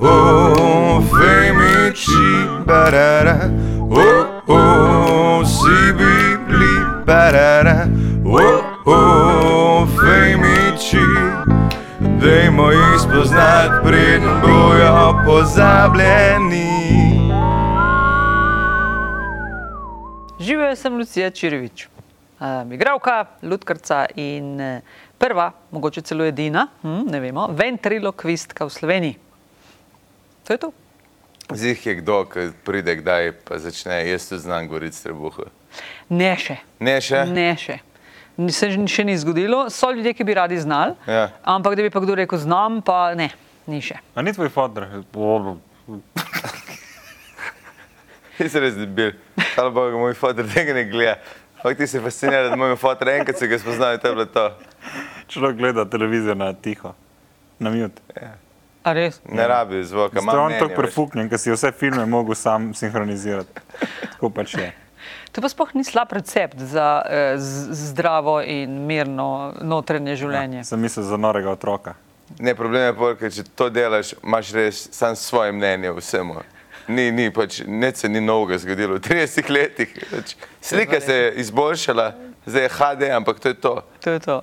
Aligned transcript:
oh, 0.00 1.02
femici, 1.10 2.46
barara, 2.66 3.50
oh, 3.90 4.42
oh, 4.46 5.44
si 5.44 5.92
bibli, 5.92 7.04
barara, 7.04 7.88
oh, 8.24 8.64
oh, 8.86 9.86
femici. 9.86 11.04
Dajmo 12.00 12.70
jih 12.70 13.00
spoznati, 13.00 13.74
preden 13.84 14.40
bojo 14.42 15.22
pozabljeni. 15.26 16.68
Živijo 20.40 20.76
sem 20.76 20.98
Lucija 20.98 21.30
Čirovič, 21.30 21.88
um, 22.40 22.72
igralka, 22.72 23.24
ludkarca 23.42 24.06
in 24.16 24.60
eh, 24.60 24.80
prva, 25.18 25.52
mogoče 25.70 26.00
celo 26.00 26.24
edina, 26.24 26.68
hm, 26.82 27.10
ne 27.10 27.20
vemo, 27.20 27.48
ventriloquistka 27.50 28.64
v 28.64 28.70
Sloveniji. 28.70 29.27
To 30.48 30.52
je 30.52 30.58
to. 30.58 30.70
Zih 31.52 31.86
je 31.86 31.94
kdo, 31.94 32.24
ki 32.24 32.50
pride 32.64 32.96
kdaj 32.96 33.32
pa 33.44 33.58
začne, 33.58 34.00
jaz 34.02 34.28
tudi 34.28 34.40
znam 34.42 34.64
govoriti 34.64 34.96
s 34.96 35.02
trebuhom. 35.02 35.48
Ne 36.08 36.32
še. 36.36 36.56
Ne 36.80 36.96
še? 37.00 37.20
Ne 37.26 37.52
še. 37.54 37.76
Ni- 38.36 38.52
Se 38.52 38.68
še 38.70 39.04
ni 39.04 39.16
zgodilo, 39.18 39.66
so 39.68 39.90
ljudje, 39.90 40.14
ki 40.14 40.24
bi 40.24 40.34
radi 40.34 40.56
znali, 40.56 40.94
Ja. 41.06 41.28
ampak 41.44 41.74
da 41.74 41.82
bi 41.82 41.90
pa 41.90 42.00
kdo 42.00 42.14
rekel 42.14 42.38
znam, 42.38 42.80
pa 42.80 43.14
ne, 43.14 43.28
ni 43.66 43.80
še. 43.80 43.98
A 44.14 44.22
ni 44.22 44.32
tvoj 44.32 44.48
fotr? 44.48 44.86
Ti 48.38 48.48
si 48.48 48.58
res 48.58 48.76
debil. 48.76 49.12
Hvala 49.52 49.70
Bogu, 49.70 49.98
moj 49.98 50.14
fotor 50.14 50.46
tega 50.46 50.72
ne 50.72 50.84
gleda. 50.84 51.18
Ampak 51.58 51.76
ti 51.76 51.86
si 51.86 51.98
fasciniran, 51.98 52.50
da 52.50 52.56
moj 52.56 52.76
fotor 52.76 53.08
enkrat 53.10 53.36
se 53.36 53.48
ga 53.48 53.58
spoznal 53.58 53.94
in 53.94 54.00
to 54.00 54.08
je 54.08 54.14
bilo 54.14 54.26
to. 54.26 54.44
Človek 55.28 55.56
gleda 55.58 55.84
televizijo 55.84 56.34
na 56.34 56.52
tiho, 56.54 56.94
na 57.58 57.70
mute. 57.70 57.98
A 58.14 58.20
res? 58.22 58.47
Ne 59.32 59.46
rabi 59.48 59.84
zvoka, 59.84 60.20
imam 60.20 60.44
on 60.46 60.58
tako 60.58 60.74
prefuknjen, 60.76 61.30
ker 61.30 61.40
si 61.40 61.52
vse 61.52 61.72
filme 61.72 62.06
mogel 62.06 62.36
sam 62.38 62.72
sinhronizirati. 62.74 63.64
Tako 64.12 64.30
pač 64.30 64.54
je. 64.58 64.68
To 65.32 65.42
pa 65.44 65.48
sploh 65.48 65.74
ni 65.76 65.84
slab 65.84 66.12
recept 66.12 66.58
za 66.58 67.02
eh, 67.04 67.34
zdravo 67.38 68.40
in 68.42 68.80
mirno 68.88 69.52
notranje 69.60 70.16
življenje. 70.16 70.64
Sem 70.64 70.80
mislil 70.80 71.04
za 71.06 71.18
norega 71.20 71.52
otroka. 71.52 71.94
Ne, 72.40 72.54
problem 72.54 72.82
je 72.82 73.16
ker 73.20 73.32
če 73.32 73.44
to 73.56 73.68
delaš, 73.72 74.14
imaš 74.22 74.52
res 74.56 74.80
sam 74.92 75.16
svoje 75.16 75.52
mnenje 75.52 75.92
o 75.92 75.98
vsemu. 76.00 76.42
Ni, 76.88 77.10
ni, 77.12 77.28
pač, 77.32 77.60
nič 77.68 78.02
se 78.02 78.08
ni 78.08 78.20
novega 78.24 78.58
zgodilo 78.60 78.96
v 78.96 79.04
30 79.04 79.50
letih. 79.52 79.92
Pač, 80.10 80.34
slika 80.64 81.00
se 81.04 81.14
je 81.14 81.32
izboljšala, 81.44 82.08
zdaj 82.46 82.64
je 82.64 82.74
HD, 82.74 83.10
ampak 83.16 83.40
to 83.44 83.52
je 83.52 83.58
to. 83.60 83.74
To 84.04 84.16
je 84.16 84.20
to. 84.24 84.40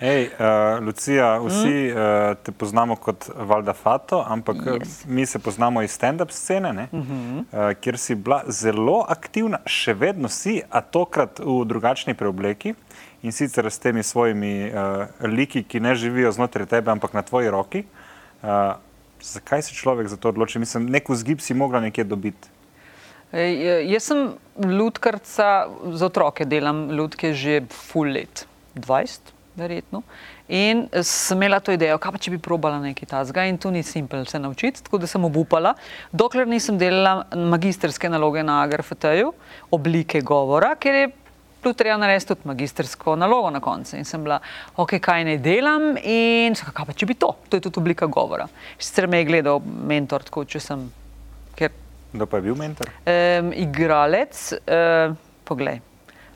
Ej, 0.00 0.26
uh, 0.26 0.84
Lucija, 0.84 1.38
vsi 1.40 1.88
mm. 1.88 1.96
uh, 1.96 2.36
te 2.44 2.52
poznamo 2.52 2.96
kot 3.00 3.30
Valda 3.36 3.72
Fato, 3.72 4.24
ampak 4.28 4.56
yes. 4.56 4.80
Yes. 4.80 5.04
mi 5.08 5.26
se 5.26 5.38
poznamo 5.38 5.82
iz 5.82 5.90
stand-up 5.90 6.30
scene, 6.30 6.72
ne, 6.72 6.88
mm 6.92 7.02
-hmm. 7.02 7.38
uh, 7.38 7.80
kjer 7.80 7.98
si 7.98 8.14
bila 8.14 8.42
zelo 8.48 9.04
aktivna, 9.08 9.58
še 9.66 9.94
vedno 9.94 10.28
si, 10.28 10.62
a 10.70 10.80
tokrat 10.80 11.38
v 11.38 11.64
drugačni 11.64 12.14
preobleki 12.14 12.74
in 13.22 13.32
sicer 13.32 13.66
s 13.66 13.78
temi 13.78 14.02
svojimi 14.02 14.70
uh, 14.70 15.06
liki, 15.20 15.62
ki 15.62 15.80
ne 15.80 15.94
živijo 15.94 16.32
znotraj 16.32 16.66
tebe, 16.66 16.90
ampak 16.90 17.12
na 17.12 17.22
tvoji 17.22 17.50
roki. 17.50 17.84
Uh, 18.42 18.48
zakaj 19.20 19.62
se 19.62 19.74
človek 19.74 20.08
za 20.08 20.16
to 20.16 20.28
odloči? 20.28 20.58
Mislim, 20.58 20.86
nek 20.86 21.08
vzgib 21.08 21.40
si 21.40 21.54
mogla 21.54 21.80
nekje 21.80 22.04
dobiti. 22.04 22.48
Ej, 23.32 23.68
eh, 23.68 23.90
Jaz 23.90 24.02
sem 24.02 24.34
ludkarca, 24.56 25.68
za 25.92 26.06
otroke 26.06 26.44
delam 26.44 26.90
ludke 26.90 27.32
že 27.34 27.62
full 27.70 28.12
let, 28.12 28.46
20 28.74 29.35
verjetno. 29.56 30.02
In 30.48 30.86
eh, 30.92 31.02
sem 31.02 31.38
imela 31.38 31.60
to 31.60 31.74
idejo, 31.74 31.98
kaj 31.98 32.14
pa 32.14 32.22
če 32.22 32.34
bi 32.34 32.40
probala 32.42 32.80
nekaj 32.82 33.10
tazga 33.10 33.46
in 33.48 33.58
to 33.58 33.72
ni 33.74 33.82
simpel 33.86 34.26
se 34.28 34.38
naučiti, 34.38 34.84
tako 34.86 35.00
da 35.02 35.10
sem 35.10 35.24
obupala, 35.24 35.74
dokler 36.12 36.48
nisem 36.48 36.78
delala 36.78 37.26
magisterske 37.36 38.10
naloge 38.12 38.44
na 38.46 38.60
AGRFT-ju, 38.64 39.32
oblike 39.74 40.20
govora, 40.20 40.74
ker 40.80 41.00
je 41.02 41.06
tu 41.66 41.72
treba 41.74 41.96
narediti 41.98 42.28
tudi 42.30 42.46
magistersko 42.46 43.16
nalogo 43.18 43.50
na 43.50 43.60
koncu. 43.60 43.96
In 43.98 44.04
sem 44.06 44.22
bila, 44.22 44.38
ok, 44.78 44.98
kaj 45.02 45.24
naj 45.26 45.40
delam 45.42 45.96
in 45.98 46.54
rekla, 46.54 46.74
kaj 46.76 46.86
pa 46.86 46.94
če 46.94 47.08
bi 47.10 47.16
to, 47.18 47.32
to 47.48 47.58
je 47.58 47.64
tudi 47.66 47.82
oblika 47.82 48.06
govora. 48.06 48.46
Sicer 48.78 49.08
me 49.10 49.18
je 49.22 49.26
gledal 49.32 49.58
mentor, 49.64 50.22
tako 50.28 50.44
če 50.46 50.62
sem, 50.62 50.86
ker 51.58 51.74
Kdo 52.12 52.28
pa 52.30 52.38
je 52.38 52.46
bil 52.46 52.54
mentor? 52.56 52.92
um, 53.02 53.50
igralec, 53.52 54.38
uh, 54.62 55.16
poglej. 55.44 55.82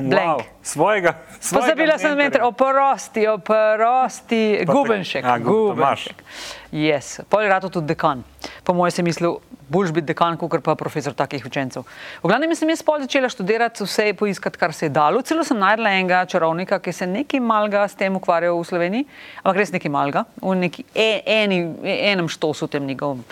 Blank. 0.01 0.41
Wow, 0.41 0.45
svojega. 0.63 1.15
svojega 1.41 1.67
Pozabila 1.67 1.99
sem 1.99 2.17
mentor, 2.17 2.43
oprosti, 2.49 3.27
oprosti, 3.29 4.43
Pa 4.67 4.73
Gubenšek. 4.73 5.25
A, 5.25 5.39
Gu- 5.39 5.75
Gubenšek. 5.77 6.25
Yes. 6.73 7.21
Pol 7.29 7.43
je 7.43 7.49
rato 7.51 7.69
tudi 7.69 7.93
dekan. 7.93 8.25
Po 8.65 8.73
mojem 8.73 8.95
sem 8.95 9.05
mislil, 9.05 9.41
boljš 9.69 9.93
biti 9.95 10.07
dekan, 10.11 10.37
kot 10.39 10.63
pa 10.63 10.75
profesor 10.79 11.15
takih 11.15 11.45
učencev. 11.47 11.83
V 12.23 12.31
glavnem 12.31 12.55
sem 12.55 12.71
jaz 12.71 12.83
pol 12.87 13.03
začela 13.03 13.29
študirati, 13.31 13.85
vse 13.85 14.15
poiskati, 14.19 14.59
kar 14.59 14.73
se 14.73 14.87
je 14.87 14.95
dalo. 14.95 15.23
Celo 15.23 15.45
sem 15.45 15.59
najdla 15.59 15.93
enega 15.99 16.25
čarovnika, 16.31 16.79
ki 16.79 16.93
se 16.93 17.05
je 17.05 17.11
nekaj 17.11 17.43
malga 17.43 17.85
s 17.89 17.99
tem 17.99 18.15
ukvarjal 18.17 18.59
v 18.59 18.67
Sloveniji, 18.67 19.07
ampak 19.43 19.61
res 19.63 19.75
nekaj 19.75 19.93
malga, 19.93 20.25
v 20.43 20.57
neki 20.63 20.87
e, 20.95 21.11
eni, 21.27 21.61
enem 21.83 22.31
štosu 22.31 22.71
tem 22.71 22.87
njegovem 22.87 23.25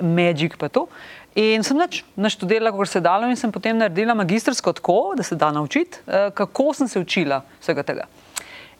magic 0.00 0.56
pa 0.60 0.68
to. 0.68 0.86
In 1.34 1.64
sem 1.66 1.76
nač 1.76 2.04
naštudirala, 2.14 2.70
kako 2.70 2.86
se 2.86 2.98
je 2.98 3.02
dalo, 3.02 3.26
in 3.26 3.36
sem 3.36 3.52
potem 3.52 3.78
naredila 3.78 4.14
magistrsko 4.14 4.72
tako, 4.72 5.14
da 5.16 5.22
se 5.22 5.34
da 5.34 5.50
naučiti, 5.52 5.98
eh, 6.06 6.30
kako 6.34 6.74
sem 6.74 6.88
se 6.88 7.00
učila 7.00 7.42
vsega 7.60 7.82
tega. 7.82 8.06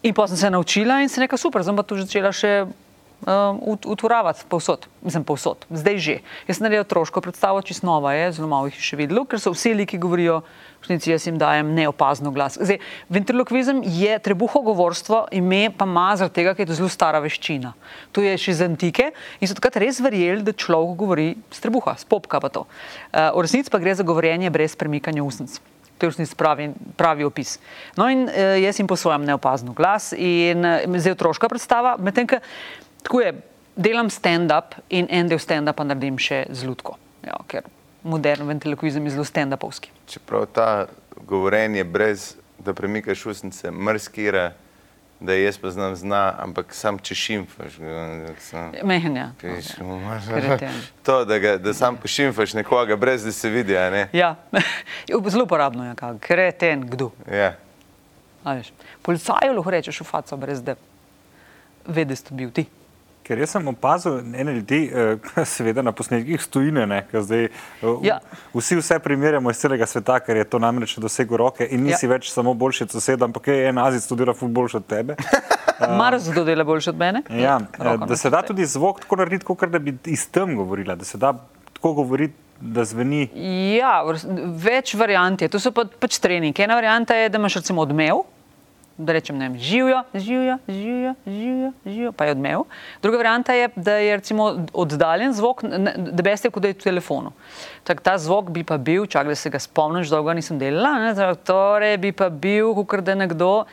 In 0.02 0.14
pa 0.14 0.28
sem 0.28 0.36
se 0.36 0.50
naučila 0.50 1.00
in 1.02 1.08
sem 1.08 1.22
rekla, 1.22 1.38
super, 1.38 1.62
zdaj 1.62 1.76
pa 1.76 1.82
to 1.82 1.96
začela 1.96 2.30
še 2.32 2.66
ut- 3.60 3.86
uturavati 3.86 4.44
povsod, 4.48 4.86
mislim 5.02 5.24
povsod, 5.24 5.66
zdaj 5.70 5.98
že. 5.98 6.16
Jaz 6.48 6.56
sem 6.56 6.64
naredila 6.64 6.84
otroško 6.84 7.20
predstavo, 7.20 7.62
čisto 7.62 7.86
nova 7.86 8.12
je, 8.12 8.32
zelo 8.32 8.48
malo 8.48 8.66
jih 8.66 8.76
je 8.76 8.84
še 8.84 8.96
videlo, 9.00 9.24
ker 9.24 9.40
so 9.40 9.52
vsi 9.54 9.74
liki 9.74 9.98
govorijo, 9.98 10.42
v 10.84 10.84
resnici 10.84 11.10
jaz 11.10 11.26
jim 11.26 11.38
dajem 11.40 11.72
neopazno 11.74 12.30
glas. 12.30 12.58
Zdaj, 12.60 12.78
ventriloquizem 13.08 13.80
je 13.88 14.18
trebuho 14.20 14.60
govorstvo, 14.60 15.28
ime 15.32 15.70
pa 15.72 15.88
ima 15.88 16.10
zaradi 16.16 16.34
tega, 16.34 16.52
ker 16.54 16.66
je 16.66 16.72
to 16.74 16.78
zelo 16.80 16.92
stara 16.92 17.22
veščina. 17.24 17.72
To 18.12 18.20
je 18.20 18.36
še 18.36 18.52
iz 18.52 18.60
antike 18.64 19.12
in 19.40 19.48
so 19.48 19.56
takrat 19.56 19.80
res 19.80 20.02
verjeli, 20.04 20.44
da 20.44 20.52
človek 20.52 20.98
govori 21.00 21.28
s 21.48 21.64
trebuha, 21.64 21.96
s 21.96 22.04
popka 22.04 22.40
pa 22.40 22.52
to. 22.52 22.66
Uh, 23.12 23.32
v 23.32 23.46
resnici 23.48 23.72
pa 23.72 23.80
gre 23.80 23.96
za 23.96 24.04
govorjenje 24.04 24.52
brez 24.52 24.76
premikanja 24.76 25.24
usnic. 25.24 25.56
To 25.96 26.04
je 26.04 26.10
v 26.10 26.12
resnici 26.12 26.34
pravi, 26.36 26.72
pravi 26.98 27.24
opis. 27.24 27.56
No, 27.96 28.10
in 28.10 28.26
uh, 28.28 28.58
jaz 28.60 28.76
jim 28.76 28.90
posvojam 28.90 29.24
neopazno 29.24 29.72
glas, 29.72 30.12
in 30.12 30.60
uh, 30.66 30.84
zdaj 30.98 31.16
otroška 31.16 31.48
predstava, 31.48 31.96
medtem 31.96 32.28
ko 32.28 32.42
tako 33.04 33.20
je, 33.20 33.30
delam 33.76 34.08
stand-up 34.10 34.74
in 34.88 35.06
en 35.10 35.28
del 35.28 35.38
stand-upa 35.38 35.84
naredim 35.84 36.18
še 36.18 36.46
z 36.50 36.64
lutko, 36.64 36.96
ja, 37.22 37.36
ker 37.46 37.68
modern 38.02 38.48
ventriloquizem 38.48 39.04
je 39.04 39.14
zelo 39.14 39.24
stand-upovski. 39.24 39.92
Čeprav 40.06 40.46
ta 40.48 40.86
govorenje 41.20 41.84
brez, 41.84 42.34
da 42.58 42.74
premikaš 42.74 43.26
usnice, 43.26 43.70
mrskira, 43.70 44.52
da 45.20 45.32
jaz 45.32 45.56
pa 45.58 45.70
znam 45.70 45.94
zna, 45.96 46.34
ampak 46.38 46.74
sam 46.74 46.98
če 46.98 47.14
šimfaš. 47.14 47.78
ga, 47.78 47.94
sam- 48.38 48.72
Mehenja. 48.82 49.30
Viš, 49.42 49.72
Kreten. 50.28 50.74
To, 51.02 51.24
da, 51.24 51.38
ga, 51.38 51.56
da 51.58 51.74
sam 51.74 51.96
pošimfaš 51.96 52.54
nekoga, 52.54 52.96
brez 52.96 53.24
da 53.24 53.32
se 53.32 53.48
vidi, 53.48 53.72
ne? 53.72 54.08
Ja, 54.12 54.34
zelo 55.28 55.44
uporabno 55.44 55.88
je, 55.88 55.94
kako 55.94 56.18
kreten, 56.20 56.84
kdo. 56.88 57.10
Ja. 57.30 57.54
Policaju 59.02 59.54
lahko 59.56 59.70
rečeš 59.70 60.00
v 60.00 60.04
faco, 60.04 60.36
brez 60.36 60.60
da 60.62 60.74
ve, 61.86 62.04
da 62.04 62.16
si 62.16 62.24
bil 62.30 62.50
ti. 62.50 62.66
Ker 63.24 63.38
jaz 63.40 63.54
sem 63.54 63.68
opazil 63.68 64.18
ene 64.36 64.52
ljudi, 64.58 64.90
eh, 64.92 65.44
seveda 65.54 65.82
na 65.82 65.92
posnetkih 65.96 66.42
stojine, 66.42 66.86
ne, 66.86 66.98
zdaj 67.12 67.44
eh, 67.44 67.50
Ja. 68.02 68.18
vsi 68.54 68.76
vse 68.76 68.98
primerjamo 68.98 69.50
iz 69.50 69.56
celega 69.56 69.86
sveta, 69.86 70.18
ker 70.20 70.36
je 70.36 70.44
to 70.44 70.58
namreč 70.58 70.98
dosego 71.00 71.36
roke 71.36 71.64
in 71.70 71.82
nisi 71.84 72.06
Ja. 72.06 72.10
več 72.10 72.28
samo 72.32 72.54
boljši 72.54 72.84
od 72.84 72.90
soseda, 72.90 73.24
ampak 73.24 73.48
je 73.48 73.68
en 73.68 73.78
Azij 73.78 74.00
studira 74.00 74.34
ful 74.34 74.48
boljši 74.48 74.76
od 74.76 74.86
tebe. 74.86 75.16
Mar 75.98 76.18
kdo 76.20 76.44
dela 76.44 76.64
boljše 76.64 76.90
od 76.90 76.98
mene? 76.98 77.22
Ja, 77.30 77.60
eh, 77.72 77.84
Roko 77.84 78.06
da 78.06 78.16
se 78.16 78.30
da 78.30 78.42
tudi 78.42 78.66
zvok 78.66 79.00
tako 79.00 79.16
narediti, 79.16 79.44
kot 79.44 79.64
da 79.68 79.78
bi 79.78 79.96
iz 80.04 80.28
tem 80.30 80.56
govorila, 80.56 80.94
da 80.94 81.04
se 81.04 81.18
da 81.18 81.32
tako 81.72 81.92
govoriti, 81.92 82.34
da 82.60 82.84
zveni. 82.84 83.28
Ja, 83.78 84.02
več 84.62 84.94
variant 84.94 85.42
je. 85.42 85.48
To 85.48 85.58
so 85.58 85.72
pa, 85.72 85.84
pač 86.00 86.18
treningi. 86.18 86.62
Ena 86.62 86.74
varianta 86.74 87.14
je, 87.14 87.28
da 87.28 87.38
imaš 87.38 87.54
recimo 87.58 87.82
odmev, 87.82 88.22
da 88.98 89.12
rečem, 89.12 89.38
ne 89.38 89.48
vem, 89.48 89.58
živijo, 89.58 90.02
živijo, 90.14 90.58
živijo, 90.68 91.14
živijo, 91.26 91.72
živijo, 91.86 92.12
pa 92.12 92.24
je 92.24 92.30
odmev. 92.30 92.60
Druga 93.02 93.16
varianta 93.16 93.52
je, 93.52 93.68
da 93.76 93.92
je 93.92 94.16
recimo 94.16 94.66
oddaljen 94.72 95.32
zvok, 95.32 95.64
da 95.96 96.22
beste, 96.22 96.50
kot 96.50 96.62
da 96.62 96.68
je 96.68 96.74
v 96.74 96.82
telefonu. 96.82 97.32
Tak, 97.84 98.00
ta 98.00 98.18
zvok 98.18 98.50
bi 98.50 98.64
pa 98.64 98.78
bil, 98.78 99.06
čak 99.06 99.26
da 99.26 99.34
se 99.34 99.50
ga 99.50 99.58
spomniš, 99.58 100.08
dolgo 100.08 100.32
nisem 100.32 100.58
delala, 100.58 100.98
ne, 100.98 101.34
torej 101.34 101.96
bi 101.98 102.12
pa 102.12 102.28
bil, 102.28 102.74
kot 102.84 103.00
da 103.00 103.12
je 103.12 103.16
nekdo. 103.16 103.64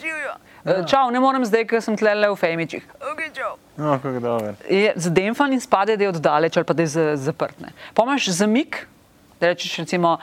Živijo. 0.00 0.34
Ja. 0.64 0.84
Čau, 0.86 1.10
ne 1.10 1.20
morem 1.20 1.44
zdaj, 1.44 1.64
ker 1.66 1.82
sem 1.82 1.96
tle 1.98 2.14
v 2.14 2.36
Femičih. 2.38 2.84
Okay, 3.12 3.30
čau. 3.34 3.56
No, 3.76 3.98
kako 4.02 4.20
dobro. 4.20 4.54
je 4.70 4.92
zademfan 4.96 5.52
in 5.52 5.60
spade, 5.60 5.96
da 5.96 6.04
je 6.04 6.08
oddaleč 6.08 6.56
ali 6.56 6.64
pa 6.64 6.72
da 6.72 6.82
je 6.82 6.86
za- 6.86 7.16
zaprt. 7.16 7.60
ne. 7.60 7.72
Pomaš 7.94 8.28
zamik, 8.28 8.86
da 9.40 9.46
rečeš 9.46 9.78
recimo, 9.78 10.18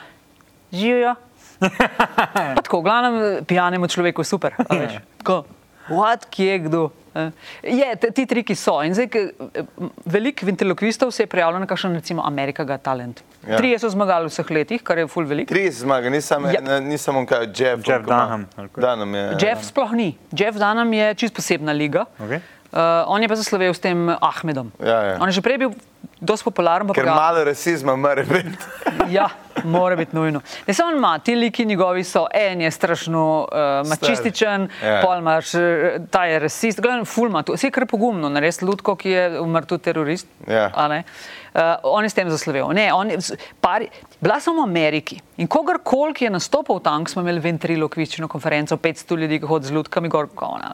živijo. 0.72 1.14
Pa 1.60 2.62
tako, 2.62 2.80
v 2.80 2.82
glavnem, 2.82 3.14
pijanemu 3.44 3.86
človeku 3.86 4.20
je 4.20 4.24
super. 4.26 4.54
a 4.58 4.74
veš. 4.74 4.98
Tako, 5.18 5.44
what, 5.88 6.26
kje, 6.26 6.58
kdo. 6.60 6.90
Eh, 7.10 7.30
Je, 7.64 7.96
te- 7.96 8.10
ti 8.10 8.22
triki 8.24 8.54
so. 8.54 8.78
In 8.80 8.94
zdaj, 8.94 9.08
eh, 9.10 9.64
veliko 10.06 10.46
ventilokvistov 10.46 11.10
se 11.10 11.22
je 11.22 11.26
prijavilo 11.26 11.58
na 11.58 11.66
kakšen, 11.66 11.92
recimo, 11.92 12.22
Amerika 12.22 12.64
Got 12.64 12.82
Talent. 12.82 13.20
Ja. 13.42 13.50
Ja. 13.50 13.56
Trije 13.56 13.78
so 13.78 13.88
zmagali 13.88 14.24
v 14.24 14.30
vseh 14.30 14.50
letih, 14.50 14.82
kar 14.82 14.98
je 14.98 15.06
full 15.06 15.26
veliko. 15.26 15.48
Tri 15.48 15.70
zmage, 15.70 16.10
nisem, 16.10 16.44
Ja. 16.44 16.60
ja. 16.62 16.80
nisem 16.80 17.16
on 17.16 17.26
kaj, 17.26 17.46
Jeff. 17.48 17.82
Jeff 17.82 18.06
Dunham? 18.06 18.46
Dunham 18.76 19.14
je. 19.14 19.24
Jeff 19.38 19.64
sploh 19.64 19.92
ni. 19.92 20.14
Jeff 20.30 20.54
Dunham 20.54 20.92
je 20.92 21.14
čist 21.16 21.34
posebna 21.34 21.72
liga. 21.72 22.06
Okay. 22.18 22.40
Uh, 22.70 22.78
on 23.06 23.18
je 23.18 23.26
pa 23.26 23.34
zaslovel 23.34 23.74
s 23.74 23.82
tem 23.82 23.98
Ahmedom. 24.22 24.70
Ja, 24.78 25.02
ja. 25.02 25.14
On 25.18 25.26
je 25.26 25.34
že 25.34 25.42
prej 25.42 25.58
bil 25.58 25.74
dosti 26.20 26.44
popularen. 26.44 26.86
pa 26.86 26.94
Ker 26.94 27.04
ga- 27.04 27.14
malo 27.14 27.44
rasizma 27.44 27.96
mora 27.96 28.22
biti. 28.24 28.56
Ja, 29.10 29.28
mora 29.64 29.96
biti 29.96 30.16
nujno. 30.16 30.40
Ne 30.66 30.74
samo 30.74 30.92
ima, 30.92 31.18
ti 31.18 31.34
liki 31.34 31.64
njegovi 31.64 32.04
so, 32.04 32.26
en 32.32 32.60
je 32.60 32.70
strašno 32.70 33.22
uh, 33.42 33.88
mačističen, 33.88 34.68
Ja. 34.84 35.00
pol 35.02 35.18
imaš, 35.18 35.54
eh, 35.54 35.60
ta 36.10 36.24
je 36.24 36.38
rasist, 36.38 36.80
gledaj, 36.80 37.04
fulma, 37.04 37.42
vse 37.44 37.66
je 37.66 37.70
kar 37.70 37.86
pogumno, 37.86 38.28
nares 38.28 38.62
Ludko, 38.62 38.94
ki 38.96 39.10
je 39.10 39.40
umrl 39.40 39.64
tudi 39.64 39.82
terorist. 39.82 40.26
Ja. 40.46 40.70
a 40.74 40.88
ne. 40.88 41.02
Uh, 41.50 41.60
on 41.84 42.04
je 42.04 42.10
s 42.10 42.14
tem 42.14 42.30
zaslovel. 42.30 42.68
Ne, 42.70 42.92
on 42.92 43.10
je, 43.10 43.18
pari, 43.60 43.88
bila 44.20 44.38
sem 44.40 44.54
v 44.54 44.62
Ameriki 44.62 45.16
in 45.36 45.48
kogarkoli, 45.48 46.14
ki 46.14 46.24
je 46.24 46.30
nastopil 46.30 46.78
tam, 46.78 47.06
smo 47.06 47.22
imeli 47.22 47.40
ventriloquistčno 47.42 48.28
konferenco, 48.28 48.76
500 48.76 49.18
ljudi, 49.18 49.40
ki 49.40 49.46
hodi 49.46 49.66
z 49.66 49.72
ludkami, 49.72 50.08
gor, 50.08 50.28
ona, 50.36 50.70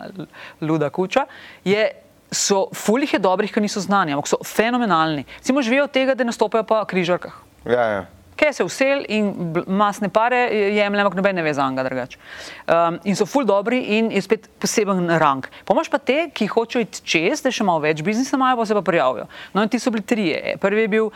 luda 0.60 0.90
kuča. 0.90 1.25
Je, 1.64 1.87
so, 2.31 2.67
fulih 2.75 3.12
je 3.12 3.19
dobrih, 3.19 3.52
ki 3.52 3.61
niso 3.61 3.81
znani, 3.81 4.14
ampak 4.17 4.28
so 4.28 4.38
fenomenalni. 4.44 5.25
Simo 5.43 5.62
živijo 5.62 5.84
od 5.84 5.94
tega, 5.94 6.14
da 6.14 6.25
nastopajo 6.25 6.64
pa 6.67 6.82
v 6.82 6.90
križarkah. 6.93 7.34
Ja, 7.67 7.87
ja. 7.93 8.05
Kaj 8.37 8.52
se 8.52 8.64
vsel 8.69 9.05
in 9.08 9.31
masne 9.67 10.11
pare 10.12 10.43
jemlje, 10.52 11.00
ampak 11.00 11.17
noben 11.17 11.38
ne 11.38 11.43
ve 11.43 11.55
za 11.56 11.64
njega 11.70 11.87
drugače. 11.87 12.19
Um, 12.69 12.99
in 13.08 13.17
so 13.17 13.25
ful 13.26 13.46
dobri 13.49 13.78
in 13.96 14.11
je 14.12 14.20
spet 14.23 14.50
poseben 14.61 15.08
rang. 15.19 15.46
Pomaž 15.64 15.88
pa 15.88 15.99
te, 15.99 16.28
ki 16.34 16.50
hočejo 16.52 16.84
iti 16.84 17.00
čez, 17.00 17.40
da 17.40 17.50
še 17.50 17.64
malo 17.64 17.81
več 17.81 18.05
biznisa 18.05 18.37
imajo, 18.37 18.58
pa 18.61 18.67
se 18.69 18.76
pa 18.76 18.84
prijavijo. 18.84 19.25
No 19.56 19.64
in 19.64 19.72
ti 19.72 19.81
so 19.81 19.90
bili 19.90 20.05
trije. 20.05 20.58
Prvi 20.61 20.84
je 20.84 20.93
bil 20.93 21.08
uh, 21.08 21.14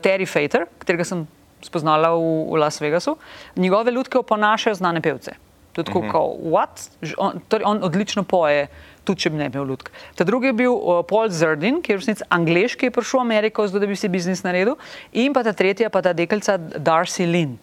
Terry 0.00 0.24
Fater, 0.24 0.64
katerega 0.80 1.04
sem 1.04 1.26
spoznala 1.64 2.14
v, 2.16 2.32
v 2.48 2.62
Las 2.64 2.80
Vegasu. 2.80 3.18
Njegove 3.60 3.92
lutke 3.92 4.18
oponašajo 4.18 4.80
znane 4.80 5.04
pevce. 5.04 5.36
To 5.74 5.80
je 5.80 5.84
tako, 5.84 5.98
uh 5.98 6.04
-huh. 6.04 6.12
kot 6.12 6.40
what? 6.52 6.88
On, 7.18 7.40
torej 7.48 7.64
on 7.66 7.82
odlično 7.82 8.22
poje, 8.22 8.68
tudi 9.04 9.24
če 9.24 9.32
bi 9.32 9.40
ne 9.40 9.48
imel 9.50 9.68
lutk. 9.68 9.90
Ta 10.18 10.24
drugi 10.24 10.50
je 10.50 10.56
bil 10.64 10.72
uh, 10.72 11.02
Paul 11.06 11.30
Zerdin, 11.30 11.80
ki 11.84 11.92
je 11.92 11.98
v 11.98 12.02
resnici 12.02 12.26
angliš, 12.32 12.76
ki 12.80 12.88
je 12.88 12.94
prišel 12.96 13.20
v 13.20 13.24
Ameriko, 13.24 13.66
zato 13.68 13.82
da 13.82 13.88
bi 13.90 13.98
si 13.98 14.10
biznis 14.12 14.44
naredil. 14.46 14.78
In 15.12 15.36
pa 15.36 15.44
ta 15.46 15.52
tretja, 15.56 15.92
pa 15.92 16.02
ta 16.04 16.14
deklica 16.16 16.56
Darcy 16.58 17.28
Lynn. 17.28 17.58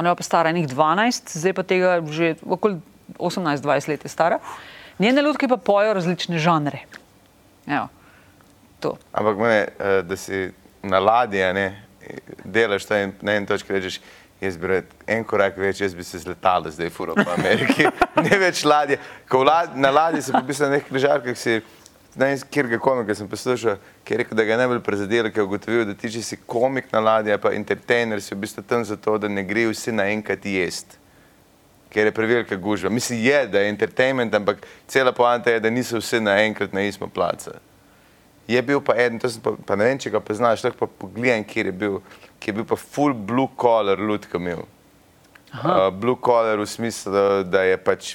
Ona 0.00 0.12
je 0.12 0.20
pa 0.20 0.24
stara 0.24 0.52
enih 0.52 0.68
12, 0.68 1.34
zdaj 1.36 1.56
pa 1.56 1.64
tega 1.68 1.98
že 2.08 2.36
okoli 2.44 2.80
18-20 3.18 3.92
let 3.92 4.04
je 4.04 4.12
stara. 4.12 4.38
Njene 5.02 5.22
lutke 5.22 5.48
pa 5.48 5.56
pojejo 5.56 5.96
različne 5.98 6.38
žanre. 6.40 6.84
Evo, 7.66 7.88
to. 8.80 8.96
Ampak 9.12 9.36
mene, 9.36 9.60
eh, 9.68 10.02
da 10.02 10.16
si 10.16 10.50
na 10.82 10.98
ladji, 10.98 11.42
delaš 12.44 12.86
to 12.86 12.96
in 12.96 13.12
na 13.22 13.36
eni 13.38 13.46
točki 13.46 13.72
rečeš, 13.72 14.00
jaz 14.42 14.56
bi 14.58 14.66
rad 14.66 14.96
en 15.06 15.22
korak 15.24 15.58
več, 15.58 15.80
jaz 15.84 15.94
bi 15.94 16.04
se 16.04 16.18
z 16.18 16.26
letalo 16.26 16.70
zdaj 16.70 16.90
furo 16.90 17.14
po 17.14 17.30
Ameriki. 17.36 17.86
ne 18.26 18.38
več 18.42 18.64
ladje. 18.66 18.98
Ko 19.30 19.42
v 19.42 19.48
lad, 19.48 19.76
na 19.78 19.92
ladji 19.94 20.24
si 20.26 20.34
popisal 20.34 20.68
na 20.68 20.78
nekih 20.78 20.90
križarkah, 20.90 21.38
si 21.38 21.60
ne 22.16 22.26
vem, 22.26 22.42
kjer 22.52 22.68
ga 22.74 22.78
komika 22.82 23.14
sem 23.16 23.28
poslušal, 23.28 23.78
ki 24.04 24.14
je 24.14 24.18
rekel, 24.20 24.36
da 24.36 24.44
ga 24.44 24.52
je 24.52 24.58
najbolj 24.60 24.82
prizadelo, 24.84 25.30
ker 25.30 25.42
je 25.42 25.46
ugotovil, 25.46 25.84
da 25.88 25.94
ti, 25.96 26.10
če 26.12 26.24
si 26.26 26.40
komik 26.46 26.90
na 26.92 27.00
ladji, 27.00 27.38
pa 27.40 27.54
entertainer, 27.56 28.20
si 28.20 28.34
v 28.34 28.42
bistvu 28.42 28.66
tam 28.68 28.84
zato, 28.84 29.16
da 29.22 29.30
ne 29.30 29.44
gre 29.46 29.68
vsi 29.70 29.94
naenkrat 29.96 30.44
jesti. 30.44 31.00
Ker 31.92 32.08
je 32.08 32.14
prevelika 32.16 32.56
gužva. 32.56 32.90
Mislim, 32.92 33.20
je, 33.20 33.40
da 33.52 33.60
je 33.60 33.72
entertainment, 33.72 34.34
ampak 34.34 34.64
cela 34.88 35.12
poanta 35.12 35.52
je, 35.52 35.60
da 35.60 35.70
niso 35.70 36.00
vsi 36.00 36.20
naenkrat 36.24 36.72
na 36.72 36.84
istem 36.88 37.10
placu. 37.12 37.52
Je 38.48 38.62
bil 38.62 38.80
pa 38.82 38.96
eden, 38.98 39.20
to 39.22 39.30
pa, 39.42 39.54
pa 39.66 39.76
ne 39.78 39.86
vem, 39.86 39.98
če 40.02 40.10
ga 40.10 40.20
poznaš, 40.20 40.64
lahko 40.66 40.86
pa 40.86 41.04
pogledam, 41.04 41.44
kjer 41.46 41.70
je 41.70 41.74
bil, 41.84 41.98
ki 42.42 42.50
je 42.50 42.56
bil 42.58 42.66
pa 42.68 42.78
full 42.78 43.14
blue 43.14 43.50
collar 43.60 44.00
lutka 44.00 44.40
imel. 44.40 44.64
Uh, 45.52 45.90
blue 45.92 46.16
collar 46.16 46.58
v 46.58 46.66
smislu, 46.66 47.12
da, 47.12 47.24
da 47.44 47.62
je 47.68 47.76
pač 47.78 48.14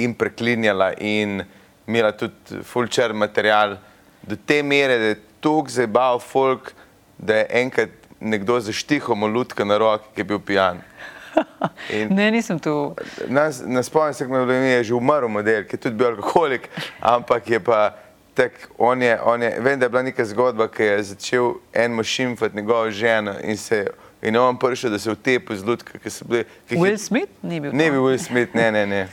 in 0.00 0.14
preklinjala 0.14 0.92
in 1.00 1.40
imela 1.88 2.12
tudi 2.16 2.60
full 2.64 2.88
črn 2.88 3.16
material, 3.18 3.78
do 4.22 4.36
te 4.36 4.60
mere, 4.62 4.98
da 5.00 5.10
je 5.14 5.18
tok 5.40 5.72
zabav 5.72 6.20
folk, 6.22 6.74
da 7.18 7.40
je 7.40 7.48
enkrat 7.64 7.96
nekdo 8.20 8.60
zaštihal 8.60 9.16
mu 9.16 9.26
lutka 9.26 9.64
na 9.64 9.78
roki, 9.80 10.12
ki 10.14 10.20
je 10.20 10.24
bil 10.24 10.40
pijan. 10.40 10.82
In 11.96 12.14
Ne, 12.14 12.30
nisem 12.30 12.58
tu. 12.58 12.94
Nas, 13.28 13.62
na 13.66 13.82
spomnim 13.82 14.14
se, 14.14 14.26
kako 14.26 14.52
je 14.52 14.84
že 14.84 14.94
umrl 14.94 15.28
model, 15.28 15.64
ki 15.64 15.76
je 15.76 15.80
tudi 15.80 15.96
bil 15.96 16.06
alkoholik, 16.06 16.68
ampak 17.00 17.50
je 17.50 17.60
pa 17.60 17.94
tak, 18.40 18.52
on 18.78 19.02
je, 19.02 19.20
on 19.22 19.42
je, 19.42 19.60
vem, 19.60 19.78
da 19.78 19.84
je 19.84 19.90
bila 19.90 20.02
neka 20.02 20.24
zgodba, 20.24 20.68
ki 20.68 20.82
je 20.82 21.02
začel 21.04 21.52
en 21.74 21.92
mož 21.92 22.06
šimfati 22.08 22.56
njegovo 22.56 22.90
ženo 22.90 23.34
in 23.42 23.56
se 23.56 23.86
in 24.22 24.34
je 24.34 24.40
on 24.40 24.56
prišel, 24.56 24.90
da 24.90 24.98
se 24.98 25.10
vtepe 25.10 25.56
z 25.56 25.62
lutka, 25.62 25.98
ki 25.98 26.10
so 26.10 26.24
bili. 26.24 26.44
ki 26.68 26.74
je- 26.74 26.80
Will 26.80 26.98
Smith 26.98 27.28
ni 27.42 27.60
bil. 27.60 27.70
Ne 27.72 27.86
to. 27.86 27.92
bi 27.92 27.98
Will 27.98 28.18
Smith, 28.18 28.54
ne, 28.54 28.72
ne, 28.72 28.86
ne. 28.86 29.08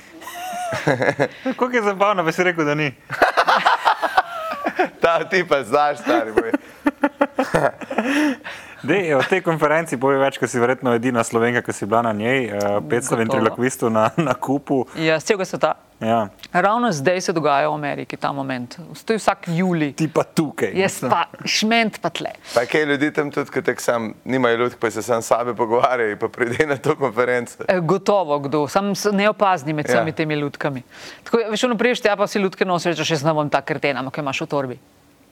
Kako 1.50 1.66
je 1.68 1.82
zabavno, 1.82 2.24
da 2.24 2.32
si 2.32 2.44
rekel, 2.44 2.66
da 2.66 2.76
ni. 2.76 2.92
Ta 5.02 5.24
ti 5.24 5.44
pa 5.44 5.64
znaš, 5.64 5.98
stari 6.00 6.32
moj. 6.32 6.52
Dej, 8.80 9.16
o 9.16 9.22
tej 9.22 9.42
konferenci 9.42 9.98
povej 9.98 10.22
več, 10.22 10.36
ker 10.38 10.46
si 10.46 10.56
verjetno 10.56 10.94
edina 10.94 11.20
slovenka, 11.20 11.62
ki 11.62 11.74
si 11.74 11.84
bila 11.84 12.04
na 12.04 12.14
njej, 12.14 12.52
uh, 12.52 12.78
500 12.80 12.86
Gotovo. 12.86 13.18
ventriloquistov 13.18 13.90
na, 13.90 14.04
na 14.16 14.34
kupu. 14.36 14.86
Ja, 14.96 15.18
z 15.18 15.26
celega 15.26 15.46
sveta. 15.46 15.72
Ja. 15.98 16.30
Ravno 16.54 16.92
zdaj 16.94 17.18
se 17.20 17.34
dogaja 17.34 17.66
v 17.66 17.74
Ameriki 17.74 18.14
ta 18.14 18.30
moment. 18.30 18.78
To 18.96 19.10
je 19.10 19.18
vsak 19.18 19.50
julij. 19.50 19.96
Ti 19.96 20.06
pa 20.08 20.22
tukaj. 20.24 20.70
Jaz 20.72 21.02
pa 21.02 21.26
šment 21.44 21.98
pa 21.98 22.12
tle. 22.12 22.38
Pa 22.54 22.64
kaj 22.64 22.86
ljudi 22.86 23.10
tam 23.10 23.34
tudi, 23.34 23.50
ki 23.50 23.64
tako 23.64 23.82
sam 23.82 24.02
nimajo 24.24 24.58
ljudk, 24.60 24.78
pa 24.78 24.92
se 24.92 25.02
sam 25.02 25.22
sabe 25.22 25.56
pogovarjajo, 25.56 26.14
pa 26.16 26.30
pride 26.30 26.68
na 26.68 26.78
to 26.78 26.94
konferenco. 26.96 27.66
E, 27.66 27.80
Gotovo 27.82 28.38
kdo, 28.40 28.68
sam 28.68 28.94
s- 28.94 29.10
neopazni 29.12 29.74
med 29.74 29.90
Ja. 29.90 29.96
vsemi 29.96 30.14
temi 30.14 30.38
lutkami. 30.38 30.86
Tako, 31.24 31.50
veš, 31.50 31.64
ono 31.64 31.74
priješ 31.76 32.00
tja, 32.00 32.14
pa 32.14 32.28
si 32.28 32.38
lutke 32.38 32.62
nosiš, 32.62 33.02
jaz 33.02 33.26
ne 33.26 33.34
bom 33.34 33.50
ta 33.50 33.62
krtena, 33.62 34.06
jo 34.06 34.14
imaš 34.16 34.42
v 34.42 34.48
torbi. 34.48 34.78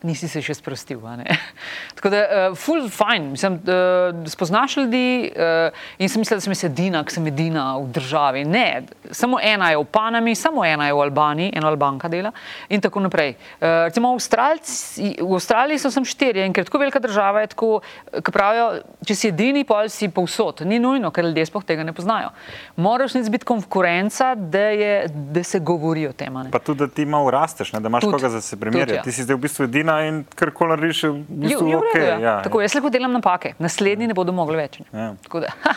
Nisi 0.05 0.29
se 0.29 0.41
še 0.43 0.55
sprostil. 0.57 1.01
Tako 1.97 2.11
da, 2.13 2.21
uh, 2.51 2.57
full 2.59 2.87
fine, 2.93 3.31
mislim, 3.33 3.57
uh, 3.65 4.29
spoznaš 4.29 4.77
ljudi 4.77 5.31
uh, 5.31 5.75
in 5.97 6.11
sem 6.11 6.21
mislila, 6.21 6.39
da 6.39 6.45
sem 6.45 6.53
jaz 6.55 6.63
edina, 6.67 7.03
ki 7.05 7.15
sem 7.17 7.27
edina 7.31 7.65
v 7.81 7.89
državi. 7.95 8.45
Ne, 8.47 8.85
samo 9.11 9.39
ena 9.41 9.71
je 9.73 9.79
v 9.81 9.87
Panami, 9.91 10.35
samo 10.37 10.65
ena 10.65 10.89
je 10.89 10.95
v 10.95 11.03
Albaniji, 11.05 11.53
ena 11.55 11.71
Albanka 11.71 12.11
dela 12.11 12.31
in 12.69 12.83
tako 12.83 13.03
naprej. 13.05 13.35
Uh, 13.57 13.87
recimo 13.89 14.13
v, 14.13 14.19
Avstralci, 14.19 15.09
v 15.19 15.31
Avstraliji 15.39 15.81
so 15.81 15.91
sem 15.93 16.05
štirje 16.05 16.45
in 16.45 16.53
ker 16.55 16.65
je 16.65 16.69
tako 16.71 16.83
velika 16.83 17.01
država, 17.03 17.45
je 17.45 17.53
tako, 17.55 17.71
ki 18.15 18.35
pravijo, 18.35 18.67
če 19.05 19.17
si 19.17 19.31
edini, 19.33 19.65
pol 19.67 19.89
si 19.91 20.09
povsod. 20.13 20.65
Ni 20.67 20.79
nujno, 20.81 21.11
ker 21.15 21.27
ljudje 21.27 21.47
sploh 21.49 21.65
tega 21.65 21.85
ne 21.87 21.93
poznajo. 21.95 22.31
Moraš 22.75 23.17
biti 23.31 23.45
konkurenca, 23.45 24.35
da, 24.35 24.59
je, 24.59 25.07
da 25.09 25.43
se 25.43 25.59
govori 25.59 26.07
o 26.07 26.13
tem. 26.13 26.35
Pa 26.51 26.59
tudi, 26.59 26.79
da 26.79 26.87
ti 26.87 27.05
malo 27.05 27.31
rasteš, 27.31 27.73
ne, 27.73 27.79
da 27.79 27.87
imaš 27.87 28.03
Tudi, 28.03 28.13
koga 28.13 28.29
za 28.29 28.41
se 28.41 28.59
primerjati. 28.59 28.93
ja. 28.93 29.01
Ti 29.01 29.11
si 29.11 29.23
zdaj 29.23 29.35
v 29.35 29.39
bistvu 29.39 29.63
edina 29.63 29.94
in 30.03 30.23
kar 30.35 30.51
koli 30.51 30.75
narediš, 30.75 31.03
je 31.03 31.09
v 31.11 31.17
Je, 31.17 31.41
bistvu 31.47 31.67
je 31.71 31.75
v 31.75 31.81
ok. 31.81 31.95
ja. 32.01 32.19
Ja, 32.19 32.35
Tako, 32.45 32.61
jaz 32.61 32.75
lahko 32.75 32.91
delam 32.93 33.15
napake, 33.15 33.55
naslednji 33.59 34.07
ne 34.07 34.15
bodo 34.17 34.35
mogli 34.35 34.59
več. 34.59 34.79
Ja. 34.91 35.13
Tako 35.23 35.45
da, 35.45 35.53
ha. 35.63 35.75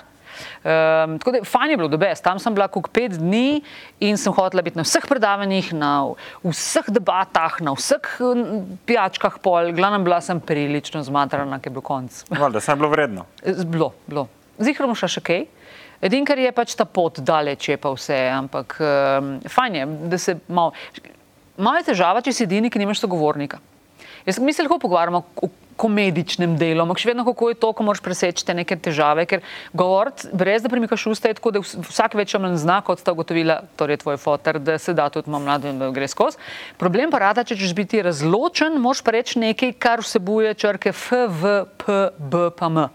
Um, 0.63 1.17
tako 1.19 1.33
da, 1.35 1.41
fajn 1.47 1.71
je 1.73 1.77
bilo, 1.81 1.89
da 1.91 1.99
bes. 1.99 2.21
Tam 2.23 2.39
sem 2.39 2.55
bila 2.55 2.69
kot 2.71 2.91
pet 2.95 3.17
dni 3.19 3.61
in 4.07 4.19
sem 4.21 4.33
hotela 4.35 4.63
biti 4.63 4.79
na 4.79 4.85
vseh 4.87 5.03
predavanjih, 5.11 5.73
na 5.75 5.91
vseh 6.45 6.87
debatah, 6.95 7.57
na 7.65 7.75
vseh 7.75 8.07
pijačkah 8.87 9.39
pol. 9.43 9.73
Glavno 9.75 9.99
bila 10.07 10.21
sem 10.23 10.39
prilično 10.41 11.03
zmatrana, 11.07 11.59
ker 11.59 11.73
je 11.73 11.75
bil 11.79 11.83
konc. 11.87 12.23
Valjda, 12.31 12.63
saj 12.63 12.77
je 12.77 12.83
bilo 12.83 12.91
vredno. 12.95 13.27
Bilo, 13.75 13.93
bilo. 14.07 14.29
Zihar 14.59 14.87
bom 14.87 14.95
šla 14.99 15.11
še 15.11 15.23
kaj. 15.27 15.47
Edin, 16.07 16.23
kar 16.27 16.39
je 16.39 16.51
pač 16.55 16.77
ta 16.79 16.87
pot 16.87 17.19
daleč, 17.19 17.73
je 17.73 17.77
pa 17.79 17.91
vse, 17.91 18.19
ampak 18.31 18.77
um, 18.79 19.33
fajn 19.51 19.75
je, 19.81 19.87
da 20.13 20.19
se 20.23 20.37
malo. 20.47 20.71
Malo 21.59 21.81
je 21.81 21.89
težava, 21.91 22.23
če 22.23 22.31
si 22.31 22.45
edini, 22.47 22.71
ki 22.71 22.79
nimaš 22.79 23.01
sogovornika. 23.03 23.59
Jaz, 24.29 24.39
mi 24.39 24.53
se 24.53 24.63
lahko 24.63 24.77
pogovarjamo 24.79 25.23
o 25.41 25.49
komedičnem 25.79 26.57
delu, 26.59 26.83
ampak 26.83 27.01
še 27.01 27.09
vedno 27.13 27.25
kako 27.25 27.53
je 27.53 27.57
to, 27.63 27.71
ko 27.73 27.87
moraš 27.87 28.03
preseči 28.05 28.45
te 28.45 28.53
neke 28.57 28.77
težave, 28.77 29.25
ker 29.31 29.45
govoriti 29.73 30.29
brez 30.37 30.65
da 30.65 30.69
premikaš 30.69 31.07
usta 31.15 31.31
je 31.31 31.39
tako, 31.39 31.55
da 31.55 31.63
vs- 31.63 31.79
vsak 31.87 32.19
več 32.19 32.35
manj 32.37 32.59
zna, 32.61 32.81
kot 32.85 33.01
sta 33.01 33.15
ugotovila, 33.15 33.61
torej 33.79 34.03
tvoj 34.03 34.19
fotor, 34.21 34.59
da 34.61 34.77
se 34.83 34.93
da 34.93 35.07
tudi 35.15 35.31
malo 35.31 35.47
mlado 35.47 35.71
in 35.71 35.81
da 35.81 35.89
gre 35.95 36.11
skozi. 36.11 36.37
Problem 36.83 37.15
pa 37.15 37.23
rada, 37.25 37.47
če 37.47 37.57
češ 37.57 37.73
biti 37.79 38.03
razločen, 38.05 38.77
moraš 38.83 39.05
pa 39.07 39.17
reči 39.17 39.41
nekaj, 39.41 39.77
kar 39.81 40.05
vsebuje 40.05 40.53
črke 40.59 40.93
F, 40.93 41.25
V, 41.41 41.59
P, 41.79 42.01
B, 42.19 42.49
pa 42.59 42.69
M. 42.69 42.89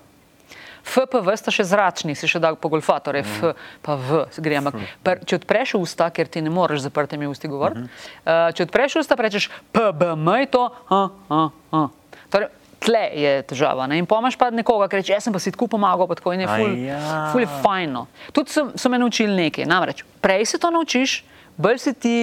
FPV 0.84 1.36
sta 1.40 1.52
še 1.54 1.64
zračni, 1.68 2.16
se 2.16 2.28
še 2.28 2.42
da 2.44 2.54
pogolfati, 2.60 3.08
torej 3.08 3.24
F 3.24 3.54
pa 3.86 3.96
V 3.96 4.26
gre. 4.44 4.60
Ampak 4.60 4.80
pr, 5.04 5.24
če 5.24 5.40
odpreš 5.40 5.78
usta, 5.80 6.10
ker 6.12 6.28
ti 6.28 6.44
ne 6.44 6.52
moreš 6.54 6.84
zaprtimi 6.88 7.30
usti 7.30 7.52
govoriti, 7.52 7.88
uh, 7.88 8.50
če 8.52 8.68
odpreš 8.68 9.00
usta, 9.04 9.16
rečeš 9.16 9.48
PBM, 9.72 10.28
je 10.44 10.52
to. 10.52 10.66
Uh, 10.92 11.16
uh, 11.32 11.48
uh. 11.72 12.20
Torej, 12.34 12.52
tle 12.84 13.04
je 13.16 13.34
težava. 13.48 13.88
Ne? 13.88 13.98
In 14.02 14.08
pomaš 14.10 14.36
pa 14.40 14.52
nekoga, 14.52 14.90
ki 14.92 15.00
reče, 15.00 15.16
jaz 15.16 15.28
sem 15.28 15.34
pa 15.34 15.40
si 15.40 15.54
tako 15.56 15.70
pomagal, 15.78 16.08
pa 16.10 16.18
tako 16.20 16.36
in 16.36 16.44
je 16.44 16.50
ful, 16.52 16.74
Aja. 16.76 17.00
ful 17.32 17.44
je 17.44 17.50
fajno. 17.64 18.06
Tudi 18.36 18.52
so, 18.52 18.68
so 18.76 18.92
me 18.92 19.00
naučili 19.00 19.32
nekaj. 19.48 19.68
Namreč, 19.70 20.04
prej 20.24 20.52
se 20.52 20.60
to 20.60 20.72
naučiš, 20.74 21.22
bolj 21.56 21.80
si 21.80 21.94
ti 21.96 22.16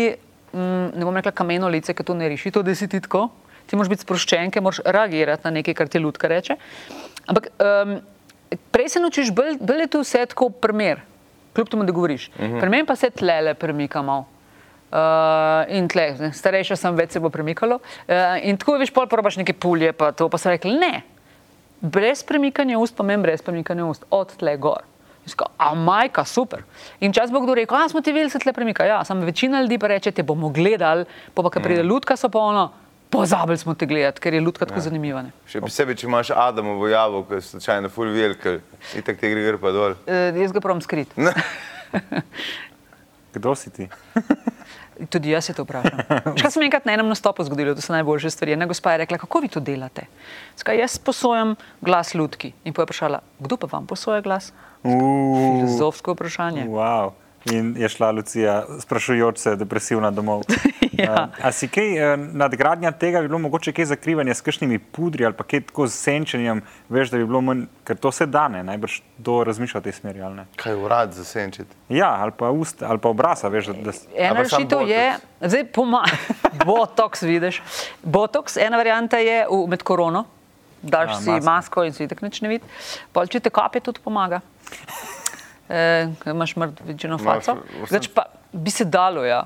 mm, 0.52 1.00
ne 1.00 1.06
bom 1.06 1.16
rekla 1.16 1.32
kameno 1.32 1.70
lice, 1.72 1.96
ki 1.96 2.04
to 2.04 2.16
ne 2.18 2.28
reši, 2.28 2.52
to 2.52 2.62
da 2.66 2.76
si 2.76 2.88
ti 2.90 3.00
tako. 3.00 3.28
Ti 3.70 3.78
moraš 3.78 3.92
biti 3.92 4.04
sproščen, 4.04 4.50
ker 4.50 4.64
moraš 4.66 4.82
reagirati 4.84 5.46
na 5.46 5.54
nekaj, 5.60 5.76
kar 5.78 5.88
ti 5.88 6.02
ljudka 6.02 6.28
reče. 6.28 6.58
Ampak 7.30 7.52
um, 7.56 8.00
prej 8.70 8.88
se 8.88 9.00
naučiš, 9.00 9.30
bolj, 9.34 9.58
bolj 9.60 9.80
je 9.80 9.86
tu 9.86 10.00
vse 10.00 10.26
tako 10.26 10.50
primer, 10.50 11.00
kljub 11.54 11.68
temu, 11.68 11.84
da 11.84 11.92
govoriš. 11.92 12.28
Uh 12.28 12.44
-huh. 12.44 12.60
Pri 12.60 12.68
meni 12.68 12.86
pa 12.86 12.96
se 12.96 13.10
tlele 13.10 13.54
premika 13.54 14.02
malo. 14.02 14.26
Uh, 14.90 15.76
in 15.76 15.88
tle, 15.88 16.16
ne, 16.18 16.32
starejša 16.32 16.76
sem, 16.76 16.96
več 16.96 17.12
se 17.14 17.20
bo 17.20 17.30
premikalo. 17.30 17.78
Uh, 18.08 18.14
in 18.42 18.56
tako 18.56 18.74
veš, 18.78 18.90
pol 18.90 19.06
probaš 19.06 19.36
neke 19.36 19.52
pulje, 19.52 19.92
pa 19.92 20.12
to 20.12 20.28
pa 20.28 20.38
so 20.38 20.50
rekli, 20.50 20.72
ne, 20.72 21.02
brez 21.80 22.24
premikanja 22.26 22.78
ust, 22.78 22.96
pa 22.96 23.06
meni 23.06 23.22
brez 23.22 23.42
premikanja 23.42 23.86
ust, 23.86 24.04
od 24.10 24.36
tle 24.36 24.56
gor. 24.56 24.82
Sko, 25.26 25.46
a 25.56 25.74
majka, 25.74 26.24
super. 26.24 26.64
In 27.00 27.12
čas 27.12 27.30
bo 27.30 27.40
kdo 27.40 27.54
rekel, 27.54 27.76
a 27.76 27.88
smo 27.88 28.00
ti 28.00 28.12
videli, 28.12 28.30
se 28.30 28.38
tle 28.38 28.52
premika. 28.52 28.84
Ja, 28.84 29.04
samo 29.04 29.24
večina 29.24 29.60
ljudi 29.62 29.78
pa 29.78 29.86
reče, 29.86 30.10
te 30.10 30.22
bomo 30.22 30.48
gledali, 30.48 31.04
pa 31.34 31.42
pa, 31.42 31.50
ko 31.50 31.60
pride 31.60 31.82
lutka, 31.82 32.16
so 32.16 32.28
pa 32.28 32.38
ono, 32.38 32.70
pozabili 33.10 33.58
smo 33.58 33.74
te 33.74 33.86
gledati, 33.86 34.20
ker 34.20 34.34
je 34.34 34.40
lutka 34.40 34.66
tako 34.66 34.78
ja. 34.78 34.86
zanimiva. 34.88 35.22
Ne? 35.26 35.32
Še 35.50 35.62
posebej, 35.64 35.98
če 36.00 36.06
imaš 36.06 36.30
Adamovo 36.36 36.88
javo, 36.88 37.24
ki 37.28 37.40
je 37.40 37.46
slučajno 37.48 37.90
full 37.92 38.12
velike, 38.14 38.60
in 38.94 39.06
tako 39.06 39.20
te 39.20 39.32
gre 39.32 39.46
gre 39.48 39.60
pa 39.60 39.72
dol. 39.74 39.96
Uh, 40.06 40.38
jaz 40.38 40.54
ga 40.54 40.62
pravim 40.62 40.82
skrit. 40.84 41.16
Kdo 43.34 43.54
si 43.54 43.70
ti? 43.70 43.88
Tudi 45.12 45.30
jaz 45.32 45.46
se 45.48 45.54
to 45.56 45.64
vprašam. 45.64 46.02
Škaj 46.36 46.50
se 46.50 46.60
mi 46.60 46.66
enkrat 46.66 46.84
na 46.84 46.92
enem 46.92 47.08
nastopu 47.08 47.44
zgodilo, 47.46 47.72
to 47.74 47.80
so 47.80 47.94
najboljše 47.94 48.30
stvari. 48.30 48.52
Ena 48.52 48.66
gospa 48.68 48.92
je 48.92 48.98
rekla, 49.04 49.18
kako 49.22 49.40
vi 49.40 49.48
to 49.48 49.62
delate? 49.64 50.04
Skaj, 50.60 50.82
jaz 50.82 50.98
posojam 50.98 51.54
glas 51.80 52.12
ljudki. 52.14 52.52
In 52.64 52.76
pa 52.76 52.82
je 52.82 52.90
vprašala, 52.90 53.22
kdo 53.38 53.56
pa 53.56 53.70
vam 53.72 53.86
posoja 53.88 54.20
glas? 54.20 54.52
Uh, 54.82 54.92
Filozofsko 54.92 56.12
vprašanje. 56.12 56.66
wow. 56.68 57.16
In 57.46 57.72
je 57.72 57.88
šla 57.88 58.10
Lucija, 58.10 58.54
sprašujoč 58.80 59.38
se, 59.38 59.56
depresivna 59.56 60.10
domov. 60.10 60.42
Ja. 60.92 61.12
Uh, 61.32 61.46
a 61.46 61.52
si 61.52 61.64
kaj 61.64 61.86
uh, 61.94 62.20
nadgradnja 62.34 62.90
tega, 62.92 63.20
bi 63.20 63.28
bilo 63.28 63.38
mogoče 63.38 63.72
kaj 63.72 63.86
zakrivanja 63.86 64.34
s 64.34 64.40
kakšnimi 64.40 64.76
pudri 64.78 65.24
ali 65.24 65.32
pa 65.32 65.44
kaj 65.44 65.62
tako 65.62 65.86
z 65.86 65.94
senčenjem, 65.94 66.60
veš, 66.90 67.08
da 67.08 67.16
bi 67.16 67.24
bilo 67.24 67.40
manj, 67.40 67.62
ker 67.84 67.96
to 67.96 68.12
se 68.12 68.26
da 68.26 68.48
ne, 68.48 68.60
najbrž 68.62 68.98
to 69.16 69.38
razmišlja 69.44 69.80
v 69.80 69.84
tej 69.84 69.92
smeri, 69.92 70.20
ali 70.20 70.34
ne? 70.34 70.44
Kaj 70.56 70.74
urad 70.76 71.14
za 71.14 71.24
senčiti? 71.24 71.72
Ja, 71.88 72.10
ali 72.18 72.32
pa 72.32 72.50
ust, 72.50 72.82
ali 72.82 72.98
pa 72.98 73.08
obrasa, 73.08 73.48
veš, 73.48 73.70
da, 73.70 73.78
da 73.80 73.92
s- 73.92 74.04
Ena 74.12 74.42
rešitev 74.42 74.84
je, 74.84 75.06
botox? 75.08 75.48
zdaj 75.48 75.64
pomaga, 75.70 76.20
botoks, 76.66 77.22
vidiš. 77.22 77.62
Botoks, 78.02 78.58
ena 78.58 78.76
varianta 78.76 79.16
je 79.18 79.46
v, 79.46 79.62
med 79.68 79.80
korono, 79.82 80.26
daš 80.82 81.10
A, 81.10 81.16
si 81.16 81.30
masko. 81.30 81.46
masko 81.46 81.84
in 81.84 81.92
si 81.94 82.08
tako 82.08 82.26
nič 82.26 82.42
ne 82.42 82.48
vidi. 82.50 82.64
Pol, 83.08 83.24
če 83.26 83.40
te 83.40 83.48
kape, 83.50 83.80
tudi 83.80 84.04
pomaga. 84.04 84.42
E, 85.70 86.08
imaš 86.26 86.56
mrtvečino 86.56 87.18
faco. 87.18 87.56
Zdaj 87.88 88.08
pa 88.14 88.24
bi 88.52 88.70
se 88.70 88.84
dalo, 88.84 89.24
ja. 89.24 89.44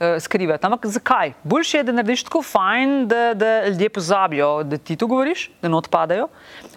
e, 0.00 0.20
Skrivati. 0.20 0.66
Ampak 0.66 0.86
zakaj? 0.86 1.32
Boljše 1.42 1.78
je, 1.78 1.84
da 1.88 1.92
narediš 1.92 2.26
tako 2.28 2.42
fajn, 2.42 3.08
da, 3.08 3.34
da 3.34 3.66
ljudje 3.68 3.88
pozabijo, 3.88 4.62
da 4.62 4.78
ti 4.78 4.96
to 4.96 5.06
govoriš, 5.06 5.50
da 5.62 5.68
not 5.68 5.88
padajo. 5.90 6.28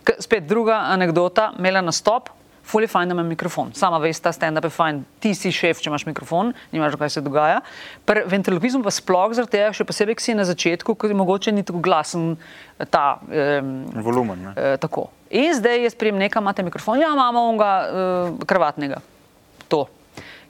K, 0.04 0.16
spet 0.20 0.48
druga 0.48 0.80
anekdota, 0.96 1.52
imela 1.60 1.82
nastop, 1.82 2.30
fully 2.66 2.88
fajn, 2.88 3.10
da 3.10 3.14
ima 3.14 3.24
mikrofon. 3.24 3.74
Sama 3.74 3.98
veš, 3.98 4.20
ta 4.24 4.32
stand-up 4.34 4.66
je 4.66 4.74
fajn, 4.74 5.04
ti 5.20 5.34
si 5.38 5.52
šef, 5.54 5.82
če 5.84 5.92
imaš 5.92 6.06
mikrofon, 6.08 6.54
nimaš, 6.74 6.98
kaj 7.00 7.14
se 7.18 7.24
dogaja. 7.26 7.60
Pri 8.08 8.24
ventriloquizmu 8.32 8.84
pa 8.86 8.94
sploh 8.94 9.36
zaradi 9.38 9.58
tega, 9.58 9.74
še 9.76 9.86
posebej, 9.88 10.18
ki 10.18 10.26
si 10.26 10.38
na 10.38 10.48
začetku, 10.48 10.96
ker 10.98 11.14
je 11.14 11.20
mogoče 11.20 11.54
ni 11.54 11.66
tako 11.68 11.84
glasen 11.86 12.34
eh, 12.34 12.88
ta. 12.90 13.20
Um, 13.28 13.78
volumen. 14.08 14.50
Ne? 14.50 14.56
Eh, 14.56 14.78
tako. 14.82 15.10
In 15.36 15.52
zdaj 15.56 15.84
jaz 15.84 15.96
prijem 16.00 16.16
nekaj, 16.22 16.40
imate 16.42 16.64
mikrofon, 16.64 17.00
ja, 17.02 17.12
imamo 17.14 17.50
onega 17.50 17.72
uh, 17.84 18.46
kravatnega. 18.48 19.02
To. 19.68 19.86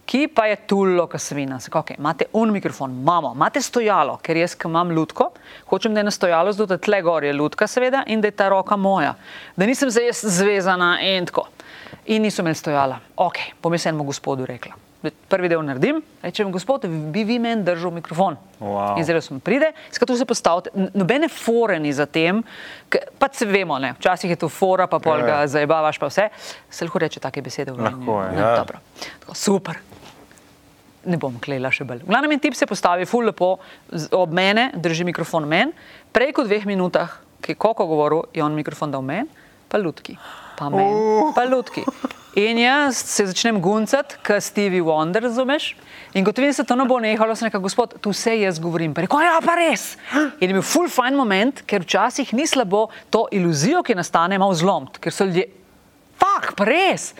Ki 0.05 0.27
pa 0.29 0.45
je 0.45 0.59
tulo, 0.69 1.07
ki 1.09 1.19
se 1.19 1.35
vina. 1.35 1.57
Okay, 1.57 1.97
imate 1.97 2.27
un 2.37 2.53
mikrofon, 2.53 2.93
imamo, 3.01 3.31
imate 3.33 3.63
stojalo, 3.65 4.19
ker 4.21 4.37
jaz, 4.37 4.53
ki 4.53 4.69
imam 4.69 4.93
lutko, 4.93 5.31
hočem, 5.71 5.97
da 5.97 6.03
je 6.03 6.11
na 6.11 6.13
stojalo 6.13 6.53
zdaj, 6.53 6.69
da 6.75 6.77
tle 6.77 7.01
gor 7.01 7.25
je 7.25 7.33
lutka, 7.33 7.67
seveda, 7.67 8.03
in 8.05 8.21
da 8.21 8.29
je 8.29 8.37
ta 8.37 8.51
roka 8.53 8.77
moja. 8.77 9.15
Da 9.57 9.65
nisem 9.65 9.89
zdaj 9.89 10.11
jaz 10.11 10.21
zvezana 10.37 10.99
in 11.01 11.25
tako. 11.25 11.47
In 12.05 12.21
niso 12.21 12.45
imeli 12.45 12.61
stojala. 12.61 13.01
Ok, 13.17 13.41
bom 13.63 13.73
jaz 13.73 13.89
enemu 13.89 14.05
gospodu 14.05 14.45
rekla. 14.45 14.84
Prvi 15.27 15.47
del 15.47 15.61
naredim, 15.61 15.99
rečem, 16.21 16.49
gospod, 16.49 16.85
bi 17.11 17.23
vi 17.23 17.37
meni 17.37 17.63
držal 17.63 17.91
mikrofon. 17.91 18.37
Wow. 18.59 18.95
In 18.95 19.03
zdaj 19.03 19.21
sem 19.21 19.39
pride, 19.39 19.69
skratka, 19.89 20.15
se 20.15 20.25
postavite, 20.25 20.69
nobene 20.93 21.27
fore 21.27 21.79
ni 21.79 21.91
za 21.91 22.05
tem, 22.05 22.43
pa 23.19 23.29
se 23.29 23.45
vemo, 23.45 23.77
ne, 23.77 23.93
včasih 23.93 24.29
je 24.29 24.37
to 24.37 24.49
fora, 24.49 24.87
pa 24.87 24.99
pol 24.99 25.19
ga 25.19 25.41
Ja. 25.41 25.47
zajebavaš, 25.47 25.97
pa 25.97 26.07
vse. 26.07 26.29
Se 26.69 26.85
lahko 26.85 26.99
reče 26.99 27.19
take 27.19 27.41
besede 27.41 27.71
v 27.71 27.79
Lahko 27.79 28.21
je, 28.21 28.31
Ne, 28.31 28.39
ja. 28.39 28.55
dobro. 28.55 28.79
Tako, 29.19 29.33
super. 29.35 29.75
Ne 31.05 31.17
bom 31.17 31.35
klela 31.37 31.69
še 31.69 31.83
bolj. 31.83 32.01
V 32.01 32.09
glavnem 32.09 32.31
en 32.31 32.39
tip 32.39 32.55
se 32.55 32.65
postavi, 32.65 33.05
ful 33.05 33.25
lepo, 33.25 33.59
ob 34.11 34.31
mene, 34.33 34.71
drži 34.73 35.03
mikrofon 35.03 35.45
men, 35.45 35.69
prej 36.11 36.33
kot 36.33 36.47
dveh 36.47 36.65
minutah, 36.65 37.19
ki 37.41 37.51
je 37.51 37.55
koko 37.57 37.85
govoril, 37.85 38.23
je 38.33 38.41
on 38.41 38.53
mikrofon 38.53 38.89
dal 38.89 39.03
men, 39.05 39.27
pa 39.69 39.77
lutki. 39.77 40.17
Pa 40.57 40.69
men, 40.69 41.33
pa 41.35 41.43
lutki. 41.45 41.83
In 42.35 42.57
jaz 42.59 42.97
se 42.97 43.23
začnem 43.29 43.61
guncati, 43.63 44.17
kot 44.27 44.43
Stevie 44.43 44.83
Wonder, 44.83 45.23
razumeš? 45.23 45.69
In 46.19 46.25
kot 46.27 46.35
vidim, 46.35 46.51
se 46.53 46.65
to 46.67 46.75
ne 46.75 46.83
bo 46.83 46.97
nehalo, 46.99 47.31
sem 47.35 47.47
rekel, 47.47 47.61
gospod, 47.63 47.93
tu 48.03 48.11
vse 48.11 48.33
jaz 48.41 48.59
govorim. 48.59 48.91
Pa 48.91 49.05
rekel, 49.05 49.23
ja, 49.23 49.37
pa 49.39 49.55
res. 49.55 49.85
In 50.43 50.51
je 50.51 50.57
bil 50.57 50.65
full 50.65 50.91
fine 50.91 51.15
moment, 51.15 51.61
ker 51.63 51.85
včasih 51.85 52.33
ni 52.35 52.43
slabo 52.43 52.89
to 53.07 53.23
iluzijo, 53.31 53.85
ki 53.87 53.95
nastane, 53.95 54.35
malo 54.41 54.51
zlomiti, 54.51 54.99
ker 54.99 55.15
so 55.15 55.29
ljudje, 55.29 55.47
pa 56.19 56.67
res. 56.67 57.13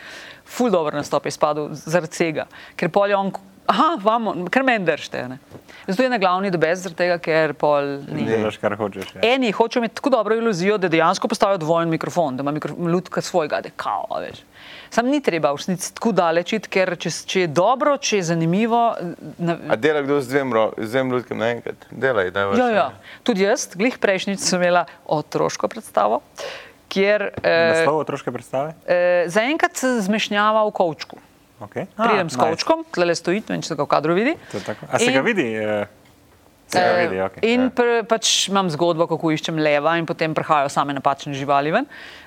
Ful 0.44 0.68
dobro 0.74 1.00
nastop 1.00 1.26
je 1.26 1.32
spadal 1.32 1.72
zaradi 1.80 2.12
tega, 2.12 2.50
ker 2.76 2.92
pol 2.92 3.14
je 3.14 3.16
on, 3.16 3.32
aha, 3.72 3.94
vam, 4.04 4.50
ker 4.52 4.68
meni 4.68 4.84
držite. 4.84 5.30
ne. 5.32 5.40
Zato 5.88 6.04
je 6.04 6.12
na 6.12 6.20
glavni 6.20 6.52
dobez, 6.52 6.84
zaradi 6.84 7.00
tega, 7.06 7.22
ker 7.24 7.54
pol 7.56 8.04
ni. 8.12 8.28
Delaš, 8.28 8.60
kar 8.60 8.76
hočeš. 8.76 9.16
Ja. 9.16 9.24
Eni 9.32 9.56
hočejo 9.56 9.80
imeti 9.80 9.96
tako 9.96 10.12
dobro 10.18 10.36
iluzijo, 10.36 10.76
da 10.78 10.92
dejansko 10.92 11.32
postavijo 11.32 11.64
dvojen 11.64 11.90
mikrofon, 11.90 12.36
da 12.36 12.44
ima 12.44 12.52
mikrofon, 12.52 12.92
ljudka 12.92 13.24
svojega, 13.24 13.64
da 13.64 13.72
je 13.72 13.80
kao, 13.80 14.20
veš. 14.20 14.44
Sam 14.90 15.08
ni 15.08 15.22
treba 15.22 15.52
v 15.52 15.58
resnici 15.58 15.94
tako 15.94 16.12
daleč 16.12 16.54
ker 16.70 16.96
če, 16.96 17.10
če 17.26 17.40
je 17.40 17.48
dobro, 17.48 17.98
če 17.98 18.18
je 18.18 18.24
zanimivo. 18.24 18.96
Na, 19.38 19.58
A 19.70 19.76
dela 19.76 20.02
kdo 20.02 20.22
z 20.22 20.28
dvem, 20.28 20.54
z 20.78 20.90
dvem 20.92 21.12
ljudkem 21.12 21.38
naenkrat? 21.38 21.88
Delaj, 21.92 22.32
da 22.32 22.48
ja, 22.54 22.70
ja. 22.70 22.88
Tudi 23.24 23.44
jaz, 23.44 23.68
glih 23.76 23.98
prejšnjič 23.98 24.40
sem 24.40 24.62
imela 24.62 24.86
otroško 25.06 25.68
predstavo, 25.68 26.22
kjer 26.88 27.30
eh, 27.44 27.72
Naslov 27.74 28.00
otroške 28.00 28.32
predstave? 28.32 28.76
eh, 28.86 29.26
zaenkrat 29.28 29.76
se 29.76 30.02
zmešnjava 30.02 30.64
v 30.66 30.72
kovčku. 30.72 31.18
Okay. 31.60 31.88
Pridem 31.96 32.30
s 32.30 32.36
kovčkom, 32.36 32.84
tle 32.92 33.16
stoji, 33.16 33.40
ne 33.48 33.56
vem, 33.56 33.62
če 33.64 33.72
se 33.72 33.76
ga 33.76 33.84
v 33.84 33.88
kadru 33.88 34.14
vidi. 34.14 34.34
To 34.52 34.58
je 34.60 34.64
tako. 34.64 34.86
A 34.92 35.00
se 35.00 35.08
ga 35.08 35.20
In- 35.20 35.26
vidi? 35.26 35.46
ga 35.56 35.80
Eh, 35.82 35.88
vidi, 36.74 37.22
ok. 37.22 37.38
In 37.46 37.70
pr, 37.76 38.02
pač 38.10 38.48
imam 38.50 38.70
zgodbo, 38.74 39.08
kako 39.10 39.32
iščem 39.36 39.60
leva 39.62 39.96
in 40.00 40.08
potem 40.10 40.34
prihajajo 40.36 40.72
same 40.74 40.96
napačne 40.98 41.36
živali 41.38 41.74
ven. 41.76 41.86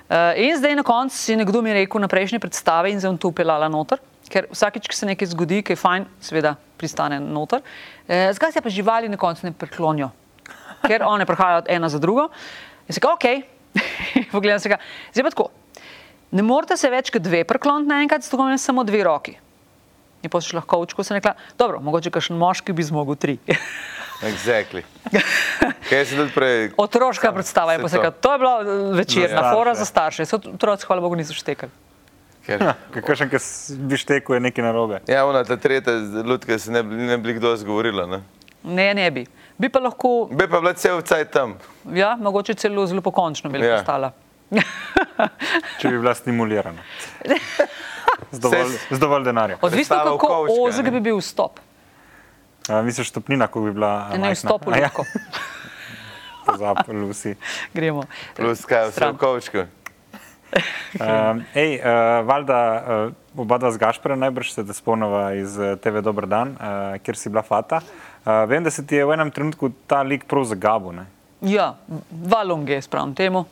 Uh, 0.08 0.32
in 0.40 0.56
zdaj 0.56 0.76
na 0.78 0.84
koncu 0.86 1.16
si 1.16 1.36
nekdo 1.36 1.60
mi 1.64 1.74
rekel 1.74 2.00
na 2.00 2.08
prejšnji 2.08 2.40
predstavi 2.40 2.94
in 2.94 3.02
sem 3.02 3.18
tu 3.20 3.32
pelala 3.34 3.68
noter, 3.68 4.00
ker 4.32 4.48
vsakič, 4.52 4.88
ko 4.88 4.96
se 4.96 5.08
nekaj 5.10 5.32
zgodi, 5.34 5.60
ki 5.66 5.74
je 5.74 5.80
fajn, 5.80 6.06
seveda 6.24 6.54
pristane 6.80 7.20
noter. 7.20 7.60
Uh, 8.06 8.30
Zgaj 8.32 8.56
se 8.56 8.64
pa 8.64 8.72
živali 8.72 9.10
na 9.12 9.20
koncu 9.20 9.48
ne 9.48 9.52
priklonijo, 9.52 10.08
ker 10.86 11.04
one 11.04 11.28
prihajajo 11.28 11.66
ena 11.68 11.92
za 11.92 12.00
drugo. 12.00 12.28
In 12.88 12.96
se 12.96 13.04
ga, 13.04 13.12
ok, 13.12 13.26
pogledam 14.32 14.62
se 14.62 14.72
ga, 14.72 14.80
zdaj 15.12 15.28
pa 15.28 15.34
tako. 15.34 15.50
Ne 16.32 16.44
morete 16.44 16.76
se 16.76 16.88
več 16.92 17.12
kot 17.12 17.24
dve 17.24 17.42
prikloniti 17.48 17.88
naenkrat, 17.88 18.24
zato 18.24 18.40
imam 18.40 18.56
samo 18.60 18.84
dve 18.84 19.04
roki. 19.04 19.36
In 20.22 20.32
pa 20.32 20.40
si 20.42 20.56
lahko 20.56 20.80
učko 20.82 21.04
sem 21.06 21.18
rekla, 21.18 21.36
dobro, 21.58 21.78
mogoče 21.84 22.10
kakšen 22.10 22.36
moški 22.38 22.74
bi 22.74 22.84
zmogel 22.84 23.16
tri. 23.20 23.38
Exactly. 24.20 24.82
Kaj 25.88 26.04
si 26.04 26.16
tudi 26.16 26.32
prej? 26.32 26.70
Otroška 26.76 27.32
predstava 27.32 27.72
je 27.72 27.78
Saj 27.78 27.82
posekala. 27.82 28.10
To 28.12 28.32
je 28.32 28.38
bila 28.38 28.54
eh, 28.56 28.64
večerna 28.94 29.42
Za 29.42 29.52
fora 29.52 29.70
starše. 29.70 29.78
za 29.78 29.84
starše. 29.84 30.26
So 30.26 30.36
otroci, 30.48 30.86
hvala 30.86 31.00
Bogu, 31.00 31.16
niso 31.16 31.32
štekali. 31.32 31.70
Ker, 32.42 32.64
Kakšen, 32.96 33.28
ki 33.28 33.38
bi 33.78 33.96
štekel, 33.96 34.34
je 34.34 34.40
nekaj 34.42 34.64
narobe. 34.64 35.00
ja, 35.06 35.22
ona 35.22 35.44
ta 35.44 35.56
tretja 35.56 35.92
ljudka 36.24 36.58
se 36.58 36.72
ne, 36.72 36.82
ne 36.82 37.18
bi 37.18 37.32
kdo 37.34 37.56
zgovorila. 37.56 38.06
Ne? 38.06 38.22
Ne, 38.64 38.94
ne 38.94 39.10
bi. 39.10 39.26
Bi 39.54 39.68
pa 39.68 39.78
lahko, 39.78 40.28
Bi 40.30 40.48
pa 40.48 40.58
bila 40.58 40.72
cel 40.72 41.02
cajt 41.02 41.30
tam. 41.30 41.58
ja, 41.86 42.16
mogoče 42.16 42.54
celo 42.54 42.86
zelo 42.86 43.00
pokončno 43.00 43.50
bi 43.50 43.58
Ja. 43.58 43.64
lahko 43.66 43.84
stala. 43.84 44.12
Če 45.78 45.88
bi 45.88 45.98
bila 45.98 46.14
stimulirana. 46.14 46.82
Z 48.30 48.40
dovolj, 48.40 48.72
z 48.90 48.98
dovolj 48.98 49.24
denarja. 49.24 49.56
Odvisno, 49.62 49.96
kako 49.96 50.46
ozek 50.60 50.90
bi 50.90 51.00
bil 51.00 51.16
vstop. 51.18 51.60
A, 52.68 52.82
misliš, 52.82 53.08
stopnina, 53.08 53.46
ko 53.48 53.60
bi 53.64 53.72
bila. 53.72 54.12
Ne, 54.16 54.34
vstop 54.36 54.66
v 54.68 54.76
A 54.76 54.76
ja, 54.76 54.90
luko. 54.92 55.04
Pozabili 56.46 57.08
vsi. 57.08 57.34
Gremo. 57.74 58.04
Plus 58.36 58.64
kaj 58.68 58.92
vse 58.92 59.12
v 59.12 59.16
kovčku. 59.16 59.64
Um, 60.48 61.44
ej, 61.52 61.76
uh, 61.76 62.24
valjda, 62.24 62.58
uh, 63.36 63.40
oba 63.40 63.58
dva 63.60 63.68
z 63.68 63.76
Gašperjem 63.76 64.20
najbrž 64.24 64.52
se 64.56 64.64
te 64.64 64.72
spomnava 64.72 65.36
iz 65.36 65.58
eh, 65.60 65.76
TV 65.76 66.00
Dobr 66.00 66.24
dan, 66.26 66.56
uh, 66.56 66.96
kjer 67.04 67.16
si 67.20 67.28
bila 67.28 67.42
fata. 67.44 67.82
Uh, 68.24 68.48
vem, 68.48 68.64
da 68.64 68.72
se 68.72 68.80
ti 68.80 68.96
je 68.96 69.04
v 69.04 69.12
enem 69.12 69.30
trenutku 69.30 69.68
ta 69.86 70.00
lik 70.02 70.24
prav 70.24 70.48
zagabil. 70.48 70.96
Ne? 70.96 71.04
Ja, 71.44 71.74
valonge, 72.10 72.80
spravim 72.82 73.12
temu. 73.14 73.44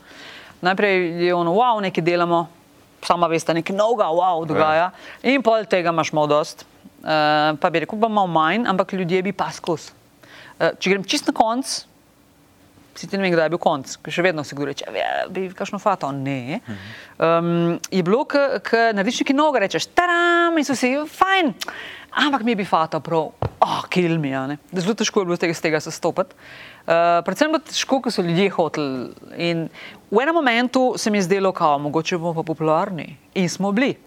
Najprej 0.64 1.28
je 1.28 1.34
ono, 1.36 1.52
wow, 1.52 1.76
nekaj 1.84 2.00
delamo, 2.00 2.46
sama 3.04 3.28
veste, 3.28 3.54
nekaj 3.54 3.76
novega, 3.76 4.08
wow, 4.08 4.40
dogaja. 4.48 4.90
In 5.22 5.44
pol 5.44 5.68
tega 5.68 5.92
imaš 5.92 6.16
malo 6.16 6.32
dost. 6.32 6.64
Uh, 7.06 7.54
pa 7.62 7.70
bi 7.70 7.84
rekel, 7.84 8.00
malo 8.02 8.26
manj, 8.26 8.64
ampak 8.66 8.96
ljudje 8.98 9.22
bi 9.22 9.32
pa 9.32 9.46
skozi. 9.54 9.92
Uh, 10.58 10.72
če 10.74 10.90
grem 10.90 11.04
čist 11.06 11.28
na 11.30 11.34
konc, 11.36 11.70
si 12.98 13.06
ti 13.06 13.14
ne 13.14 13.22
vem, 13.22 13.34
kdaj 13.34 13.46
je 13.46 13.52
bil 13.52 13.60
konc, 13.62 13.92
ker 14.02 14.14
še 14.16 14.24
vedno 14.26 14.42
se 14.44 14.56
kdo 14.56 14.66
reče, 14.66 14.88
"Ja, 14.96 15.28
bi 15.30 15.46
kakšno 15.54 15.78
fato, 15.78 16.10
ne. 16.10 16.60
Um, 17.18 17.78
je 17.90 18.02
bilo, 18.02 18.24
ker 18.24 18.94
narediš 18.96 19.20
nekaj 19.22 19.36
novega, 19.36 19.66
rečeš, 19.66 19.86
taram 19.94 20.58
in 20.58 20.64
so 20.64 20.74
si, 20.74 20.96
fajn, 20.96 21.54
ampak 22.24 22.42
mi 22.42 22.54
bi 22.54 22.64
fato 22.64 23.00
prav, 23.00 23.30
oh, 23.60 23.84
a 23.84 24.46
ne. 24.46 24.58
Da 24.72 24.80
Zelo 24.80 24.94
težko 24.94 25.20
je 25.20 25.24
bilo 25.26 25.36
z 25.36 25.40
tega, 25.40 25.54
tega 25.54 25.80
sestopati. 25.80 26.34
Uh, 26.86 27.22
predvsem 27.22 27.52
pa 27.52 27.58
težko, 27.58 28.00
ker 28.00 28.12
so 28.12 28.22
ljudje 28.22 28.50
hoteli. 28.50 29.14
In 29.36 29.68
v 30.10 30.20
enem 30.22 30.34
momentu 30.34 30.94
se 30.96 31.10
mi 31.10 31.18
je 31.18 31.22
zdelo, 31.22 31.52
kao, 31.52 31.78
mogoče 31.78 32.18
bomo 32.18 32.34
pa 32.34 32.42
popularni. 32.42 33.16
In 33.34 33.48
smo 33.48 33.72
bili. 33.72 34.05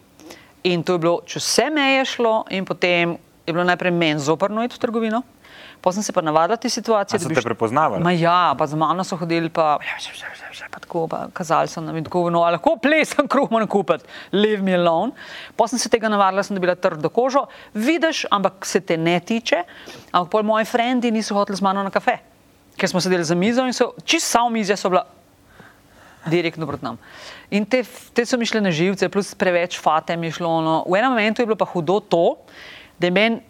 In 0.64 0.84
to 0.84 0.94
je 0.98 1.00
bilo, 1.00 1.20
če 1.26 1.40
vse 1.40 1.70
meje 1.72 2.06
šlo, 2.06 2.44
in 2.52 2.66
potem 2.66 3.18
je 3.48 3.54
bilo 3.54 3.64
najprej 3.64 3.92
meni 3.96 4.20
zoprno 4.20 4.64
iti 4.64 4.76
v 4.76 4.80
trgovino. 4.80 5.22
Potem 5.80 6.02
sem 6.02 6.10
se 6.10 6.14
pa 6.14 6.22
navadila 6.22 6.58
te 6.60 6.70
situacije. 6.70 7.16
A 7.16 7.20
so 7.20 7.24
da 7.24 7.30
bi 7.32 7.36
te 7.36 7.42
št- 7.42 7.48
prepoznavali? 7.48 8.04
Ma 8.04 8.12
ja, 8.12 8.54
pa 8.60 8.68
za 8.68 8.76
mano 8.76 9.04
so 9.08 9.16
hodili, 9.16 9.48
pa, 9.50 9.78
pa 10.72 10.80
tako, 10.80 11.08
pa 11.08 11.30
kazali 11.34 11.72
so 11.72 11.80
nam 11.82 11.96
in 11.96 12.04
tako, 12.04 12.26
no, 12.30 12.44
lahko 12.44 12.76
plesam 12.84 13.28
kruh 13.32 13.48
manj 13.52 13.70
kupiti, 13.72 14.04
leave 14.36 14.60
me 14.62 14.76
alone. 14.76 15.16
Potem 15.56 15.78
sem 15.78 15.86
se 15.86 15.90
tega 15.90 16.12
navadila, 16.12 16.44
sem 16.44 16.60
dobila 16.60 16.76
trdo 16.76 17.08
kožo, 17.10 17.46
vidiš, 17.74 18.26
ampak 18.32 18.68
se 18.68 18.84
te 18.84 18.98
ne 18.98 19.20
tiče. 19.20 19.64
Ampak 20.12 20.32
pol 20.36 20.44
moji 20.44 20.68
frendi 20.68 21.14
niso 21.16 21.38
hoteli 21.40 21.56
z 21.56 21.64
mano 21.64 21.84
na 21.84 21.94
kafe, 21.96 22.20
ker 22.76 22.92
smo 22.92 23.00
sedeli 23.00 23.24
za 23.24 23.36
mizo 23.40 23.64
in 23.64 23.74
so 23.74 23.94
čist 24.04 24.28
samo 24.28 24.52
mizje 24.52 24.76
so 24.76 24.92
bila 24.92 25.06
direktno 26.28 26.68
proti 26.68 26.84
nam. 26.86 27.00
In 27.52 27.66
te, 27.66 27.82
te 28.14 28.26
so 28.30 28.38
mi 28.38 28.46
šle 28.46 28.62
na 28.62 28.70
živce, 28.74 29.10
plus 29.10 29.34
preveč 29.38 29.80
fate 29.82 30.14
mi 30.18 30.30
šlo. 30.32 30.60
No. 30.62 30.74
V 30.86 31.00
enem 31.00 31.16
momentu 31.16 31.42
je 31.42 31.50
bilo 31.50 31.58
pa 31.58 31.66
hudo 31.66 31.98
to, 32.00 32.38
da 33.02 33.10
je 33.10 33.16
meni 33.16 33.42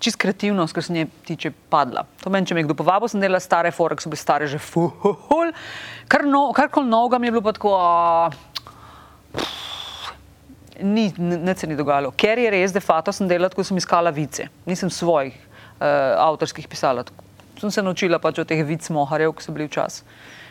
čist 0.00 0.18
kreativnost, 0.20 0.74
kar 0.76 0.84
se 0.84 0.92
nje 0.92 1.06
tiče, 1.24 1.50
padla. 1.72 2.04
To 2.20 2.30
meni, 2.30 2.44
če 2.46 2.56
me 2.56 2.66
kdo 2.66 2.76
povabil, 2.76 3.08
sem 3.08 3.22
delala 3.22 3.40
stare 3.40 3.72
fore, 3.72 3.96
ki 3.96 4.04
so 4.04 4.12
bile 4.12 4.20
stare 4.20 4.48
že 4.50 4.60
full. 4.60 4.92
Kar 6.12 6.26
no, 6.28 6.50
karkoli 6.56 6.90
novega 6.90 7.18
mi 7.18 7.30
je 7.30 7.36
bilo 7.38 7.44
pa 7.46 7.56
tako. 7.56 7.72
a, 7.80 8.28
Ni, 10.76 11.08
ne 11.16 11.54
se 11.56 11.64
ni 11.64 11.72
dogajalo. 11.72 12.10
Ker 12.20 12.36
je 12.36 12.50
res, 12.52 12.72
da 12.74 12.82
fato 12.84 13.08
sem 13.08 13.24
delala, 13.24 13.48
ko 13.48 13.64
sem 13.64 13.78
iskala 13.80 14.10
vice. 14.12 14.44
Nisem 14.68 14.90
svojih 14.92 15.32
uh, 15.32 15.86
avtorskih 16.20 16.68
pisala. 16.68 17.00
Tako. 17.08 17.24
Sem 17.62 17.72
se 17.72 17.80
naučila 17.80 18.18
pač 18.20 18.42
od 18.42 18.50
teh 18.50 18.60
vic 18.60 18.84
moharjev, 18.92 19.32
ki 19.38 19.46
so 19.46 19.54
bili 19.56 19.70
včasih. 19.70 20.04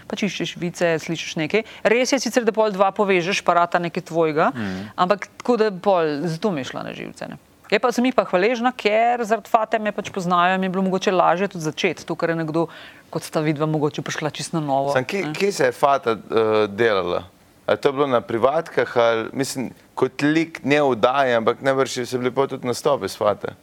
Pač 0.05 0.27
iščeš 0.27 0.55
vice, 0.61 0.91
slišiš 1.01 1.35
nekaj. 1.41 1.65
Res 1.83 2.13
je 2.13 2.21
sicer, 2.21 2.45
da 2.45 2.53
pol 2.53 2.69
dva 2.75 2.91
povežeš, 2.93 3.41
parata 3.45 3.81
nekaj 3.81 4.05
tvojega, 4.05 4.51
mm. 4.53 4.93
ampak 5.01 5.27
tako 5.41 5.57
da 5.57 5.71
pol, 5.73 6.27
zato 6.29 6.53
mi 6.53 6.61
je 6.61 6.69
šla 6.69 6.85
na 6.85 6.93
živce. 6.93 7.29
Ne. 7.31 7.41
Je 7.71 7.79
pa 7.81 7.89
sem 7.89 8.05
jih 8.05 8.13
pa 8.13 8.25
hvaležna, 8.29 8.69
ker 8.69 9.23
zaradi 9.25 9.49
fate 9.49 9.79
me 9.81 9.89
pač 9.95 10.11
poznajo 10.13 10.55
in 10.55 10.61
mi 10.61 10.69
je 10.69 10.73
bilo 10.75 10.83
mogoče 10.85 11.11
lažje 11.11 11.49
tudi 11.55 11.65
začeti. 11.65 12.05
To, 12.05 12.13
kar 12.13 12.29
je 12.29 12.37
nekdo, 12.37 12.67
kot 13.09 13.25
sta 13.25 13.41
vidva, 13.41 13.65
mogoče 13.65 14.05
prišla 14.05 14.29
čisto 14.29 14.59
na 14.59 14.65
novo. 14.67 14.93
Sam, 14.93 15.05
kje, 15.05 15.23
ne. 15.25 15.33
kje 15.33 15.51
se 15.51 15.71
je 15.71 15.73
Fata 15.73 16.13
uh, 16.13 16.69
delala? 16.69 17.25
A 17.65 17.73
je 17.73 17.81
to 17.81 17.91
bilo 17.91 18.05
na 18.07 18.21
privatkah, 18.21 18.97
ali 18.97 19.29
mislim, 19.33 19.71
kot 19.97 20.21
lik 20.21 20.61
ne 20.63 20.83
vdaje, 20.85 21.33
ampak 21.33 21.65
najbrž 21.65 22.05
so 22.05 22.21
bili 22.21 22.29
pa 22.29 22.45
tudi 22.47 22.69
nastopi 22.69 23.09
s 23.09 23.17
Fata. 23.17 23.55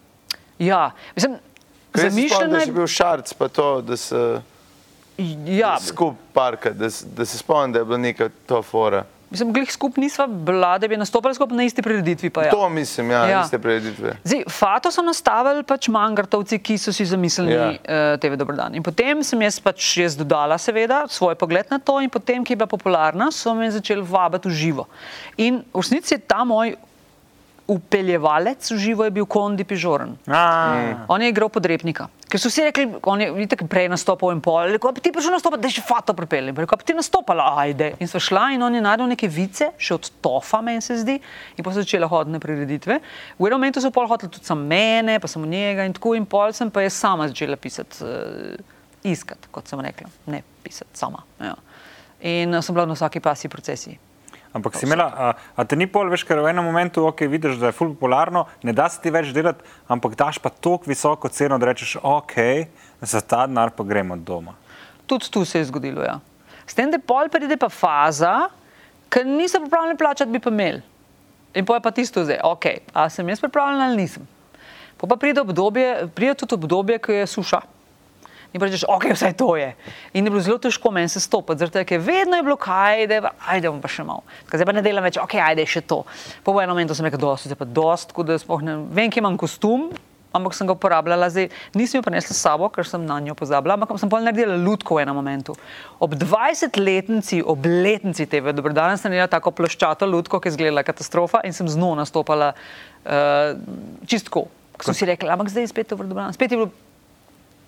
Ja, 0.59 0.91
mislim, 1.15 1.39
zamišljeno 1.95 2.59
je 2.59 2.67
je 2.67 2.73
bil 2.75 2.87
šarc, 2.87 3.33
pa 3.39 3.49
to, 3.49 3.81
da 3.87 3.97
se 3.97 4.43
Ja, 5.49 5.77
skup 5.81 6.15
parka, 6.33 6.71
da, 6.71 6.89
da 7.09 7.25
se 7.25 7.39
spomnim, 7.39 7.73
da 7.73 7.79
je 7.79 7.85
bila 7.85 7.99
neka 8.01 8.29
to 8.47 8.63
fora. 8.63 9.05
mislim, 9.31 9.53
glih 9.53 9.73
skup 9.73 9.97
nisva 9.97 10.27
bila, 10.29 10.79
da 10.79 10.89
bi 10.89 10.97
nastopali 10.97 11.35
skupaj 11.35 11.57
na 11.57 11.65
isti 11.65 11.83
prireditvi. 11.83 12.31
pa 12.31 12.43
Ja. 12.43 12.51
To 12.51 12.69
mislim, 12.69 13.11
ja, 13.11 13.23
Ja. 13.27 13.43
iste 13.43 13.59
preditve. 13.59 14.17
Zdaj, 14.25 14.43
Fato 14.51 14.91
so 14.91 15.03
nastavili 15.03 15.63
pač 15.65 15.89
mangartovci, 15.89 16.59
ki 16.59 16.77
so 16.77 16.93
si 16.93 17.05
zamislili 17.07 17.53
Ja. 17.53 17.69
uh, 17.69 18.21
TV 18.21 18.37
Dobrodan. 18.37 18.75
In 18.75 18.83
potem 18.83 19.23
sem 19.23 19.41
jaz 19.41 19.57
pač 19.59 19.97
jaz 19.97 20.15
dodala, 20.15 20.59
seveda, 20.59 21.07
svoj 21.09 21.35
pogled 21.35 21.65
na 21.71 21.79
to, 21.79 22.01
in 22.01 22.11
potem, 22.11 22.45
ki 22.45 22.53
je 22.53 22.57
bila 22.57 22.69
popularna, 22.69 23.31
so 23.33 23.55
me 23.55 23.71
začeli 23.71 24.03
vabiti 24.03 24.49
v 24.49 24.53
živo. 24.53 24.85
In 25.39 25.65
v 25.65 25.81
resnici 25.81 26.13
je 26.13 26.21
ta 26.21 26.45
moj 26.45 26.77
upeljevalec 27.67 28.71
v 28.71 28.77
živo 28.79 29.05
je 29.05 29.11
bil 29.13 29.25
Kondi 29.25 29.65
Pižoren. 29.65 30.17
A, 30.27 31.05
On 31.09 31.23
je 31.23 31.29
igral 31.29 31.49
podrepnika. 31.49 32.09
Ker 32.33 32.41
so 32.41 32.49
vsi 32.49 32.63
rekli, 32.65 32.87
on 33.13 33.21
je 33.21 33.27
vidite, 33.37 33.67
prej 33.69 33.91
nastopal 33.93 34.31
in 34.33 34.41
pol, 34.41 34.71
rekel, 34.73 34.89
"A 34.89 34.97
bi 34.97 35.03
ti 35.05 35.13
prišel 35.13 35.35
nastopati, 35.37 35.61
da 35.61 35.69
je 35.69 35.77
še 35.77 35.83
fato 35.85 36.15
pripeljem. 36.17 36.57
Rekel, 36.57 36.75
"A 36.75 36.81
bi 36.81 36.85
ti 36.85 36.95
nastopala, 36.97 37.45
ajde. 37.61 37.93
In 38.01 38.09
so 38.09 38.17
šla 38.19 38.55
in 38.55 38.63
on 38.63 38.75
je 38.75 38.81
naredil 38.81 39.07
neke 39.07 39.29
vice, 39.29 39.69
še 39.77 39.95
od 39.95 40.11
tofa, 40.23 40.63
meni 40.63 40.81
se 40.81 40.97
zdi, 40.97 41.21
in 41.59 41.65
pa 41.65 41.71
so 41.71 41.83
začela 41.83 42.09
hodne 42.09 42.41
prireditve. 42.41 43.01
V 43.39 43.47
enem 43.47 43.61
momentu 43.61 43.81
so 43.83 43.91
pol 43.91 44.09
hoteli 44.09 44.33
tudi 44.33 44.47
sam 44.47 44.65
mene, 44.67 45.21
pa 45.21 45.29
samo 45.29 45.45
njega 45.47 45.85
in 45.85 45.93
tako 45.93 46.17
in 46.17 46.25
pol 46.25 46.53
sem 46.53 46.71
pa 46.71 46.81
jaz 46.81 46.95
sama 46.95 47.29
začela 47.29 47.57
pisati, 47.57 48.01
uh, 48.01 48.57
iskati, 49.05 49.53
kot 49.53 49.69
sem 49.69 49.81
rekla, 49.81 50.09
ne 50.27 50.43
pisati 50.65 50.97
sama. 50.97 51.23
Ja. 51.39 51.55
In 52.23 52.55
uh, 52.55 52.63
sem 52.63 52.75
bila 52.75 52.87
na 52.87 52.95
vsaki 52.95 53.21
pasji 53.21 53.51
procesiji. 53.51 53.99
Ampak 54.53 54.77
si 54.77 54.87
imela, 54.87 55.07
a, 55.09 55.27
a 55.57 55.65
te 55.65 55.77
ni 55.77 55.89
pol 55.91 56.11
več, 56.13 56.25
ker 56.29 56.41
v 56.43 56.53
enem 56.53 56.65
momentu, 56.67 57.07
ok, 57.09 57.25
vidiš, 57.31 57.59
da 57.61 57.71
je 57.71 57.77
ful 57.77 57.93
popularno, 57.95 58.45
ne 58.63 58.75
da 58.77 58.89
se 58.93 59.01
ti 59.03 59.13
več 59.13 59.33
delati, 59.35 59.65
ampak 59.89 60.17
daš 60.19 60.41
pa 60.43 60.53
toliko 60.53 60.91
visoko 60.91 61.31
ceno, 61.33 61.59
da 61.59 61.71
rečeš, 61.71 61.97
ok, 62.03 62.37
za 63.01 63.21
ta 63.25 63.47
denar 63.49 63.73
pa 63.77 63.85
gremo 63.85 64.17
doma. 64.17 64.55
Tudi 65.07 65.31
tu 65.33 65.45
se 65.49 65.59
je 65.61 65.69
zgodilo. 65.71 66.05
Ja. 66.05 66.21
S 66.67 66.77
tem, 66.79 66.93
da 66.93 67.01
pol 67.01 67.33
pride 67.33 67.59
pa 67.61 67.69
faza, 67.73 68.49
ker 69.13 69.27
niso 69.27 69.61
pripravljeni 69.61 69.99
plačati, 69.99 70.31
bi 70.33 70.41
pa 70.41 70.53
imeli. 70.53 70.83
In 71.55 71.67
pa 71.69 71.77
je 71.77 71.85
pa 71.85 71.91
tisto 71.93 72.23
zdaj, 72.25 72.41
ok, 72.49 72.67
a 72.97 73.09
sem 73.13 73.29
jaz 73.29 73.41
pripravljen 73.43 73.83
ali 73.85 74.05
nisem. 74.05 74.25
Po 74.97 75.09
pa 75.11 75.19
pride 75.21 75.43
obdobje, 75.43 76.09
pride 76.15 76.39
tudi 76.41 76.57
obdobje, 76.57 77.01
ko 77.03 77.13
je 77.13 77.27
suša. 77.27 77.61
In 78.53 78.61
rečeš, 78.61 78.85
ok, 78.85 79.09
vse 79.17 79.33
to 79.33 79.57
je. 79.57 79.73
In 80.13 80.27
je 80.27 80.31
bilo 80.31 80.43
zelo 80.45 80.61
težko 80.61 80.93
meni 80.93 81.09
se 81.09 81.21
stopiti, 81.21 81.63
zaradi 81.63 81.79
tega, 81.79 81.89
ker 81.89 82.01
vedno 82.05 82.37
je 82.37 82.45
bilo 82.45 82.57
kaj, 82.61 83.07
da 83.09 83.33
ajde, 83.49 83.71
bom 83.73 83.81
pa 83.81 83.89
še 83.89 84.05
malo. 84.05 84.27
Ker 84.51 84.61
Zdaj 84.61 84.69
pa 84.69 84.77
ne 84.77 84.85
delam 84.85 85.05
več, 85.05 85.17
ok, 85.21 85.39
ajde 85.41 85.65
še 85.65 85.81
to. 85.89 86.03
Po 86.45 86.55
enem 86.61 86.75
momentu 86.75 86.97
sem 86.97 87.09
rekel, 87.09 87.23
dosti, 87.23 87.49
zdaj 87.49 87.61
pa 87.63 87.69
dost, 87.69 88.11
tako 88.13 88.27
da 88.29 88.37
sploh 88.41 88.65
ne 88.67 88.77
vem, 88.93 89.09
kje 89.09 89.25
imam 89.25 89.41
kostum, 89.41 89.89
ampak 90.37 90.57
sem 90.57 90.69
ga 90.69 90.77
uporabljala, 90.77 91.31
zdaj 91.33 91.49
nisem 91.77 92.01
jo 92.01 92.05
prinesla 92.05 92.37
s 92.37 92.45
sabo, 92.45 92.69
ker 92.73 92.85
sem 92.89 93.01
na 93.09 93.19
njo 93.25 93.37
pozabila, 93.39 93.77
ampak 93.77 93.97
sem 94.01 94.13
pol 94.13 94.25
naredila 94.25 94.57
lutko 94.61 95.01
v 95.01 95.07
enem 95.07 95.17
momentu. 95.17 95.57
Ob 95.97 96.17
20-letnici, 96.21 97.41
ob 97.45 97.65
letnici 97.65 98.29
TV, 98.29 98.53
dobro 98.57 98.77
danes 98.77 99.01
sem 99.01 99.13
naredila 99.13 99.33
tako 99.33 99.53
ploščato 99.57 100.09
lutko, 100.09 100.41
ki 100.41 100.53
je 100.53 100.57
izgledala 100.57 100.85
katastrofa 100.85 101.45
in 101.49 101.57
sem 101.57 101.69
z 101.69 101.81
njo 101.81 101.93
nastopala 102.01 102.53
uh, 102.53 103.53
čistko. 104.09 104.49
Ko 104.77 104.89
sem 104.89 104.97
si 104.97 105.09
rekla, 105.09 105.37
ampak 105.37 105.53
zdaj 105.53 105.69
je 105.69 105.73
spet 105.73 105.93
dobro, 105.93 106.29
spet 106.37 106.53
je 106.53 106.61
bilo 106.65 106.73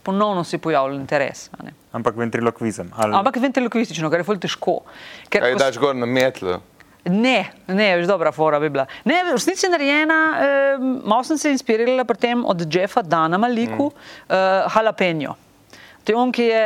ponovno 0.04 0.44
se 0.44 0.56
je 0.56 0.60
pojavil 0.60 0.98
interes. 1.00 1.48
a 1.58 1.64
ne. 1.64 1.74
Ampak 1.92 2.16
ventriloquizem. 2.16 2.90
Ali... 2.96 3.16
Ampak 3.16 3.36
ventriloquistično, 3.42 4.10
kar 4.10 4.22
je 4.22 4.28
ful 4.28 4.38
težko. 4.42 4.80
Ker 5.28 5.44
Kaj 5.44 5.56
ko 5.56 5.62
daš 5.62 5.80
gor 5.82 5.96
na 5.96 6.06
metlu? 6.06 6.58
Ne, 7.04 7.50
ne, 7.68 7.88
več 7.98 8.08
dobra 8.08 8.32
fora 8.32 8.58
bi 8.62 8.70
bila. 8.72 8.86
Ne, 9.04 9.18
v 9.26 9.34
resnici 9.36 9.66
je 9.66 9.70
narejena, 9.72 10.18
eh, 10.40 10.84
malo 11.04 11.24
sem 11.28 11.38
se 11.38 11.52
inspirirala 11.52 12.06
pri 12.08 12.16
tem 12.16 12.44
od 12.48 12.64
Jeffa 12.64 13.02
Dana 13.04 13.38
Maliku, 13.38 13.90
mm. 13.92 14.32
eh, 14.32 14.72
Jalapeno. 14.72 15.36
To 16.04 16.12
je 16.12 16.16
on, 16.16 16.32
ki 16.32 16.48
je 16.48 16.62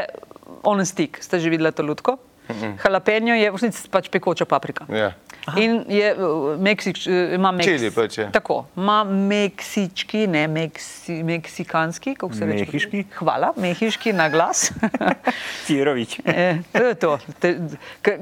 on 0.63 0.85
stick, 0.87 1.19
ste 1.23 1.43
že 1.43 1.51
videli 1.51 1.75
to 1.75 1.83
lutko? 1.83 2.19
Mm 2.49 2.55
-mm. 2.55 2.75
Jalapeno 2.85 3.35
je 3.35 3.51
v 3.51 3.55
resnici 3.55 3.89
pač 3.91 4.09
pekoča 4.09 4.45
paprika. 4.45 4.87
Ja. 4.89 5.13
In 5.57 5.85
je, 5.89 6.15
uh, 6.15 6.61
Meksič, 6.61 7.07
uh, 7.07 7.35
ima 7.35 7.53
Meks, 7.53 7.67
Čili 7.67 7.91
pač 7.91 8.19
je. 8.19 8.29
Tako, 8.33 8.67
ima 8.77 9.05
meksički, 9.05 10.27
ne 10.27 10.49
meksi, 10.49 11.23
meksikanski, 11.23 12.15
kako 12.15 12.35
se 12.35 12.47
reče. 12.47 12.65
Mehiški? 12.65 13.05
Hvala, 13.19 13.53
mehiški 13.57 14.13
na 14.13 14.29
glas. 14.29 14.73
Fijerovič. 15.67 16.21
E, 16.29 16.59
to 16.73 16.85
je 16.85 16.95
to. 16.95 17.19
Te, 17.41 17.57
k, 18.03 18.19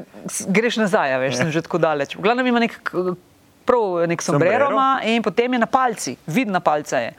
greš 0.49 0.77
nazaj, 0.77 1.19
veš, 1.19 1.37
sem 1.37 1.51
že 1.51 1.62
tako 1.62 1.79
daleč. 1.79 2.17
V 2.17 2.23
glavnem 2.23 2.47
ima 2.47 2.61
nek, 2.62 2.79
prav 3.66 4.07
nek 4.09 4.22
sombrero 4.22 4.70
ima 4.70 5.00
in 5.05 5.22
potem 5.22 5.52
je 5.52 5.59
na 5.59 5.66
palci, 5.66 6.16
vid 6.26 6.48
na 6.48 6.61
palce 6.61 7.00
je. 7.02 7.12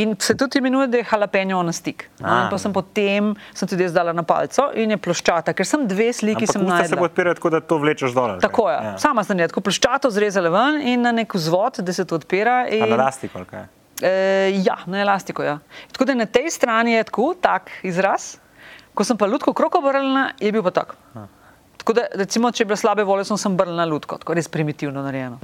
In 0.00 0.16
se 0.18 0.34
tudi 0.36 0.58
imenuje, 0.58 0.86
da 0.90 0.98
je 0.98 1.04
jalapeno 1.12 1.62
na 1.62 1.72
stik. 1.72 2.08
No, 2.18 2.28
A. 2.28 2.48
pa 2.50 2.58
sem 2.58 2.72
potem, 2.72 3.34
sem 3.54 3.68
tudi 3.68 3.86
jaz 3.86 3.94
dala 3.94 4.12
na 4.12 4.22
palco 4.26 4.70
in 4.74 4.90
je 4.90 4.98
ploščata, 4.98 5.54
ker 5.54 5.66
sem 5.68 5.86
dve 5.88 6.10
sliki 6.12 6.48
sem 6.50 6.62
se 6.62 6.68
najdela. 6.68 7.00
bo 7.00 7.08
odpirala 7.08 7.38
tako, 7.38 7.52
da 7.54 7.60
to 7.60 7.78
vlečeš 7.78 8.16
dol. 8.16 8.36
Tako 8.42 8.68
je, 8.70 8.76
ja. 8.88 8.96
sama 8.98 9.24
sem 9.24 9.38
je 9.38 9.48
tako 9.52 9.62
ploščato 9.68 10.10
zrezala 10.10 10.50
ven 10.50 10.80
in 10.82 11.06
na 11.06 11.12
nek 11.14 11.34
vzvod, 11.34 11.82
da 11.86 11.92
se 11.92 12.04
to 12.04 12.18
odpira. 12.18 12.64
In, 12.68 12.88
na 12.88 12.98
elastiko, 12.98 13.38
ali 13.38 13.50
kaj? 13.50 13.66
E, 14.02 14.14
ja, 14.66 14.78
na 14.90 15.00
elastiko. 15.04 15.46
Ja. 15.46 15.58
Tako 15.92 16.10
da 16.10 16.18
na 16.18 16.26
tej 16.26 16.50
strani 16.50 16.98
je 16.98 17.04
tako, 17.10 17.34
tak 17.40 17.70
izraz. 17.86 18.34
Ko 18.94 19.04
sem 19.06 19.18
pa 19.18 19.26
lutko 19.26 19.52
kroko 19.54 19.78
obrnila, 19.82 20.28
je 20.40 20.52
bil 20.54 20.62
pa 20.62 20.70
tak. 20.70 20.94
Tako 21.78 21.96
da, 21.98 22.06
recimo, 22.14 22.50
če 22.54 22.62
je 22.62 22.66
bila 22.70 22.78
slabe 22.78 23.04
volje, 23.04 23.26
sem, 23.28 23.38
sem 23.38 23.54
obrnila 23.54 23.84
lutko, 23.90 24.18
tako 24.22 24.36
res 24.38 24.48
primitivno 24.48 25.02
narejeno. 25.04 25.38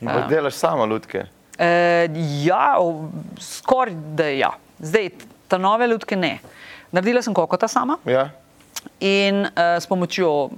Ja. 0.00 0.26
Delaš 0.28 0.54
samo 0.54 0.86
lutke. 0.86 1.24
E, 1.58 2.08
ja, 2.44 2.76
skoraj 3.40 3.94
da 4.14 4.28
ja. 4.30 4.52
Zdaj, 4.78 5.10
ta 5.48 5.58
nove 5.58 5.86
lutke 5.90 6.16
ne. 6.16 6.38
Naredila 6.92 7.22
sem 7.22 7.34
kokota 7.34 7.68
sama 7.68 7.98
Ja? 8.06 8.28
in 9.00 9.42
uh, 9.42 9.76
s 9.80 9.86
pomočjo, 9.90 10.50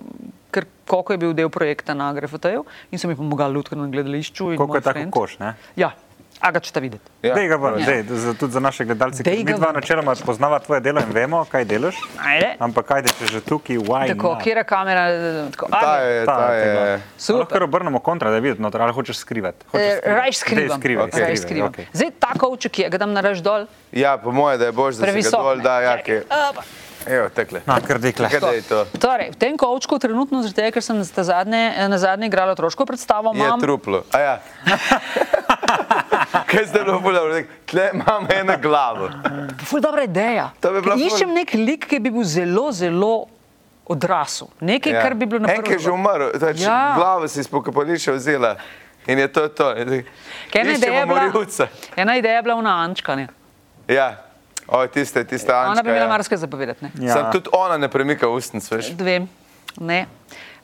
ker 0.53 0.67
koko 0.87 1.15
je 1.15 1.19
bil 1.19 1.33
del 1.35 1.49
projekta 1.51 1.95
na 1.97 2.11
GRFT-ju 2.13 2.65
in 2.93 2.99
sem 3.01 3.11
ji 3.11 3.17
pomagala 3.17 3.55
lutko 3.55 3.79
na 3.79 3.89
gledališču. 3.89 4.53
moj 4.61 4.79
je 4.79 4.85
tako 4.85 5.07
koš, 5.11 5.39
ne? 5.41 5.55
Ja. 5.77 5.93
A 6.41 6.51
ga 6.51 6.59
čete 6.59 6.81
videti? 6.81 7.05
Ja. 7.21 7.35
Dej 7.35 7.47
ga 7.47 7.57
ven, 7.57 7.75
Ja. 7.77 7.87
dej, 7.87 8.05
za, 8.11 8.33
tudi 8.33 8.49
za 8.51 8.61
naše 8.61 8.85
gledalce, 8.85 9.21
ki 9.21 9.45
mi 9.45 9.53
dva 9.53 9.73
načeloma 9.73 10.15
poznava 10.17 10.57
tvoje 10.59 10.81
delo 10.81 10.99
in 10.99 11.11
vemo, 11.11 11.45
kaj 11.45 11.65
delaš. 11.65 11.97
Ajde. 12.19 12.57
Ampak 12.59 12.91
ajde, 12.91 13.13
če 13.13 13.27
že 13.29 13.41
tukaj, 13.43 13.77
why 13.79 14.09
Tako, 14.09 14.29
not? 14.31 14.43
kjera 14.43 14.65
kamera? 14.65 15.03
Tako, 15.51 15.69
Ta 15.69 15.81
ajde. 15.93 16.07
je, 16.07 16.25
Ta 16.25 16.37
ta 16.39 16.47
je 16.51 16.65
je. 16.65 17.01
Super. 17.19 17.39
Lahko 17.39 17.53
kar 17.53 17.63
obrnemo 17.63 18.01
kontra, 18.01 18.31
da 18.31 18.39
videti 18.39 18.57
noter, 18.59 18.81
ali 18.81 18.93
hočeš 18.93 19.17
skrivati. 19.19 19.67
Hočeš 19.67 19.85
Eh, 19.85 19.97
skrivati. 19.99 20.17
Raj 20.17 20.33
skrivam. 20.33 20.65
Dej 20.67 20.79
skrivaj, 20.79 21.05
Okej. 21.05 21.21
Raj 21.21 21.37
skrivaj, 21.37 21.37
skrivam. 21.39 21.69
okej. 21.69 21.87
Zdaj 21.93 22.11
ta 22.19 22.31
kovček 22.35 22.79
je, 22.79 22.89
ga 22.89 22.99
dam 22.99 23.13
narež 23.13 23.39
dol, 23.41 23.69
Ja, 23.93 24.17
po 24.17 24.31
moje, 24.31 24.57
da 24.57 24.65
je 24.65 24.73
bož, 24.73 24.95
da 24.95 24.99
se 24.99 25.01
ga 25.03 25.13
previsok. 25.13 25.43
dol 25.43 25.59
da, 25.59 25.81
ja, 25.83 25.95
ki 25.99 26.23
opa. 26.25 26.63
Evo, 27.07 27.29
tekle. 27.29 27.61
Na, 27.67 27.81
kar 27.81 27.99
dekle. 27.99 28.29
Je 28.29 28.63
to? 28.63 28.85
Torej, 29.01 29.31
v 29.31 29.37
tem 29.37 29.57
kovčku 29.57 29.99
trenutno, 29.99 30.43
zaradi 30.43 30.57
tega, 30.57 30.71
ker 30.71 30.83
sem 30.83 31.01
ta 31.07 31.25
zadnje, 31.25 31.89
na 31.89 31.99
zadnje 31.99 32.27
igrala 32.27 32.53
otroško 32.53 32.87
predstavo, 32.87 33.33
Je 33.35 33.41
imam 33.41 33.61
truplo. 33.61 34.03
A 34.13 34.19
ja. 34.21 34.35
Kaj 36.51 36.67
ste 36.67 36.85
bilo 36.85 37.01
povedali? 37.01 37.47
Tle 37.67 37.91
imam 37.95 38.27
eno 38.31 38.55
glavo. 38.63 39.09
ful 39.65 39.81
dobra 39.81 40.03
ideja. 40.03 40.51
Bi 40.61 40.69
ful- 40.81 41.01
Iščem 41.01 41.33
nek 41.33 41.55
lik, 41.55 41.87
ki 41.87 41.99
bi 41.99 42.11
bil 42.11 42.25
zelo, 42.25 42.73
zelo 42.73 43.27
odrasel. 43.87 44.49
Nekaj, 44.61 44.93
ja. 44.93 45.03
kar 45.03 45.15
bi 45.15 45.27
bilo 45.27 45.41
na 45.41 45.53
En, 45.53 45.63
ki 45.63 45.73
je 45.73 45.79
že 45.79 45.91
umrl, 45.91 46.31
znači, 46.35 46.63
Ja. 46.63 46.95
glavo 46.97 47.29
si 47.29 47.41
iz 47.41 47.49
pokopališča 47.49 48.13
vzela 48.13 48.57
in 49.07 49.19
je 49.19 49.29
to 49.29 49.49
to. 49.49 49.73
Ena 49.73 50.03
ideja 50.71 51.01
je 51.01 51.07
bila, 51.07 51.45
ena 51.97 52.17
ideja 52.17 52.35
je 52.35 52.43
bila 52.43 52.55
una 52.55 52.77
Ančka. 52.77 53.17
Ne? 53.17 53.27
Ja, 53.89 54.30
o, 54.71 54.87
tiste, 54.87 55.25
tiste 55.25 55.53
Ančka. 55.53 55.71
Ona 55.71 55.83
bi 55.83 55.91
imela 55.91 56.05
ja. 56.05 56.09
marsikaj 56.09 56.39
zapovedati. 56.39 56.85
ne. 56.85 56.91
Ja. 57.07 57.13
Sam 57.13 57.33
tudi 57.33 57.51
ona 57.53 57.77
ne 57.79 57.89
premika 57.89 58.29
ustnic, 58.29 58.71
veš. 58.71 58.95
Dve. 58.99 59.21
Ne. 59.81 60.07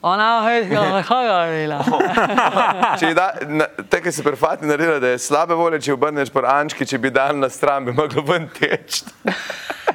Ona, 0.03 0.45
hej, 0.45 0.65
hej, 0.65 0.77
hej, 1.09 1.67
Če 3.01 3.09
da, 3.17 3.33
na, 3.49 3.67
te, 3.91 3.99
ki 4.05 4.13
se 4.13 4.23
prefati 4.23 4.69
naredila, 4.69 5.01
da 5.03 5.15
je 5.15 5.19
slabe 5.19 5.57
volje, 5.57 5.81
če 5.83 5.97
obrneš 5.97 6.31
po 6.31 6.45
Ančki, 6.47 6.87
če 6.87 7.01
bi 7.01 7.11
dal 7.11 7.35
na 7.41 7.49
stran, 7.51 7.89
bi 7.89 7.95
moglo 7.97 8.23
ven 8.23 8.47
teči. 8.55 9.03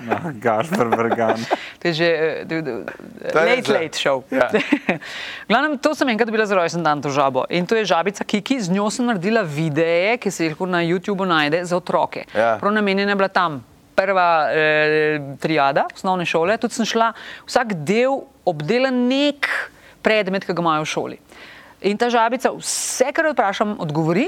No, 0.02 0.18
Gašpr 0.42 0.90
Vrgan. 0.90 1.40
To 1.80 1.88
je 1.88 1.94
že 1.94 2.10
je 2.10 2.62
late, 3.32 3.62
za- 3.62 3.78
late 3.78 3.96
show. 3.96 4.24
Ja. 4.34 4.50
Glavnem, 5.50 5.78
to 5.78 5.94
sem 5.96 6.10
enkrat 6.10 6.34
bila 6.34 6.50
za 6.50 6.58
rojsten 6.58 6.84
dan, 6.84 7.00
to 7.00 7.14
žabo. 7.14 7.46
In 7.54 7.70
to 7.70 7.78
je 7.78 7.86
žabica 7.86 8.26
Kiki, 8.26 8.58
z 8.60 8.74
njo 8.74 8.90
sem 8.90 9.06
naredila 9.06 9.46
videe, 9.46 10.18
ki 10.18 10.32
se 10.32 10.50
jih 10.50 10.58
lahko 10.58 10.68
na 10.68 10.82
YouTubu 10.84 11.30
najde 11.30 11.62
za 11.64 11.78
otroke. 11.78 12.26
Ja. 12.34 12.58
Prav 12.60 12.74
namenjena 12.74 13.14
je 13.14 13.22
bila 13.22 13.30
tam. 13.30 13.62
Prva 14.02 14.28
eh, 14.50 15.20
triada 15.42 15.86
osnovne 15.94 16.26
šole, 16.26 16.58
tudi 16.58 16.80
sem 16.80 16.88
šla 16.90 17.12
vsak 17.46 17.76
del 17.86 18.24
obdelan 18.46 19.06
nek 19.10 19.50
predmet, 20.02 20.46
ki 20.46 20.56
ga 20.58 20.64
imajo 20.64 20.86
v 20.86 20.90
šoli. 20.90 21.18
In 21.90 21.98
ta 21.98 22.10
žabica, 22.14 22.54
vse, 22.58 23.10
kar 23.14 23.30
jo 23.30 23.34
vprašam, 23.34 23.76
odgovori, 23.82 24.28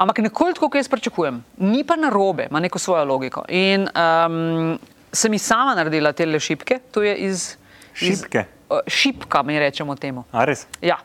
ampak 0.00 0.22
nekoliko 0.24 0.56
tako, 0.56 0.68
kot 0.68 0.80
jaz 0.80 0.88
pričakujem. 0.92 1.42
Ni 1.64 1.84
pa 1.84 1.96
narobe, 1.96 2.48
ima 2.50 2.60
neko 2.60 2.80
svojo 2.80 3.04
logiko. 3.08 3.44
In 3.48 3.88
um, 3.88 4.78
sem 5.12 5.32
jih 5.32 5.42
sama 5.42 5.74
naredila 5.76 6.12
te 6.12 6.26
šipke, 6.40 6.80
to 6.92 7.02
je 7.02 7.14
iz. 7.28 7.56
Šipke? 7.94 8.44
Iz, 8.44 8.70
uh, 8.70 8.80
šipka, 8.86 9.42
mi 9.42 9.58
rečemo 9.58 9.96
temu. 9.96 10.24
A 10.32 10.44
res? 10.44 10.66
Ja. 10.80 11.00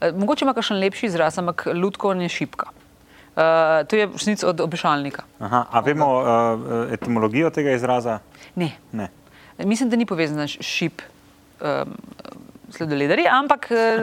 Eh, 0.00 0.12
Mogoče 0.12 0.44
ima 0.44 0.54
kakšen 0.54 0.78
lepši 0.78 1.06
izraz, 1.06 1.38
ampak 1.38 1.66
lutkovanje 1.74 2.24
je 2.24 2.34
šipka. 2.40 2.70
Uh, 3.38 3.86
to 3.86 3.96
je 3.96 4.06
resnici 4.06 4.46
od 4.46 4.60
obešalnika. 4.60 5.22
Aha, 5.38 5.66
a 5.70 5.80
vemo 5.80 6.06
uh, 6.18 6.26
etimologijo 6.92 7.50
tega 7.54 7.70
izraza? 7.70 8.18
Ne. 8.54 8.72
Ne. 8.92 9.08
Mislim, 9.58 9.90
da 9.90 9.96
ni 9.96 10.06
povezana 10.06 10.48
s 10.48 10.58
šip 10.60 11.02
um, 11.60 11.94
sladoledarji, 12.70 13.26
ampak 13.30 13.70
eh, 13.70 14.02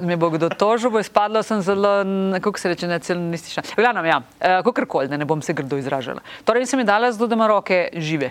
me 0.08 0.16
bo 0.16 0.30
kdo 0.30 0.48
tožil, 0.48 0.90
bo 0.90 1.00
izpadlo, 1.00 1.42
sem 1.42 1.60
zelo, 1.62 1.92
kako 2.40 2.58
se 2.58 2.72
reče, 2.72 2.88
nacionalistična. 2.88 3.62
Glavno, 3.76 4.04
ja, 4.04 4.18
uh, 4.18 4.64
kakorkoli, 4.64 5.08
da 5.08 5.20
ne 5.20 5.28
bom 5.28 5.42
se 5.42 5.52
grdo 5.52 5.76
izražala. 5.76 6.24
Torej, 6.44 6.66
sem 6.66 6.80
ji 6.80 6.88
dala 6.88 7.12
zato, 7.12 7.26
da 7.26 7.36
ima 7.36 7.46
roke 7.52 7.88
žive. 7.96 8.30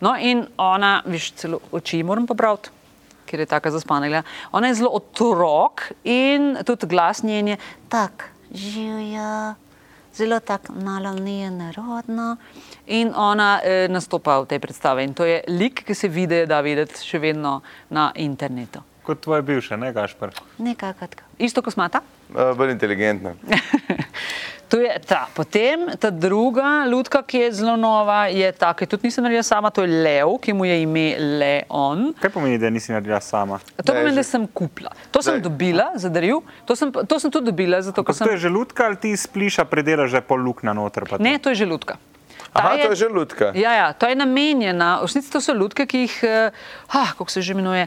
No, 0.00 0.14
in 0.20 0.46
ona, 0.56 1.02
viš, 1.06 1.32
celo 1.32 1.58
oči 1.72 2.02
moram 2.02 2.30
popraviti. 2.30 2.77
Ker 3.28 3.44
je 3.44 3.46
tako 3.46 3.70
zaspana. 3.70 4.08
gleda. 4.08 4.22
Ona 4.52 4.68
je 4.68 4.74
zelo 4.80 4.90
otrok 4.96 5.92
in 6.04 6.56
tudi 6.66 6.86
glas 6.86 7.22
njen 7.22 7.48
je 7.48 7.56
tak, 7.88 8.30
živijo, 8.50 9.54
zelo 10.14 10.40
tako 10.40 10.72
malo 10.72 11.12
nerodno. 11.12 12.36
In 12.86 13.12
ona 13.14 13.60
eh, 13.62 13.88
nastopa 13.88 14.40
v 14.40 14.46
tej 14.46 14.58
predstavi. 14.58 15.04
In 15.04 15.14
to 15.14 15.24
je 15.24 15.42
lik, 15.48 15.84
ki 15.84 15.94
se 15.94 16.08
vidi, 16.08 16.46
da 16.46 16.60
videti 16.60 17.04
še 17.04 17.18
vedno 17.18 17.60
na 17.90 18.12
internetu. 18.14 18.80
Kot 19.08 19.20
tvoje 19.20 19.40
bivše, 19.42 19.72
ne 19.74 19.88
Gašpr? 19.90 20.28
Nekako. 20.58 21.06
Isto 21.38 21.62
kot 21.62 21.72
smata. 21.72 22.00
Uh, 22.28 22.52
bolj 22.52 22.70
inteligentna. 22.70 23.32
To 24.68 24.76
je 24.76 25.00
ta. 25.00 25.24
Potem 25.32 25.96
ta 25.96 26.10
druga 26.12 26.84
lutka, 26.84 27.22
ki 27.22 27.38
je 27.38 27.52
zelo 27.54 27.72
nova, 27.74 28.26
je 28.28 28.44
ta, 28.52 28.74
ki 28.74 28.84
tudi 28.86 29.06
nisem 29.06 29.24
naredila 29.24 29.40
sama, 29.42 29.70
to 29.70 29.80
je 29.80 29.88
Lev, 29.88 30.34
ki 30.36 30.52
mu 30.52 30.66
je 30.66 30.82
ime 30.82 31.04
Leon. 31.16 32.12
Kaj 32.12 32.28
pomeni, 32.28 32.58
da 32.58 32.68
nisi 32.68 32.92
naredila 32.92 33.16
sama? 33.18 33.56
To 33.56 33.64
Da 33.78 33.80
je 33.86 33.96
pomeni, 33.96 34.12
da 34.12 34.20
že- 34.20 34.28
sem 34.28 34.44
kupila. 34.46 34.92
To 35.08 35.22
sem 35.22 35.32
Da 35.32 35.36
je- 35.38 35.42
dobila 35.42 35.86
za 35.96 36.08
daril, 36.10 36.42
to 36.66 36.76
sem, 36.76 36.92
to 36.92 37.16
sem 37.16 37.30
tudi 37.30 37.46
dobila, 37.46 37.80
zato 37.80 38.00
Ampak 38.02 38.12
to 38.12 38.18
sem. 38.18 38.28
je 38.28 38.36
želutka 38.38 38.84
ali 38.84 38.96
ti 38.98 39.16
spliša 39.16 39.64
predelaš 39.64 40.10
že 40.10 40.20
pol 40.20 40.36
luknja 40.38 40.74
noter? 40.74 41.04
pa 41.06 41.16
to? 41.16 41.22
Ne, 41.22 41.38
to 41.38 41.48
je 41.48 41.54
želutka. 41.56 41.96
Ta 42.52 42.62
Aha, 42.64 42.76
to 42.82 42.90
je 42.90 42.96
želutka. 42.96 43.52
Ja, 43.54 43.72
ja, 43.74 43.92
to 43.92 44.08
je 44.08 44.16
namenjena, 44.16 44.98
v 45.00 45.06
resnici 45.06 45.30
to 45.30 45.40
so 45.40 45.52
lutke, 45.54 45.84
ki 45.86 45.98
jih, 46.06 46.14
ah, 46.88 47.12
kako 47.12 47.30
se 47.30 47.42
že 47.42 47.52
imenuje, 47.52 47.86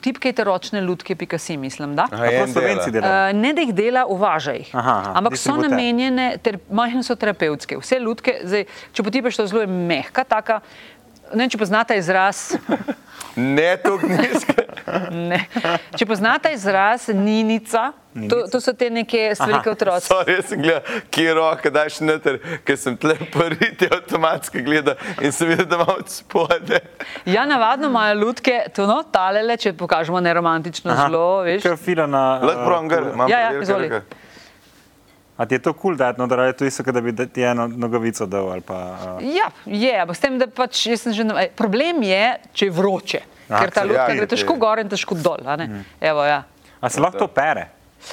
tipkajte 0.00 0.44
ročne 0.44 0.80
lutke, 0.80 1.14
pika 1.14 1.38
si 1.38 1.56
mislim, 1.56 1.92
da. 1.96 2.08
Aha, 2.10 2.24
prav 2.32 2.48
Slovenci 2.48 2.90
dela. 2.90 3.06
delajo? 3.06 3.36
Uh, 3.36 3.40
ne, 3.42 3.52
da 3.52 3.60
jih 3.60 3.74
dela, 3.74 4.06
uvaža 4.08 4.56
jih. 4.56 4.72
Aha, 4.72 4.96
aha, 5.04 5.12
Ampak 5.20 5.36
so 5.36 5.52
distributer. 5.52 5.70
namenjene, 5.70 6.26
ter 6.42 6.58
majhne 6.70 7.04
so 7.04 7.14
terapevtske. 7.14 7.78
Vse 7.78 8.00
lutke, 8.00 8.40
zdaj, 8.44 8.64
če 8.92 9.06
potipaš 9.06 9.36
to 9.36 9.46
zelo 9.46 9.62
je 9.62 9.70
mehka, 9.70 10.24
taka, 10.24 10.60
ne 11.34 11.44
vem, 11.44 11.52
če 11.52 11.60
poznate 11.60 11.98
izraz. 12.00 12.50
Ne 13.36 13.76
tako 13.82 14.06
nizka. 14.06 14.63
Ne. 15.10 15.38
Če 15.96 16.06
poznate 16.06 16.50
izraz 16.52 17.08
ninica, 17.08 17.92
to, 18.30 18.42
to 18.52 18.60
so 18.60 18.74
te 18.76 18.90
neke 18.90 19.30
stvari, 19.34 19.60
ki 19.64 19.70
otroci. 19.72 20.10
Sorry, 20.10 20.36
jaz 20.36 20.50
sem 20.52 20.60
gledal, 20.62 20.82
kje 21.10 21.34
roke 21.34 21.72
daš 21.74 22.00
noter, 22.04 22.38
ker 22.66 22.78
sem 22.78 22.98
tle 23.00 23.16
poriti 23.34 23.88
avtomatsko 23.90 24.62
gledal 24.66 25.00
in 25.24 25.32
sem 25.32 25.48
videl, 25.50 25.66
da 25.70 25.80
ima 25.80 25.96
od 25.96 26.12
spode. 26.12 26.82
Ja, 27.26 27.46
navadno 27.48 27.88
imajo 27.88 28.18
lutke, 28.20 28.60
to 28.76 28.86
no, 28.90 29.00
talele, 29.12 29.56
če 29.56 29.72
pokažemo 29.78 30.20
neromantično 30.20 30.92
Aha, 30.92 31.08
zelo, 31.08 31.24
veš. 31.48 31.64
Kaj 31.64 31.80
fila 31.80 32.06
na... 32.06 32.24
Lahko 32.44 32.68
pravim 32.68 32.92
gr, 32.92 33.10
imam 33.14 33.32
Ja, 33.32 33.40
ja, 33.48 33.56
izvoli. 33.62 33.90
A 35.36 35.46
ti 35.46 35.54
je 35.54 35.58
to 35.58 35.72
kul, 35.72 35.80
cool, 35.80 35.96
da 35.98 36.06
je 36.06 36.14
no, 36.18 36.26
da 36.30 36.44
je 36.44 36.52
to 36.52 36.64
isto, 36.64 36.82
da 36.82 37.00
bi 37.00 37.10
ti 37.26 37.42
eno 37.42 37.66
nogavico 37.66 38.26
dal 38.26 38.52
ali 38.52 38.60
pa... 38.60 38.74
Uh, 39.18 39.34
Ja, 39.34 39.48
je, 39.66 39.90
ampak 40.00 40.16
s 40.16 40.20
tem, 40.22 40.38
da 40.38 40.46
pač 40.46 40.86
jaz 40.86 41.00
sem 41.02 41.12
že. 41.12 41.24
na- 41.26 41.40
ej, 41.42 41.50
Problem 41.58 42.02
je, 42.06 42.38
če 42.54 42.68
je 42.68 42.70
vroče, 42.70 43.20
Aha, 43.54 43.62
ker 43.62 43.70
ta 43.70 43.80
se- 43.80 43.86
lutka 43.86 44.08
ja, 44.08 44.16
gre 44.16 44.26
težko 44.26 44.56
gor 44.56 44.78
in 44.78 44.88
težko 44.88 45.14
dol. 45.16 45.46
a 45.46 45.56
ne. 45.56 45.68
Evo, 46.00 46.24
ja. 46.24 46.42
a 46.80 46.88
se 46.90 47.00
lahko 47.00 47.18
to 47.18 47.28
pere? 47.28 47.68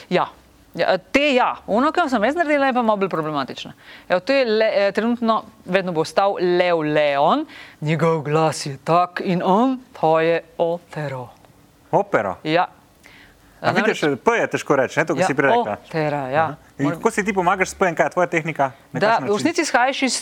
Ja. 0.10 0.28
Ja, 0.72 0.96
te 0.98 1.34
ja, 1.34 1.50
ono, 1.68 1.92
kar 1.92 2.08
sem 2.10 2.24
jaz 2.24 2.36
naredila, 2.36 2.70
je 2.70 2.74
pa 2.74 2.82
malo 2.82 2.96
bolj 2.98 3.10
problematično. 3.10 3.74
Evo, 4.08 4.20
to 4.20 4.32
je 4.32 4.46
le, 4.46 4.70
eh, 4.74 4.92
trenutno, 4.92 5.42
vedno 5.66 5.92
bo 5.92 6.02
ostal 6.02 6.38
Lev 6.40 6.80
Leon, 6.80 7.44
njegov 7.82 8.22
glas 8.22 8.66
je 8.66 8.78
tak 8.78 9.20
in 9.26 9.42
on, 9.44 9.82
to 9.92 10.20
je 10.20 10.38
otero. 10.58 11.28
Opero. 11.92 12.38
Ja. 12.44 12.70
A 13.62 13.72
vidiš, 13.72 14.00
P 14.02 14.32
je 14.32 14.48
težko 14.48 14.76
reči, 14.76 15.00
ne 15.00 15.06
to, 15.06 15.14
kar 15.14 15.22
ja, 15.22 15.28
si 15.28 15.36
prej 15.36 15.52
rekla. 15.52 15.76
Otera, 15.86 16.22
ja. 16.30 16.46
In 16.80 16.90
kako 16.90 17.12
si 17.12 17.24
ti 17.24 17.34
pomagaš 17.34 17.70
s 17.70 17.76
P-jem, 17.76 17.96
kaj 17.96 18.06
je 18.06 18.10
tvoja 18.10 18.28
tehnika? 18.28 18.72
Da, 18.94 19.20
v 19.22 19.28
resnici 19.28 19.62
izhajaš 19.62 20.02
iz 20.02 20.16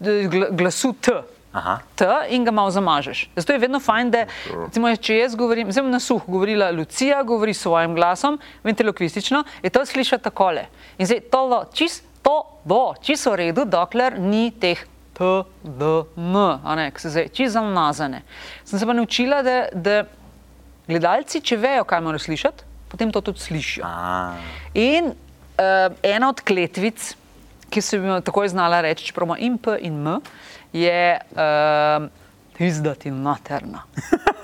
gla- 0.00 0.50
glasu 0.50 0.92
T. 0.94 1.12
Aha. 1.56 1.78
T 1.96 2.06
in 2.36 2.44
ga 2.44 2.52
malo 2.52 2.70
zamažeš. 2.70 3.26
Zato 3.36 3.52
je 3.54 3.62
vedno 3.62 3.80
fajn, 3.80 4.10
da 4.12 4.24
recimo, 4.66 4.90
če 4.92 5.22
jaz 5.22 5.36
govorim, 5.38 5.72
zdaj 5.72 5.88
na 5.88 6.00
suh 6.02 6.26
govorila 6.26 6.68
Lucija, 6.70 7.22
govori 7.24 7.54
s 7.54 7.64
svojim 7.64 7.94
glasom, 7.96 8.36
ventilokvistično, 8.64 9.44
je 9.62 9.70
to 9.72 9.86
slišati 9.86 10.24
takole. 10.24 10.66
In 10.98 11.08
zdaj 11.08 11.24
to 11.32 11.46
bo 11.48 11.62
čisto 11.72 12.36
bo, 12.66 12.94
čisto 13.00 13.32
v 13.32 13.46
redu, 13.46 13.64
dokler 13.64 14.18
ni 14.18 14.50
teh 14.50 14.82
T, 15.16 15.24
D, 15.62 15.90
M, 16.18 16.36
a 16.36 16.74
ne, 16.76 16.90
ki 16.92 17.00
se 17.00 17.10
zdaj 17.14 17.28
čisto 17.32 17.56
zamazane. 17.56 18.20
Sem 18.64 18.78
se 18.78 18.86
pa 18.86 18.92
naučila, 18.92 19.40
da, 19.46 19.56
da 19.72 20.02
gledalci, 20.88 21.40
če 21.40 21.56
vejo, 21.56 21.86
kaj 21.88 22.02
morajo 22.04 22.26
slišati, 22.26 22.66
potem 22.90 23.14
to 23.14 23.22
tudi 23.24 23.40
slišijo. 23.40 23.86
A, 23.86 24.34
In 24.74 25.14
uh, 25.14 25.94
ena 26.02 26.28
od 26.28 26.42
kletvic, 26.44 27.14
ki 27.70 27.82
sem 27.82 28.04
jo 28.04 28.20
takoj 28.20 28.50
znala 28.52 28.82
reči, 28.84 29.08
čeprav 29.08 29.30
ima 29.30 29.38
in 29.40 29.56
P 29.58 29.78
in 29.86 29.96
M, 30.02 30.20
je 30.72 31.18
uh, 31.20 32.08
tizdati 32.56 33.10
naterna. 33.10 33.84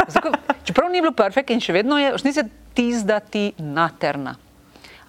Zato, 0.09 0.33
čeprav 0.65 0.91
ni 0.91 1.01
bilo 1.01 1.15
perfekt 1.17 1.51
in 1.51 1.61
še 1.63 1.75
vedno 1.77 1.99
je, 1.99 2.13
v 2.13 2.19
resnici 2.19 2.43
je 2.43 2.49
tizdati 2.77 3.45
naterna. 3.59 4.37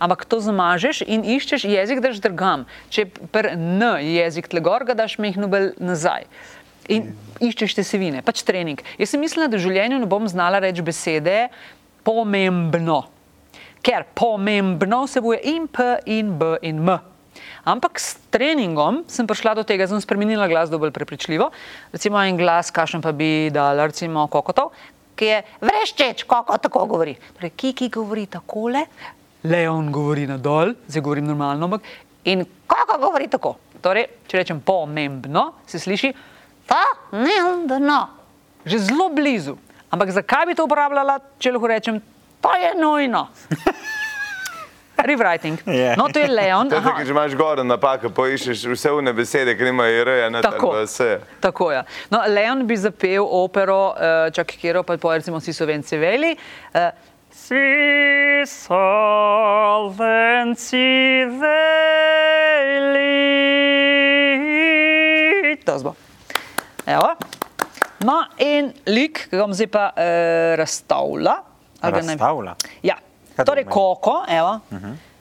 Ampak 0.04 0.26
to 0.28 0.40
zamažeš 0.44 1.04
in 1.08 1.24
iščeš 1.24 1.64
jezik, 1.70 2.02
daš 2.04 2.20
drgam. 2.24 2.66
Če 2.92 3.08
pr 3.32 3.54
N 3.56 3.94
jezik 4.04 4.50
tle 4.52 4.60
gor, 4.64 4.84
ga 4.84 4.98
daš 4.98 5.16
mehno 5.22 5.48
bolj 5.48 5.72
nazaj. 5.80 6.28
In 6.92 7.14
iščeš 7.40 7.78
te 7.78 7.86
sevine, 7.88 8.20
pač 8.26 8.44
trening. 8.44 8.82
Jaz 9.00 9.14
sem 9.14 9.22
mislila, 9.24 9.48
da 9.48 9.56
v 9.56 9.64
življenju 9.64 10.02
ne 10.04 10.10
bom 10.12 10.28
znala 10.28 10.60
reči 10.60 10.84
besede 10.84 11.48
pomembno. 12.04 13.06
ker 13.84 14.08
pomembno 14.16 15.04
vsebuje 15.04 15.40
in 15.44 15.68
P, 15.68 15.98
in 16.08 16.38
B, 16.40 16.56
in 16.64 16.80
M. 16.80 17.00
Ampak 17.64 17.96
s 17.96 18.20
treningom 18.28 19.06
sem 19.08 19.24
prišla 19.24 19.56
do 19.56 19.64
tega, 19.64 19.88
da 19.88 19.96
sem 19.96 20.02
spremenila 20.04 20.50
glas 20.52 20.68
do 20.68 20.76
bolj 20.80 20.92
prepričljivo. 20.92 21.48
Recimo 21.96 22.20
en 22.20 22.36
glas, 22.36 22.72
kakšen 22.76 23.00
pa 23.02 23.14
bi 23.16 23.48
dal, 23.56 23.80
recimo 23.88 24.28
kokotov, 24.28 24.74
ki 25.16 25.30
je 25.30 25.38
vreščeč, 25.64 26.26
kako 26.28 26.58
tako 26.60 26.84
govori. 26.92 27.16
Torej, 27.38 27.54
Kiki 27.56 27.88
govori 27.94 28.26
takole, 28.28 28.84
Leon 29.44 29.92
govori 29.92 30.28
nadol, 30.28 30.72
zdaj 30.88 31.02
govorim 31.04 31.26
normalno, 31.28 31.68
ampak 31.68 31.88
in 32.32 32.46
kako 32.68 33.00
govori 33.00 33.28
tako. 33.28 33.56
Torej, 33.84 34.08
če 34.28 34.40
rečem 34.40 34.62
pomembno, 34.64 35.50
se 35.68 35.80
sliši 35.80 36.14
pomembno, 36.68 38.00
že 38.64 38.80
zelo 38.88 39.10
blizu. 39.12 39.58
Ampak 39.92 40.12
zakaj 40.16 40.48
bi 40.48 40.56
to 40.56 40.64
uporabljala, 40.68 41.20
če 41.40 41.52
lahko 41.52 41.72
rečem, 41.72 42.00
to 42.44 42.56
je 42.60 42.72
nujno. 42.80 43.28
Rewriting. 45.04 45.60
Je. 45.68 45.96
No, 45.98 46.08
to 46.08 46.20
je 46.20 46.28
Leon. 46.28 46.70
To 46.70 46.76
je 46.76 46.82
če 47.06 47.12
imaš 47.12 47.36
gor 47.36 47.60
napako, 47.66 48.10
poiščeš 48.16 48.64
vse 48.72 48.92
une 48.96 49.14
besede, 49.14 49.56
ki 49.58 49.64
nimajo 49.68 50.02
R-ja 50.06 50.30
na 50.32 50.42
Tako. 50.42 50.72
vse. 50.84 51.20
Tako 51.44 51.72
je. 51.72 51.84
No, 52.12 52.22
Leon 52.28 52.64
bi 52.68 52.76
zapel 52.80 53.24
opero, 53.24 53.94
uh, 53.94 53.98
čak 54.34 54.48
kjer 54.60 54.80
pa 54.88 54.98
po 54.98 55.12
recimo 55.14 55.40
si 55.44 55.54
so 55.54 55.66
venci 55.68 55.98
veli. 55.98 56.36
Uh, 56.74 56.80
si 57.34 57.56
solvenci 58.46 60.78
veli. 61.42 63.14
To 65.66 65.80
zbo. 65.80 65.96
Evo. 66.86 67.10
No, 68.04 68.24
in 68.38 68.74
lik, 68.86 69.28
ki 69.30 69.38
ga 69.38 69.44
bom 69.46 69.54
zdaj 69.56 69.68
pa 69.72 69.86
uh, 69.96 70.02
ga 71.92 72.02
ne- 72.02 72.16
Razstavlja? 72.16 72.56
Ja. 72.84 72.96
Kaj 73.36 73.46
Torej, 73.46 73.66
koko, 73.66 74.22
evo, 74.30 74.60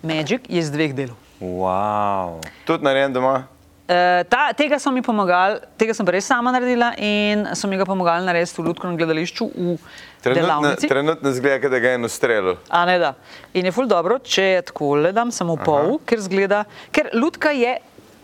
Magic 0.03 0.49
je 0.49 0.59
iz 0.59 0.71
dveh 0.71 0.95
delov. 0.95 1.17
Wow. 1.41 2.41
Tudi 2.67 2.85
narejen 2.85 3.13
doma. 3.13 3.47
Uh, 3.83 4.23
ta, 4.31 4.53
tega 4.57 4.79
so 4.79 4.93
mi 4.95 5.03
pomagali, 5.03 5.59
tega 5.77 5.93
sem 5.93 6.07
pa 6.07 6.13
res 6.15 6.25
sama 6.25 6.53
naredila 6.55 6.93
in 7.03 7.49
so 7.59 7.69
mi 7.69 7.77
ga 7.77 7.85
pomagali 7.85 8.25
narediti 8.25 8.63
v 8.63 8.71
Ludkovnem 8.71 8.97
gledališču 9.01 9.49
v 9.53 9.77
Trenutno, 10.23 10.71
trenutno 10.89 11.33
zgleda, 11.33 11.69
da 11.69 11.79
ga 11.83 11.89
je 11.89 11.95
eno 11.95 12.09
strelo. 12.09 12.57
A 12.71 12.85
ne 12.87 12.99
da. 12.99 13.15
In 13.59 13.67
je 13.67 13.73
ful 13.75 13.89
dobro, 13.91 14.21
če 14.23 14.45
je 14.45 14.61
tako 14.71 14.95
le 15.03 15.11
dam 15.13 15.33
samo 15.35 15.57
pol, 15.59 15.97
ker 16.07 16.23
zgleda, 16.23 16.63
ker 16.95 17.11
Ludka 17.15 17.51
je. 17.51 17.81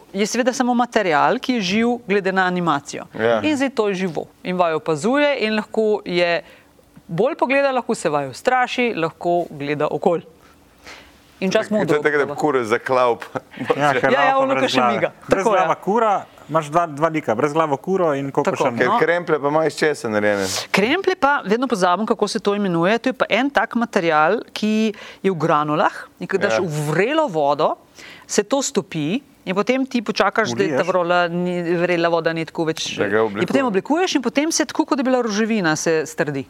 Je 0.09 0.24
seveda 0.24 0.55
samo 0.57 0.72
material, 0.72 1.37
ki 1.37 1.59
je 1.59 1.64
živ, 1.68 1.88
glede 2.09 2.33
na 2.33 2.46
animacijo. 2.48 3.05
Ja. 3.12 3.42
In 3.44 3.59
zdaj 3.61 3.74
to 3.77 3.90
je 3.90 3.98
živo. 4.07 4.24
In 4.40 4.57
vajo 4.57 4.79
opazuje, 4.81 5.35
in 5.44 5.59
lahko 5.59 6.01
je 6.07 6.38
bolj 7.08 7.34
pogleda, 7.36 7.70
lahko 7.72 7.94
se 7.94 8.08
vajo 8.08 8.32
straši, 8.34 8.92
lahko 8.94 9.46
gleda 9.50 9.88
okolje. 9.88 10.26
In 11.40 11.50
čas 11.50 11.70
mu 11.70 11.78
je 11.78 11.86
tako, 11.86 12.02
da 12.24 12.34
kure 12.34 12.64
za 12.64 12.78
klaup. 12.78 13.22
Ja, 13.76 13.92
Ja, 13.94 14.10
ja, 14.10 14.22
laufa 14.26 14.38
ono, 14.40 14.54
ki 14.56 14.68
še 14.68 14.82
miga. 14.88 15.12
Brez 15.24 15.38
Tako, 15.38 15.52
ja. 15.52 15.60
glava 15.60 15.74
kura, 15.76 16.10
imaš 16.48 16.66
dva, 16.66 16.86
dva 16.88 17.08
lika, 17.08 17.34
brez 17.34 17.52
glava 17.52 17.76
kuro 17.78 18.08
in 18.12 18.32
koliko 18.32 18.50
Tako. 18.50 18.64
še 18.64 18.72
Ker 18.74 18.88
No. 18.88 18.96
kremple 18.98 19.38
pa 19.38 19.48
imaš 19.48 19.76
česa 19.76 20.08
narejene. 20.08 20.48
Kremplje 20.70 21.14
pa 21.16 21.42
vedno 21.44 21.68
pozabim, 21.68 22.02
kako 22.04 22.28
se 22.28 22.40
to 22.40 22.54
imenuje. 22.54 22.98
To 22.98 23.08
je 23.08 23.14
pa 23.14 23.26
en 23.30 23.50
tak 23.50 23.76
material, 23.76 24.40
ki 24.52 24.90
je 25.22 25.30
v 25.30 25.36
granulah 25.36 25.92
in 26.18 26.26
ko 26.26 26.38
daš 26.38 26.52
Ja. 26.54 26.60
v 26.60 26.90
vrelo 26.90 27.28
vodo, 27.28 27.76
se 28.26 28.42
to 28.42 28.58
stopi. 28.60 29.22
In 29.48 29.56
potem 29.56 29.87
ti 29.88 30.02
počakaš, 30.04 30.52
da 30.52 30.64
je 30.64 30.76
ta 30.76 30.84
vrola, 30.84 31.22
ni, 31.32 31.62
vrela 31.80 32.11
voda 32.12 32.32
ni 32.37 32.44
tako 32.44 32.66
več. 32.68 32.98
Da 33.00 33.06
In 33.08 33.46
potem 33.48 33.64
oblikuje. 33.64 33.64
oblikuješ 33.64 34.18
in 34.18 34.22
potem 34.22 34.52
se 34.52 34.66
tako, 34.68 34.84
kot 34.84 35.00
da 35.00 35.02
bi 35.02 35.08
bila 35.08 35.22
roževina, 35.24 35.72
se 35.76 36.02
strdi. 36.06 36.44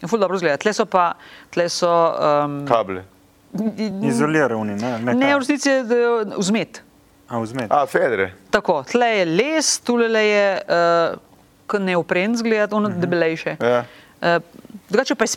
In 0.00 0.08
ful 0.08 0.18
dobro 0.18 0.38
zgleda. 0.40 0.56
Tle 0.56 0.72
so 0.72 0.86
pa, 0.88 1.10
tle 1.52 1.68
so. 1.68 1.90
Um, 2.16 2.62
Kable. 2.68 3.04
Izolirani, 4.08 4.76
ne? 4.80 4.92
Ne, 5.04 5.14
ne, 5.14 5.34
v 5.34 5.42
resnici 5.42 5.68
je 5.68 5.82
vzmet. 6.38 6.82
A, 7.28 7.40
vzmet. 7.40 7.68
A, 7.72 7.82
fedre. 7.86 8.30
Tako, 8.50 8.80
tle 8.88 9.10
je 9.18 9.24
les, 9.28 9.72
tule 9.84 10.24
je 10.24 10.46
uh, 10.64 11.78
neopren, 11.84 12.36
zgleda, 12.36 12.72
ono 12.76 12.88
debelejše. 12.88 13.58
Ja. 13.60 13.84
Uh, 14.20 14.40
drugače 14.88 15.14
pa 15.14 15.28
je 15.28 15.34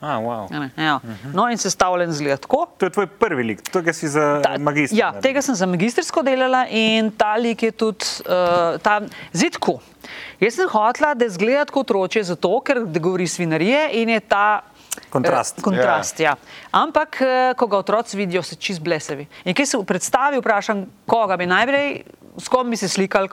pene. 0.00 0.12
A, 0.12 0.18
wow. 0.20 0.46
Ne, 0.50 0.70
ja. 0.76 1.00
No, 1.34 1.48
in 1.50 1.58
sestavljen 1.58 2.12
zgleda 2.12 2.36
tako. 2.36 2.66
To 2.78 2.86
je 2.86 2.90
tvoj 2.90 3.06
prvi 3.06 3.42
lik, 3.44 3.62
to 3.70 3.82
ga 3.82 3.92
si 3.92 4.08
za 4.08 4.40
Ta- 4.42 4.58
magister. 4.58 4.98
Ja, 4.98 5.10
naredil. 5.10 5.22
tega 5.22 5.42
sem 5.42 5.54
za 5.54 5.66
magistersko 5.66 6.22
delala 6.22 6.66
in 6.70 7.10
ta 7.10 7.36
lik 7.36 7.62
je 7.62 7.70
tudi 7.72 8.04
uh, 8.26 8.78
ta 8.82 9.00
zidku. 9.32 9.80
Jaz 10.40 10.54
sem 10.54 10.68
hotela, 10.70 11.14
da 11.14 11.28
zgleda 11.28 11.66
kot 11.72 11.82
otroče, 11.90 12.22
zato 12.22 12.60
ker 12.60 12.84
govori 13.00 13.26
svinarije 13.26 13.88
in 13.92 14.08
je 14.08 14.20
ta. 14.20 14.60
Kontrast. 15.10 15.58
eh, 15.58 15.62
kontrast 15.62 16.20
ja. 16.20 16.34
Ampak, 16.70 17.20
eh, 17.22 17.54
ko 17.56 17.66
ga 17.66 17.78
otroci 17.78 18.16
vidijo, 18.16 18.42
so 18.42 18.56
čist 18.56 18.80
blesevi. 18.82 19.26
In 19.44 19.54
kaj 19.54 19.66
se 19.66 19.78
v 19.78 19.84
predstavi 19.86 20.38
vprašam, 20.38 20.86
koga 21.06 21.36
bi 21.36 21.46
najprej, 21.46 22.02
s 22.38 22.48
kom 22.48 22.70
bi 22.70 22.76
se 22.76 22.88
slikali, 22.88 23.28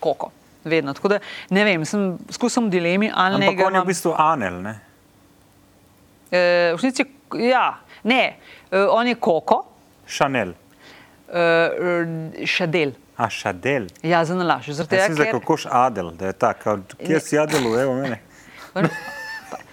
koko. 0.00 0.30
Vedno. 0.64 0.92
Tako 0.94 1.08
da 1.08 1.18
ne 1.50 1.64
vem, 1.64 1.84
sem 1.84 2.18
skušam 2.30 2.66
v 2.66 2.70
dilemi, 2.70 3.10
ali 3.14 3.38
ne 3.40 3.46
Ampak 3.46 3.58
ga 3.58 3.66
on 3.66 3.74
je 3.74 3.80
v 3.80 3.86
bistvu 3.86 4.14
Anel, 4.16 4.62
ne? 4.62 4.74
Eh, 6.32 6.72
v 6.72 6.76
resnici, 6.80 7.04
ja, 7.34 7.76
ne, 8.02 8.36
eh, 8.70 8.86
on 8.88 9.06
je 9.06 9.14
koko, 9.14 9.64
Chanel. 10.08 10.54
uh, 11.28 11.34
šadel. 12.44 12.92
A, 13.16 13.28
Šadel. 13.28 13.86
Ja, 14.02 14.24
za 14.24 14.34
nalaž. 14.34 14.68
Jaz 14.68 14.80
tega, 14.88 15.04
sem 15.06 15.14
za 15.16 15.24
ker 15.24 15.36
kokoš 15.36 15.66
Adel, 15.70 16.10
da 16.16 16.26
je 16.26 16.32
tako. 16.32 16.78
Kje 16.98 17.20
si 17.20 17.38
Adel, 17.38 17.68
evo 17.80 17.94
mene? 17.94 18.18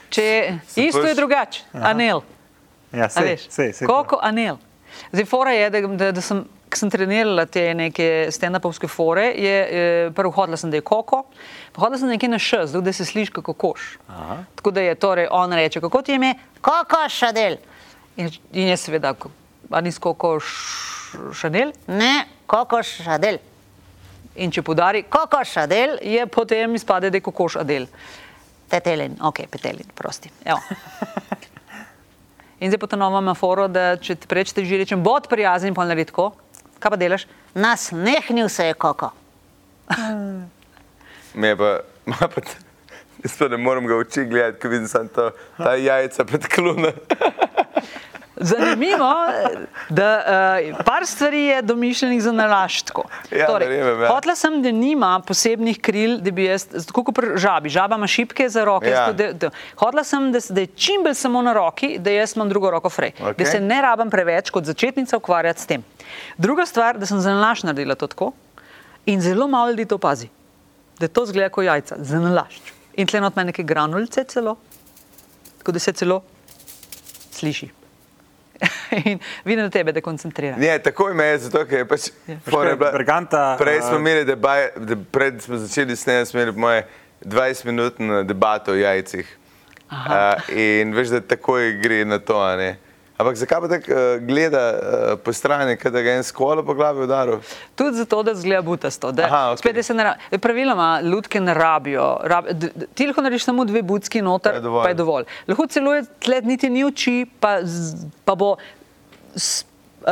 če, 0.10 0.26
isto 0.76 1.02
je 1.02 1.14
pač- 1.14 1.18
drugače, 1.18 1.64
anel. 1.74 2.22
Ja, 2.92 3.08
sej, 3.10 3.38
sej, 3.48 3.72
sej. 3.74 3.88
Koliko 3.88 4.20
anel. 4.22 4.60
Zdaj, 5.14 5.26
fora 5.26 5.54
je, 5.56 5.70
da, 5.70 5.82
da, 5.88 6.12
da 6.12 6.22
sem, 6.22 6.44
ko 6.70 6.78
sem 6.78 6.90
trenirala 6.90 7.46
te 7.46 7.74
neke 7.74 8.06
stand-upovske 8.30 8.88
fore, 8.88 9.26
je, 9.32 9.56
je 9.70 9.86
prvo 10.12 10.32
hodila 10.32 10.58
sem, 10.58 10.70
da 10.70 10.78
je 10.78 10.86
koko, 10.86 11.24
pa 11.74 11.82
hodila 11.82 11.98
sem 11.98 12.08
nekje 12.08 12.30
na 12.30 12.38
š, 12.38 12.66
zato 12.66 12.82
da 12.82 12.94
se 12.94 13.06
sliši 13.06 13.32
kako 13.32 13.54
koš. 13.56 13.98
Aha. 14.08 14.38
Tako 14.56 14.72
da 14.72 14.82
je 14.82 14.96
torej 14.96 15.28
on 15.32 15.54
reče, 15.54 15.82
kako 15.82 16.02
ti 16.02 16.12
je 16.12 16.16
ime? 16.16 16.32
Koko 16.62 17.02
šadel. 17.10 17.58
In, 18.18 18.30
in 18.54 18.68
je 18.68 18.78
seveda, 18.78 19.14
ko- 19.14 19.32
a 19.70 19.82
nisi 19.82 20.00
koko 20.00 20.36
š- 20.38 21.18
šanel? 21.34 21.72
Ne, 21.88 22.14
koko 22.46 22.84
šadel. 22.84 23.38
In 24.36 24.52
če 24.52 24.62
podari 24.62 25.02
kokoš 25.04 25.58
adel, 25.58 25.98
je 26.02 26.28
potem 26.28 26.76
izpade, 26.76 27.10
da 27.10 27.18
je 27.18 27.22
kokoš 27.22 27.56
adel. 27.56 27.90
Petelin, 28.70 29.18
ok, 29.22 29.42
petelin, 29.50 29.90
prosti. 29.96 30.30
Evo. 30.46 30.60
In 32.60 32.70
zdaj 32.70 32.78
potonoma 32.78 33.20
ima 33.20 33.34
foro, 33.34 33.68
da 33.68 33.96
če 33.98 34.16
ti 34.16 34.28
prečete 34.28 34.66
že 34.66 34.78
rečem, 34.78 35.04
bod 35.04 35.28
prijazen, 35.28 35.74
pa 35.74 35.86
naredi 35.86 36.10
tako. 36.10 36.32
Kaj 36.80 36.94
pa 36.94 36.98
delaš? 37.00 37.28
Nas 37.54 37.92
nehnil 37.92 38.50
se 38.50 38.66
je 38.66 38.74
koko. 38.74 39.12
Me 41.34 41.48
je 41.48 41.58
pa, 41.58 41.80
ma 42.06 42.28
pa 42.28 42.42
jaz 43.24 43.38
pa 43.38 43.48
ne 43.48 43.58
morem 43.58 43.88
ga 43.88 43.98
oči 44.00 44.26
gledati, 44.26 44.60
ko 44.62 44.70
vidim 44.70 44.88
samo 44.88 45.10
ta 45.58 45.76
jajca 45.76 46.26
pred 46.26 46.48
kluna. 46.48 46.92
Zanimivo, 48.40 49.14
da 49.90 50.10
uh, 50.72 50.86
par 50.86 51.06
stvari 51.06 51.42
je 51.42 51.62
domišljenih 51.62 52.22
za 52.24 52.32
nalaščko. 52.32 53.04
Ja, 53.32 53.48
verjamem, 53.52 54.02
ja. 54.02 54.12
Hotla 54.14 54.36
sem, 54.36 54.62
da 54.64 54.72
nima 54.72 55.12
posebnih 55.28 55.80
kril, 55.84 56.18
da 56.24 56.32
bi 56.32 56.46
jaz, 56.46 56.66
tako 56.88 57.04
kot 57.10 57.16
pri 57.16 57.34
žabi, 57.36 57.70
žaba 57.70 57.98
ima 58.00 58.08
šipke 58.08 58.48
za 58.50 58.64
roke. 58.66 58.90
Ja. 58.90 59.10
Da, 59.12 59.32
da, 59.34 59.50
hotla 59.82 60.04
sem, 60.08 60.30
da, 60.32 60.40
da 60.50 60.64
je 60.64 60.72
čim 60.76 61.04
bolj 61.04 61.18
samo 61.20 61.42
na 61.44 61.54
roki, 61.54 61.98
da 62.00 62.14
jaz 62.16 62.38
imam 62.38 62.50
drugo 62.50 62.72
roko 62.72 62.90
frej. 62.90 63.12
Okej. 63.20 63.34
Da 63.38 63.46
se 63.52 63.60
ne 63.60 63.82
rabim 63.84 64.10
preveč 64.10 64.54
kot 64.56 64.66
začetnica 64.66 65.18
ukvarjati 65.18 65.62
s 65.62 65.70
tem. 65.70 65.84
Druga 66.38 66.66
stvar, 66.66 66.98
da 67.00 67.10
sem 67.10 67.20
za 67.20 67.34
nalašč 67.36 67.68
naredila 67.68 67.96
to 68.00 68.08
tako 68.08 68.32
in 69.06 69.22
zelo 69.22 69.48
malo 69.48 69.72
ljudi 69.72 69.86
to 69.86 70.00
opazi. 70.00 70.30
Da 71.00 71.08
to 71.08 71.26
zgleda 71.26 71.50
kot 71.50 71.66
jajca, 71.66 71.96
za 72.00 72.20
nalašč. 72.20 72.72
In 73.00 73.08
tle 73.08 73.22
not 73.22 73.36
ima 73.36 73.44
neke 73.44 73.64
granulice 73.64 74.24
celo, 74.24 74.56
tako 75.58 75.72
da 75.72 75.80
se 75.80 75.94
celo 75.94 76.22
sliši. 77.32 77.79
in 79.06 79.20
vidim 79.46 79.64
na 79.64 79.70
tebe, 79.70 79.92
da 79.92 80.02
koncentriraš. 80.02 80.58
Ne, 80.58 80.80
takoj 80.80 81.14
me 81.14 81.26
je, 81.26 81.38
zato 81.40 81.66
ker 81.66 81.78
je 81.78 81.86
pač. 81.86 82.10
bila- 82.46 82.92
Berganta, 82.92 83.56
Prej 83.58 83.82
smo 83.82 83.96
a- 83.96 84.00
imeli 84.00 84.26
debaj, 84.26 84.70
de, 84.78 84.96
pred 85.12 85.42
smo 85.42 85.58
začeli 85.58 85.96
snemati, 85.96 86.26
smo 86.26 86.40
imeli 86.40 86.58
moje 86.58 86.88
20-minutno 87.22 88.24
debato 88.24 88.72
o 88.72 88.76
jajcih. 88.76 89.36
Uh, 89.92 89.98
in 90.50 90.94
veš, 90.94 91.08
da 91.10 91.22
takoj 91.22 91.72
gre 91.74 92.06
na 92.06 92.20
to, 92.20 92.38
a 92.38 92.56
ne. 92.56 92.76
Ampak 93.20 93.36
zakaj 93.36 93.60
pa 93.60 93.68
tako 93.70 93.92
uh, 93.92 93.98
gleda 94.22 94.62
uh, 94.72 94.80
po 95.20 95.34
strani, 95.34 95.74
kad 95.76 95.92
ga 95.92 96.00
je 96.02 96.18
en 96.18 96.24
skolo 96.24 96.64
po 96.64 96.74
glavi 96.74 97.02
udaril? 97.02 97.42
Tudi 97.76 97.98
zato, 97.98 98.24
da 98.24 98.32
zgleda 98.34 98.62
butasto. 98.64 99.12
Da, 99.12 99.26
Aha, 99.26 99.42
okej. 99.50 99.58
spet, 99.60 99.76
da 99.76 99.84
se 99.84 99.94
ne 99.94 100.04
ra- 100.04 100.16
Praviloma, 100.40 101.02
ljudke 101.02 101.42
ne 101.42 101.54
rabijo. 101.54 102.06
Rab, 102.24 102.46
ti 102.94 103.08
lahko 103.08 103.22
narediš 103.22 103.44
samo 103.44 103.66
dve 103.66 103.82
budski 103.84 104.22
noter, 104.22 104.52
Pa 104.52 104.58
je 104.58 104.62
dovolj. 104.62 104.84
pa 104.84 104.90
je 104.90 104.96
dovolj. 104.96 105.26
Lahko 105.48 105.68
celo 105.68 105.94
je 105.94 106.06
tled 106.20 106.46
niti 106.46 106.70
ni 106.70 106.86
oči, 106.86 107.18
pa, 107.40 107.58
pa 108.26 108.36
bo. 108.36 108.56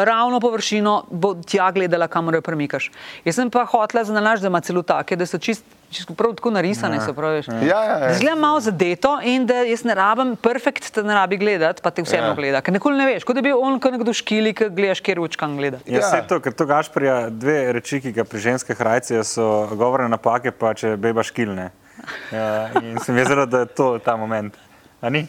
Ravno 0.05 0.39
površino, 0.39 1.03
bo 1.09 1.33
tja 1.41 1.71
gledala, 1.71 2.07
kamor 2.07 2.35
jo 2.37 2.41
premikaš. 2.41 2.91
Jaz 3.25 3.35
sem 3.35 3.49
pa 3.49 3.65
hotela 3.65 4.03
zanalaž, 4.03 4.41
da 4.43 4.47
ima 4.47 4.61
celo 4.61 4.81
take, 4.83 5.15
da 5.15 5.25
so 5.25 5.37
čist. 5.37 5.65
Čisto 5.87 6.11
prav 6.19 6.33
tako 6.35 6.51
narisane 6.51 6.97
so, 6.99 7.13
praviš. 7.15 7.45
Ja, 7.47 7.77
ja, 7.83 7.97
ja. 8.03 8.13
Zgleda 8.17 8.35
malo 8.35 8.59
zadeto 8.59 9.13
in 9.23 9.45
da 9.47 9.61
jaz 9.63 9.85
ne 9.87 9.93
rabim, 9.95 10.33
perfekt 10.35 10.89
te 10.91 11.03
ne 11.03 11.13
rabi 11.15 11.37
gledati, 11.39 11.79
pa 11.81 11.91
te 11.95 12.03
vseeno 12.03 12.25
Ja. 12.25 12.29
ja. 12.29 12.35
gleda. 12.35 12.61
Ker 12.61 12.73
nikoli 12.75 12.97
ne 12.99 13.05
veš, 13.07 13.23
kot 13.23 13.35
da 13.35 13.41
bi 13.41 13.53
on 13.55 13.79
kot 13.79 13.95
nekdo 13.95 14.11
škili, 14.13 14.51
ki 14.53 14.67
gledaš, 14.75 14.99
kjer 14.99 15.19
učkan 15.23 15.55
gleda. 15.57 15.79
Ja, 15.85 16.01
Ja. 16.01 16.09
ja. 16.17 16.23
to, 16.27 16.41
ker 16.43 16.51
to 16.51 16.65
Gašprija, 16.67 17.29
dve 17.29 17.71
reči, 17.79 18.01
ki 18.03 18.11
ga 18.11 18.25
pri 18.27 18.39
ženskih 18.39 18.81
rajcih 18.81 19.23
so 19.23 19.47
govorne 19.79 20.09
napake, 20.11 20.51
pa 20.51 20.73
če 20.75 20.97
beba 20.97 21.23
škilne. 21.23 21.69
Ja, 22.35 22.67
in 22.83 22.99
sem 22.99 23.15
vezala, 23.15 23.45
da 23.47 23.63
je 23.63 23.71
to 23.71 23.93
ta 24.03 24.17
moment. 24.19 24.59
A 25.01 25.09
ni? 25.09 25.23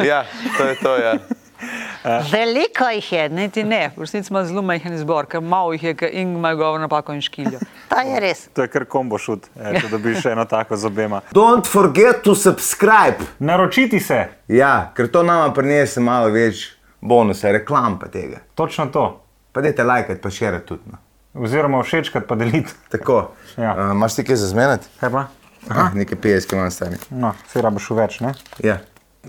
ja, 0.00 0.24
to 0.56 0.64
je 0.64 0.74
to. 0.80 0.96
Ja. 0.96 1.12
Veliko 2.32 2.88
jih 2.94 3.12
je, 3.12 3.28
ne 3.28 3.48
ti 3.48 3.64
ne. 3.64 3.90
V 3.96 4.00
resnici 4.00 4.32
ima 4.32 4.44
zelo 4.44 4.62
majhen 4.62 4.94
izbor, 4.94 5.26
ker 5.26 5.40
malo 5.40 5.72
jih 5.72 5.82
je, 5.84 5.94
ker 5.94 6.10
in 6.12 6.36
imajo 6.36 6.56
govor 6.56 6.80
napako 6.80 7.12
in 7.12 7.20
škilijo. 7.20 7.60
To 7.88 8.00
je 8.04 8.20
res. 8.20 8.48
To 8.54 8.62
je 8.62 8.68
kar 8.68 8.84
kombo 8.84 9.18
šut, 9.18 9.46
eh, 9.56 9.74
če 9.80 9.88
dobiš 9.88 10.26
eno 10.26 10.44
tako 10.44 10.76
z 10.76 10.86
obema. 10.86 11.20
Don't 11.32 11.66
forget 11.66 12.22
to 12.22 12.34
subscribe. 12.34 13.16
Naročiti 13.38 14.00
se, 14.00 14.26
Ja, 14.48 14.92
ker 14.94 15.10
to 15.10 15.22
nama 15.22 15.52
prinese 15.54 16.00
malo 16.00 16.28
več 16.30 16.66
bonusa, 17.00 17.50
reklam 17.52 17.98
pa 17.98 18.06
tega. 18.08 18.38
točno 18.54 18.86
to. 18.86 19.24
Pa 19.52 19.60
dajte 19.60 19.84
lajkati, 19.84 20.20
pa 20.20 20.30
širiti 20.30 20.66
tudi. 20.66 20.82
No. 20.92 20.98
Oziroma 21.34 21.82
všečkati 21.82 22.26
pa 22.26 22.34
deliti. 22.34 22.72
Tako. 22.88 23.30
Ja. 23.56 23.74
Uh, 23.74 23.90
Imaš 23.92 24.14
ti 24.14 24.24
kaj 24.24 24.36
za 24.36 24.46
zmeniti? 24.46 24.86
Kaj 25.00 25.10
pa? 25.10 25.24
Aha, 25.68 25.90
nekaj 25.94 26.18
pijeske 26.20 26.56
imam 26.56 26.70
stari. 26.70 26.96
No, 27.10 27.32
se 27.52 27.62
rabiš 27.62 27.90
v 27.90 27.96
več, 27.96 28.20
ne? 28.20 28.34
Ja. 28.64 28.78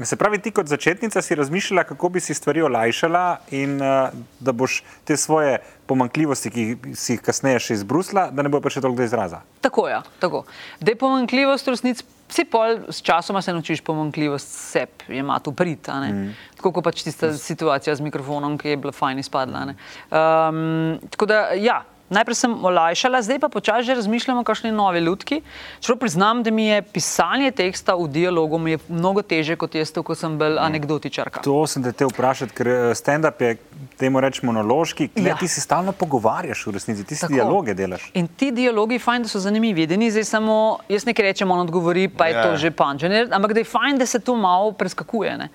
Se 0.04 0.16
pravi, 0.16 0.38
ti 0.40 0.52
kot 0.52 0.68
začetnica 0.68 1.22
si 1.22 1.36
razmišljala, 1.36 1.84
kako 1.84 2.10
bi 2.10 2.20
si 2.20 2.34
stvari 2.34 2.62
olajšala 2.62 3.38
in 3.52 3.82
uh, 3.82 4.14
da 4.40 4.52
boš 4.52 4.84
te 5.04 5.18
svoje 5.18 5.58
pomankljivosti, 5.86 6.52
ki 6.54 6.94
si 6.96 7.16
jih 7.16 7.24
kasneje 7.26 7.60
še 7.66 7.80
izbrusila, 7.80 8.28
da 8.32 8.46
ne 8.46 8.52
bo 8.54 8.62
prišlo 8.62 8.86
toliko 8.86 9.02
do 9.02 9.08
izraza. 9.10 9.42
Tako 9.66 9.88
je, 9.90 10.00
tako. 10.22 10.44
Da 10.80 10.94
je 10.94 11.00
pomankljivost 11.02 11.68
v 11.68 11.74
resnici, 11.74 12.06
vsi 12.30 12.46
pol 12.46 12.78
s 12.94 13.02
časoma 13.02 13.42
se 13.42 13.54
naučiš 13.54 13.82
pomankljivost 13.82 14.54
seb, 14.54 15.04
je 15.08 15.20
ima 15.20 15.40
tu 15.44 15.52
prid. 15.52 15.90
Mm. 15.90 16.36
Tako 16.62 16.72
kot 16.78 16.86
pač 16.86 17.04
tista 17.04 17.34
situacija 17.34 17.96
z 17.96 18.06
mikrofonom, 18.06 18.60
ki 18.62 18.76
je 18.76 18.78
bila 18.78 18.94
fajn 18.94 19.26
izpadla. 19.26 19.72
Um, 20.14 21.00
tako 21.10 21.26
da, 21.34 21.48
ja. 21.58 21.82
Najprej 22.10 22.36
sem 22.36 22.66
olajšala, 22.66 23.22
zdaj 23.22 23.40
pa 23.40 23.50
počasi 23.50 23.86
že 23.86 23.96
razmišljamo 23.96 24.44
kakšni 24.44 24.72
novi 24.72 25.02
lutki. 25.02 25.42
Čeprav 25.80 25.98
priznam, 26.00 26.44
da 26.44 26.52
mi 26.52 26.66
je 26.66 26.82
pisanje 26.82 27.52
teksta 27.52 27.94
v 27.96 28.08
dialogu 28.08 28.58
je 28.68 28.80
mnogo 28.90 29.22
teže 29.22 29.56
kot 29.56 29.76
jaz, 29.76 29.94
ko 29.94 30.16
sem 30.16 30.38
bolj 30.38 30.58
anekdotičarka. 30.58 31.42
To 31.46 31.68
sem 31.68 31.84
te 31.84 31.92
te 31.92 32.06
vprašati, 32.06 32.54
ker 32.54 32.68
eh, 32.68 32.96
stand-up 32.96 33.42
je, 33.42 33.58
temu 33.98 34.20
reč, 34.20 34.42
monološki, 34.42 35.10
ja. 35.16 35.28
Ja. 35.28 35.36
ti 35.38 35.48
si 35.48 35.62
stalno 35.62 35.92
pogovarjaš 35.92 36.66
v 36.68 36.72
resnici, 36.72 37.04
ti 37.04 37.16
si 37.16 37.22
Tako. 37.22 37.34
dialoge 37.34 37.74
delaš. 37.74 38.10
In 38.14 38.28
ti 38.28 38.52
dialogi, 38.52 39.00
fajn, 39.00 39.28
da 39.28 39.30
so 39.30 39.40
zanimivi, 39.40 39.86
da 39.88 39.96
ni 39.96 40.12
zdaj 40.12 40.24
samo 40.24 40.80
jaz 40.90 41.06
nekaj 41.06 41.26
rečem, 41.26 41.52
on 41.52 41.60
odgovori, 41.60 42.08
pa 42.10 42.26
je 42.26 42.34
Ja. 42.34 42.44
to 42.44 42.58
že 42.58 42.72
pančanje, 42.72 43.28
ampak 43.32 43.54
da 43.54 43.60
je 43.60 43.66
fajn, 43.66 43.98
da 43.98 44.06
se 44.06 44.20
to 44.20 44.36
malo 44.36 44.72
preskakuje. 44.72 45.38
ne. 45.38 45.50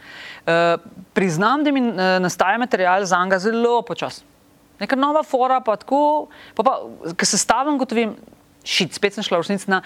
Uh, 0.47 0.81
priznam, 1.13 1.65
da 1.65 1.73
mi 1.73 1.81
uh, 1.81 1.97
nastaja 2.21 2.59
material 2.59 3.05
za 3.05 3.25
njega 3.25 3.39
zelo 3.39 3.83
počasno. 3.83 4.34
Neka 4.81 4.97
nova 4.97 5.23
fora, 5.23 5.61
pa 5.61 5.77
tako, 5.77 6.29
pa, 6.55 6.63
pa 6.67 6.79
ko 7.15 7.27
se 7.27 7.39
stavim, 7.39 7.79
gotovim, 7.79 8.17
šit, 8.65 8.95
spet 8.97 9.15
sem 9.15 9.27
šla 9.27 9.39
v 9.39 9.47
resnici 9.47 9.71
na 9.71 9.83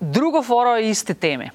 drugo 0.00 0.42
foro 0.42 0.76
iste 0.78 1.14
teme. 1.14 1.50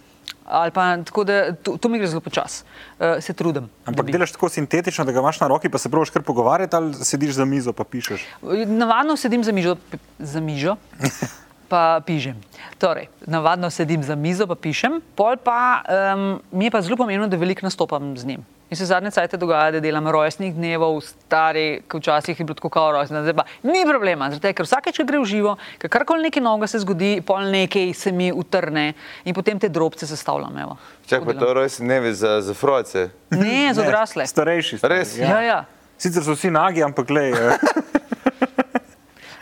Ali 0.45 0.71
pa 0.71 0.97
tako, 1.01 1.23
da 1.25 1.55
to, 1.57 1.73
to 1.81 1.89
mi 1.89 1.97
gre 1.97 2.07
zelo 2.07 2.21
počasi, 2.21 2.61
uh, 2.99 3.17
se 3.19 3.33
trudim. 3.33 3.65
Ampak 3.85 4.11
delaš 4.13 4.35
tako 4.35 4.49
sintetično, 4.49 5.05
da 5.05 5.11
ga 5.11 5.19
imaš 5.19 5.39
na 5.41 5.47
roki, 5.49 5.69
pa 5.73 5.81
se 5.81 5.89
praviš 5.89 6.13
kar 6.13 6.21
pogovarjati, 6.21 6.75
ali 6.75 6.93
sediš 6.93 7.39
za 7.39 7.45
mizo 7.45 7.73
pa 7.73 7.83
pišeš. 7.83 8.27
Navadno 8.65 9.17
sedim 9.17 9.43
za 9.43 9.51
mizo, 9.51 9.75
za 10.19 10.39
mizo 10.39 10.75
pa 11.71 12.01
pišem. 12.05 12.37
Torej, 12.77 13.09
navadno 13.25 13.69
sedim 13.73 14.03
za 14.03 14.15
mizo, 14.15 14.45
pa 14.47 14.55
pišem, 14.55 15.01
pol 15.15 15.37
pa 15.41 15.81
um, 16.13 16.41
mi 16.51 16.69
je 16.69 16.71
pa 16.71 16.81
zelo 16.81 16.97
pomembno, 16.97 17.27
da 17.27 17.41
veliko 17.41 17.65
nastopam 17.65 18.13
z 18.17 18.25
njim. 18.25 18.45
In 18.69 18.77
se 18.77 18.85
zadnje 18.85 19.11
cajte 19.11 19.37
dogaja, 19.37 19.75
da 19.75 19.79
delam 19.79 20.07
rojstnih 20.09 20.55
dnevov, 20.55 20.95
stari, 21.05 21.83
ki 21.85 21.99
včasih 21.99 22.39
je 22.39 22.45
bilo 22.45 22.55
tako 22.57 22.69
kao 22.73 22.91
rojstni, 22.95 23.19
zdaj 23.21 23.35
pa 23.37 23.43
ni 23.63 23.83
problema, 23.85 24.31
zato 24.33 24.49
ker 24.57 24.65
vsakeč, 24.65 24.97
ko 24.97 25.05
gre 25.05 25.19
v 25.21 25.27
živo, 25.29 25.51
ker 25.77 25.91
karkoli 25.93 26.25
nekaj 26.25 26.41
novega 26.41 26.69
se 26.71 26.81
zgodi, 26.81 27.11
pol 27.21 27.45
nekaj 27.53 27.93
se 27.93 28.11
mi 28.11 28.31
utrne 28.33 28.87
in 29.23 29.37
potem 29.37 29.59
te 29.61 29.69
drobce 29.69 30.07
sestavljam. 30.09 30.57
evo. 30.57 30.77
Čak 31.05 31.19
Tako 31.19 31.25
pa 31.25 31.33
to 31.33 31.39
delam. 31.39 31.55
rojstni 31.61 31.85
dnevi 31.85 32.13
za, 32.13 32.41
za 32.41 32.53
froce. 32.53 33.09
Ne, 33.29 33.73
za 33.73 33.81
odrasle. 33.81 34.25
Starejši. 34.27 34.77
stari, 34.77 34.97
Res? 34.97 35.17
Ja, 35.17 35.41
ja. 35.41 35.65
Sicer 35.97 36.23
so 36.23 36.33
vsi 36.33 36.49
nagi, 36.51 36.83
ampak 36.83 37.09
le. 37.09 37.31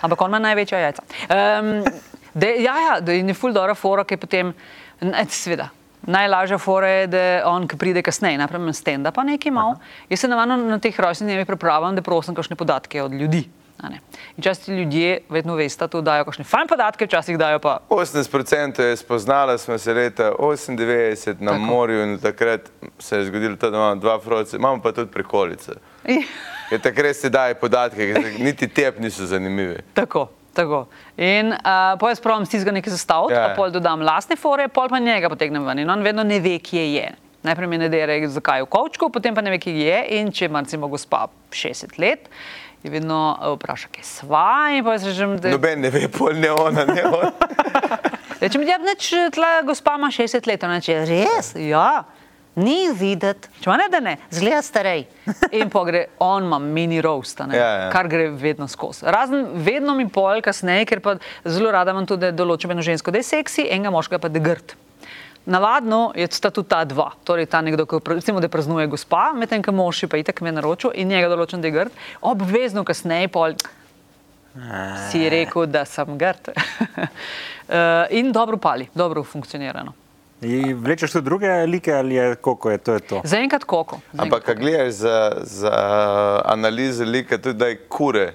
Ampak 0.04 0.22
on 0.22 0.30
ima 0.30 0.40
največja 0.40 0.80
jajca. 0.80 1.04
Um, 1.32 1.86
de, 2.34 2.50
ja, 2.60 2.76
ja, 2.80 3.00
da 3.00 3.16
je 3.16 3.34
ful 3.34 3.56
dobra 3.56 3.76
fora, 3.76 4.04
ki 4.04 4.18
je 4.18 4.20
potem, 4.20 4.52
ne, 5.00 5.24
sveda. 5.32 5.70
Najlažja 6.04 6.58
fora 6.58 6.88
je, 6.88 7.08
da 7.08 7.24
on, 7.46 7.68
ki 7.68 7.78
pride 7.78 8.02
kasneje, 8.04 8.38
naprimer 8.38 8.76
stand-up, 8.76 9.16
pa 9.16 9.24
nekaj 9.24 9.52
malo. 9.52 9.76
Jaz 10.10 10.20
se 10.20 10.28
navadno 10.28 10.58
na 10.58 10.80
teh 10.80 11.00
rojstnih 11.00 11.30
dnevih 11.30 11.48
pripravljam, 11.48 11.96
da 11.96 12.02
prosim 12.02 12.36
kakšne 12.36 12.56
podatke 12.60 13.04
od 13.04 13.14
ljudi. 13.14 13.46
In 13.84 13.98
včasih 14.38 14.66
ti 14.66 14.72
ljudje 14.72 15.20
vedno 15.30 15.56
veste, 15.56 15.88
da 15.88 16.02
dajo 16.02 16.26
kakšne 16.26 16.46
fajn 16.48 16.68
podatke, 16.68 17.06
včasih 17.06 17.38
dajo 17.38 17.60
pa 17.60 17.80
80% 17.90 18.82
je 18.82 18.98
spoznala, 18.98 19.58
smo 19.58 19.78
se 19.78 19.94
leta 19.94 20.32
98 20.40 21.36
na 21.40 21.52
Tako. 21.52 21.64
morju 21.64 22.04
in 22.04 22.20
takrat 22.20 22.70
se 23.00 23.18
je 23.18 23.26
zgodilo 23.26 23.56
to, 23.56 23.70
da 23.70 23.78
imamo 23.78 23.96
dva 23.96 24.20
froce, 24.20 24.58
imamo 24.58 24.82
pa 24.82 24.92
tudi 24.92 25.12
prikolice. 25.12 25.72
Ker 26.70 26.82
takrat 26.82 27.16
se 27.16 27.30
daje 27.30 27.56
podatke, 27.56 28.14
ki 28.14 28.44
niti 28.44 28.68
tep 28.68 29.00
niso 29.00 29.26
zanimivi. 29.26 29.80
Tako. 29.94 30.28
Tako. 30.54 30.86
In 31.18 31.50
uh, 31.54 31.96
pol 31.98 32.12
jaz 32.14 32.22
pravim, 32.22 32.46
si 32.46 32.62
ga 32.62 32.72
nekaj 32.72 32.94
zastaviti, 32.94 33.34
Ja. 33.34 33.50
ja. 33.50 33.56
pol 33.58 33.72
dodam 33.74 34.02
lastne 34.06 34.36
fore, 34.38 34.68
pol 34.70 34.90
pa 34.90 35.00
njega 35.02 35.30
potegnem 35.30 35.66
ven. 35.66 35.80
In 35.82 35.90
on 35.90 36.04
vedno 36.06 36.24
ne 36.24 36.40
ve, 36.40 36.60
kje 36.62 36.84
je. 36.94 37.08
Najprej 37.44 37.68
mi 37.68 37.78
ne 37.78 37.90
dere, 37.90 38.20
zakaj 38.30 38.62
je 38.62 38.68
v 38.68 38.70
kovčku, 38.72 39.10
potem 39.12 39.36
pa 39.36 39.42
ne 39.42 39.52
ve, 39.52 39.58
kje 39.60 39.74
je. 39.74 39.98
In 40.20 40.30
če 40.32 40.46
ima 40.46 40.62
recimo 40.64 40.88
gospa 40.88 41.26
60 41.52 41.98
let, 42.00 42.30
je 42.84 42.92
vedno 42.94 43.18
uh, 43.34 43.56
vpraša, 43.58 43.90
kje 43.92 44.06
sva. 44.06 44.70
In 44.78 44.86
pa 44.86 44.94
jaz 44.96 45.10
rečem, 45.10 45.36
da 45.42 45.52
Noben 45.52 45.82
ne 45.82 45.90
ve, 45.90 46.06
pol 46.08 46.38
ne 46.38 46.52
ona, 46.54 46.86
ne 46.86 47.04
ona. 47.10 47.32
rečem, 48.44 48.62
ja, 48.70 48.78
neč, 48.78 49.10
tla 49.34 49.64
gospa 49.66 49.98
ima 49.98 50.12
60 50.14 50.48
let. 50.48 50.64
Ona 50.64 50.78
reče, 50.80 51.02
res? 51.10 51.56
Ja. 51.58 52.04
Ni 52.56 52.92
videti, 52.94 53.50
če 53.64 53.70
ima 53.70 53.78
ne, 53.82 53.88
da 53.90 54.00
ne, 54.04 54.12
zgleda 54.30 54.62
starej. 54.62 55.08
In 55.58 55.72
pa 55.74 55.82
gre, 55.88 56.04
on 56.22 56.46
ima 56.46 56.60
mini 56.62 57.02
roast, 57.02 57.42
a 57.42 57.48
ne, 57.50 57.58
Ja, 57.58 57.70
ja. 57.86 57.90
kar 57.94 58.08
gre 58.12 58.28
vedno 58.30 58.68
skozi. 58.70 59.08
Razen 59.10 59.48
vedno 59.66 59.96
mi 59.98 60.06
pol 60.06 60.42
kasneje, 60.46 60.86
ker 60.90 61.02
pa 61.02 61.16
zelo 61.46 61.72
rada 61.74 61.96
imam 61.96 62.06
tudi 62.10 62.30
določeno 62.36 62.86
žensko, 62.86 63.14
da 63.14 63.24
je 63.24 63.30
seksi, 63.32 63.66
enega 63.74 63.94
moškega 63.96 64.22
pa 64.22 64.30
da 64.30 64.38
je 64.38 64.46
grd. 64.46 64.76
Navadno 65.50 66.14
je 66.16 66.28
sta 66.32 66.54
tudi 66.54 66.70
ta 66.72 66.84
dva, 66.88 67.10
torej 67.28 67.50
ta 67.52 67.60
nekdo, 67.66 67.88
ki 67.90 68.00
recimo, 68.14 68.40
da 68.40 68.48
praznuje 68.48 68.86
gospa, 68.88 69.32
medtem 69.36 69.66
ko 69.66 69.74
mož 69.76 70.06
je 70.06 70.08
pa 70.08 70.22
itak 70.22 70.40
me 70.46 70.54
naročil 70.56 70.94
in 70.96 71.10
njega 71.12 71.34
določen, 71.34 71.60
da 71.60 71.68
je 71.68 71.76
grd, 71.76 71.98
obvezno 72.22 72.86
kasneje 72.88 73.28
pol 73.34 73.58
si 75.10 75.26
rekel, 75.34 75.66
da 75.66 75.86
sem 75.90 76.18
grd. 76.18 76.54
Eh, 77.64 78.20
in 78.20 78.32
dobro 78.36 78.58
pali, 78.60 78.90
dobro 78.94 79.24
funkcionirano. 79.24 79.94
In 80.44 80.76
Vlečeš 80.76 81.12
tudi 81.12 81.26
druge 81.26 81.48
like 81.66 81.90
ali 81.90 82.16
je 82.16 82.36
koliko 82.36 82.72
je 82.72 82.78
to? 82.78 82.94
Je 82.94 83.00
to? 83.02 83.22
Zaenkrat 83.24 83.64
koko. 83.64 84.00
Ampak, 84.14 84.44
ko 84.44 84.54
gledaš 84.54 84.94
za, 84.94 85.16
za 85.42 85.74
analize 86.46 87.06
lika, 87.06 87.38
tudi 87.38 87.56
da 87.56 87.68
je 87.68 87.78
kure, 87.80 88.34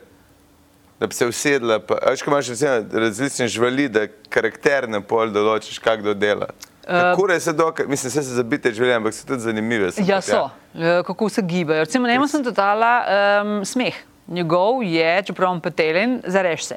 da 0.97 1.07
bi 1.07 1.15
se 1.15 1.27
usedla. 1.27 1.79
pa- 1.81 1.99
Veš, 2.05 2.23
ko 2.23 2.31
imaš 2.31 2.49
recimo 2.49 2.71
različne 2.95 3.49
živali, 3.49 3.89
da 3.89 4.01
karakterne 4.29 5.01
pol 5.03 5.29
določiš, 5.29 5.79
kako 5.79 6.15
dela. 6.15 6.47
Uh, 6.85 6.95
kure 7.15 7.41
se 7.41 7.53
dokaj, 7.53 7.87
mislim, 7.87 8.09
vse 8.09 8.23
se 8.23 8.33
zabite 8.33 8.73
živali, 8.73 8.95
ampak 8.95 9.15
so 9.15 9.27
tudi 9.27 9.41
zanimive. 9.41 9.93
sem 9.93 10.05
Ja, 10.05 10.21
tja. 10.21 10.33
so, 10.33 10.51
Eh, 10.75 11.03
kako 11.03 11.29
se 11.29 11.43
gibajo. 11.43 11.81
Recimo, 11.81 12.09
njemu 12.09 12.29
sem 12.29 12.43
dodala 12.43 13.03
um, 13.43 13.65
smeh. 13.65 13.95
Njegov 14.29 14.83
je, 14.83 15.23
čeprav 15.23 15.51
on 15.51 15.61
petelen, 15.61 16.23
zareš 16.27 16.65
se. 16.65 16.77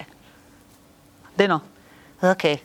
Deno. 1.37 1.59
Okay. 2.21 2.57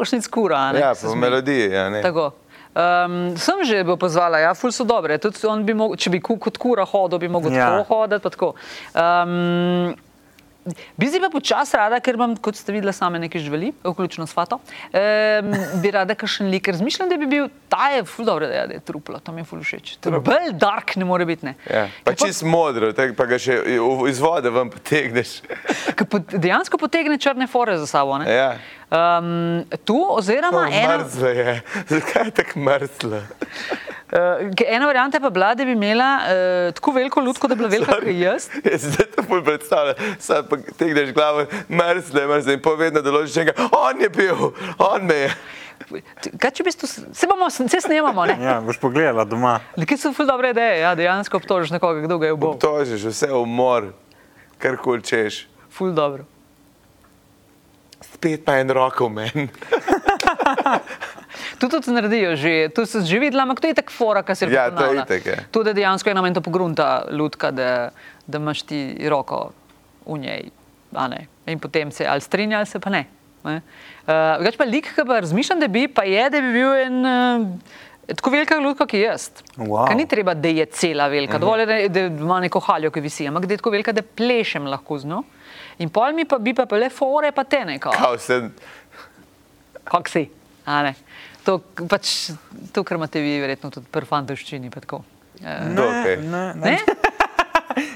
Ušnic 0.00 0.28
kura, 0.30 0.72
ne? 0.72 0.80
Ja, 0.80 0.94
po 0.94 1.14
melodiji. 1.14 1.70
Ja, 1.72 1.88
ne. 1.90 2.02
Tako. 2.02 2.30
Um, 2.78 3.34
sem 3.36 3.64
že 3.64 3.82
bo 3.82 3.96
pozvala, 3.98 4.38
ja, 4.38 4.54
ful 4.54 4.70
so 4.70 4.84
dobre. 4.86 5.18
Tudi 5.18 5.42
on 5.50 5.64
bi 5.66 5.74
mogel, 5.74 5.98
če 5.98 6.12
bi 6.14 6.20
ku, 6.22 6.36
kot 6.38 6.60
kura 6.62 6.84
hodil, 6.86 7.18
bi 7.18 7.28
mogel 7.28 7.50
Ja. 7.50 7.58
ja. 7.58 7.66
tako 7.66 7.94
hoditi. 7.94 8.22
pa 8.22 8.30
tako. 8.30 8.54
Um, 8.94 9.96
Bi 10.96 11.08
zdaj 11.08 11.20
pa 11.20 11.28
počasi 11.32 11.76
rada, 11.80 11.96
ker 12.00 12.18
imam, 12.18 12.34
kot 12.36 12.56
ste 12.58 12.72
videli, 12.74 12.92
same 12.92 13.16
neke 13.18 13.40
živali, 13.40 13.70
vključno 13.84 14.26
s 14.28 14.34
fato. 14.36 14.58
Um, 14.92 15.52
bi 15.80 15.90
rada 15.90 16.12
kakšen 16.14 16.50
lik. 16.52 16.68
Razmišljam, 16.68 17.08
da 17.08 17.16
bi 17.16 17.26
bil 17.26 17.46
ta 17.72 17.88
je 17.94 18.02
ful 18.04 18.26
dobro, 18.28 18.46
da 18.46 18.52
je, 18.52 18.66
da 18.66 18.74
je 18.76 18.80
truplo, 18.80 19.18
to 19.18 19.32
mi 19.32 19.40
je 19.40 19.44
ful 19.48 19.62
všeč. 19.64 19.94
Bolj 20.04 20.52
dark, 20.60 20.96
ne 20.96 21.04
more 21.08 21.24
biti. 21.24 21.46
Ne. 21.46 21.54
Ja. 21.70 21.86
Pa 22.04 22.12
Ker 22.12 22.26
čist 22.26 22.44
modro, 22.44 22.92
tak, 22.92 23.16
pa 23.16 23.24
ga 23.30 23.38
še 23.40 23.56
iz 24.10 24.20
vode 24.20 24.50
ven 24.52 24.68
potegneš. 24.74 25.38
Ker 25.96 26.04
pot- 26.04 26.36
dejansko 26.36 26.76
potegne 26.78 27.16
črne 27.18 27.46
fore 27.48 27.78
za 27.78 27.86
sabo. 27.88 28.18
ne. 28.18 28.28
Ja. 28.28 28.50
Um, 28.92 29.64
tu, 29.84 29.96
oziroma 30.10 30.68
ena. 30.72 30.98
Mrzla 30.98 31.28
je. 31.28 31.60
Zakaj 31.96 32.28
je 32.28 32.30
tako 32.42 32.60
mrzla? 32.60 33.22
Uh, 34.08 34.50
ena 34.66 34.86
varianta 34.86 35.16
je 35.16 35.20
pa 35.20 35.30
bila, 35.30 35.54
da 35.54 35.64
bi 35.64 35.72
imela 35.72 36.20
uh, 36.22 36.74
tako 36.74 36.92
veliko 36.92 37.20
lutko, 37.20 37.48
da 37.48 37.54
bi 37.54 37.58
bila 37.58 37.68
velika 37.68 37.92
kot 37.92 38.08
jaz. 38.08 38.48
Jaz 38.72 38.80
se 38.80 38.90
zdaj 38.90 39.06
to 39.16 39.22
bolj 39.28 39.44
predstavljam, 39.44 39.94
sad 40.18 40.48
pa 40.48 40.56
tegneš 40.78 41.12
glavo, 41.12 41.44
mrzle, 41.68 42.26
mrzle 42.26 42.54
in 42.54 42.62
povedno 42.62 43.02
določiš 43.02 43.36
enega, 43.36 43.68
on 43.72 44.00
je 44.00 44.08
bil, 44.08 44.52
on 44.78 45.04
me 45.04 45.14
je. 45.14 45.34
Kaj 46.40 46.50
če 46.50 46.64
bi 46.64 46.72
to, 46.72 46.86
se 46.88 47.28
bomo, 47.28 47.50
se 47.50 47.80
snemamo, 47.80 48.24
ne? 48.26 48.38
Ja, 48.40 48.56
boš 48.64 48.80
pogledala 48.80 49.28
doma. 49.28 49.58
Nekaj 49.76 50.00
so 50.00 50.14
ful 50.16 50.26
dobre 50.26 50.54
ideje, 50.56 50.80
ja, 50.80 50.94
dejansko 50.96 51.36
obtožiš 51.36 51.76
nekoga, 51.76 52.00
kdo 52.08 52.18
ga 52.18 52.32
je 52.32 52.38
ubil. 52.38 52.56
Tožiš 52.64 53.06
vse 53.12 53.28
umor, 53.36 53.92
kar 54.58 54.80
kol 54.80 55.04
češ. 55.04 55.44
Ful 55.68 55.92
dobro. 55.92 56.24
Spet 58.00 58.40
pa 58.44 58.56
en 58.56 58.72
roko 58.72 59.12
v 59.12 59.20
meni. 59.20 59.48
Tu 61.58 61.68
tudi 61.68 61.92
naredijo 61.92 62.36
že, 62.36 62.68
tu 62.74 62.86
se 62.86 63.00
že 63.00 63.18
videla, 63.18 63.42
ampak 63.42 63.60
to 63.60 63.66
je 63.66 63.74
tako 63.74 63.92
fora, 63.92 64.22
kar 64.22 64.36
se 64.36 64.46
je 64.46 64.52
Ja, 64.52 64.70
to 64.70 64.84
je 64.84 65.00
itak, 65.00 65.26
ja. 65.26 65.36
Tu 65.50 65.62
da 65.62 65.72
dejansko 65.72 66.10
je 66.10 66.14
na 66.14 66.22
meni 66.22 66.34
to 66.34 66.40
pogrunta 66.40 67.04
lutka, 67.10 67.50
da, 67.50 67.90
da 68.26 68.38
imaš 68.38 68.62
ti 68.62 69.08
roko 69.08 69.50
v 70.06 70.18
njej. 70.18 70.50
In 71.46 71.58
potem 71.60 71.90
se 71.92 72.06
ali 72.06 72.20
strinja, 72.20 72.58
ali 72.58 72.66
se 72.66 72.80
pa 72.80 72.90
ne. 72.90 73.04
ne? 73.44 73.60
Uh, 74.08 74.40
Več 74.44 74.56
pa 74.56 74.64
lik, 74.64 74.88
ki 74.94 75.04
pa 75.04 75.20
razmišljam, 75.20 75.60
da 75.60 75.68
bi, 75.68 75.88
pa 75.88 76.04
je, 76.08 76.30
da 76.30 76.40
bi 76.40 76.52
bil 76.52 76.72
en 76.80 76.98
uh, 77.04 78.16
tako 78.16 78.32
velika 78.32 78.58
lutka, 78.60 78.86
kot 78.86 78.96
jaz. 78.96 79.28
Wow. 79.56 79.84
Ker 79.88 79.96
ni 79.96 80.06
treba, 80.08 80.34
da 80.34 80.48
je 80.48 80.66
cela 80.66 81.08
velika, 81.08 81.36
uh 81.36 81.40
-huh. 81.40 81.40
dovolj 81.40 81.82
je, 81.82 81.88
da, 81.88 82.00
ima 82.00 82.40
neko 82.40 82.60
haljo, 82.60 82.90
ki 82.90 83.00
visi, 83.00 83.28
ampak 83.28 83.46
da 83.46 83.54
je 83.54 83.58
tako 83.58 83.70
velika, 83.70 83.92
da 83.92 84.02
plešem 84.02 84.66
lahko 84.66 84.98
z 84.98 85.06
njo. 85.06 85.22
In 85.78 85.90
pol 85.90 86.12
mi 86.12 86.24
pa 86.24 86.38
bi 86.38 86.54
pa 86.54 86.76
le 86.76 86.90
fore, 86.90 87.32
pa 87.32 87.44
te 87.44 87.64
neko. 87.64 87.90
Kao 87.90 88.18
se, 88.18 88.50
Kak 89.84 90.08
si? 90.08 90.28
A 90.64 90.82
ne. 90.82 90.94
To, 91.48 91.58
pač, 91.88 92.34
to, 92.76 92.84
kar 92.84 92.98
imate 93.00 93.22
vi, 93.24 93.38
verjetno 93.40 93.70
tudi 93.72 93.88
pri 93.88 94.04
fantoščini. 94.04 94.68
pa 94.68 94.84
tako. 94.84 95.00
Eh, 95.40 95.70
dokaj. 95.72 96.16
ne, 96.28 96.44
ne. 96.54 96.74
Ne? 96.76 96.78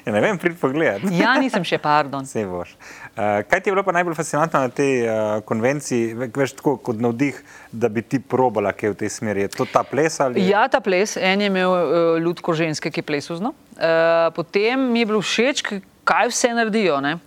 Ja, 0.07 0.13
ne 0.13 0.21
vem, 0.23 0.39
prid 0.39 0.55
pogled. 0.61 1.03
Ja, 1.15 1.33
nisem 1.41 1.65
še, 1.67 1.79
pardon. 1.83 2.23
Vse 2.29 2.45
boš. 2.47 2.75
Uh, 3.17 3.43
kaj 3.49 3.63
ti 3.63 3.71
je 3.71 3.75
bilo 3.75 3.83
pa 3.87 3.95
najbolj 3.95 4.15
fascinantno 4.15 4.61
na 4.63 4.71
tej 4.71 5.05
uh, 5.07 5.41
konvenciji, 5.47 6.13
Ve- 6.19 6.29
veš, 6.43 6.55
tako 6.59 6.77
kot 6.83 7.01
navdih, 7.03 7.39
da 7.73 7.91
bi 7.93 8.05
ti 8.07 8.21
probala 8.23 8.71
kaj 8.77 8.93
v 8.95 8.99
tej 9.03 9.11
smeri? 9.15 9.45
Je 9.47 9.53
to 9.57 9.67
ta 9.67 9.83
ples 9.87 10.19
ali? 10.23 10.45
Ja, 10.47 10.65
ta 10.71 10.79
ples, 10.83 11.17
en 11.19 11.43
je 11.43 11.51
imel 11.51 11.75
uh, 11.75 11.83
ljudko 12.23 12.55
ženske, 12.59 12.93
ki 12.95 13.03
je 13.03 13.09
plesuzno. 13.11 13.55
Uh, 13.75 14.29
potem 14.37 14.87
mi 14.93 15.03
je 15.03 15.11
bilo 15.11 15.23
všeč, 15.25 15.65
kaj 16.07 16.31
vse 16.31 16.53
naredijo. 16.57 17.01
Uh, 17.03 17.19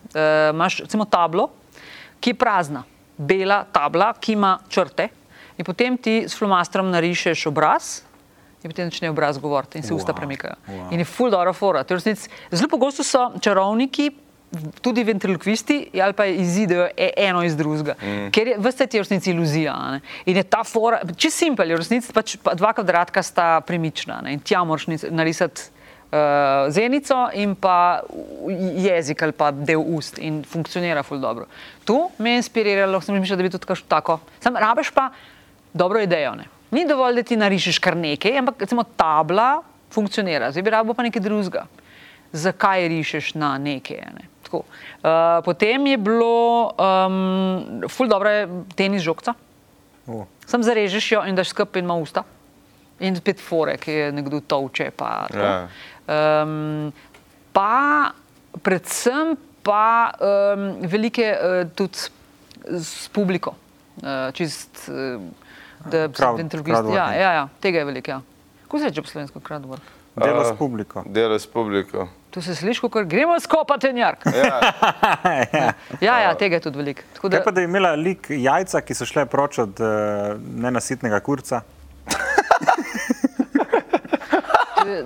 Imáš 0.53 0.82
recimo 0.86 1.07
tablo, 1.07 1.49
ki 2.23 2.34
je 2.36 2.39
prazna, 2.39 2.86
bela 3.17 3.63
tabla, 3.67 4.13
ki 4.19 4.36
ima 4.39 4.57
črte. 4.71 5.09
In 5.58 5.66
potem 5.66 5.97
ti 5.97 6.26
s 6.28 6.36
flomastrom 6.36 6.89
narišeš 6.91 7.45
obraz. 7.47 8.01
In 8.64 8.72
potem 8.72 8.89
začne 8.89 9.10
obraz 9.10 9.38
govoriti 9.38 9.78
in 9.78 9.84
se 9.84 9.93
wow, 9.93 9.97
usta 10.01 10.14
premikajo. 10.14 10.56
wow. 10.68 10.91
In 10.91 10.99
je 10.99 11.06
full 11.06 11.30
dobro 11.30 11.53
fora. 11.53 11.84
Resnici- 11.84 12.30
Zelo 12.51 12.68
pogosto 12.68 13.03
so 13.03 13.32
čarovniki, 13.39 14.10
tudi 14.82 15.03
ventriloquisti, 15.03 15.89
ali 16.01 16.14
pa 16.14 16.26
izidejo 16.26 16.88
e- 16.97 17.14
eno 17.18 17.43
iz 17.43 17.56
drugega. 17.56 17.95
Mm. 18.01 18.32
Ker 18.32 18.47
je 18.47 18.58
vse 18.58 18.88
te 18.88 18.97
v 18.97 19.01
resnici 19.03 19.32
iluzija. 19.32 19.76
ne. 19.91 20.01
In 20.26 20.38
je 20.38 20.43
ta 20.43 20.64
fora, 20.64 21.01
čisto 21.16 21.38
simpel, 21.45 21.70
je 21.70 21.76
v 21.76 21.80
resnici 21.80 22.14
pač 22.14 22.38
pa 22.41 22.53
dva 22.53 22.74
kvadratka 22.74 23.24
sta 23.24 23.62
premična 23.62 24.22
ne. 24.24 24.34
in 24.34 24.39
tja 24.39 24.64
moraš 24.64 24.88
narisati 25.12 25.62
uh, 26.12 26.72
zenico 26.72 27.30
in 27.34 27.56
pa 27.56 28.01
jezik 28.78 29.22
ali 29.24 29.32
pa 29.32 29.51
del 29.51 29.80
ust 29.80 30.18
in 30.18 30.43
funkcionira 30.43 31.03
ful 31.03 31.20
dobro. 31.20 31.45
Tu 31.86 32.10
me 32.18 32.30
je 32.32 32.38
inspiriralo, 32.38 33.01
sem 33.01 33.16
mislila, 33.20 33.38
da 33.38 33.43
bi 33.43 33.49
tudi 33.49 33.84
tako. 33.88 34.20
Sam 34.39 34.56
rabeš 34.56 34.91
pa 34.91 35.10
dobro 35.76 36.01
idejo. 36.01 36.36
Ne. 36.39 36.47
Ni 36.71 36.86
dovolj, 36.88 37.19
da 37.19 37.23
ti 37.23 37.38
narišeš 37.38 37.80
kar 37.84 37.97
nekaj, 37.97 38.39
ampak 38.39 38.63
recimo 38.65 38.84
tabla 38.97 39.61
funkcionira, 39.93 40.51
zdaj 40.51 40.63
bi 40.63 40.73
rabo 40.73 40.93
pa 40.93 41.03
nekaj 41.03 41.23
drugega. 41.23 41.65
Zakaj 42.36 42.88
rišeš 42.91 43.34
na 43.39 43.55
nekaj? 43.61 44.01
Ne? 44.15 44.28
Tako. 44.43 44.63
Uh, 44.63 45.41
potem 45.45 45.88
je 45.88 45.97
bilo, 45.97 46.71
um, 46.76 47.88
ful 47.89 48.07
dobro 48.11 48.32
tenis 48.76 49.03
žogca. 49.03 49.34
O, 50.07 50.26
Sam 50.45 50.63
zarežeš 50.63 51.11
jo 51.11 51.23
in 51.26 51.36
daš 51.36 51.53
skupaj 51.53 51.80
in 51.80 51.86
ima 51.86 51.95
usta. 51.97 52.23
In 52.99 53.15
spet 53.15 53.41
fore, 53.41 53.78
ki 53.82 53.91
je 53.91 54.11
nekdo 54.15 54.39
tolče. 54.39 54.91
Pa, 54.95 55.28
tako. 55.32 55.47
Ja. 55.47 56.43
um, 56.43 56.93
pa 57.53 58.11
predvsem 58.63 59.36
pa 59.65 60.11
um, 60.13 60.67
velike 60.86 61.32
uh, 61.34 61.63
tudi 61.76 61.97
s 62.69 63.09
publiko. 63.09 63.55
Uh, 64.03 64.30
čist, 64.36 64.86
uh, 64.91 65.23
da 65.86 66.08
Crowd- 66.10 66.38
ventriloquisti. 66.38 66.94
Ja, 66.94 67.14
ja, 67.14 67.32
ja, 67.34 67.48
tega 67.60 67.80
je 67.80 67.86
veliko. 67.86 68.12
Ja. 68.12 68.22
Kako 68.64 68.80
se 68.80 68.86
reče 68.86 69.02
po 69.02 69.08
slovensko 69.08 69.40
crowdwork? 69.40 69.94
Delo 70.16 70.42
A, 70.42 70.46
s 70.46 70.58
publiko. 70.58 71.04
Delo 71.06 71.40
s 71.40 71.48
publiko. 71.48 72.08
Tu 72.32 72.42
se 72.42 72.56
sliši, 72.56 72.82
kot 72.82 73.06
gremo 73.06 73.40
skopati 73.40 73.88
jark. 73.88 74.24
Ja, 74.34 75.74
Ja, 76.02 76.20
ja, 76.20 76.34
tega 76.36 76.56
je 76.56 76.60
tudi 76.60 76.78
veliko. 76.78 77.02
Tako 77.14 77.30
Kaj 77.30 77.44
pa, 77.44 77.52
da 77.52 77.62
je 77.62 77.66
imela 77.66 77.96
lik 77.96 78.28
jajca, 78.30 78.82
ki 78.82 78.94
so 78.94 79.06
šle 79.06 79.26
proč 79.26 79.60
od 79.60 79.80
uh, 79.80 79.88
nenasitnega 80.56 81.20
kurca? 81.20 81.62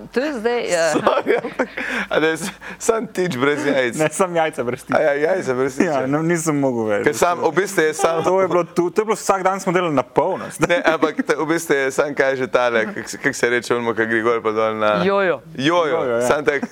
To 0.10 0.20
je 0.20 0.32
zdaj. 0.36 0.62
Uh, 0.64 0.76
sorry, 0.96 1.34
ampak, 1.38 1.70
a 2.08 2.20
da 2.20 2.28
je 2.28 2.38
s- 2.38 2.52
sam 2.80 3.08
tič 3.08 3.36
brez 3.36 3.62
jajc. 3.62 3.96
Ne, 3.96 4.10
sem 4.10 4.36
jajca 4.36 4.64
brez 4.64 4.82
A 4.82 4.86
tega. 4.88 5.00
ja, 5.02 5.14
jajca 5.26 5.54
brez 5.54 5.74
tič. 5.74 5.86
Ja, 5.86 6.06
no, 6.06 6.22
nisem 6.22 6.56
mogel 6.56 6.90
Ker 7.00 7.06
več. 7.06 7.16
sam, 7.16 7.40
v 7.40 7.52
bistvu 7.54 7.82
je 7.82 7.94
sam, 7.94 8.24
To 8.24 8.38
je 8.38 8.48
bilo, 8.48 8.64
tu, 8.66 8.90
to 8.90 9.02
je 9.02 9.06
bilo 9.06 9.16
vsak 9.16 9.42
dan 9.42 9.58
smo 9.58 9.72
delali 9.72 9.94
na 9.94 10.04
polnost. 10.04 10.60
ne, 10.62 10.82
ampak 10.86 11.22
te, 11.22 11.34
v 11.34 11.46
bistvu 11.46 11.74
je 11.76 11.92
sam 11.92 12.12
kaže 12.14 12.48
tale, 12.48 12.86
kako 12.88 13.08
se, 13.08 13.18
kak 13.20 13.34
se 13.34 13.50
reče, 13.50 13.76
ono, 13.76 13.94
ki 13.94 14.06
gre 14.06 14.22
gor 14.22 14.40
pa 14.40 14.52
dol 14.52 14.76
na... 14.76 15.02
Jojo. 15.02 15.42
Jojo, 15.54 15.86
Jojo, 15.96 16.16
ja. 16.16 16.22
sam 16.24 16.44
tak, 16.44 16.64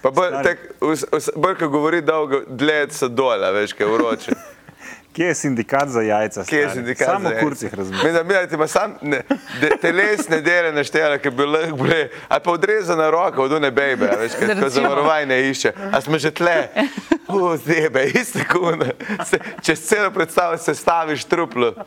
pa 0.00 0.10
bolj, 0.10 0.32
tak, 0.42 0.58
bolj, 1.34 1.54
ko 1.56 1.68
govori 1.68 2.00
dolgo, 2.02 2.42
dlje 2.46 2.90
so 2.90 3.08
dol, 3.08 3.38
a 3.38 3.50
veš, 3.50 3.72
kaj 3.72 3.86
vroče. 3.88 4.32
Kje 5.12 5.26
je 5.26 5.34
sindikat 5.34 5.88
za 5.88 6.02
jajca? 6.02 6.44
Kje 6.44 6.58
je 6.58 6.68
stari? 6.68 6.74
sindikat? 6.74 7.06
Samo 7.06 7.28
za 7.28 7.34
jajca? 7.34 7.46
kurcih 7.46 7.74
razumem. 7.74 8.00
Mislim, 8.04 8.28
da 8.28 8.46
ti 8.46 8.54
ima 8.54 8.66
sam 8.66 8.94
ne, 9.02 9.22
de, 9.60 9.70
telesne 9.80 10.40
dele 10.40 10.72
naštela, 10.72 11.18
ki 11.18 11.30
bi 11.30 11.46
lahko 11.46 11.76
bile, 11.76 12.08
ali 12.28 12.40
pa 12.44 12.50
odrezana 12.52 13.10
roka 13.10 13.42
od 13.42 13.52
une 13.52 13.70
bebe, 13.70 14.08
a 14.08 14.16
veš, 14.16 14.32
kaj 14.32 14.48
tako 14.48 14.60
Recimo. 14.60 14.70
zavarovanje 14.70 15.40
išče. 15.50 15.72
A 15.92 16.00
smo 16.00 16.18
že 16.18 16.30
tle, 16.30 16.68
u, 17.28 17.56
zebe, 17.56 18.04
iste 18.04 18.44
kune. 18.52 18.92
Se, 19.26 19.38
čez 19.62 19.82
celo 19.88 20.10
predstavo 20.10 20.56
se 20.56 20.74
staviš 20.74 21.24
truplo. 21.24 21.74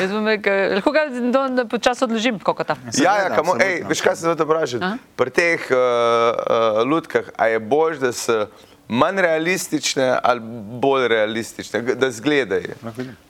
Jaz 0.00 0.12
bom 0.12 0.26
rekel, 0.28 0.74
lahko 0.76 0.92
ga 0.92 1.64
počasi 1.70 2.04
odložim, 2.04 2.38
kako 2.38 2.64
ta. 2.64 2.76
Ja, 3.00 3.16
ja, 3.16 3.28
kamo, 3.36 3.56
ej, 3.60 3.82
veš, 3.88 4.00
kaj 4.00 4.16
se 4.16 4.28
zato 4.28 4.44
vprašati? 4.44 4.84
Aha. 4.84 4.96
Pri 5.16 5.30
teh 5.30 5.68
uh, 5.70 5.76
uh, 5.76 6.82
lutkah, 6.88 7.28
a 7.36 7.46
je 7.46 7.60
bolj, 7.60 7.98
da 7.98 8.12
so 8.12 8.46
manj 8.88 9.20
realistične 9.20 10.18
ali 10.22 10.40
bolj 10.80 11.08
realistične, 11.08 11.82
da 11.82 12.10
zgledajo. 12.10 12.74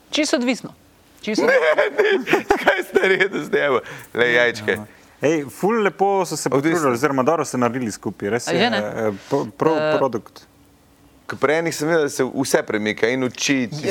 Čisto 0.09 0.35
odvisno. 0.35 0.73
Čisto 1.21 1.45
Kaj 2.57 2.83
ste 2.83 2.99
naredili 2.99 3.45
z 3.45 3.49
njim? 3.49 3.79
Le 4.13 4.33
jajčke. 4.33 4.77
Ej, 5.19 5.45
ful 5.49 5.81
lepo 5.81 6.21
so 6.21 6.37
se 6.37 6.45
Odvisno. 6.47 6.59
potrudili, 6.71 6.93
oziroma 6.93 7.23
dobro 7.23 7.45
se 7.45 7.57
naredili 7.57 7.91
skupaj. 7.91 8.29
Res 8.29 8.47
je, 8.47 8.55
je, 8.55 8.69
ne? 8.69 8.77
eh, 8.77 9.11
pro- 9.29 9.47
prav 9.47 9.73
Eh, 9.75 9.97
produkt. 9.97 10.43
Prej 11.33 11.57
enih 11.59 11.75
sem 11.75 11.89
videl, 11.89 12.03
da 12.03 12.09
se 12.09 12.23
vse 12.25 12.61
premika 12.63 13.07
in 13.07 13.23
uči. 13.23 13.67
Uh, 13.67 13.81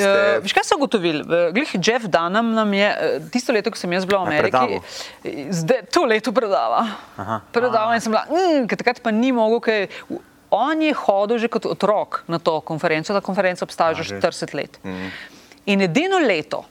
Veš, 0.41 0.53
kaj 0.53 0.64
so 0.64 0.77
ugotovili? 0.77 1.21
Eh, 1.21 1.51
Glih 1.53 1.69
Jeff 1.77 2.07
Dunham 2.07 2.53
nam 2.53 2.73
je 2.73 2.87
eh, 2.91 2.97
tisto 3.29 3.53
leto, 3.53 3.69
ko 3.69 3.77
sem 3.77 3.93
jaz 3.93 4.07
bila 4.07 4.21
v 4.21 4.27
Ameriki, 4.27 4.79
eh, 5.23 5.51
zdaj 5.53 5.83
to 5.87 6.05
leto 6.05 6.33
predava. 6.33 6.87
Aha. 7.17 7.41
Predava 7.53 7.93
in 7.93 8.01
sem 8.01 8.09
bila, 8.11 8.25
mm, 8.25 8.71
takrat 8.71 9.03
pa 9.03 9.11
ni 9.11 9.33
mogel, 9.33 9.61
ker 9.61 9.77
v- 10.09 10.23
on 10.51 10.82
je 10.82 10.94
hodil 10.94 11.38
že 11.38 11.49
kot 11.49 11.66
otrok 11.66 12.24
na 12.28 12.38
to 12.38 12.61
konferenco, 12.61 13.12
ta 13.12 13.20
konferenca 13.20 13.64
obstaja 13.66 13.99
že 13.99 14.16
res. 14.16 14.22
40 14.22 14.55
let. 14.55 14.78
In 15.66 15.82
edino 15.82 16.18
leto, 16.22 16.64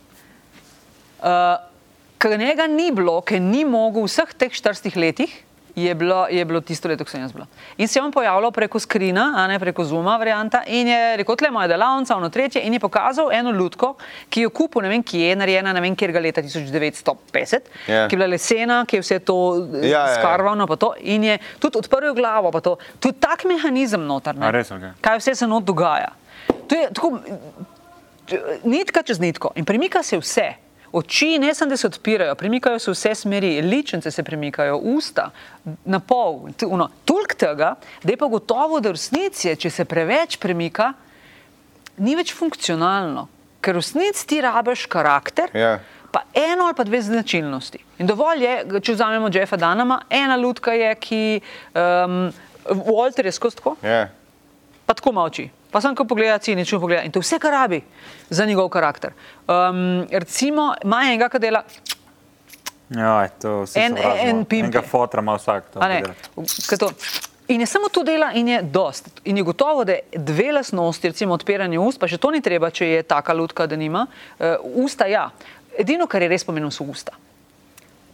uh, 1.22 1.58
ker 2.18 2.40
njega 2.40 2.68
ni 2.68 2.92
bilo, 2.96 3.22
ker 3.22 3.42
ni 3.44 3.66
mogel 3.68 4.08
v 4.08 4.10
vseh 4.10 4.32
teh 4.34 4.52
40 4.52 4.96
letih, 4.96 5.32
je 5.76 5.96
bilo, 5.96 6.28
je 6.28 6.46
bilo 6.46 6.62
tisto 6.62 6.88
leto, 6.88 7.04
ko 7.04 7.10
sem 7.10 7.22
jaz 7.22 7.32
bila. 7.32 7.46
In 7.78 7.88
se 7.88 8.00
je 8.00 8.04
on 8.04 8.12
pojavljal 8.12 8.52
preko 8.52 8.80
skrina, 8.80 9.34
a 9.36 9.48
ne 9.48 9.60
preko 9.60 9.84
Zuma 9.84 10.18
varianta, 10.18 10.62
in 10.68 10.88
je 10.88 11.18
rekel, 11.18 11.36
tle 11.36 11.52
moja 11.52 11.68
delavnica, 11.68 12.16
ono 12.16 12.30
tretje, 12.30 12.62
in 12.62 12.74
je 12.74 12.80
pokazal 12.80 13.32
eno 13.32 13.52
lutko, 13.52 13.96
ki 14.30 14.42
je 14.42 14.50
kupil, 14.50 14.82
ne 14.82 14.90
vem, 14.90 15.04
kje 15.04 15.20
je 15.26 15.36
narejena, 15.36 15.74
ne 15.74 15.82
vem, 15.82 15.96
kjer 15.96 16.12
ga 16.12 16.20
leta 16.20 16.42
1950, 16.42 17.68
Ja. 17.88 18.08
ki 18.08 18.16
je 18.16 18.18
bila 18.18 18.28
lesena, 18.28 18.86
ki 18.86 18.96
je 18.96 19.02
vse 19.02 19.20
to 19.20 19.38
Ja, 19.76 19.84
ja, 19.84 20.02
ja. 20.02 20.16
skarvano, 20.16 20.68
pa 20.68 20.76
to, 20.76 20.94
in 21.02 21.24
je 21.24 21.38
tudi 21.60 21.78
odprl 21.78 22.14
glavo, 22.14 22.52
pa 22.52 22.62
to. 22.62 22.78
Tudi 22.98 23.20
tak 23.20 23.44
mehanizem 23.46 24.02
noter, 24.02 24.34
ne. 24.34 24.48
A 24.48 24.52
res, 24.52 24.72
okej. 24.72 24.96
kaj 25.02 25.18
vse 25.18 25.36
se 25.36 25.48
not 25.48 25.64
dogaja. 25.64 26.12
To 26.68 26.76
je 26.76 26.88
tako, 26.90 27.20
nitka 28.64 29.04
čez 29.04 29.20
nitko 29.20 29.52
in 29.56 29.66
premika 29.66 30.04
se 30.04 30.18
vse. 30.18 30.65
Oči 30.96 31.36
ne 31.38 31.52
samo, 31.52 31.70
da 31.70 31.78
se 31.78 31.88
odpirajo, 31.88 32.36
premikajo 32.36 32.80
se 32.80 32.92
vse 32.92 33.16
smeri, 33.16 33.62
ličence 33.62 34.12
se 34.12 34.24
premikajo, 34.24 34.78
usta, 34.78 35.30
na 35.86 36.00
pol. 36.00 36.52
t- 36.54 36.66
ono. 36.66 36.90
Toliko 37.06 37.36
tega, 37.36 37.74
da 38.04 38.12
je 38.12 38.18
pa 38.18 38.28
gotovo, 38.28 38.80
da 38.80 38.90
v 38.90 38.96
resnici, 38.96 39.56
če 39.56 39.70
se 39.70 39.86
preveč 39.86 40.38
premika, 40.38 40.94
ni 41.98 42.16
več 42.16 42.32
funkcionalno. 42.34 43.28
Ker 43.60 43.74
v 43.74 43.82
resnici 43.82 44.24
ti 44.26 44.42
rabiš 44.42 44.86
karakter, 44.86 45.50
Ja. 45.54 45.80
pa 46.12 46.22
eno 46.34 46.64
ali 46.64 46.74
pa 46.74 46.84
dve 46.84 47.02
značilnosti. 47.02 47.80
In 47.98 48.08
dovolj 48.08 48.44
je, 48.44 48.54
če 48.82 48.94
vzamemo 48.94 49.28
Jeffa 49.30 49.58
Danama, 49.58 50.02
ena 50.10 50.36
lutka 50.36 50.72
je, 50.72 50.96
ki 50.96 51.42
um, 51.74 52.32
Walter 52.86 53.26
je 53.26 53.32
skozi 53.32 53.56
tako, 53.58 53.76
Ja. 53.84 54.08
pa 54.86 54.94
tako 54.94 55.12
molči. 55.12 55.50
Pa 55.76 55.82
sem 55.82 55.92
ko 55.92 56.06
pogleda, 56.06 56.38
cinično 56.40 56.80
pogleda 56.80 57.04
in 57.04 57.12
to 57.12 57.20
vse, 57.20 57.36
kar 57.36 57.52
rabi 57.54 57.82
za 58.30 58.46
njegov 58.46 58.70
karakter. 58.70 59.12
Um, 59.44 59.82
recimo, 60.10 60.72
ima 60.82 61.02
enega, 61.04 61.28
ki 61.28 61.40
dela, 61.40 61.64
Ja, 62.90 63.28
to 63.30 63.62
vsi 63.62 63.80
En- 63.80 63.96
sovražimo. 63.98 64.30
en 64.30 64.46
pimpe. 64.46 64.68
Enega 64.68 64.82
fotra 64.82 65.22
ima 65.22 65.36
vsak. 65.36 65.64
to 65.74 65.80
ne, 65.82 66.04
to. 66.80 66.92
In 67.48 67.60
je 67.62 67.68
samo 67.68 67.90
to 67.90 68.04
dela 68.04 68.32
in 68.32 68.48
je 68.48 68.62
dost. 68.64 69.10
In 69.24 69.38
je 69.38 69.44
gotovo, 69.44 69.84
da 69.84 69.96
dve 70.14 70.52
lasnosti, 70.52 71.08
recimo 71.08 71.34
odpiranje 71.34 71.80
ust, 71.80 72.00
pa 72.00 72.08
še 72.08 72.18
to 72.18 72.32
ni 72.32 72.42
treba, 72.42 72.70
če 72.70 72.88
je 72.88 73.04
taka 73.04 73.34
lutka, 73.34 73.68
da 73.68 73.76
nima. 73.76 74.06
Uh, 74.40 74.46
usta, 74.78 75.06
ja. 75.06 75.30
Edino, 75.76 76.08
kar 76.08 76.22
je 76.22 76.28
res 76.28 76.44
pomembno, 76.44 76.72
so 76.72 76.84
usta. 76.84 77.12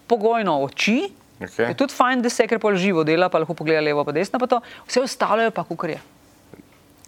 Pogojno 0.07 0.57
oči, 0.64 1.12
Okej. 1.39 1.68
je 1.68 1.74
tudi 1.76 1.93
fajn, 1.93 2.22
da 2.22 2.30
se 2.30 2.47
ker 2.47 2.59
pol 2.59 2.76
živo 2.76 3.03
dela, 3.03 3.30
pa 3.30 3.38
lahko 3.38 3.53
pogleda 3.53 3.82
levo, 3.82 4.03
pa 4.03 4.12
desno, 4.12 4.39
pa 4.39 4.47
to. 4.47 4.59
Vse 4.88 5.01
ostalo 5.01 5.41
je 5.41 5.51
pa 5.51 5.64
kukar 5.64 5.89
je. 5.89 5.99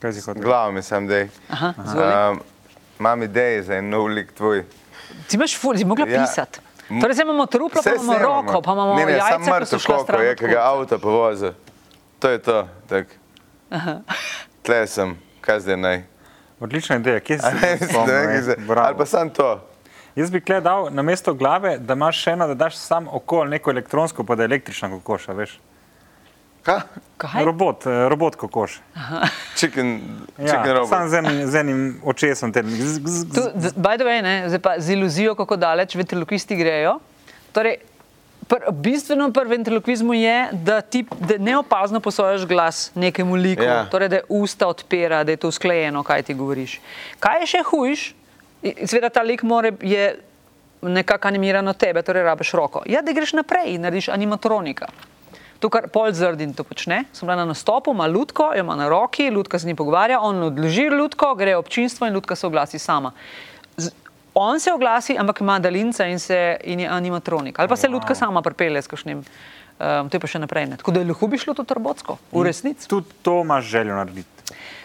Kaj 0.04 0.12
si 0.12 0.22
hotel? 0.22 0.44
Glavo 0.44 0.72
mi 0.72 0.82
sem, 0.84 1.08
da 1.08 1.22
Aha, 1.50 1.74
izvoli. 1.80 2.40
imam 3.00 3.24
ideje 3.24 3.64
za 3.64 3.76
en 3.76 3.90
nov 3.90 4.08
lik 4.10 4.34
tvoj. 4.34 4.66
Ti 5.28 5.38
imaš 5.38 5.56
ful, 5.56 5.76
ti 5.76 5.86
mogla 5.86 6.06
Ja. 6.06 6.22
pisati. 6.22 6.60
Torej, 6.92 7.14
zdaj 7.14 7.24
imamo 7.24 7.46
truplo, 7.48 7.70
pa 7.76 7.84
Saj 7.84 7.94
imamo 7.94 8.14
snemamo. 8.14 8.42
roko, 8.44 8.62
pa 8.62 8.72
imamo 8.72 8.94
ne, 8.94 9.06
ne, 9.06 9.12
jajca, 9.14 9.28
samo 9.30 9.56
mrtev 9.56 9.80
stran. 9.80 10.22
je, 10.22 10.36
ki 10.36 10.48
ga 10.48 10.60
avto 10.62 11.00
povozi. 11.00 11.52
To 12.20 12.30
je 12.30 12.40
to. 12.40 12.58
Tak. 12.88 13.08
Tle 14.62 14.88
sem, 14.88 15.16
kaj 15.42 15.60
zdaj 15.62 15.78
naj. 15.78 16.04
Odlična 16.60 16.96
ideja, 16.96 17.20
kje 17.20 17.38
si 17.38 17.46
se 17.52 17.58
zdaj. 17.58 17.78
spomnil? 17.80 18.78
Ali 18.78 18.96
pa 18.98 19.06
sam 19.06 19.30
to. 19.30 19.60
Jaz 20.16 20.30
bi 20.30 20.42
kle 20.42 20.62
dal 20.62 20.90
na 20.92 21.02
mesto 21.02 21.34
glave, 21.34 21.78
da 21.80 21.94
imaš 21.94 22.18
še 22.18 22.32
eno, 22.32 22.48
da 22.48 22.54
daš 22.56 22.76
sam 22.78 23.08
okol 23.10 23.48
neko 23.48 23.72
elektronsko, 23.72 24.24
pa 24.24 24.36
da 24.36 24.44
je 24.44 24.48
električna 24.48 24.90
kokoša, 24.92 25.34
veš. 25.34 25.56
Kaj? 26.64 27.44
Robot, 27.44 27.86
eh, 27.86 28.10
robot 28.10 28.36
kokoš. 28.36 28.80
Chicken, 29.56 30.00
Ja, 30.38 30.48
chicken 30.48 30.72
robot. 30.74 30.90
sam 30.90 31.10
z 31.10 31.14
enim, 31.16 31.46
z 31.46 31.56
enim 31.56 31.80
očesom. 32.02 32.52
Tem, 32.52 32.66
z, 32.66 33.00
z, 33.00 33.26
Tu, 33.28 33.42
by 33.76 33.96
the 33.96 34.04
way, 34.04 34.22
ne, 34.22 34.44
zdaj 34.48 34.60
pa 34.60 34.72
z 34.78 34.90
iluzijo, 34.92 35.36
kako 35.36 35.56
daleč 35.56 35.94
ventrilokisti 35.94 36.56
grejo. 36.56 37.00
Torej, 37.52 37.78
pr, 38.44 38.56
bistveno 38.74 39.30
pri 39.30 39.46
ventriloquizmu 39.48 40.14
je, 40.14 40.38
da 40.54 40.82
ti 40.82 41.04
da 41.20 41.38
neopazno 41.38 42.00
posojaš 42.00 42.46
glas 42.46 42.92
nekemu 42.94 43.36
liku, 43.36 43.64
Ja. 43.64 43.86
torej 43.86 44.10
da 44.10 44.20
usta 44.30 44.68
odpira, 44.68 45.24
da 45.24 45.32
je 45.32 45.38
to 45.38 45.48
usklajeno, 45.48 46.04
kaj 46.04 46.24
ti 46.24 46.34
govoriš. 46.34 46.80
Kaj 47.20 47.40
je 47.40 47.48
še 47.48 47.64
hujš? 47.66 48.14
Seveda 48.82 49.10
ta 49.10 49.22
lik 49.22 49.44
more, 49.44 49.72
je 49.82 50.16
nekako 50.82 51.28
animiran 51.28 51.68
od 51.68 51.78
tebe, 51.78 52.02
torej 52.02 52.24
rabiš 52.24 52.52
roko. 52.52 52.84
Ja, 52.86 53.02
da 53.02 53.12
greš 53.12 53.34
naprej 53.34 53.70
in 53.70 53.82
narediš 53.82 54.08
animatronika. 54.10 54.88
To, 55.64 55.70
kar 55.70 55.88
Paul 55.88 56.12
Zrdin 56.12 56.52
to 56.52 56.64
počne, 56.64 57.06
sem 57.12 57.24
bila 57.24 57.38
na 57.38 57.46
nastopu, 57.48 57.92
ima 57.92 58.04
lutko, 58.06 58.52
jo 58.52 58.60
ima 58.60 58.76
na 58.76 58.90
roki, 58.90 59.30
lutka 59.32 59.56
se 59.56 59.64
ni 59.64 59.74
pogovarja, 59.74 60.20
on 60.20 60.44
odloži 60.44 60.90
lutko, 60.90 61.36
gre 61.36 61.56
občinstvo 61.56 62.04
in 62.04 62.14
lutka 62.14 62.36
se 62.36 62.44
oglasi 62.44 62.76
sama. 62.78 63.14
Z, 63.78 63.94
on 64.34 64.60
se 64.60 64.74
oglasi, 64.74 65.16
ampak 65.16 65.40
ima 65.40 65.60
daljinca 65.60 66.06
in, 66.06 66.20
se, 66.20 66.42
in 66.66 66.80
je 66.80 66.88
animatronik. 66.90 67.56
Ali 67.56 67.68
pa 67.68 67.76
se 67.76 67.88
wow. 67.88 67.94
lutka 67.94 68.12
sama 68.14 68.42
pripelje 68.42 68.82
s 68.82 68.88
kakšnim. 68.88 69.24
Um, 69.74 70.10
to 70.10 70.16
je 70.16 70.20
pa 70.20 70.28
še 70.28 70.40
naprej. 70.40 70.68
Ne. 70.68 70.78
Tako 70.78 70.92
da 70.92 71.02
lahko 71.02 71.28
bi 71.28 71.38
šlo 71.38 71.54
to 71.54 71.64
trbotsko, 71.64 72.18
v 72.32 72.44
resnici. 72.44 72.86
tudi 72.88 73.08
to 73.22 73.40
imaš 73.42 73.66
željo 73.66 73.96
narediti. 73.96 74.30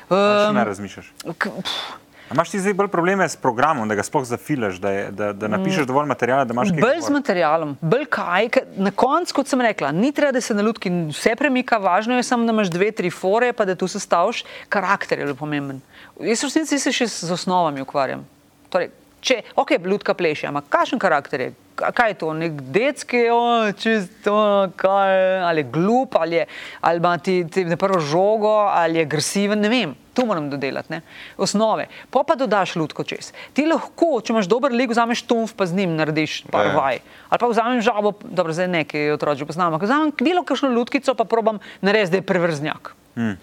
Um, 0.06 0.16
ne 0.48 0.62
Um, 0.62 0.64
razmišljaš. 0.64 1.10
k- 1.34 1.50
pff, 1.50 2.07
A 2.28 2.34
imaš 2.34 2.50
ti 2.50 2.60
zdaj 2.60 2.74
bolj 2.76 2.88
probleme 2.92 3.28
s 3.28 3.36
programom, 3.36 3.88
da 3.88 3.94
ga 3.96 4.02
sploh 4.04 4.24
zafilaš, 4.28 4.76
da, 4.82 4.90
je, 4.90 5.10
da, 5.10 5.32
da 5.32 5.48
napišeš 5.48 5.86
dovolj 5.88 6.06
materijala, 6.10 6.44
da 6.44 6.52
imaš 6.52 6.74
kaj 6.74 6.84
Bolj 6.84 7.00
z 7.06 7.12
materialom, 7.12 7.76
bolj 7.80 8.04
kaj. 8.12 8.50
Na 8.76 8.90
koncu, 8.90 9.34
kot 9.40 9.48
sem 9.48 9.60
rekla, 9.64 9.92
ni 9.96 10.12
treba, 10.12 10.32
da 10.36 10.40
se 10.44 10.54
na 10.54 10.62
lutki 10.62 10.92
vse 11.08 11.32
premika, 11.40 11.78
važno 11.80 12.16
je 12.16 12.26
samo, 12.28 12.44
da 12.44 12.52
imaš 12.52 12.68
dve, 12.74 12.90
tri 12.92 13.10
fore, 13.10 13.52
pa 13.52 13.64
da 13.64 13.74
tu 13.74 13.88
sestavljaš. 13.88 14.44
Karakter 14.68 15.18
je 15.18 15.30
zelo 15.30 15.38
pomemben. 15.40 15.80
Jaz 16.20 16.44
v 16.44 16.50
resnici 16.50 16.78
se 16.78 16.92
še 16.92 17.08
z 17.08 17.32
osnovami 17.32 17.80
ukvarjam. 17.80 18.26
Torej, 18.68 18.90
če, 19.20 19.42
ok, 19.54 19.70
lutka 19.84 20.14
pleše, 20.14 20.46
ampak 20.46 20.68
kakšen 20.68 20.98
karakter 20.98 21.40
je? 21.40 21.48
Ka- 21.74 21.92
Kaj 21.92 22.10
je 22.10 22.14
to, 22.14 22.32
nek 22.32 22.52
detski, 22.68 23.20
o, 23.28 23.40
čisto, 23.72 24.34
kaj, 24.74 25.14
ali 25.40 25.60
je 25.60 25.68
glup, 25.68 26.16
ali, 26.16 26.36
je, 26.36 26.46
ali 26.80 26.98
ima 26.98 27.18
ti, 27.18 27.44
ti 27.44 27.64
na 27.64 27.76
prvo 27.76 28.00
žogo, 28.00 28.50
ali 28.66 28.96
je 28.96 29.04
agresiven, 29.04 29.60
ne 29.60 29.68
vem. 29.68 29.94
Tu 30.10 30.26
moram 30.26 30.50
dodelati, 30.50 30.90
ne? 30.90 31.00
osnove. 31.36 31.84
Pa 32.10 32.24
pa 32.24 32.34
dodaš 32.34 32.74
lutko 32.74 33.04
čez. 33.04 33.30
Ti 33.52 33.62
lahko, 33.64 34.18
če 34.18 34.32
imaš 34.32 34.48
dober 34.48 34.72
lik, 34.72 34.90
vzameš 34.90 35.22
tumf, 35.22 35.54
pa 35.54 35.62
z 35.62 35.74
njim 35.74 35.94
narediš 35.94 36.42
par 36.50 36.66
Ja. 36.66 36.72
vaj. 36.74 36.98
Ali 37.28 37.38
pa 37.38 37.46
vzamem 37.46 37.78
žabo, 37.80 38.12
dobro, 38.24 38.50
zdaj 38.50 38.66
nekaj 38.68 39.12
otroci 39.12 39.46
poznam, 39.46 39.70
ampak 39.70 39.86
vzamem 39.86 40.10
bilo 40.18 40.42
kakšno 40.42 40.68
lutkico, 40.68 41.14
pa 41.14 41.22
probam 41.24 41.62
narediti, 41.80 42.10
da 42.10 42.16
je 42.16 42.26
prevrznjak. 42.26 42.94
Hmm. 43.14 43.38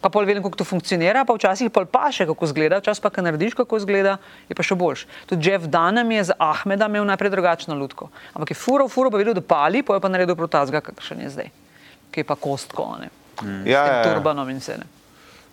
Pa 0.00 0.08
pol 0.08 0.24
vem, 0.24 0.40
kako 0.40 0.62
to 0.62 0.64
funkcionira, 0.64 1.26
pa 1.28 1.36
včasih 1.36 1.68
pol 1.72 1.84
pa 1.84 2.08
še 2.08 2.24
kako 2.30 2.48
izgleda, 2.48 2.78
včasih 2.80 3.04
pa, 3.04 3.10
ko 3.12 3.24
narediš, 3.24 3.52
kako 3.58 3.80
izgleda, 3.82 4.16
je 4.48 4.56
pa 4.56 4.64
še 4.64 4.76
boljš. 4.80 5.04
Tudi 5.28 5.50
Jeff 5.50 5.68
Danem 5.68 6.14
je 6.16 6.30
z 6.30 6.36
Ahmeda 6.40 6.88
imel 6.88 7.04
najprej 7.04 7.34
drugačno 7.36 7.76
lutko. 7.76 8.08
Ampak 8.32 8.54
je 8.54 8.56
furo, 8.56 8.88
furo 8.88 9.12
pa 9.12 9.20
videl, 9.20 9.36
da 9.36 9.44
pali, 9.44 9.84
pa 9.84 9.98
je 9.98 10.04
pa 10.04 10.08
naredil 10.08 10.38
protazga, 10.40 10.80
kakšen 10.80 11.20
je 11.26 11.34
zdaj. 11.36 11.52
Ki 12.10 12.24
je 12.24 12.28
pa 12.32 12.38
kostko, 12.40 12.96
ne. 13.02 13.12
Hmm. 13.44 13.60
Ja, 13.68 13.84
ja, 13.84 14.00
ja. 14.00 14.08
turbanom 14.08 14.48
in 14.48 14.64
vse. 14.64 14.80
Ne. 14.80 14.88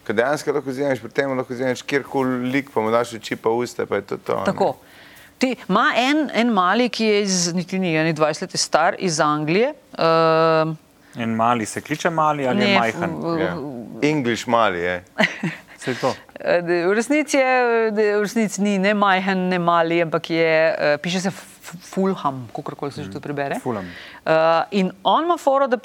Ker 0.08 0.16
dejansko 0.16 0.56
lahko 0.56 0.72
vzameš, 0.72 1.04
pri 1.04 1.12
tem 1.12 1.36
lahko 1.36 1.52
vzameš 1.52 1.84
kjerkoli 1.84 2.48
lik, 2.48 2.72
pa 2.72 2.80
mu 2.80 2.92
daš 2.94 3.18
oči 3.20 3.36
pa 3.36 3.52
usta, 3.52 3.84
pa 3.84 4.00
je 4.00 4.08
to 4.14 4.18
to. 4.24 4.40
ne. 4.40 4.48
Tako. 4.48 4.78
Ti 5.38 5.52
ima 5.68 5.92
en, 6.00 6.30
en 6.34 6.50
mali, 6.56 6.88
ki 6.90 7.06
je 7.06 7.22
iz, 7.22 7.36
niti 7.54 7.78
ni, 7.80 7.92
ni 8.08 8.16
20 8.16 8.48
let 8.48 8.56
star, 8.58 8.96
iz 8.98 9.20
Anglije. 9.20 9.76
Uh, 9.94 10.72
En 11.18 11.36
mali 11.36 11.66
se 11.66 11.82
kliče 11.82 12.10
mali 12.10 12.48
ali 12.48 12.64
je 12.64 12.80
majhen. 12.80 13.16
Ja. 13.40 13.56
English 14.02 14.48
mali 14.48 14.80
je. 14.80 15.04
Vse 15.78 15.94
to. 16.02 16.14
Eh, 16.40 16.62
V 16.62 16.94
resnici, 16.94 17.38
je, 17.38 17.92
v 17.92 18.22
resnici 18.22 18.62
ni 18.62 18.78
ne 18.78 18.94
majhen, 18.94 19.48
ne 19.50 19.60
mali, 19.60 20.02
ampak 20.02 20.30
je, 20.30 20.52
uh, 20.74 21.02
piše 21.02 21.22
se 21.22 21.32
Fulham, 21.82 22.48
kako 22.56 22.92
se 22.92 23.04
že 23.04 23.12
to 23.12 23.20
prebere. 23.20 23.60
Fulham. 23.60 23.86
Uh, 23.86 24.32
in 24.72 24.92
on 25.04 25.24
ima 25.24 25.38
foro, 25.38 25.68
da 25.68 25.78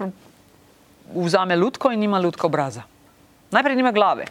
vzame 1.14 1.56
lutko 1.56 1.90
in 1.92 2.00
nima 2.00 2.18
lutka 2.18 2.46
obraza. 2.46 2.82
Najprej 3.50 3.76
nima 3.76 3.92
glave 3.92 4.24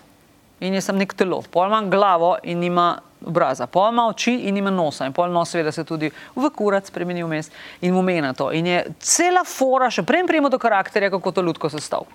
in 0.62 0.74
je 0.74 0.82
sem 0.82 0.98
nek 0.98 1.14
telo, 1.18 1.42
pol 1.42 1.68
ima 1.68 1.82
glavo 1.90 2.36
in 2.44 2.60
nima 2.60 3.00
obraza, 3.26 3.68
pol 3.68 3.92
ima 3.92 4.08
oči 4.08 4.34
in 4.48 4.56
nima 4.56 4.70
nosa 4.70 5.06
in 5.06 5.14
pol 5.14 5.32
nos 5.32 5.50
seveda 5.50 5.72
se 5.72 5.84
tudi 5.84 6.10
v 6.36 6.50
kurac 6.56 6.88
spremeni 6.88 7.24
vmes 7.24 7.52
in 7.82 7.94
mu 7.94 8.02
mena 8.02 8.34
to. 8.34 8.52
In 8.52 8.68
je 8.68 8.86
cela 9.00 9.44
fora, 9.44 9.90
še 9.90 10.04
prej 10.04 10.26
prijemo 10.28 10.50
do 10.50 10.60
karakterja, 10.60 11.10
kako 11.10 11.32
to 11.32 11.42
lutko 11.42 11.70
sestav. 11.70 12.08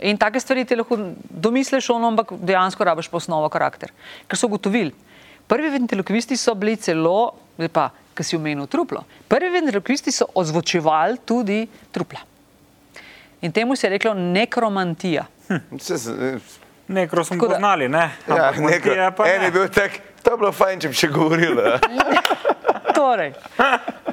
In 0.00 0.18
take 0.18 0.40
stvari 0.40 0.64
ti 0.64 0.76
lahko 0.76 0.98
domisliš, 1.30 1.90
ono, 1.90 2.08
ampak 2.10 2.32
dejansko 2.38 2.84
rabiš 2.84 3.08
pa 3.08 3.16
osnovo 3.16 3.48
karakter. 3.48 3.92
Ker 4.26 4.38
so 4.38 4.46
ugotovili, 4.50 4.90
prvi 5.46 5.70
ventriloquisti 5.70 6.36
so 6.36 6.54
bili 6.54 6.76
celo, 6.76 7.34
zdaj 7.58 7.70
pa, 7.70 7.90
ki 8.14 8.22
si 8.26 8.36
omenil 8.36 8.66
truplo, 8.70 9.04
prvi 9.28 9.50
ventriloquisti 9.50 10.12
so 10.14 10.26
ozvočevali 10.34 11.22
tudi 11.26 11.64
trupla. 11.94 12.20
In 13.42 13.52
temu 13.52 13.76
se 13.76 13.86
je 13.86 13.90
reklo 13.90 14.14
nekromantija. 14.14 15.26
Vse 15.70 15.98
se- 15.98 16.63
Nekro 16.88 17.24
smo 17.24 17.36
da- 17.38 17.48
poznali, 17.48 17.88
ne? 17.88 18.10
Ja, 18.28 18.34
Ampak 18.48 18.56
neko, 18.56 18.62
Montija 18.62 19.10
pa 19.10 19.26
en 19.26 19.38
ne. 19.38 19.44
je 19.44 19.52
bil 19.52 19.68
tak, 19.70 19.90
to 20.20 20.30
bi 20.30 20.36
bilo 20.38 20.52
fajn, 20.52 20.80
če 20.80 20.88
bi 20.88 20.94
še 20.94 21.08
govorila. 21.08 21.78
Torej, 22.94 23.32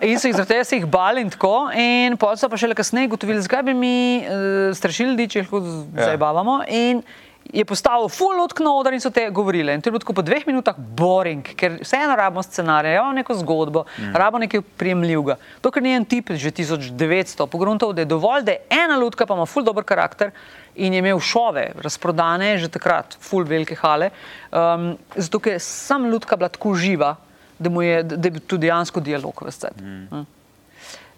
in 0.01 0.17
so 0.17 0.25
jih 0.25 0.33
zaradi 0.33 0.47
tega 0.49 0.63
se 0.63 0.75
jih 0.75 0.85
bali 0.87 1.21
in 1.21 1.29
tako, 1.29 1.51
in 1.71 2.15
pol 2.15 2.33
so 2.35 2.47
pa 2.47 2.57
šele 2.57 2.73
kasneje 2.73 3.07
ugotovili, 3.07 3.41
zakaj 3.41 3.63
bi 3.63 3.73
mi 3.75 3.95
uh, 4.19 4.31
strašili 4.73 5.11
ljudi, 5.11 5.27
če 5.27 5.39
jih 5.39 5.47
lahko 5.47 5.59
z- 5.61 5.83
Ja. 5.95 6.07
zabavamo. 6.07 6.55
In 6.69 7.03
je 7.51 7.65
postavil 7.65 8.07
full 8.07 8.37
lutk 8.37 8.59
na 8.59 8.71
oder 8.71 8.93
in 8.93 8.99
so 8.99 9.09
te 9.09 9.27
govorile. 9.29 9.73
In 9.73 9.81
to 9.81 9.89
je 9.89 9.91
bilo 9.91 9.99
tako 9.99 10.13
po 10.13 10.21
dveh 10.21 10.47
minutah 10.47 10.75
boring, 10.77 11.43
ker 11.53 11.77
vseeno 11.79 12.15
rabimo 12.15 12.41
scenarij, 12.41 12.95
rabimo 12.95 13.13
neko 13.13 13.33
zgodbo, 13.35 13.83
mm. 13.91 14.15
rabimo 14.15 14.39
nekaj 14.39 14.61
prijemljivega. 14.73 15.35
To, 15.59 15.69
ker 15.69 15.83
ni 15.83 15.91
en 15.91 16.05
tip 16.05 16.31
že 16.31 16.51
1900 16.51 17.45
pogruntov, 17.47 17.93
da 17.93 18.01
je 18.01 18.07
dovolj, 18.07 18.43
da 18.43 18.51
je 18.51 18.61
ena 18.71 18.95
lutka, 18.95 19.25
pa 19.25 19.35
ima 19.35 19.45
full 19.45 19.65
dober 19.65 19.83
karakter 19.83 20.31
in 20.75 20.93
je 20.93 20.99
imel 20.99 21.19
šove, 21.19 21.71
razprodane 21.81 22.57
že 22.57 22.69
takrat, 22.71 23.17
full 23.19 23.47
velike 23.47 23.75
hale. 23.75 24.11
Um, 24.51 24.95
zato, 25.15 25.39
ker 25.39 25.57
je 25.57 25.63
sam 25.65 26.09
lutka 26.11 26.35
bila 26.35 26.49
tako 26.49 26.75
živa, 26.75 27.15
da, 27.59 27.69
mu 27.69 27.81
je, 27.81 28.03
da 28.03 28.27
je 28.27 28.31
bil 28.31 28.43
tudi 28.47 28.67
dejansko 28.67 28.99
dialog 28.99 29.43
v 29.45 29.51
sceni. 29.51 29.81
Mm. 29.81 30.25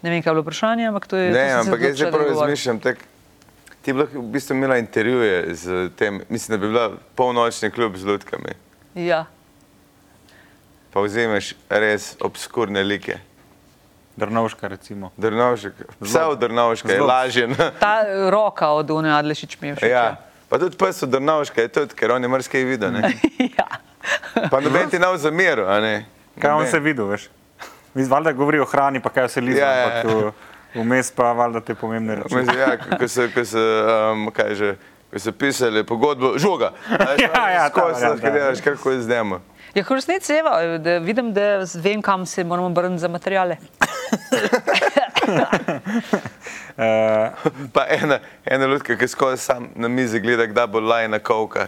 Ne 0.04 0.10
vem, 0.10 0.22
kaj 0.22 0.30
je 0.30 0.34
bilo 0.34 0.44
vprašanje, 0.44 0.88
ampak 0.90 1.06
to 1.08 1.16
je. 1.16 1.32
to 1.32 1.38
Ne, 1.38 1.48
sem 1.48 1.52
se 1.52 1.68
ampak 1.68 1.84
jaz 1.88 1.98
da 1.98 2.10
prav 2.12 2.26
razmišljam, 2.28 2.80
ti 3.84 3.92
bi 3.92 4.00
lahko 4.00 4.20
v 4.20 4.32
bistvu 4.32 4.56
imela 4.56 4.76
intervjuje 4.80 5.54
z 5.54 5.88
tem, 5.96 6.20
mislim, 6.28 6.56
da 6.56 6.60
bi 6.60 6.72
bila 6.72 6.90
polnočni 7.14 7.70
klub 7.70 7.96
z 7.96 8.04
lutkami. 8.04 8.56
Ja. 8.94 9.24
Pa 10.92 11.00
vzemeš 11.00 11.54
res 11.68 12.14
obskurne 12.20 12.84
like. 12.84 13.18
Drnovška, 14.16 14.68
recimo. 14.68 15.10
Drnovšek, 15.16 15.72
vse 16.00 16.22
od 16.24 16.38
Drnovška 16.38 16.86
je 16.88 17.00
lažje. 17.02 17.46
ne? 17.48 17.70
Ta 17.74 18.02
roka 18.30 18.68
od 18.70 18.90
Une 18.90 19.10
Adlešič 19.10 19.60
mi 19.60 19.68
je 19.68 19.74
všeč. 19.74 19.90
Ja. 19.90 20.16
Pa 20.48 20.58
tudi 20.58 20.76
pes 20.76 21.02
od 21.02 21.08
Drnovška 21.08 21.60
je 21.60 21.68
tudi, 21.70 21.94
ker 21.94 22.12
on 22.12 22.22
je 22.22 22.28
mrske 22.28 22.60
videl. 22.60 22.92
ne. 22.92 23.10
ja. 23.58 23.66
Pa 24.48 24.60
noben 24.60 24.86
ti 24.86 24.98
nav 24.98 25.16
zameru, 25.16 25.64
a 25.64 25.80
ne? 25.80 26.06
Kaj 26.34 26.50
on 26.52 26.66
se 26.66 26.78
videl, 26.78 27.06
veš? 27.06 27.26
Mi 27.94 28.04
valjda 28.04 28.32
govori 28.32 28.58
o 28.58 28.64
hrani, 28.64 29.00
pa 29.00 29.08
kaj 29.08 29.28
se 29.28 29.40
liza, 29.40 29.60
Ja, 29.60 29.72
ja, 29.72 29.88
ja. 29.96 30.02
v- 30.04 30.32
vmes 30.76 31.10
pa 31.10 31.32
valjda 31.32 31.60
te 31.60 31.74
pomembne 31.74 32.14
reči. 32.16 32.34
Mislim, 32.34 32.58
ja, 32.58 32.70
ko 32.98 33.08
so, 33.08 33.28
ko 33.30 33.44
so, 33.44 33.62
um, 34.12 34.30
kaj 34.30 34.54
že, 34.54 34.70
ko 35.06 35.18
so 35.18 35.32
pisali 35.32 35.84
pogodbo, 35.84 36.34
žoga. 36.36 36.72
Ja, 37.16 37.44
ja, 37.48 37.64
ta 37.64 37.70
Skozi 37.70 37.82
varianta, 37.94 38.08
lahko 38.10 38.26
ja. 38.26 38.32
delaš 38.32 38.60
karkoli 38.60 38.98
z 38.98 39.06
njim. 39.74 39.84
Ja, 39.90 39.94
resnici 39.94 40.32
je, 40.32 40.78
da 40.78 40.98
vidim, 40.98 41.32
da 41.32 41.40
vem, 41.74 42.02
kam 42.02 42.26
se 42.26 42.44
moramo 42.44 42.66
obrniti 42.66 43.00
za 43.00 43.08
materijale. 43.08 43.56
Uh, 46.76 46.82
Pa 47.72 47.86
ena, 47.88 48.18
ena 48.44 48.66
ljudka, 48.66 48.96
ki 48.96 49.08
skozi 49.08 49.42
sam 49.42 49.68
na 49.74 49.88
mizi 49.88 50.20
gleda, 50.20 50.46
kdaj 50.46 50.66
bo 50.66 50.80
lajna 50.80 51.18
kovka. 51.18 51.66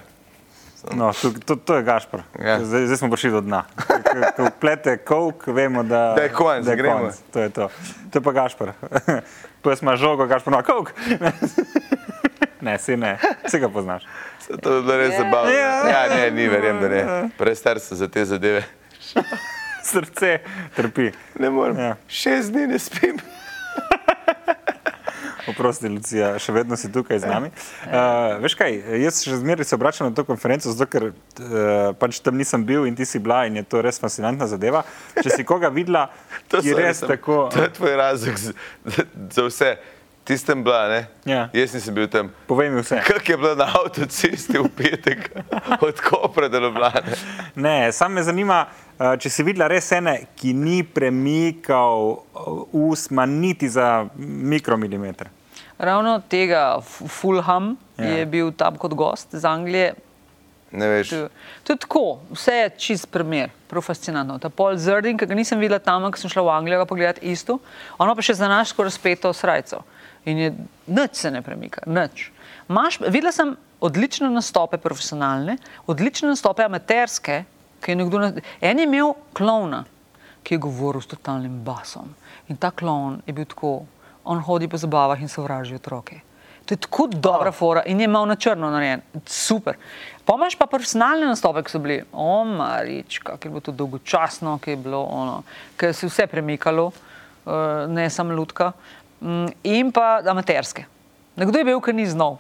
no, 0.95 1.13
to, 1.13 1.33
to, 1.47 1.57
to 1.57 1.77
je 1.77 1.83
Gašpor. 1.83 2.23
Ja. 2.45 2.65
Zdaj, 2.65 2.87
zdaj 2.87 2.97
smo 2.97 3.11
prišli 3.11 3.31
do 3.31 3.41
dna. 3.41 3.65
Ko- 4.37 4.51
plete 4.61 4.97
kovk, 4.97 5.47
vemo, 5.47 5.83
da, 5.83 6.13
Da 6.17 6.23
je 6.23 6.29
konec, 6.33 6.65
da 6.65 6.71
je 6.71 6.77
gremo. 6.77 6.99
konec. 6.99 7.19
To 7.33 7.41
je 7.41 7.51
to. 7.51 7.69
To 8.13 8.19
je 8.19 8.23
pa 8.23 8.33
Gašpor. 8.33 8.73
To 9.63 9.71
je 9.71 9.77
smo 9.77 9.97
žogo, 9.97 10.27
Gašpor, 10.27 10.53
no, 10.53 10.63
kovk. 10.63 10.93
Ne, 12.67 12.75
si 12.79 12.97
ne, 12.97 13.15
vsi 13.45 13.59
ga 13.59 13.69
poznaš. 13.71 14.03
Se 14.43 14.57
To 14.59 14.77
je 14.77 14.83
bilo 14.83 14.97
res 14.97 15.15
zabavno. 15.15 15.53
Ja. 15.53 15.75
Ja, 15.89 16.03
ne, 16.11 16.31
ni, 16.31 16.49
verjem, 16.49 16.81
da 16.81 16.89
ne. 16.89 17.03
Prestar 17.39 17.79
sem 17.81 17.99
za 17.99 18.09
te 18.09 18.25
zadeve. 18.27 18.65
Srce 19.87 20.41
trpi. 20.75 21.13
Ne 21.39 21.51
morem. 21.51 21.79
Ja. 21.79 21.93
Šest 22.11 22.51
dni 22.51 22.67
ne 22.67 22.79
spim. 22.79 23.21
Oprosti, 25.47 25.87
Lucija, 25.87 26.33
še 26.43 26.51
vedno 26.51 26.75
si 26.75 26.89
tukaj 26.91 27.21
z 27.23 27.29
nami. 27.31 27.53
Uh, 27.87 28.35
veš 28.43 28.57
kaj, 28.59 28.73
jaz 28.99 29.21
še 29.23 29.37
zmeraj 29.39 29.69
se 29.69 29.77
obračam 29.79 30.09
na 30.09 30.15
to 30.17 30.25
konferenco, 30.27 30.73
zato 30.75 30.89
ker 30.91 31.05
uh, 31.13 31.95
pač 32.01 32.19
tam 32.19 32.35
nisem 32.35 32.65
bil 32.67 32.83
in 32.91 32.97
ti 32.99 33.07
si 33.07 33.21
bila 33.23 33.45
in 33.47 33.61
je 33.61 33.63
to 33.63 33.79
res 33.85 34.01
fascinantna 34.03 34.49
zadeva. 34.51 34.83
Če 35.15 35.31
si 35.31 35.47
koga 35.47 35.71
videla, 35.71 36.09
To 36.51 36.59
so 36.59 36.75
res 36.75 36.99
sem- 36.99 37.13
tako. 37.15 37.45
To 37.55 37.63
je 37.63 37.71
tvoj 37.79 37.95
razlog 37.95 38.43
za, 38.43 38.57
za 39.31 39.47
vse. 39.47 39.71
Tistem 40.27 40.65
bila, 40.65 40.89
ne? 40.91 41.07
Ja. 41.25 41.45
Jaz 41.55 41.75
nisem 41.75 41.95
bil 41.95 42.09
tam. 42.11 42.33
Povej 42.51 42.71
mi 42.75 42.83
vse. 42.83 42.99
Kak 43.07 43.29
je 43.29 43.37
bilo 43.39 43.55
na 43.55 43.69
avtocesti 43.71 44.59
v 44.59 44.67
petek 44.75 45.31
od 45.87 46.01
Kopra 46.03 46.49
do 46.51 46.59
Ljubljane? 46.59 47.15
Ne, 47.55 47.93
sam 47.93 48.13
me 48.13 48.23
zanima, 48.27 48.65
uh, 48.99 49.15
če 49.23 49.31
si 49.31 49.47
videla 49.47 49.69
res 49.71 49.93
ene, 49.95 50.17
ki 50.35 50.51
ni 50.53 50.81
premikal 50.83 52.11
uh, 52.11 52.67
usma 52.75 53.23
niti 53.27 53.71
za 53.71 54.09
mikromilimeter. 54.19 55.31
Ravno 55.79 56.21
tega 56.29 56.81
Fulham 56.83 57.77
Ja. 57.97 58.05
je 58.05 58.27
bil 58.27 58.51
tam 58.53 58.77
kot 58.77 58.93
gost 58.95 59.35
iz 59.35 59.45
Anglije. 59.45 59.95
Ne 60.71 60.89
veš. 60.89 61.09
To, 61.09 61.29
to 61.65 61.73
je 61.73 61.77
tako, 61.81 62.03
vse 62.31 62.53
je 62.53 62.71
čist 62.77 63.07
primer, 63.11 63.51
prav 63.71 63.83
fascinantno. 63.87 64.37
Ta 64.39 64.51
Paul 64.51 64.77
Zerdin, 64.77 65.17
ki 65.17 65.25
ga 65.27 65.35
nisem 65.39 65.61
videla 65.63 65.79
tam, 65.81 66.05
ko 66.13 66.21
sem 66.21 66.29
šla 66.29 66.43
v 66.45 66.53
Anglijo 66.59 66.83
ga 66.83 66.89
pogledat 66.91 67.23
isto, 67.23 67.57
ono 67.97 68.13
pa 68.13 68.21
še 68.27 68.35
za 68.37 68.51
naš 68.53 68.75
skoraj 68.75 68.91
razpeto 68.91 69.33
srajco. 69.33 69.81
In 70.27 70.39
je 70.39 70.53
nič 70.87 71.15
se 71.15 71.31
ne 71.31 71.43
premika, 71.43 71.87
nič. 71.87 72.31
Maš, 72.69 72.99
videla 73.07 73.33
sem 73.33 73.55
odlične 73.81 74.31
nastope 74.31 74.79
profesionalne, 74.83 75.59
odlične 75.87 76.33
nastope 76.33 76.65
amaterske, 76.67 77.45
ki 77.81 77.93
je 77.93 77.97
nekdo, 77.97 78.23
en 78.61 78.79
je 78.79 78.87
imel 78.87 79.15
klovna, 79.37 79.85
ki 80.43 80.57
je 80.57 80.63
govoril 80.67 81.03
s 81.03 81.11
totalnim 81.11 81.61
basom. 81.65 82.11
In 82.51 82.59
ta 82.59 82.71
klon 82.71 83.21
je 83.27 83.35
bil 83.35 83.47
tako, 83.47 83.85
on 84.25 84.43
hodi 84.43 84.69
po 84.69 84.79
zabavah 84.79 85.21
in 85.23 85.31
sovraži 85.31 85.79
otroke. 85.79 86.21
To 86.67 86.75
je 86.75 86.83
tako 86.83 87.07
dobra 87.07 87.53
fora 87.53 87.85
in 87.87 88.01
je 88.01 88.05
imel 88.05 88.27
na 88.27 88.35
črno 88.37 88.71
narejen, 88.71 89.03
super. 89.27 89.77
Pomaž 90.27 90.57
pa 90.59 90.67
profesionalne 90.67 91.29
nastope, 91.31 91.63
ki 91.63 91.71
so 91.71 91.79
bili, 91.79 92.01
o 92.11 92.43
Marička, 92.45 93.37
ki 93.39 93.47
je 93.47 93.53
bilo 93.55 93.63
to 93.63 93.73
dolgočasno, 93.73 94.59
ki 94.59 94.75
je 94.75 94.81
bilo 94.89 95.05
ono, 95.07 95.43
ki 95.79 95.93
se 95.95 96.07
je 96.07 96.11
vse 96.11 96.27
premikalo, 96.27 96.91
eh, 96.91 97.87
ne 97.87 98.11
samo 98.11 98.35
lutka, 98.35 98.73
in 99.63 99.93
pa 99.93 100.21
amaterske. 100.27 100.87
Nekdo 101.37 101.61
je 101.61 101.69
bil, 101.69 101.81
ki 101.85 101.93
ni 101.93 102.07
znal, 102.09 102.39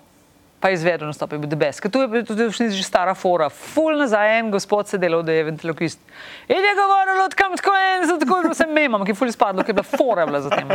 pa 0.61 0.71
je 0.73 0.79
izvedel 0.79 1.09
nastop, 1.09 1.33
je 1.33 1.41
bil 1.43 1.51
debes. 1.51 1.81
Ker 1.81 1.93
tu 1.93 2.01
je 2.01 2.23
tudi 2.25 2.49
že 2.49 2.85
stara 2.85 3.15
fora, 3.15 3.49
full 3.53 3.99
nazaj 4.01 4.39
en 4.39 4.51
gospod 4.51 4.89
se 4.89 4.99
delal, 4.99 5.23
da 5.23 5.33
je 5.33 5.45
ventriloquist. 5.51 6.01
In 6.49 6.65
je 6.65 6.73
govoril, 6.79 7.25
odkam 7.25 7.57
tako 7.57 7.75
en, 7.77 8.07
zato 8.09 8.25
je 8.25 8.31
bilo 8.31 8.55
vse 8.55 8.67
memam, 8.67 9.05
ki 9.05 9.13
je 9.13 9.19
full 9.21 9.33
izpadlo, 9.33 9.63
ker 9.63 9.75
je 9.75 9.81
bila 9.81 9.99
fora 9.99 10.27
bila 10.27 10.41
za 10.41 10.51
tem. 10.51 10.69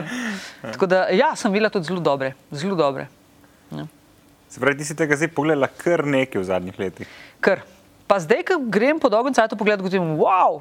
Tako 0.62 0.86
da, 0.86 1.08
ja, 1.10 1.34
sem 1.36 1.52
videla 1.52 1.74
tudi 1.74 1.90
zelo 1.90 2.00
dobre, 2.00 2.36
zelo 2.52 2.76
dobre. 2.76 3.08
Se 4.52 4.60
pravi, 4.60 4.78
ti 4.78 4.86
si 4.86 4.96
tega 5.00 5.16
zdaj 5.16 5.32
pogledala 5.32 5.70
kar 5.72 6.04
nekaj 6.04 6.42
v 6.42 6.48
zadnjih 6.50 6.80
letih. 6.80 7.20
Ker. 7.40 7.64
Pa 8.12 8.18
zdaj, 8.20 8.42
ko 8.44 8.58
grem 8.68 8.98
po 9.00 9.08
dolgem 9.08 9.32
času 9.32 9.56
pogledati, 9.56 9.88
gotovim, 9.88 10.18
wow, 10.20 10.60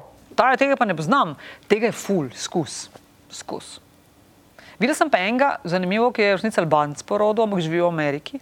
tega 0.55 0.77
pa 0.79 0.85
ne 0.87 0.95
poznam, 0.95 1.33
tega 1.67 1.89
je 1.89 1.95
full, 1.99 2.29
skus, 2.31 2.85
skus. 3.27 3.73
Videla 4.81 4.97
sem 4.97 5.09
pa 5.13 5.19
enega, 5.21 5.59
zanimivo, 5.63 6.07
ki 6.09 6.23
je 6.23 6.29
v 6.31 6.37
resnici 6.39 6.57
Albanc 6.57 7.03
porodil, 7.05 7.45
ampak 7.45 7.61
živi 7.61 7.77
v 7.77 7.85
Ameriki. 7.85 8.39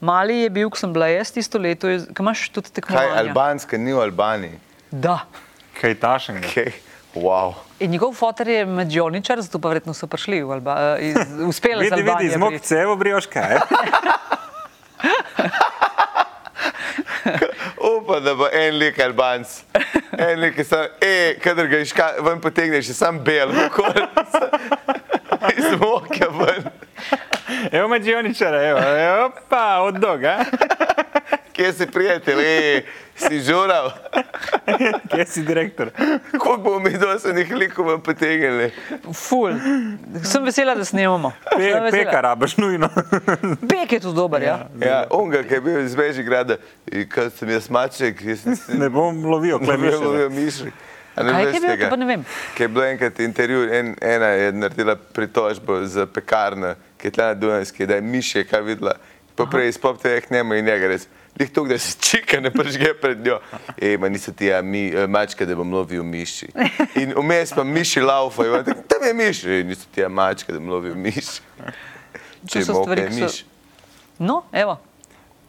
Mali 0.00 0.38
je 0.40 0.48
bil, 0.48 0.70
ko 0.72 0.80
sem 0.80 0.88
bila 0.88 1.10
jaz 1.12 1.28
tisto 1.28 1.60
leto, 1.60 1.84
ko 2.16 2.24
imaš 2.24 2.48
tudi 2.48 2.70
Kaj, 2.70 2.74
tekmovanje. 2.78 3.18
albanska 3.20 3.76
ni 3.76 3.92
v 3.92 4.00
Albaniji? 4.00 4.56
Da. 4.90 5.18
Kaj 5.76 5.94
tašenga? 6.00 6.48
Kaj? 6.48 6.72
Wow. 7.12 7.52
In 7.78 7.90
njegov 7.90 8.14
fotor 8.14 8.48
je 8.48 8.64
Mađoničar, 8.64 9.40
zato 9.42 9.58
pa 9.58 9.68
verjetno 9.68 9.92
so 9.92 10.06
prišli 10.06 10.40
v 10.40 10.50
Alba, 10.50 10.96
eh, 10.96 11.10
iz, 11.10 11.16
uspeli 11.44 11.88
z 11.90 11.98
Vidi, 11.98 12.30
zmog 12.32 12.48
priti. 12.48 12.66
cevo 12.66 12.96
brioš 12.96 13.26
kaj. 13.26 13.58
Upam, 17.80 18.24
da 18.24 18.34
bo 18.34 18.48
en 18.52 18.78
lik 18.78 18.98
Albanc. 18.98 19.48
En 20.18 20.40
lik, 20.40 20.54
ki 20.56 20.64
sam, 20.64 20.86
e, 21.00 21.36
kadar 21.42 21.66
ga 21.66 21.78
iška, 21.78 22.10
ven 22.20 22.40
potegneš, 22.40 22.88
je 22.88 22.94
sam 22.94 23.18
bel, 23.24 23.50
okoli. 23.66 24.06
Iz 25.56 25.80
moke 25.80 26.26
ven. 26.38 26.64
Evo 27.72 27.88
me 27.88 27.98
Đioničara, 27.98 28.62
evo, 28.62 28.80
evo 28.80 29.30
pa, 29.48 29.80
od 29.80 29.94
doga. 29.94 30.38
Kje 31.52 31.72
si 31.72 31.86
prijatelj, 31.86 32.38
e, 32.40 32.82
si 33.16 33.40
žural. 33.40 33.90
Kje 35.10 35.26
si 35.26 35.42
direktor? 35.42 35.90
Koliko 36.38 36.56
bomo 36.56 36.78
mi 36.78 36.98
dosenih 36.98 37.52
likov 37.54 37.98
potegnili? 38.02 38.70
Ful. 39.14 39.52
Sem 40.24 40.44
vesela, 40.44 40.74
da 40.74 40.84
snemamo. 40.84 41.32
Pe, 41.56 41.72
Sem 41.72 41.90
peka 41.90 42.20
rabaš 42.20 42.56
nujno. 42.56 42.88
Pek 43.68 43.92
je 43.92 44.00
tu 44.00 44.12
dober, 44.12 44.42
ja. 44.42 44.58
Ja, 44.80 45.04
onga, 45.10 45.42
ki 45.42 45.54
je 45.54 45.60
bil 45.60 45.84
iz 45.84 45.94
Bežigrada, 45.94 46.56
in 46.92 47.08
kad 47.08 47.32
sem 47.32 47.50
jaz 47.50 47.68
maček, 47.70 48.22
jaz 48.24 48.46
nisem 48.46 48.80
Ne 48.80 48.88
bom 48.88 49.24
lovil, 49.24 49.58
Ne 49.60 49.66
klej 49.66 49.98
vem, 50.16 50.32
mišljenje. 50.44 50.72
Ne 51.22 51.32
Kaj 51.32 51.44
je 51.44 51.52
bil, 51.52 51.68
tega? 51.68 51.84
to 51.84 51.90
pa 51.90 51.96
ne 51.96 52.06
vem. 52.06 52.24
Ki 52.54 52.62
je 52.62 52.68
bilo 52.68 52.84
enkrat 52.84 53.20
intervju, 53.20 53.62
en, 53.72 53.94
ena 54.02 54.26
je 54.28 54.52
naredila 54.52 54.96
pritožbo 54.96 55.84
za 55.84 56.06
pekarno, 56.06 56.74
ki 56.98 57.06
je 57.06 57.10
tla 57.10 57.26
na 57.26 57.34
Dunajski, 57.34 57.86
da 57.86 57.94
je 57.94 58.00
miši, 58.02 58.44
kaj 58.44 58.62
videla. 58.62 58.94
Pa 59.34 59.46
prej 59.46 59.68
iz 59.68 59.78
pop 59.78 59.96
teh 59.98 60.30
nema 60.30 60.56
in 60.56 60.64
njega 60.64 60.88
res. 60.88 61.06
Lih 61.38 61.50
to, 61.50 61.64
da 61.64 61.78
se 61.78 61.96
čika 62.00 62.40
ne 62.40 62.50
pržge 62.50 62.90
pred 62.94 63.20
njo. 63.20 63.38
Ej, 63.78 63.96
ma 63.96 64.08
niso 64.08 64.32
ti 64.32 64.46
ja, 64.46 64.62
mi, 64.62 64.88
eh, 64.88 65.06
mačke, 65.06 65.46
da 65.46 65.54
bom 65.54 65.72
lovil 65.72 66.02
miši. 66.02 66.50
In 66.96 67.14
vmes 67.16 67.52
pa 67.52 67.64
miši 67.64 68.00
laufajo. 68.00 68.62
Tam 68.64 69.06
je 69.06 69.14
miš. 69.14 69.44
Ej, 69.44 69.64
niso 69.64 69.86
ti 69.94 70.00
ja, 70.00 70.08
mačke, 70.08 70.52
da 70.52 70.58
bom 70.58 70.68
lovil 70.68 70.94
miši. 70.96 71.40
Če 72.44 72.64
so 72.64 72.72
ima 72.72 72.82
stvari, 72.82 73.06
ki 73.06 73.14
so- 73.14 73.20
miš. 73.22 73.38
No, 74.18 74.42
evo. 74.52 74.74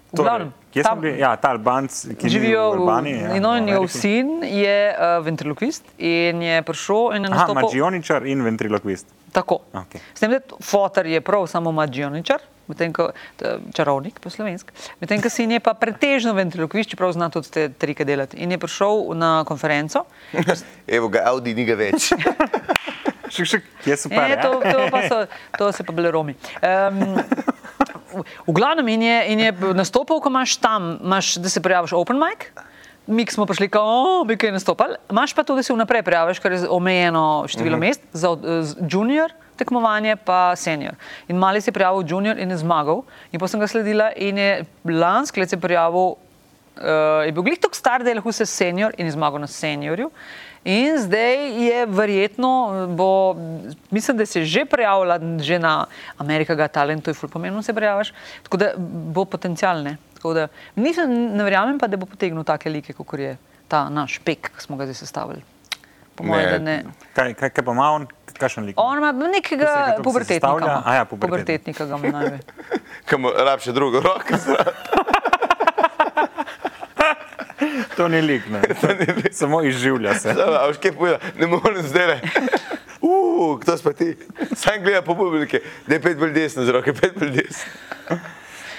V 0.07 0.15
Torej, 0.15 0.23
glavnem, 0.23 0.53
Kje 0.71 0.83
tam 0.83 0.97
smo 0.97 1.01
bili? 1.01 1.19
Ja, 1.19 1.35
ta 1.35 1.49
Albanc, 1.51 2.05
ki 2.19 2.29
Živijo 2.29 2.69
v 2.71 2.77
Albaniji. 2.79 3.17
ja, 3.21 3.35
in 3.35 3.45
on, 3.45 3.57
v 3.59 3.65
njegov 3.65 3.83
Ameriki. 3.83 3.99
sin 3.99 4.43
je 4.43 4.77
uh, 4.95 5.25
ventriloquist 5.25 5.83
in 5.97 6.41
je 6.41 6.61
prišel 6.61 7.15
in 7.15 7.23
je 7.23 7.29
Aha, 7.31 7.37
nastopil. 7.37 7.61
Mađioničar 7.67 8.25
in 8.25 8.43
ventriloquist. 8.43 9.05
Tako. 9.31 9.59
Okej. 9.73 10.01
S 10.13 10.19
tem, 10.19 10.31
da 10.31 10.39
fotor 10.63 11.05
je 11.05 11.21
prav 11.21 11.47
samo 11.47 11.71
mađioničar, 11.71 12.39
medtem 12.67 12.93
ko 12.93 13.09
čarovnik 13.73 14.19
po 14.19 14.29
slovenski, 14.29 14.71
medtem 14.99 15.21
ko 15.21 15.29
sin 15.29 15.51
je 15.51 15.59
pa 15.59 15.73
pretežno 15.73 16.33
ventriloquist, 16.33 16.89
čeprav 16.89 17.11
zna 17.11 17.29
tudi 17.29 17.51
te 17.51 17.69
trike 17.69 18.05
delati. 18.05 18.37
In 18.37 18.51
je 18.51 18.57
prišel 18.57 19.15
na 19.15 19.43
konferenco. 19.47 20.05
Evo 20.87 21.07
ga, 21.07 21.23
Audi 21.25 21.53
ni 21.53 21.65
ga 21.65 21.75
več. 21.75 22.11
Šik, 23.31 23.45
šik, 23.47 23.63
kje 23.83 23.95
so 23.95 24.09
pa? 24.11 24.27
E, 24.27 24.35
to, 24.41 24.59
to, 24.59 24.87
pa 24.91 25.01
so, 25.07 25.25
to 25.57 25.71
se 25.71 25.83
pa 25.87 25.93
bili 25.95 26.11
Romi. 26.11 26.35
Um, 26.59 27.15
v 28.47 28.53
glavnem 28.53 28.87
in 28.87 29.01
je, 29.01 29.17
in 29.33 29.39
je 29.39 29.51
nastopil, 29.73 30.19
ko 30.19 30.29
imaš 30.29 30.57
tam, 30.57 30.97
imaš, 31.03 31.35
da 31.35 31.49
se 31.49 31.61
prijaviš 31.61 31.93
open 31.93 32.19
mic. 32.19 32.47
Mi 33.07 33.25
smo 33.25 33.45
prišli, 33.45 33.69
kao, 33.69 34.23
bi 34.27 34.37
kaj 34.37 34.51
nastopali. 34.51 34.95
Imaš 35.09 35.33
pa 35.33 35.43
to, 35.43 35.55
da 35.55 35.63
se 35.63 35.73
vnaprej 35.73 36.03
prijaviš, 36.03 36.39
ker 36.39 36.51
je 36.51 36.69
omejeno 36.69 37.45
število 37.47 37.77
uh 37.77 37.83
-huh. 37.83 37.87
mest 37.87 38.01
za 38.13 38.31
uh, 38.31 38.39
junior 38.89 39.31
tekmovanje, 39.55 40.15
pa 40.15 40.55
senior. 40.55 40.93
In 41.27 41.37
mali 41.37 41.61
se 41.61 41.69
je 41.69 41.73
prijavil 41.73 42.03
junior 42.07 42.39
in 42.39 42.49
je 42.49 42.57
zmagal. 42.57 43.03
In 43.31 43.39
potem 43.39 43.51
sem 43.51 43.59
ga 43.59 43.67
sledila 43.67 44.11
in 44.15 44.37
je 44.37 44.65
lansko 44.85 45.39
let 45.39 45.49
se 45.49 45.57
prijavil 45.57 46.15
uh, 46.77 47.25
je 47.25 47.31
bil 47.31 47.43
glih 47.43 47.59
tako 47.59 47.75
star, 47.75 48.03
da 48.03 48.09
je 48.09 48.15
lahko 48.15 48.31
se 48.31 48.45
senior 48.45 48.93
in 48.97 49.05
je 49.05 49.11
zmagal 49.11 49.39
na 49.39 49.47
seniorju. 49.47 50.11
In 50.63 50.97
zdaj 50.97 51.35
je 51.57 51.85
verjetno, 51.85 52.49
bo, 52.89 53.35
mislim, 53.89 54.17
da 54.17 54.25
se 54.25 54.39
je 54.39 54.45
že 54.45 54.65
prijavila 54.65 55.19
že 55.39 55.59
na 55.59 55.85
Amerika 56.17 56.55
Got 56.55 56.71
Talent, 56.71 57.03
to 57.03 57.09
je 57.09 57.17
ful 57.17 57.29
pomembno, 57.29 57.63
se 57.63 57.73
prijaviš, 57.73 58.13
tako 58.43 58.57
da 58.57 58.67
bo 58.77 59.25
potencialne. 59.25 59.97
Tako 60.13 60.33
da 60.33 60.47
nisem, 60.75 61.09
ne 61.33 61.43
verjamem 61.43 61.79
pa, 61.79 61.87
da 61.87 61.97
bo 61.97 62.05
potegnil 62.05 62.43
take 62.43 62.69
like, 62.69 62.93
kot 62.93 63.19
je 63.19 63.37
ta 63.67 63.89
naš 63.89 64.19
pek, 64.21 64.51
ki 64.53 64.61
smo 64.61 64.77
ga 64.77 64.85
zdaj 64.85 64.95
sestavili. 64.95 65.41
Po 66.15 66.23
mojem, 66.23 66.45
Ne. 66.45 66.51
da 66.51 66.59
ne. 66.59 66.83
Kaj, 67.13 67.33
kaj, 67.33 67.49
kaj 67.49 67.65
pa 67.65 67.71
ima 67.71 67.89
on, 67.91 68.05
kakšen 68.37 68.65
lik? 68.65 68.75
On 68.77 68.97
ima 68.97 69.11
nekega 69.11 69.97
pubertetnika. 70.03 70.83
ja, 70.93 71.05
pubertetnik. 71.05 71.77
pubertetnika 71.77 71.85
ga 71.85 71.97
ima 71.97 72.19
največ. 72.19 72.41
Kam 73.09 73.25
rab 73.25 73.59
še 73.59 73.71
drugo 73.71 73.99
roko. 73.99 74.37
To 77.97 78.07
ni 78.07 78.21
lik, 78.21 78.49
ne. 78.49 78.61
Samo 79.31 79.63
izživlja 79.63 80.13
se. 80.19 80.29
A 80.31 80.67
veš, 80.67 80.77
kaj 80.81 80.93
pojde, 80.97 81.19
ne 81.39 81.47
morem 81.47 81.83
zdaj 81.83 82.07
le. 82.07 82.19
Uf, 83.01 83.61
kdo 83.61 83.77
si 83.77 83.83
pa 83.83 83.93
ti? 83.93 84.13
Sam 84.55 84.83
gleda 84.83 85.01
po 85.01 85.15
publike, 85.15 85.61
da 85.87 85.97
je 85.97 86.01
pet 86.01 86.17
bolj 86.17 86.33
desno 86.33 86.65
z 86.65 86.73
roke, 86.75 86.93
pet 86.93 87.17
bolj 87.17 87.31
desno. 87.41 88.19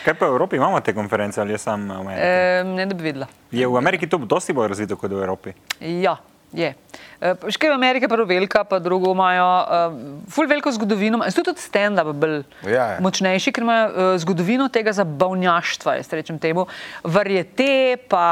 Kaj 0.02 0.14
pa 0.18 0.26
v 0.26 0.34
Evropi 0.34 0.56
imamo 0.56 0.80
te 0.80 0.94
konference 0.94 1.40
ali 1.40 1.54
je 1.54 1.58
sam 1.58 1.88
v 1.88 1.94
Ameriki? 1.94 2.26
E, 2.26 2.64
ne, 2.66 2.86
da 2.86 2.94
bi 2.94 3.02
videla. 3.02 3.26
Je 3.50 3.66
v 3.66 3.76
Ameriki 3.78 4.06
to 4.06 4.18
dosti 4.18 4.54
bolj 4.54 4.72
razvito 4.74 4.96
kot 4.98 5.10
v 5.10 5.22
Evropi? 5.22 5.54
Ja, 5.80 6.16
je. 6.52 6.74
Uh, 7.22 7.50
Škaj 7.50 7.70
je 8.02 8.08
prvo 8.08 8.24
velika, 8.24 8.64
pa 8.64 8.78
drugo 8.78 9.12
imajo 9.12 9.46
uh, 9.46 9.94
ful 10.28 10.46
veliko 10.46 10.72
zgodovino. 10.72 11.22
Je 11.24 11.32
tudi 11.32 11.60
stand-up 11.60 12.12
bolj 12.12 12.42
Ja, 12.66 12.70
ja. 12.70 12.96
močnejši, 13.00 13.52
ker 13.52 13.62
imajo 13.62 13.86
uh, 13.88 14.18
zgodovino 14.18 14.68
tega 14.68 14.92
zabavnjaštva, 14.92 15.94
jaz 16.00 16.12
rečem 16.12 16.38
temu, 16.38 16.66
varjete, 17.04 17.96
pa, 18.08 18.24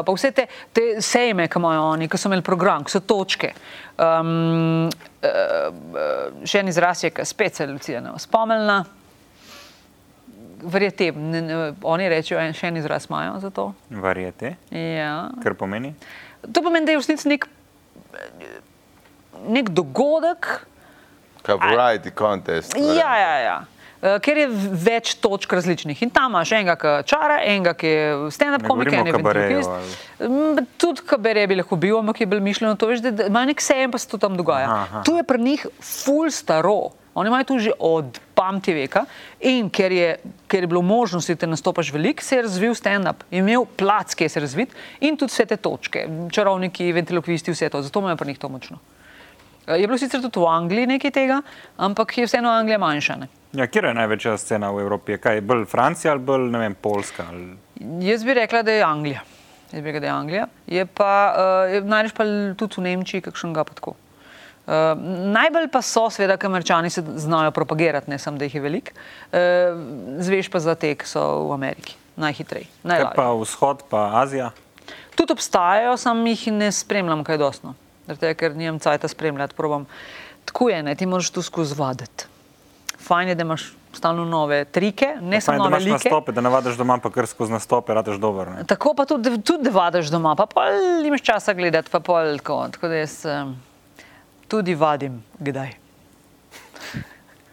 uh, 0.00 0.04
pa 0.06 0.12
vse 0.12 0.30
te, 0.30 0.46
te 0.72 1.00
sejme, 1.00 1.48
ki 1.48 1.58
imajo 1.58 1.86
oni, 1.94 2.08
ki 2.08 2.20
so 2.20 2.28
imeli 2.28 2.42
program, 2.44 2.84
ki 2.84 2.92
so 2.92 3.00
točke. 3.00 3.54
Um, 3.96 4.90
uh, 5.24 6.44
še 6.44 6.60
en 6.60 6.68
izraz 6.68 7.04
je, 7.04 7.10
ki 7.10 7.24
spet 7.26 7.56
se 7.56 7.66
Lucija 7.66 8.00
ne 8.04 8.12
spomnila. 8.18 8.82
Verjete, 10.64 11.10
ne, 11.12 11.40
ne, 11.44 11.56
oni 11.84 12.06
rečejo, 12.08 12.38
en, 12.40 12.54
še 12.56 12.70
en 12.70 12.78
izraz 12.80 13.04
imajo 13.10 13.34
za 13.42 13.50
to. 13.52 13.66
Varjete, 13.90 14.54
Ja. 14.72 15.28
kar 15.42 15.52
pomeni. 15.60 15.90
To 16.52 16.62
pomeni, 16.64 16.86
da 16.86 16.92
je 16.92 16.98
v 16.98 17.02
resnici 17.02 17.28
nek, 17.28 17.44
nek 19.48 19.70
dogodek, 19.70 20.66
Kaj 21.42 21.58
variety 21.60 22.10
contest. 22.16 22.72
ja, 22.76 23.12
ja, 23.18 23.34
ja. 23.38 23.56
eh, 24.02 24.18
ker 24.24 24.38
je 24.38 24.46
več 24.86 25.14
točk 25.20 25.52
različnih. 25.52 26.02
In 26.02 26.10
tam 26.10 26.32
imaš 26.32 26.52
enega, 26.56 26.76
ki 26.80 26.94
čara, 27.10 27.40
enega, 27.44 27.74
ki 27.76 27.86
je 27.86 28.06
stand-up 28.32 28.64
komik, 28.66 28.88
govorimo 28.88 29.30
en 29.30 29.52
je. 29.52 29.62
Mm, 30.28 30.66
Tudi 30.80 31.04
kabare 31.06 31.46
bi 31.46 31.58
lahko 31.60 31.76
bil, 31.76 31.98
ampak 31.98 32.20
je 32.20 32.26
bil 32.26 32.40
mišljeno 32.40 32.74
to, 32.80 32.88
veš, 32.88 33.04
da 33.04 33.28
imajo 33.28 33.52
nek 33.52 33.60
sejem, 33.60 33.92
pa 33.92 33.98
se 33.98 34.08
to 34.08 34.18
tam 34.18 34.36
dogaja. 34.36 34.68
Aha, 34.70 34.86
aha. 34.90 35.02
To 35.04 35.16
je 35.16 35.24
pri 35.24 35.38
njih 35.42 35.66
full 35.80 36.30
staro. 36.30 36.94
Oni 37.14 37.28
imajo 37.28 37.44
to 37.44 37.58
že 37.58 37.72
od 37.78 38.18
pamti 38.34 38.74
veka 38.74 39.04
in 39.40 39.70
ker 39.70 39.92
je, 39.92 40.16
ker 40.50 40.62
je 40.62 40.66
bilo 40.66 40.82
možnosti, 40.82 41.34
da 41.34 41.46
nastopaš 41.46 41.92
veliko, 41.92 42.22
se 42.22 42.36
je 42.36 42.42
razvil 42.42 42.74
stand-up, 42.74 43.22
je 43.30 43.38
imel 43.38 43.66
plac, 43.76 44.14
ki 44.14 44.24
je 44.24 44.28
se 44.28 44.40
razvit 44.40 44.74
in 45.00 45.16
tudi 45.16 45.30
vse 45.32 45.46
te 45.46 45.56
točke, 45.56 46.08
čarovniki, 46.32 46.92
ventriloquisti, 46.92 47.54
vse 47.54 47.70
to, 47.70 47.82
zato 47.82 48.02
imajo 48.02 48.16
pri 48.16 48.34
njih 48.34 48.38
to 48.38 48.48
močno. 48.48 48.78
Eh, 49.66 49.80
Je 49.80 49.86
bilo 49.86 49.98
sicer 49.98 50.20
tudi 50.20 50.40
v 50.40 50.48
Angliji 50.50 50.86
nekaj 50.86 51.10
tega, 51.10 51.40
ampak 51.76 52.18
je 52.18 52.26
vseeno 52.26 52.50
Anglija 52.50 52.78
manjša. 52.78 53.16
Ne? 53.16 53.28
Ja, 53.52 53.66
kje 53.66 53.86
je 53.86 53.94
največja 53.94 54.36
scena 54.38 54.70
v 54.74 54.82
Evropi? 54.82 55.14
Je 55.14 55.18
kaj 55.18 55.40
bolj 55.40 55.64
Francija 55.70 56.12
ali 56.12 56.20
bolj 56.20 56.50
vem, 56.50 56.74
Poljska? 56.74 57.24
Ali... 57.30 57.54
Jaz 58.02 58.24
bi 58.24 58.34
rekla, 58.34 58.62
da 58.62 58.72
je 58.72 58.82
Anglija. 58.82 59.22
Jaz 59.72 59.82
bi 59.82 59.86
rekla, 59.86 60.00
da 60.00 60.06
je 60.06 60.12
Anglija. 60.12 60.46
Je 60.66 60.86
pa, 60.86 61.12
uh, 61.70 61.84
najdeš 61.86 62.12
pa 62.12 62.26
tudi 62.58 62.80
v 62.80 62.84
Nemčiji 62.88 63.22
kakšnega 63.22 63.64
pa 63.64 63.74
tako. 63.74 63.94
Uh, 64.64 64.96
najbolj 65.34 65.68
pa 65.68 65.82
so, 65.84 66.06
seveda, 66.10 66.38
ker 66.40 66.48
američani 66.48 66.90
se 66.90 67.02
znajo 67.20 67.50
propagirati, 67.52 68.10
ne 68.10 68.18
samo, 68.18 68.38
da 68.40 68.48
jih 68.48 68.54
je 68.54 68.60
veliko. 68.64 68.94
Uh, 68.96 69.38
zveš 70.24 70.48
pa 70.48 70.60
za 70.64 70.74
te, 70.74 70.94
ki 70.96 71.08
so 71.08 71.20
v 71.50 71.52
Ameriki, 71.58 71.98
najhitreje. 72.16 72.70
Kaj 72.80 72.88
najlažje. 72.88 73.16
pa 73.16 73.26
vzhod, 73.32 73.82
pa 73.90 74.04
Azija? 74.22 74.50
Tudi 75.14 75.36
obstajajo, 75.36 75.96
sam 76.00 76.26
jih 76.26 76.46
ne 76.52 76.72
spremljam 76.72 77.24
kaj 77.24 77.38
dostno, 77.38 77.74
Zato, 78.06 78.28
ker 78.36 78.56
nimam 78.56 78.78
cajta 78.80 79.08
spremljati. 79.08 79.54
Probam. 79.56 79.86
Tako 80.44 80.68
je, 80.68 80.82
ne, 80.82 80.94
ti 80.94 81.06
moraš 81.06 81.30
tu 81.30 81.42
skozi 81.42 81.74
vaditi. 81.78 82.26
Fajn 83.04 83.28
je, 83.28 83.34
da 83.34 83.42
imaš 83.42 83.66
stalno 83.92 84.24
nove 84.24 84.64
trike, 84.64 85.06
ne 85.20 85.40
Fajn, 85.40 85.40
samo 85.40 85.58
da 85.58 85.64
nove 85.64 85.70
imaš 85.70 85.84
like. 85.84 86.08
nastope, 86.08 86.32
da 86.32 86.40
ne 86.40 86.48
vadiš 86.48 86.76
doma, 86.76 86.98
pa 87.02 87.10
kar 87.10 87.26
skozi 87.26 87.52
nastope, 87.52 87.94
rataš 87.94 88.16
dober. 88.16 88.48
Ne? 88.48 88.64
Tako 88.66 88.94
pa 88.96 89.04
tudi, 89.04 89.42
tudi 89.42 89.64
da 89.64 89.70
vadiš 89.70 90.08
doma, 90.12 90.34
pa 90.36 90.46
pol 90.46 91.06
imaš 91.06 91.22
časa 91.22 91.54
gledati, 91.54 91.90
pa 91.90 92.00
pol 92.00 92.36
tako. 92.36 92.58
Tako 92.72 92.88
da 92.88 92.94
jaz 92.94 93.24
um, 93.24 93.56
tudi 94.54 94.74
vadim, 94.78 95.18
kdaj. 95.42 95.74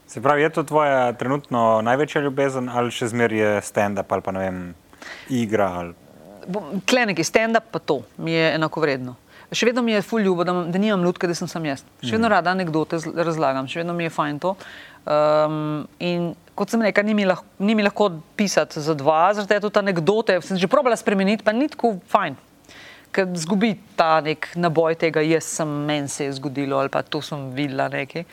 Se 0.08 0.22
pravi, 0.22 0.41
je 0.41 0.49
to 0.49 0.64
tvoja 0.64 1.14
trenutno 1.14 1.82
največja 1.82 2.22
ljubezen 2.22 2.70
ali 2.70 2.93
še 2.93 3.08
zmeraj 3.10 3.39
je 3.39 3.52
stand-up 3.66 4.12
ali 4.14 4.22
pa 4.22 4.34
ne 4.36 4.43
vem, 4.43 4.60
igra? 5.34 5.70
Ali... 5.80 5.95
Tle 6.86 7.08
neki 7.10 7.26
stand-up, 7.26 7.72
pa 7.74 7.80
to 7.80 8.02
mi 8.22 8.36
je 8.36 8.52
enako 8.54 8.84
vredno. 8.84 9.16
Še 9.52 9.72
vedno 9.72 9.82
mi 9.82 9.95
je 9.95 10.04
ful 10.06 10.22
ljubo, 10.22 10.45
da, 10.47 10.54
da 10.70 10.80
nimam 10.80 11.02
lutke, 11.04 11.28
da 11.28 11.36
sem 11.36 11.49
sam 11.49 11.66
jaz. 11.66 11.82
Še 12.04 12.14
vedno 12.20 12.30
rada 12.32 12.54
anekdote 12.54 13.02
razlagam, 13.18 13.66
še 13.72 13.82
vedno 13.82 13.97
mi 13.97 14.06
je 14.06 14.14
fajn 14.14 14.38
to. 14.43 14.54
Um, 15.02 15.88
in 15.97 16.30
kot 16.56 16.70
sem 16.72 16.86
rekel, 16.86 17.08
ni 17.08 17.18
mi, 17.18 17.26
lahko, 17.26 17.49
ni 17.66 17.74
mi 17.76 17.84
lahko 17.88 18.12
pisati 18.38 18.84
za 18.84 18.93
dva, 18.99 19.24
zaradi 19.34 19.56
tega 19.56 19.66
tudi 19.66 19.82
anekdote 19.82 20.38
sem 20.45 20.62
že 20.62 20.70
probala 20.70 20.99
spremeniti, 20.99 21.43
pa 21.43 21.56
ni 21.56 21.72
tako 21.72 21.95
fajn. 22.14 22.38
Ker 23.12 23.28
zgubi 23.36 23.74
ta 23.99 24.22
nek 24.24 24.47
naboj 24.55 24.95
tega, 24.95 25.24
jaz 25.26 25.49
sem, 25.59 25.68
meni 25.88 26.07
se 26.07 26.26
je 26.26 26.38
zgodilo 26.39 26.80
ali 26.80 26.89
pa 26.89 27.01
to 27.03 27.22
sem 27.22 27.49
videla 27.55 27.89
nekaj. 27.91 28.24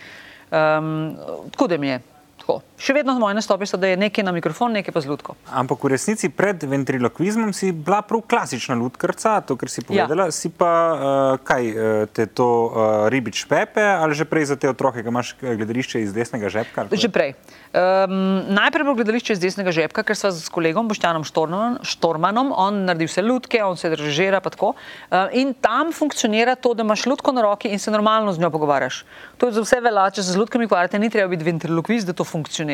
Um, 0.51 1.17
tako 1.51 1.67
da 1.67 1.79
mi 1.79 1.89
je. 1.89 2.01
Tako. 2.39 2.61
Še 2.79 2.95
vedno 2.95 3.17
moje 3.19 3.35
nastope 3.35 3.67
so, 3.67 3.75
da 3.77 3.89
je 3.91 3.97
nekaj 3.99 4.23
na 4.23 4.31
mikrofon, 4.31 4.71
nekaj 4.79 4.95
pa 4.95 5.01
z 5.03 5.11
lutko. 5.11 5.35
Ampak 5.51 5.83
v 5.83 5.91
resnici 5.91 6.29
pred 6.31 6.63
ventriloquizmom 6.63 7.51
si 7.51 7.73
bila 7.75 7.99
prav 8.07 8.23
klasična 8.23 8.77
lutkarca, 8.79 9.41
to, 9.43 9.57
kar 9.59 9.67
si 9.67 9.83
Ja. 9.83 10.07
povedala. 10.07 10.31
Si 10.31 10.47
pa 10.49 10.71
uh, 10.95 10.99
kaj, 11.43 11.65
uh, 11.75 12.07
te 12.15 12.27
to 12.31 12.47
uh, 12.47 13.09
ribič 13.11 13.43
Pepe 13.51 13.83
ali 13.83 14.15
že 14.15 14.23
prej 14.25 14.55
za 14.55 14.57
te 14.57 14.71
otroke, 14.71 15.03
ki 15.03 15.11
imaš 15.11 15.35
eh, 15.43 15.57
gledališče 15.59 16.03
iz 16.07 16.15
desnega 16.15 16.47
žepka? 16.47 16.87
Že 16.95 17.11
prej. 17.11 17.35
Um, 17.75 18.47
najprej 18.55 18.87
bilo 18.87 18.95
gledališče 18.95 19.35
iz 19.35 19.43
desnega 19.43 19.75
žepka, 19.75 20.07
ker 20.07 20.15
sva 20.15 20.31
s 20.31 20.47
kolegom 20.47 20.87
Boštjanom 20.87 21.27
Štormanom, 21.27 21.83
Štormanom, 21.83 22.55
on 22.55 22.87
naredi 22.87 23.11
vse 23.11 23.27
lutke, 23.27 23.59
on 23.65 23.75
se 23.75 23.91
režira 23.91 24.39
pa 24.39 24.55
tako. 24.55 24.77
Uh, 25.11 25.27
in 25.35 25.51
tam 25.59 25.91
funkcionira 25.91 26.55
to, 26.55 26.77
da 26.79 26.87
imaš 26.87 27.09
lutko 27.11 27.35
na 27.35 27.43
roki 27.43 27.69
in 27.75 27.83
se 27.83 27.91
normalno 27.91 28.31
z 28.33 28.39
njo 28.39 28.55
pogovarjaš. 28.55 29.03
To 29.43 29.51
je 29.51 29.59
za 29.59 29.67
vse 29.67 29.83
velja, 29.83 30.07
če 30.15 30.23
se 30.23 30.33
z 30.33 30.39
lutkami 30.39 30.71
ukvarjate, 30.71 30.99
ni 31.03 31.11
treba 31.11 31.27
biti 31.35 31.43
ventriloquist, 31.43 32.07
da 32.07 32.15
to 32.15 32.23
funkcionira. 32.23 32.68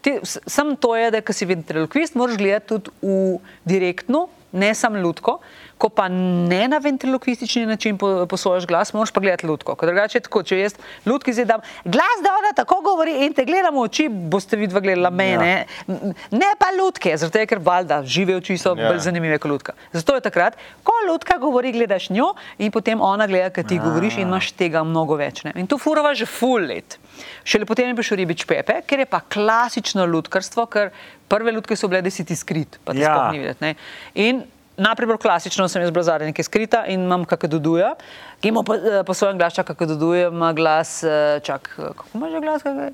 Ti, 0.00 0.18
s- 0.22 0.38
sam 0.46 0.76
to 0.76 0.96
je, 0.96 1.10
da 1.10 1.32
si 1.32 1.46
ventriloquist, 1.46 2.14
moraš 2.14 2.36
gledati 2.36 2.68
tudi 2.68 2.90
v 3.02 3.38
direktno, 3.64 4.28
ne 4.52 4.74
samo 4.74 5.00
lutko. 5.00 5.38
Ko 5.82 5.88
pa 5.90 6.04
ne 6.08 6.68
na 6.68 6.78
ventriloquistični 6.78 7.64
način 7.66 7.96
po- 7.98 8.26
posojaš 8.26 8.66
glas, 8.66 8.92
moraš 8.92 9.10
pa 9.10 9.20
gledati 9.20 9.46
lutko. 9.46 9.74
Ker 9.74 9.88
drugače 9.88 10.16
je 10.16 10.22
tako, 10.22 10.42
če 10.42 10.58
jaz 10.58 10.76
lutki 11.04 11.32
zdaj 11.32 11.44
dam 11.46 11.60
glas, 11.84 12.20
da 12.22 12.30
ona 12.32 12.52
tako 12.54 12.78
govori 12.82 13.16
in 13.18 13.34
te 13.34 13.42
gledam 13.42 13.74
v 13.74 13.82
oči, 13.82 14.06
boste 14.08 14.54
vidva 14.56 14.78
gledala 14.80 15.10
mene, 15.12 15.48
ja. 15.88 15.94
ne 16.32 16.52
pa 16.56 16.70
lutke, 16.72 17.16
zato 17.16 17.34
je, 17.34 17.46
ker 17.46 17.58
valjda 17.60 18.02
žive 18.06 18.36
oči 18.36 18.54
so 18.56 18.72
Ja. 18.72 18.78
ja. 18.78 18.88
bolj 18.88 19.00
zanimive 19.00 19.38
kot 19.38 19.50
lutka. 19.50 19.72
Zato 19.92 20.14
je 20.14 20.20
takrat, 20.22 20.54
ko 20.82 20.92
lutka 21.04 21.38
govori, 21.38 21.72
gledaš 21.72 22.10
njo 22.10 22.30
in 22.58 22.70
potem 22.70 23.00
ona 23.02 23.26
gleda, 23.26 23.50
kaj 23.50 23.66
ti 23.66 23.80
govoriš 23.80 24.16
in 24.16 24.28
imaš 24.28 24.52
tega 24.52 24.84
mnogo 24.84 25.16
več. 25.16 25.42
Ne? 25.42 25.52
In 25.56 25.66
to 25.66 25.78
furava 25.78 26.14
že 26.14 26.26
full 26.26 26.62
let. 26.64 26.98
Šele 27.44 27.66
potem 27.66 27.88
je 27.88 27.94
prišel 27.94 28.16
ribič 28.16 28.46
Pepe, 28.46 28.82
ker 28.82 28.98
je 28.98 29.06
pa 29.06 29.20
klasično 29.22 30.06
lutkarstvo, 30.06 30.66
ker 30.68 30.90
prve 31.26 31.52
lutke 31.52 31.74
so 31.74 31.88
bile, 31.88 32.00
da 32.00 32.10
si 32.10 32.24
ti 32.24 32.36
skrit, 32.36 32.78
pa 32.84 32.92
ti 32.92 32.98
Ja. 32.98 33.02
ja. 33.02 33.14
sploh 33.14 33.32
ni 33.32 33.38
videti. 33.40 33.64
ne. 33.64 33.74
In 34.14 34.42
Najprej 34.82 35.06
bolj 35.06 35.18
klasično 35.22 35.68
sem 35.68 35.82
jaz 35.82 35.90
bila 35.94 36.02
zadnja 36.02 36.30
nekaj 36.30 36.46
skrita 36.48 36.84
in 36.90 37.04
imam 37.06 37.24
kakšne 37.28 37.94
ki 38.40 38.48
ima 38.48 38.62
po, 38.66 38.74
eh, 38.74 39.02
po 39.06 39.14
svojem 39.14 39.38
glasu 39.38 39.62
kakšne 39.62 39.86
doduje, 39.86 40.26
ima 40.26 40.52
glas, 40.52 41.02
eh, 41.04 41.40
čak, 41.42 41.70
kako 41.76 42.04
ima 42.14 42.30
že 42.30 42.40
glas, 42.40 42.62
kakšne? 42.62 42.90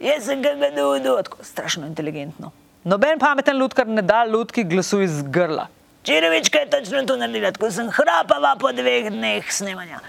Jaz 0.00 0.24
sem 0.24 0.42
kakšne 0.42 0.70
dudu, 0.76 1.16
tako 1.22 1.44
strašno 1.44 1.86
inteligentno. 1.86 2.52
Noben 2.84 3.18
pameten 3.18 3.58
lutkar 3.58 3.86
ne 3.86 4.02
da 4.02 4.24
lutki 4.24 4.64
glasu 4.64 5.02
iz 5.02 5.22
grla. 5.22 5.66
Čirevička 6.02 6.58
je 6.58 6.70
točno 6.70 7.02
to 7.06 7.16
naredila, 7.16 7.52
tako 7.52 7.70
sem 7.70 7.90
hrapava 7.90 8.56
po 8.60 8.72
dveh 8.72 9.10
dneh 9.10 9.52
snemanja. 9.52 10.00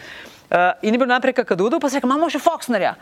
Uh, 0.49 0.71
in 0.81 0.93
je 0.93 0.97
bil 0.97 1.07
najprej 1.07 1.33
kakadudu, 1.33 1.79
pa 1.79 1.89
se 1.89 1.97
je 1.97 1.99
rekel, 1.99 2.09
imamo 2.09 2.29
še 2.29 2.39
Foxnerja. 2.39 2.95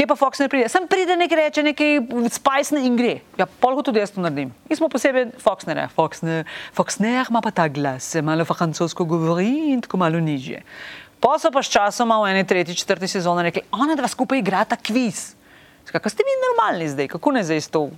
Kje 0.00 0.06
pa 0.08 0.14
Fox 0.16 0.40
ne 0.40 0.46
pride? 0.48 0.68
Sem 0.72 0.86
pride 0.88 1.12
nekaj 1.12 1.36
reče, 1.36 1.62
nekaj 1.62 1.98
spajsne 2.32 2.80
in 2.88 2.94
gre. 2.96 3.18
Ja, 3.36 3.44
polko 3.44 3.82
tudi 3.84 4.00
jaz 4.00 4.14
to 4.14 4.22
naredim. 4.24 4.48
Mi 4.70 4.76
smo 4.78 4.88
posebej 4.88 5.34
Foxnerja. 5.44 5.90
Foxner, 5.92 6.48
Foxner 6.72 7.28
ima 7.28 7.42
pa 7.44 7.52
ta 7.52 7.66
glas, 7.68 8.06
se 8.14 8.22
malo 8.24 8.46
francosko 8.48 9.04
govori 9.04 9.74
in 9.74 9.84
tako 9.84 10.00
malo 10.00 10.16
nižje. 10.16 10.62
Pa 11.20 11.36
so 11.36 11.52
pa 11.52 11.60
s 11.60 11.68
časoma 11.68 12.16
v 12.22 12.30
eni 12.32 12.46
tretji, 12.48 12.78
četrti 12.80 13.12
sezoni 13.12 13.44
rekli, 13.50 13.66
ona 13.76 13.92
dva 13.92 14.08
skupaj 14.08 14.40
igrata 14.40 14.80
kviz. 14.80 15.34
Kako 15.92 16.08
ste 16.08 16.24
vi 16.24 16.40
normalni 16.46 16.88
zdaj, 16.88 17.12
kako 17.12 17.36
ne 17.36 17.44
zdaj 17.44 17.60
to? 17.68 17.90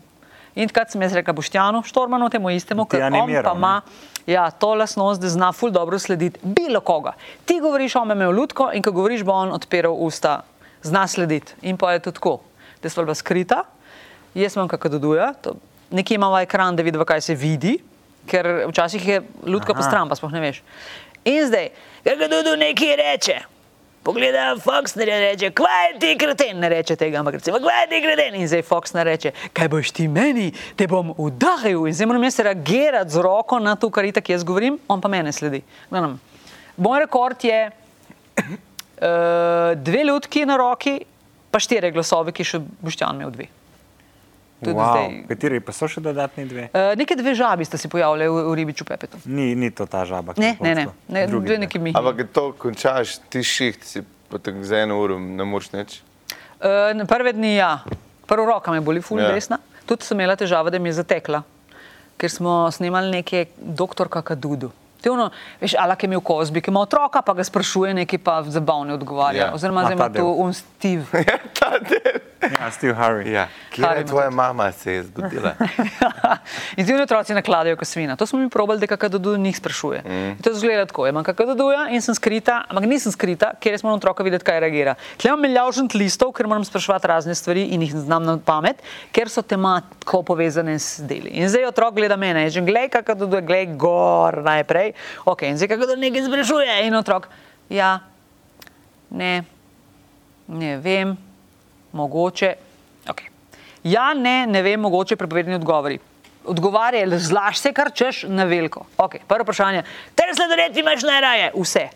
In 0.59 0.69
takrat 0.69 0.91
sem 0.91 1.07
jaz 1.07 1.15
rekla 1.15 1.39
Boštjanu, 1.39 1.87
Štormanu, 1.87 2.27
temu 2.35 2.51
istemu, 2.51 2.83
on 2.83 3.03
animiral, 3.03 3.47
pa 3.47 3.55
ima 3.55 3.81
ja, 4.27 4.51
to 4.51 4.75
lasnost, 4.75 5.23
da 5.23 5.31
zna 5.31 5.53
ful 5.53 5.71
dobro 5.71 5.99
slediti 5.99 6.41
bilo 6.43 6.81
koga. 6.81 7.15
Ti 7.47 7.61
govoriš, 7.63 7.97
on 7.97 8.09
me 8.09 8.19
imel 8.19 8.35
lutko 8.35 8.73
in 8.75 8.83
ko 8.83 8.91
govoriš, 8.91 9.23
bo 9.23 9.39
on 9.39 9.55
odpiral 9.55 9.95
usta, 9.95 10.41
zna 10.83 11.07
slediti. 11.07 11.53
In 11.62 11.76
pa 11.76 11.93
je 11.93 12.03
to 12.07 12.12
tako, 12.12 12.41
da 12.83 12.91
smo 12.91 13.05
bila 13.05 13.14
skrita, 13.14 13.62
jaz 14.35 14.57
imam 14.57 14.68
kakor 14.68 14.91
doduja, 14.91 15.33
nekje 15.91 16.14
imamo 16.14 16.39
ekran, 16.39 16.76
da 16.76 16.83
vidiva, 16.83 17.05
kaj 17.05 17.20
se 17.20 17.35
vidi, 17.35 17.78
ker 18.26 18.64
včasih 18.68 19.09
je 19.09 19.22
lutka 19.47 19.74
po 19.74 19.83
stran, 19.83 20.09
pa 20.09 20.16
sploh 20.16 20.33
ne 20.33 20.41
veš. 20.41 20.62
In 21.24 21.47
zdaj, 21.47 21.68
kako 22.05 22.28
dudu 22.28 22.57
nekaj 22.57 22.97
reče. 22.97 23.41
Pogleda 24.03 24.57
Fox 24.59 24.97
in 24.97 25.07
reče, 25.07 25.51
kvaj 25.55 25.93
je 25.93 25.99
ti 25.99 26.18
kreten, 26.18 26.59
ne 26.59 26.68
reče 26.68 26.97
tega, 26.97 27.20
ampak 27.20 27.35
recimo, 27.35 27.59
kvaj 27.62 27.83
je 27.83 27.89
ti 27.89 28.01
kreten. 28.03 28.35
In 28.35 28.49
zdaj 28.49 28.62
Fox 28.62 28.95
ne 28.95 29.05
reče, 29.05 29.30
kaj 29.53 29.68
boš 29.68 29.93
ti 29.95 30.09
meni, 30.09 30.49
te 30.76 30.89
bom 30.91 31.14
udaril. 31.16 31.87
In 31.87 31.95
zdaj 31.95 32.11
moram 32.11 32.24
jaz 32.26 32.41
reagirati 32.43 33.11
z 33.11 33.22
roko 33.22 33.61
na 33.62 33.76
to, 33.76 33.91
kar 33.91 34.05
itak 34.05 34.28
jaz 34.28 34.43
govorim, 34.45 34.78
on 34.89 35.01
pa 35.01 35.09
mene 35.09 35.33
sledi. 35.33 35.62
Gledam. 35.91 36.18
Moj 36.76 36.99
rekord 37.05 37.45
je 37.45 37.70
dve 39.77 40.05
ljudki 40.05 40.47
na 40.47 40.57
roki, 40.57 41.01
pa 41.51 41.59
štiri 41.59 41.91
glasove, 41.91 42.33
ki 42.33 42.45
še 42.45 42.61
Boštjan 42.81 43.17
imel 43.17 43.31
dve. 43.31 43.49
Tudi 44.63 44.79
Wow. 44.79 44.93
zdaj. 44.95 45.27
Kateri 45.27 45.59
pa 45.61 45.73
so 45.75 45.89
še 45.91 45.99
dodatni 46.01 46.45
dve? 46.47 46.69
Uh, 46.71 46.93
neke 46.95 47.17
dve 47.19 47.35
žabi 47.35 47.65
sta 47.67 47.75
se 47.75 47.89
pojavljali 47.89 48.29
v, 48.31 48.43
v 48.47 48.55
ribiču 48.55 48.85
Pepetu. 48.87 49.19
Ni, 49.27 49.55
ni 49.55 49.71
to 49.71 49.87
ta 49.87 50.05
žaba. 50.07 50.37
Ne, 50.39 50.55
ne, 50.61 50.75
ne, 50.75 50.85
ne 51.09 51.25
Drugi 51.27 51.51
dve 51.51 51.59
neki 51.59 51.79
mi. 51.79 51.91
Ampak 51.91 52.31
to 52.31 52.53
končaš, 52.55 53.17
ti 53.27 53.43
šiht, 53.43 53.83
si 53.83 54.05
potem 54.31 54.63
za 54.63 54.79
eno 54.79 55.01
uro 55.03 55.19
ne 55.19 55.43
moreš 55.45 55.73
nič. 55.75 55.99
Uh, 56.63 56.95
prve 57.11 57.35
dni, 57.35 57.57
ja, 57.59 57.83
prvo 58.25 58.47
roka 58.47 58.71
me 58.71 58.79
boli, 58.81 59.03
ful 59.03 59.19
Ja. 59.19 59.33
desna. 59.35 59.59
Tudi 59.83 60.07
sem 60.07 60.15
imela 60.15 60.39
težave, 60.39 60.71
da 60.71 60.79
mi 60.79 60.89
je 60.89 61.03
zatekla, 61.03 61.43
ker 62.15 62.31
smo 62.31 62.71
snemali 62.71 63.11
neke 63.11 63.51
doktorka 63.59 64.23
Kadudu. 64.23 64.71
Te 65.03 65.11
ono, 65.11 65.31
veš, 65.61 65.75
ala, 65.79 65.97
ki 65.99 66.07
je 66.07 66.13
imel 66.13 66.21
kozbi, 66.25 66.63
ki 66.63 66.71
ima 66.71 66.81
otroka, 66.87 67.23
pa 67.23 67.35
ga 67.35 67.45
sprašuje, 67.45 67.95
neki 68.03 68.19
pa 68.23 68.41
zabavne 68.47 68.95
odgovarja. 68.95 69.41
Ja. 69.41 69.47
Ja. 69.47 69.55
Oziroma, 69.55 69.85
zdaj 69.85 69.99
ima 69.99 70.09
tu 70.09 70.13
del. 70.13 70.35
un 70.47 70.55
Steve. 70.55 71.05
Ja, 71.33 71.39
ta 71.55 71.79
del. 71.79 72.21
Ja, 72.43 72.71
Steve 72.71 72.95
Harvey. 72.95 73.31
Ja, 73.31 73.47
kje 73.71 73.85
Harry 73.85 74.03
je 74.03 74.07
tvoja 74.07 74.31
mama 74.31 74.73
se 74.73 74.93
je 74.93 75.03
zbudila? 75.03 75.55
In 76.77 76.87
ti 76.87 76.95
otroci 76.95 77.35
nakladajo 77.35 77.77
kot 77.77 77.87
svina. 77.87 78.17
To 78.17 78.27
smo 78.27 78.39
mi 78.39 78.49
probali, 78.51 78.81
da 78.81 78.87
kakadu 78.87 79.37
njih 79.37 79.57
sprašuje. 79.57 80.03
Mm. 80.05 80.43
To 80.43 80.55
zgleda 80.55 80.87
tako. 80.87 81.07
Imam 81.07 81.25
kakadu 81.25 81.69
in 81.91 82.03
sem 82.03 82.15
skrita, 82.15 82.65
ampak 82.69 82.85
nisem 82.85 83.13
skrita, 83.13 83.53
ker 83.61 83.73
jaz 83.73 83.85
moram 83.85 83.97
otroka 83.97 84.23
videti, 84.23 84.45
kaj 84.45 84.61
reagira. 84.61 84.95
Tle 85.17 85.29
imam 85.29 85.41
milijavžent 85.41 85.95
listov, 85.95 86.33
ker 86.33 86.47
moram 86.47 86.65
spraševati 86.65 87.07
razne 87.07 87.35
stvari 87.35 87.63
in 87.75 87.83
jih 87.83 87.95
znam 87.95 88.25
na 88.25 88.39
pamet, 88.39 88.83
ker 89.13 89.31
so 89.31 89.43
tematsko 89.43 90.23
povezane 90.23 90.79
s 90.79 91.01
deli. 91.01 91.31
In 91.39 91.49
zdaj 91.49 91.71
otrok 91.71 91.95
gleda 91.95 92.17
mene, 92.17 92.49
že 92.51 92.61
glej, 92.61 92.91
kakadu, 92.91 93.31
glej 93.31 93.67
gor 93.79 94.43
najprej. 94.43 94.91
Ok, 95.24 95.43
in 95.49 95.59
zdaj 95.61 95.72
kakadu 95.74 95.97
nekaj 95.97 96.26
sprašuje 96.26 96.78
in 96.86 96.95
otrok, 96.95 97.28
ja, 97.68 97.99
ne, 99.11 99.45
ne 100.49 100.76
vem, 100.82 101.16
mogoče. 101.93 102.55
Okay. 103.12 103.28
Ja, 103.84 104.12
ne, 104.14 104.47
ne 104.47 104.62
vem, 104.62 104.80
mogoče 104.80 105.16
prepovedani 105.16 105.59
odgovori. 105.59 105.99
Odgovarjaj, 106.45 107.18
zlaš 107.18 107.59
se, 107.62 107.72
kar 107.72 107.93
češ 107.95 108.24
na 108.28 108.45
veliko. 108.45 108.86
Okay. 108.99 109.22
Prvo 109.28 109.47
vprašanje, 109.47 109.84
ter 110.18 110.34
sladoled 110.34 110.76
imaš 110.76 111.07
najraje, 111.07 111.53
vse. 111.55 111.88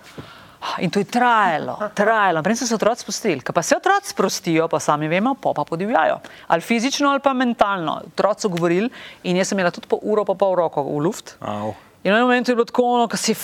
In 0.79 0.91
to 0.91 0.99
je 0.99 1.05
trajalo, 1.07 1.79
trajalo. 1.95 2.43
Prej 2.43 2.57
so 2.57 2.67
se 2.67 2.75
otroci 2.75 3.03
spustili. 3.03 3.41
Ko 3.41 3.53
pa 3.53 3.63
se 3.63 3.77
otroci 3.77 4.11
sprostijo, 4.11 4.69
pa 4.69 4.81
sami 4.81 5.09
vemo, 5.09 5.35
pa 5.35 5.53
pa 5.55 5.65
podivjajo. 5.65 6.19
Ali 6.49 6.61
fizično, 6.63 7.11
ali 7.11 7.21
pa 7.21 7.33
mentalno. 7.33 8.01
Otroci 8.07 8.47
so 8.47 8.49
govorili 8.49 8.91
in 9.23 9.37
jaz 9.37 9.49
sem 9.49 9.59
imela 9.59 9.71
tudi 9.71 9.87
po 9.87 10.01
uro, 10.03 10.25
pa 10.25 10.35
pol 10.35 10.57
roko 10.57 10.83
v 10.83 11.03
luft. 11.05 11.37
Au. 11.41 11.75
In 12.07 12.13
na 12.13 12.21
momentu 12.23 12.53
je 12.53 12.55
bilo 12.55 12.65
tako, 12.65 12.83
ono, 12.83 13.09
ko 13.11 13.19
si. 13.19 13.35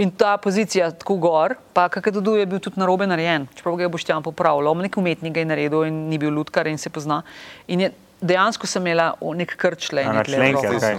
In 0.00 0.10
ta 0.10 0.36
pozicija 0.42 0.88
tako 0.90 1.14
gor, 1.22 1.54
pa 1.72 1.88
kakadu 1.88 2.34
je 2.34 2.46
bil 2.46 2.58
tudi 2.58 2.80
narobe 2.80 3.06
narejen, 3.06 3.44
čeprav 3.54 3.76
ga 3.76 3.84
je 3.84 3.88
Boštjan 3.92 4.22
popravil. 4.24 4.66
On 4.66 4.80
nek 4.82 4.96
umetnik 4.98 5.34
ga 5.34 5.44
je 5.44 5.46
naredil 5.46 5.84
in 5.86 5.98
ni 6.08 6.18
bil 6.18 6.32
lutkar 6.34 6.66
in 6.66 6.78
se 6.78 6.90
pozna. 6.90 7.20
In 7.68 7.84
je, 7.84 7.90
dejansko 8.20 8.66
sem 8.66 8.82
imela 8.82 9.12
nek 9.20 9.52
krčle. 9.60 10.02
A, 10.02 10.14
na 10.16 10.24
členke, 10.24 10.64
ali 10.66 10.80
kaj? 10.80 10.96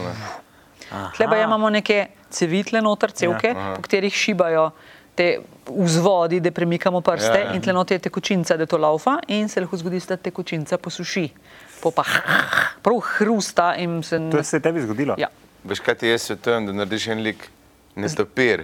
Tleba 1.18 1.42
imamo 1.42 1.70
neke 1.74 2.06
cevitle 2.30 2.80
noter, 2.82 3.12
cevke, 3.12 3.52
ja, 3.52 3.74
po 3.76 3.82
katerih 3.84 4.14
šibajo 4.14 4.70
te 5.18 5.40
vzvodi, 5.68 6.40
da 6.40 6.52
premikamo 6.52 7.02
prste 7.02 7.34
Ja, 7.34 7.50
ja, 7.50 7.56
in 7.58 7.66
tle 7.66 7.74
noter 7.74 7.98
je 7.98 8.06
tekočinca, 8.06 8.56
da 8.58 8.70
to 8.70 8.78
laufa 8.78 9.18
in 9.28 9.50
se 9.50 9.60
lahko 9.62 9.82
zgodi, 9.82 10.00
da 10.08 10.16
tekočinca 10.16 10.78
posuši. 10.78 11.26
Po 11.82 11.92
pa 11.92 12.06
prav 12.86 13.02
hrusta 13.18 13.74
in 13.76 14.00
se. 14.04 14.22
To 14.32 14.44
se 14.44 14.62
je 14.62 14.62
tebi 14.62 14.86
zgodilo? 14.86 15.18
Ja. 15.18 15.28
Veš, 15.68 15.80
kaj 15.84 15.96
ti 15.96 16.08
jaz 16.08 16.22
svetujem, 16.22 16.66
da 16.66 16.74
narediš 16.74 17.08
en 17.12 17.22
lik, 17.26 17.42
ne 17.96 18.08
topir. 18.10 18.64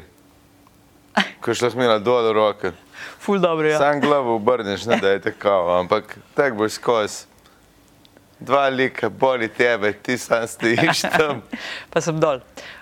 Ko 1.43 1.53
šla 1.53 1.69
smela 1.73 1.97
dol 1.99 2.29
roke. 2.33 2.71
Ful 3.19 3.39
dobro 3.39 3.67
je. 3.67 3.73
Ja. 3.73 3.79
Sam 3.79 3.99
glavo 4.01 4.35
obrneš, 4.35 4.85
ne 4.85 4.97
da 5.01 5.09
je 5.09 5.19
tako, 5.21 5.51
ampak 5.79 6.17
tako 6.33 6.55
boš 6.55 6.71
skozi. 6.79 7.25
Dva 8.39 8.69
lika, 8.69 9.09
boli 9.09 9.47
tebe, 9.47 9.93
ti 9.93 10.17
sam 10.17 10.47
stojiš 10.47 11.01
tam. 11.17 11.41
pa 11.89 12.01
sem 12.01 12.19
dol. 12.19 12.39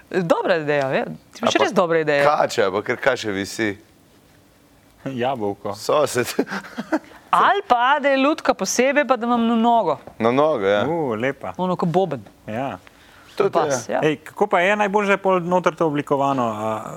Dobra 0.10 0.58
ideja, 0.58 0.88
ve? 0.88 1.04
ti 1.34 1.42
imaš 1.42 1.58
res 1.62 1.74
dobra 1.74 2.00
ideja. 2.00 2.26
Kača, 2.28 2.70
pa 2.72 2.82
ker 2.82 2.98
kače 2.98 3.32
visi. 3.32 3.78
Jabolko. 5.22 5.74
Sosed. 5.76 6.28
Ali 7.32 7.62
pa 7.68 7.98
da 8.04 8.10
je 8.10 8.18
lutka 8.18 8.54
posebej, 8.54 9.06
pa 9.08 9.16
da 9.16 9.26
imam 9.26 9.48
na 9.48 9.56
nogo, 9.56 9.98
Na 10.20 10.32
nogo, 10.32 10.66
ja. 10.68 10.82
Uh, 10.86 11.16
lepa. 11.18 11.54
ono 11.58 11.76
kot 11.76 11.90
boben. 11.90 12.24
Ja. 12.48 12.78
Pas, 13.52 13.90
ja. 13.90 14.00
Ej, 14.04 14.18
kako 14.24 14.48
pa 14.48 14.60
je 14.60 14.76
najbolje 14.76 15.18
pol 15.18 15.40
noter 15.40 15.76
to 15.76 15.88
oblikovano? 15.88 16.44
A, 16.44 16.96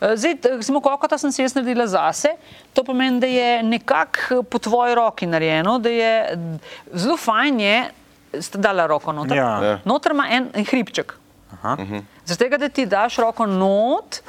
Eh, 0.00 0.16
Zdaj, 0.16 0.36
recimo, 0.44 0.80
kokota 0.80 1.18
sem 1.18 1.32
si 1.32 1.42
jaz 1.42 1.54
naredila 1.54 1.86
zase, 1.86 2.28
to 2.72 2.84
pomeni, 2.84 3.20
da 3.20 3.26
je 3.26 3.62
nekako 3.62 4.42
po 4.42 4.58
tvoji 4.58 4.94
roki 4.94 5.26
narejeno, 5.26 5.78
da 5.78 5.88
je 5.90 6.38
zelo 6.94 7.16
fajn 7.16 7.60
je, 7.60 7.90
ste 8.40 8.58
dala 8.58 8.86
roko 8.86 9.12
noter. 9.12 9.36
Ja. 9.36 9.48
Ja. 9.62 9.78
Noter 9.84 10.12
ima 10.12 10.28
en, 10.30 10.50
en 10.54 10.64
hribček. 10.64 11.14
aha. 11.52 11.76
Zaradi 12.24 12.38
tega, 12.38 12.56
da 12.56 12.68
ti 12.68 12.86
daš 12.86 13.16
roko 13.16 13.46
not 13.46 14.20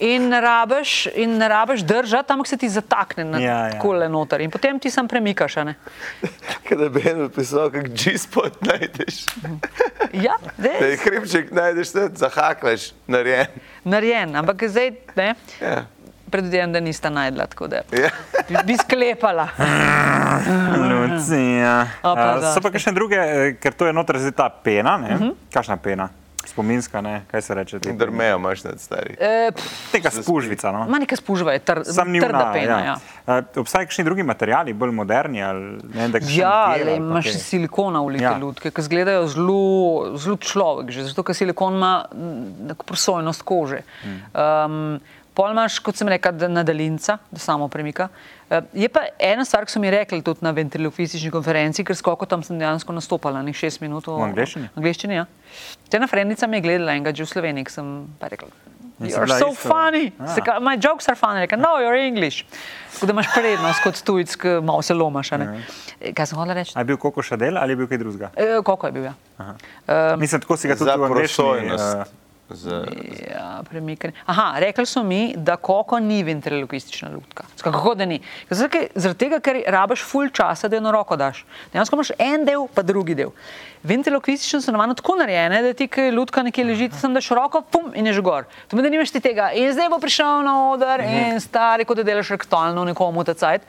in 0.00 0.28
ne 0.28 0.40
rabiš, 0.40 0.92
in 1.14 1.38
ne 1.38 1.48
rabiš 1.48 1.80
držati, 1.82 2.32
ampak 2.32 2.46
se 2.46 2.56
ti 2.56 2.68
zatakne 2.68 3.24
na 3.24 3.38
Ja, 3.38 3.66
ja. 3.66 3.78
kole 3.78 4.08
noter 4.08 4.40
in 4.40 4.50
potem 4.50 4.78
ti 4.78 4.90
sam 4.90 5.06
premikaš. 5.06 5.56
a 5.56 5.64
ne. 5.64 5.74
Kada 6.68 6.88
bi 6.88 7.02
eno 7.04 7.28
pisal, 7.28 7.70
kak 7.70 7.88
G-spot 7.90 8.60
najdeš. 8.62 9.24
Ja, 10.14 10.34
Da 10.58 10.68
je 10.70 10.96
hribček 10.96 11.50
najdeš, 11.50 11.88
da 11.90 12.08
zahaklaš, 12.10 12.90
narejen. 13.06 13.46
narejen, 13.84 14.34
ampak 14.34 14.64
zdaj 14.64 14.90
ne. 15.14 15.34
Ja. 15.60 15.84
Predvidevam, 16.28 16.72
da 16.72 16.80
nista 16.80 17.10
najdla, 17.10 17.46
tako 17.46 17.66
da 17.66 17.76
Ja. 17.92 18.10
bi, 18.48 18.56
bi 18.64 18.76
sklepala. 18.76 19.48
Lucija. 20.90 21.86
Da. 22.04 22.52
So 22.54 22.60
pa 22.60 22.70
kakšne 22.70 22.92
druge, 22.92 23.16
eh, 23.16 23.54
ker 23.54 23.72
to 23.72 23.86
je 23.86 23.92
noter 23.92 24.18
zdaj 24.18 24.32
ta 24.32 24.48
pena, 24.50 24.96
ne? 24.98 25.14
Mhm. 25.14 25.28
Kakšna 25.52 25.76
pena? 25.76 26.08
Spominska, 26.42 27.00
ne? 27.00 27.22
Kaj 27.26 27.42
se 27.42 27.54
reče? 27.54 27.78
Drmejo 27.78 28.36
imaš 28.36 28.64
nad 28.64 28.80
stari. 28.80 29.14
E, 29.14 29.50
pff, 29.52 29.94
Neka 29.94 30.10
spužvica, 30.12 30.72
no? 30.72 30.86
Ma 30.88 30.98
neka 30.98 31.16
spužva 31.16 31.52
je 31.52 31.58
tr, 31.58 31.80
Sam 31.84 32.08
trda 32.20 32.38
vna, 32.38 32.52
pena. 32.52 32.78
Ja, 32.78 32.84
ja. 32.86 32.96
ja. 33.28 33.42
Obstajajo 33.56 33.86
kakšni 33.86 34.04
drugi 34.04 34.22
materiali, 34.22 34.72
bolj 34.72 34.90
moderni 34.90 35.42
ali 35.42 35.78
ne? 35.94 36.08
da 36.08 36.18
Ja, 36.24 36.74
le, 36.76 36.96
imaš 36.96 37.24
kaj? 37.24 37.32
silikona 37.34 38.00
v 38.00 38.16
Ja. 38.22 38.38
lutke, 38.38 38.70
ki 38.70 38.80
izgledajo 38.80 39.26
zelo, 39.26 39.58
človek, 40.36 40.90
že 40.90 41.04
zato, 41.04 41.22
ker 41.22 41.34
silikon 41.34 41.74
ima 41.74 42.04
neko 42.60 42.84
prosojnost 42.84 43.42
kože. 43.42 43.82
Um, 44.34 45.00
Pol 45.32 45.50
imaš, 45.50 45.78
kot 45.78 45.94
sem 45.94 46.08
rekel, 46.08 46.32
da 46.32 46.48
na 46.48 46.62
daljinca, 46.62 47.18
da 47.30 47.38
samo 47.38 47.68
premika. 47.68 48.08
Eh, 48.50 48.60
Je 48.74 48.88
pa 48.88 49.00
ena 49.16 49.44
stvar, 49.44 49.64
ki 49.64 49.70
so 49.70 49.78
mi 49.78 49.88
rekli 49.88 50.22
tudi 50.22 50.42
na 50.42 50.50
ventriloquistični 50.50 51.30
konferenci, 51.30 51.84
ker 51.84 51.94
skoko 51.94 52.26
tam 52.26 52.42
sem 52.42 52.58
dejansko 52.58 52.92
nastopala, 52.92 53.40
nekaj 53.40 53.60
šest 53.60 53.80
minut. 53.80 54.04
V 54.04 54.18
angleščini? 54.20 54.68
Angleščini, 54.74 55.14
ja. 55.14 55.26
Te 55.88 55.98
na 55.98 56.06
frendica 56.06 56.46
mi 56.46 56.56
je 56.56 56.62
gledala 56.62 56.92
enega 56.92 57.12
že 57.12 57.22
v 57.22 57.28
Sloveniji, 57.28 57.64
ki 57.64 57.72
sem 57.72 57.86
pa 58.18 58.28
rekla. 58.28 58.48
You're 59.00 59.24
so 59.28 59.48
isto- 59.48 59.64
funny. 59.64 60.12
Ah. 60.18 60.26
Se 60.28 60.42
ka- 60.42 60.58
My 60.60 60.76
jokes 60.76 61.08
are 61.08 61.16
funny. 61.16 61.40
Rekla, 61.40 61.56
no, 61.58 61.78
you're 61.78 61.96
English. 61.98 62.44
Tako 62.92 63.06
da 63.06 63.12
imaš 63.12 63.26
prednost 63.32 63.80
kot 63.80 64.02
tujec, 64.02 64.34
malo 64.60 64.82
se 64.82 64.92
lomaš. 64.94 65.32
a 65.32 65.36
ne. 65.38 65.46
Eh, 66.00 66.12
Kaj 66.12 66.26
sem 66.26 66.36
hotel 66.36 66.54
reči? 66.54 66.72
A 66.74 66.80
je 66.80 66.84
bil 66.84 66.96
Koko 66.98 67.22
Šadel 67.22 67.56
ali 67.56 67.72
je 67.72 67.76
bil 67.76 67.86
kaj 67.86 67.98
drugega? 67.98 68.28
E, 68.36 68.60
Koliko 68.62 68.86
je 68.86 68.92
bil? 68.92 69.04
Ja, 69.04 69.14
Mislim, 70.16 70.40
tako 70.40 70.56
si 70.56 70.68
ga 70.68 70.74
tudi 70.74 70.90
v 70.90 71.00
angleščini. 71.00 71.70
prosojnost. 71.70 72.12
Za, 72.50 72.84
ja 73.30 73.62
premikanje. 73.70 74.14
Aha, 74.26 74.54
rekli 74.58 74.86
so 74.86 75.02
mi, 75.02 75.34
da 75.36 75.56
koko 75.56 76.00
ni 76.00 76.22
ventriloquistična 76.26 77.12
lutka. 77.14 77.44
Kako 77.62 77.94
da 77.94 78.04
ni? 78.04 78.20
Zaradi 78.50 79.18
tega, 79.18 79.38
ker 79.40 79.60
rabiš 79.70 80.02
full 80.02 80.32
časa, 80.34 80.68
da 80.68 80.80
eno 80.80 80.90
roko 80.90 81.16
daš. 81.16 81.44
Dejansko 81.72 81.96
imaš 81.96 82.10
en 82.18 82.44
del, 82.44 82.66
pa 82.74 82.82
drugi 82.82 83.14
del. 83.14 83.30
Ventriloquistične 83.86 84.60
so 84.60 84.74
navadno 84.74 84.98
tako 84.98 85.14
narejene, 85.22 85.62
da 85.62 85.72
ti, 85.78 85.86
ki 85.88 86.10
lutka 86.10 86.42
nekje 86.42 86.64
leži, 86.64 86.90
ti 86.90 86.98
sam 86.98 87.14
daš 87.14 87.30
roko, 87.38 87.62
pum 87.62 87.94
in 87.94 88.10
je 88.10 88.18
že 88.18 88.26
gor. 88.26 88.50
To 88.66 88.74
pomeni, 88.74 88.88
da 88.88 88.96
nimaš 88.96 89.14
ti 89.14 89.22
tega. 89.22 89.52
In 89.54 89.70
zdaj 89.72 89.88
bo 89.88 90.02
prišel 90.02 90.42
na 90.42 90.58
oder 90.74 91.06
in 91.06 91.40
stari, 91.40 91.86
kot 91.86 92.02
da 92.02 92.06
delaš 92.10 92.34
rektalno 92.34 92.84
nekomu 92.84 93.24
ta 93.24 93.34
cajt. 93.34 93.62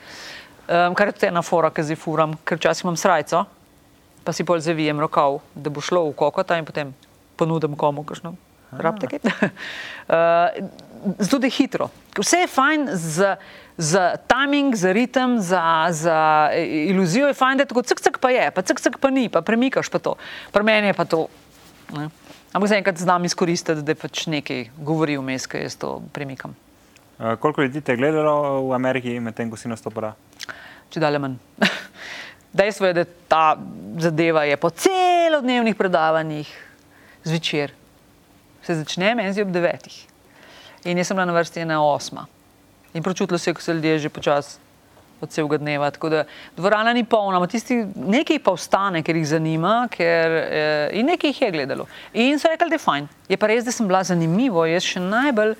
Um, 0.68 0.94
kar 0.94 1.06
je 1.06 1.18
tudi 1.20 1.30
ena 1.30 1.42
fora, 1.42 1.70
ki 1.70 1.86
zdaj 1.86 2.02
furam, 2.02 2.34
ker 2.44 2.58
včasih 2.58 2.86
imam 2.86 2.96
srajco, 2.98 3.46
pa 4.24 4.32
si 4.32 4.44
pol 4.46 4.58
zavijem 4.62 5.00
rokav, 5.02 5.40
da 5.54 5.70
bo 5.70 5.82
šlo 5.82 6.08
v 6.10 6.14
kokota 6.18 6.58
in 6.58 6.66
potem 6.66 6.94
ponudim 7.36 7.76
komu, 7.76 8.04
kakšno. 8.06 8.34
Rabite 8.72 9.06
kaj? 9.06 9.20
Zato 11.18 11.46
je 11.46 11.50
hitro. 11.50 11.88
Vse 12.18 12.44
je 12.44 12.46
fajn 12.46 12.88
za, 12.92 13.36
za 13.76 14.16
timing, 14.30 14.74
za 14.74 14.92
ritem, 14.92 15.40
za, 15.40 15.86
za 15.90 16.50
iluzijo 16.88 17.26
je 17.26 17.34
fajn, 17.34 17.58
da 17.58 17.62
je 17.62 17.68
tako 17.72 17.82
cek 17.82 18.18
pa 18.20 18.30
je, 18.30 18.50
pa 18.50 18.62
cek 18.62 18.98
pa 19.00 19.10
ni, 19.10 19.28
pa 19.28 19.42
premikaš 19.42 19.88
pa 19.88 19.98
to. 19.98 20.14
Pri 20.52 20.62
meni 20.62 20.92
je 20.92 20.94
pa 20.94 21.04
to. 21.04 21.26
Ne? 21.96 22.08
Ampak 22.52 22.68
zaenkrat 22.68 22.98
znam 22.98 23.24
izkoristiti, 23.24 23.82
da 23.82 23.94
pač 23.96 24.26
nekaj 24.28 24.68
govori 24.76 25.16
vmes, 25.16 25.46
ko 25.48 25.56
jaz 25.56 25.76
to 25.80 26.02
premikam. 26.12 26.54
Uh, 27.18 27.34
koliko 27.40 27.62
ljudi 27.62 27.80
te 27.80 27.92
je 27.92 27.96
gledalo 27.96 28.68
v 28.68 28.74
Ameriki, 28.74 29.20
medtem 29.20 29.50
ko 29.50 29.56
si 29.56 29.68
nastopila? 29.68 30.12
Če 30.92 31.00
dalje 31.00 31.18
manj. 31.18 31.38
Dejstvo 32.58 32.90
je, 32.90 32.96
da 33.00 33.04
ta 33.28 33.56
zadeva 33.98 34.44
je 34.44 34.56
po 34.60 34.70
celodnevnih 34.70 35.76
predavanjih 35.76 36.50
zvečer. 37.24 37.72
Se 38.66 38.74
začne 38.78 39.14
meni 39.14 39.32
zdi 39.32 39.42
ob 39.42 39.52
devetih. 39.54 39.96
In 40.84 40.98
jaz 40.98 41.10
sem 41.10 41.16
bila 41.16 41.26
na 41.26 41.36
vrsti 41.36 41.62
ena 41.62 41.80
osma. 41.84 42.26
In 42.94 43.02
pročutilo 43.02 43.38
se 43.38 43.50
je, 43.50 43.54
ko 43.54 43.62
se 43.62 43.74
ljudje 43.74 43.98
že 43.98 44.08
počasi 44.08 44.58
od 45.22 45.30
celega 45.30 45.58
dneva. 45.58 45.90
Tako 45.90 46.08
da 46.08 46.24
dvorana 46.56 46.92
ni 46.92 47.04
polna, 47.04 47.36
ampak 47.38 47.50
tisti 47.50 47.84
nekaj 47.94 48.38
pa 48.42 48.52
ostane, 48.52 49.02
ker 49.02 49.16
jih 49.16 49.26
zanima, 49.26 49.86
ker, 49.90 50.32
eh, 50.32 50.98
in 50.98 51.06
nekaj 51.06 51.30
jih 51.30 51.42
je 51.42 51.50
gledalo. 51.50 51.86
In 52.12 52.38
so 52.38 52.50
rekli, 52.50 52.68
da 52.68 52.74
je 52.74 52.82
fajn. 52.82 53.08
Je 53.28 53.36
pa 53.36 53.46
res, 53.46 53.64
da 53.64 53.72
sem 53.72 53.86
bila 53.88 54.02
zanimivo, 54.04 54.66
jaz 54.66 54.82
še 54.82 55.00
najbolj 55.00 55.54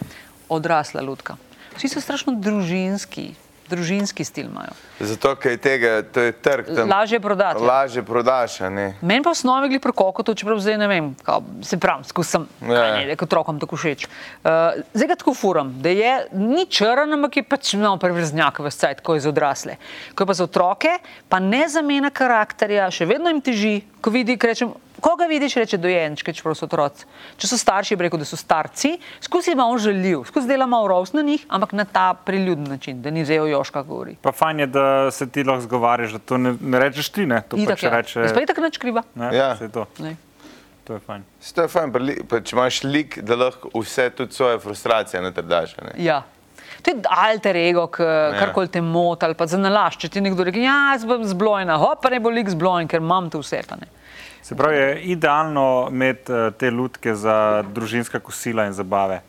odrasla 0.49 1.03
ljudka. 1.03 1.37
Vsi 1.77 1.89
so 1.89 2.03
strašno 2.03 2.35
družinski, 2.37 3.33
družinski 3.73 4.25
stil 4.25 4.51
imajo. 4.51 4.77
Zato, 5.01 5.33
ker 5.41 5.57
je 5.57 5.61
tega, 5.65 5.93
to 6.05 6.21
je 6.21 6.33
trg. 6.33 6.69
Lažje 6.87 7.21
prodati. 7.21 7.59
ja. 7.59 7.67
Lažje 7.67 8.03
prodaš, 8.07 8.61
ne. 8.71 8.87
Meni 9.01 9.25
pa 9.25 9.33
v 9.33 9.39
osnovi 9.39 9.73
gre 9.73 9.81
pri 9.83 9.95
kokotu, 9.97 10.35
čeprav 10.39 10.61
zdaj 10.63 10.79
ne 10.79 10.89
vem, 10.91 11.09
kao, 11.25 11.41
se 11.65 11.81
pravi, 11.81 12.05
skusam, 12.07 12.47
Ja, 12.61 12.75
ja, 12.75 12.87
ja. 13.01 13.07
ne, 13.09 13.17
kot 13.17 13.33
otrokom 13.33 13.59
tako 13.63 13.81
všeč. 13.81 14.05
Uh, 14.07 14.85
zdaj 14.93 15.09
ga 15.09 15.17
tako 15.17 15.35
furam, 15.35 15.73
da 15.83 15.89
je 15.89 16.13
ni 16.37 16.67
črn, 16.69 17.17
ampak 17.17 17.41
je 17.41 17.47
pač 17.49 17.73
malo 17.81 17.97
prevrznjak 17.97 18.61
v 18.61 18.71
scajt, 18.71 19.01
ko 19.01 19.17
je 19.17 19.25
za 19.25 19.33
odrasle. 19.33 19.77
Ko 20.15 20.23
je 20.23 20.29
pa 20.29 20.37
za 20.37 20.45
otroke, 20.45 20.93
pa 21.33 21.41
ne 21.41 21.65
zamena 21.73 22.13
karakterja, 22.13 22.91
še 22.93 23.09
vedno 23.09 23.33
jim 23.33 23.41
teži, 23.41 23.75
ko 24.05 24.13
vidi, 24.13 24.37
ko 24.37 24.53
rečem, 24.53 24.75
koga 25.03 25.27
vidiš, 25.27 25.57
reče 25.57 25.79
dojenčke, 25.79 26.33
čeprav 26.33 26.55
so 26.55 26.65
otroci. 26.65 27.05
Če 27.37 27.49
so 27.49 27.59
starši, 27.59 27.99
rekel, 27.99 28.19
da 28.19 28.25
so 28.25 28.39
starci, 28.39 28.93
skozi 29.21 29.51
je 29.51 29.59
malo 29.59 29.79
žaljiv, 29.79 30.23
skozi 30.25 30.47
dela 30.47 30.67
malo 30.67 30.89
rovs 30.89 31.13
na 31.13 31.23
njih, 31.23 31.43
ampak 31.49 31.73
na 31.73 31.85
ta 31.85 32.13
priljuden 32.17 32.71
način, 32.71 33.03
da 33.03 33.11
ni 33.11 33.27
o 33.33 33.47
Joška 33.47 33.83
govori. 33.83 34.17
Pa 34.23 34.33
fajn 34.33 34.61
je, 34.61 34.67
da 34.69 34.85
se 35.11 35.27
ti 35.27 35.45
lahko 35.45 35.63
zgovarjaš, 35.63 36.13
da 36.13 36.19
to 36.21 36.39
ne, 36.39 36.55
ne 36.61 36.79
rečeš 36.79 37.09
ti, 37.11 37.27
ne? 37.27 37.43
To 37.43 37.57
Itak, 37.57 37.75
pač 37.75 37.83
ja. 37.83 37.91
reče. 37.91 38.21
Jaz 38.21 38.33
pa 38.33 38.41
itak 38.41 38.59
nič 38.59 38.79
kriva. 38.79 39.03
Ne, 39.15 39.31
Ja. 39.35 39.57
to, 39.69 39.87
Ne. 39.99 40.17
to 40.85 40.95
je 40.95 41.01
fajn. 41.01 41.25
To 41.55 41.63
je 41.63 41.69
fajn, 41.69 41.93
pa, 42.29 42.41
če 42.41 42.57
imaš 42.57 42.83
lik, 42.85 43.19
da 43.21 43.35
lahko 43.37 43.71
vse 43.75 44.11
tudi 44.11 44.33
svoje 44.33 44.59
frustracije 44.59 45.23
natrdaš. 45.23 45.75
a 45.79 45.85
ne. 45.85 45.93
Ja. 45.99 46.23
To 46.83 46.91
je 46.91 46.97
alter 47.09 47.57
ego, 47.57 47.89
Ja. 47.99 48.39
karkoli 48.39 48.69
te 48.69 48.81
moti 48.81 49.25
ali 49.25 49.35
pa 49.35 49.47
za 49.47 49.59
nalašč. 49.59 50.01
Če 50.01 50.09
ti 50.09 50.21
nekdo 50.21 50.45
reče, 50.45 50.63
ja, 50.63 50.93
jaz 50.93 51.05
bom 51.05 51.25
zblojena, 51.25 51.77
hop, 51.77 52.03
pa 52.03 52.11
ne 52.11 52.21
bo 52.21 52.31
lik 52.31 52.49
zblojen, 52.49 52.89
ker 52.89 52.99
imam 52.99 53.31
to 53.31 53.39
vse. 53.39 53.63
Pa 53.69 53.77
ne. 53.77 53.87
Se 54.43 54.57
pravi, 54.57 54.77
je 54.77 55.01
idealno 55.03 55.89
imeti 55.91 56.33
uh, 56.33 56.53
te 56.53 56.71
lutke 56.71 57.15
za 57.15 57.37
družinska 57.65 58.19
kosila 58.21 58.67
in 58.67 58.73
zabave. 58.73 59.21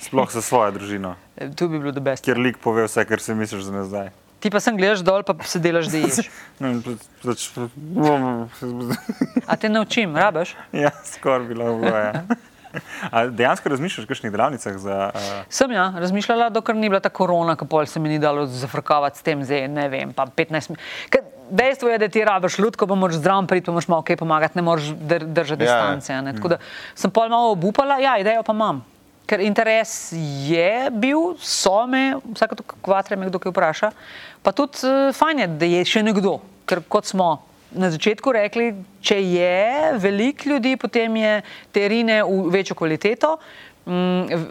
Sploh 0.00 0.30
za 0.32 0.42
svojo 0.42 0.70
družino, 0.70 1.14
To 1.56 1.68
bi 1.68 1.78
bilo 1.78 1.92
the 1.92 2.00
best. 2.00 2.24
kjer 2.24 2.38
lik 2.38 2.58
pove 2.58 2.84
vse, 2.84 3.04
kar 3.04 3.20
si 3.20 3.34
misliš 3.34 3.62
za 3.62 3.72
nazaj. 3.72 4.10
Ti 4.40 4.50
pa 4.50 4.60
sem 4.60 4.76
gledaš 4.76 5.00
dol, 5.00 5.22
pa 5.22 5.34
se 5.44 5.58
delaš, 5.58 5.86
da 5.86 5.98
ješ. 5.98 6.28
Pač- 7.24 7.50
A 9.46 9.56
te 9.56 9.68
naučim, 9.68 10.16
rabaš? 10.16 10.54
Ja, 10.74 10.90
skoraj 11.04 11.46
bilo 11.46 11.76
bilo. 11.76 11.96
Ja. 11.96 12.24
A 13.10 13.26
dejansko 13.26 13.68
razmišljaš 13.68 14.04
o 14.04 14.08
kakšnih 14.08 14.32
delavnicah 14.32 14.76
za. 14.78 15.10
Uh, 15.14 15.20
Sem 15.48 15.72
ja, 15.72 15.88
razmišljala, 15.98 16.50
dokler 16.50 16.76
ni 16.76 16.88
bila 16.88 17.00
ta 17.00 17.08
korona, 17.10 17.56
ki 17.56 17.66
pol 17.66 17.86
se 17.86 18.00
mi 18.00 18.08
ni 18.08 18.18
dalo 18.18 18.46
zafrkavati 18.46 19.18
s 19.18 19.22
tem, 19.22 19.42
zdaj 19.44 19.68
ne 19.68 19.88
vem, 19.88 20.12
pa 20.12 20.26
15 20.26 20.70
minut. 20.70 20.84
Dejstvo 21.50 21.88
je, 21.88 21.98
da 21.98 22.08
ti 22.08 22.24
rabiš 22.24 22.58
lutko, 22.58 22.86
pa 22.86 22.94
moraš 22.94 23.16
zdravo 23.16 23.46
priti, 23.46 23.66
pa 23.66 23.72
moraš 23.72 23.88
malo 23.88 24.02
kaj 24.02 24.16
pomagati, 24.16 24.56
ne 24.56 24.62
moreš 24.62 24.84
dr 24.84 25.24
držati 25.26 25.64
Ja. 25.64 25.74
distance. 25.74 26.12
a 26.12 26.20
ne. 26.20 26.34
Tako 26.34 26.48
da 26.48 26.58
sem 26.94 27.10
pol 27.10 27.28
malo 27.28 27.50
obupala, 27.50 27.98
ja, 27.98 28.18
idejo 28.18 28.42
pa 28.42 28.52
imam. 28.52 28.84
Ker 29.26 29.40
interes 29.40 30.12
je 30.42 30.90
bil, 30.90 31.36
so 31.38 31.86
me, 31.86 32.00
vsake 32.34 32.56
to 32.56 32.62
kvatre 32.82 33.16
me 33.16 33.26
kdo 33.26 33.38
kaj 33.38 33.50
vpraša, 33.50 33.90
pa 34.42 34.52
tudi 34.52 34.78
uh, 34.82 35.14
fajn 35.14 35.38
je, 35.38 35.46
da 35.48 35.66
je 35.66 35.84
še 35.86 36.02
nekdo, 36.02 36.38
ker 36.66 36.82
kot 36.82 37.06
smo 37.06 37.42
na 37.70 37.90
začetku 37.90 38.32
rekli, 38.32 38.72
če 39.00 39.20
je 39.22 39.52
veliko 39.96 40.48
ljudi, 40.48 40.76
potem 40.76 41.16
je 41.16 41.42
te 41.70 41.88
rine 41.88 42.24
v 42.24 42.50
večjo 42.50 42.74
kvaliteto, 42.74 43.36
mm, 43.86 44.42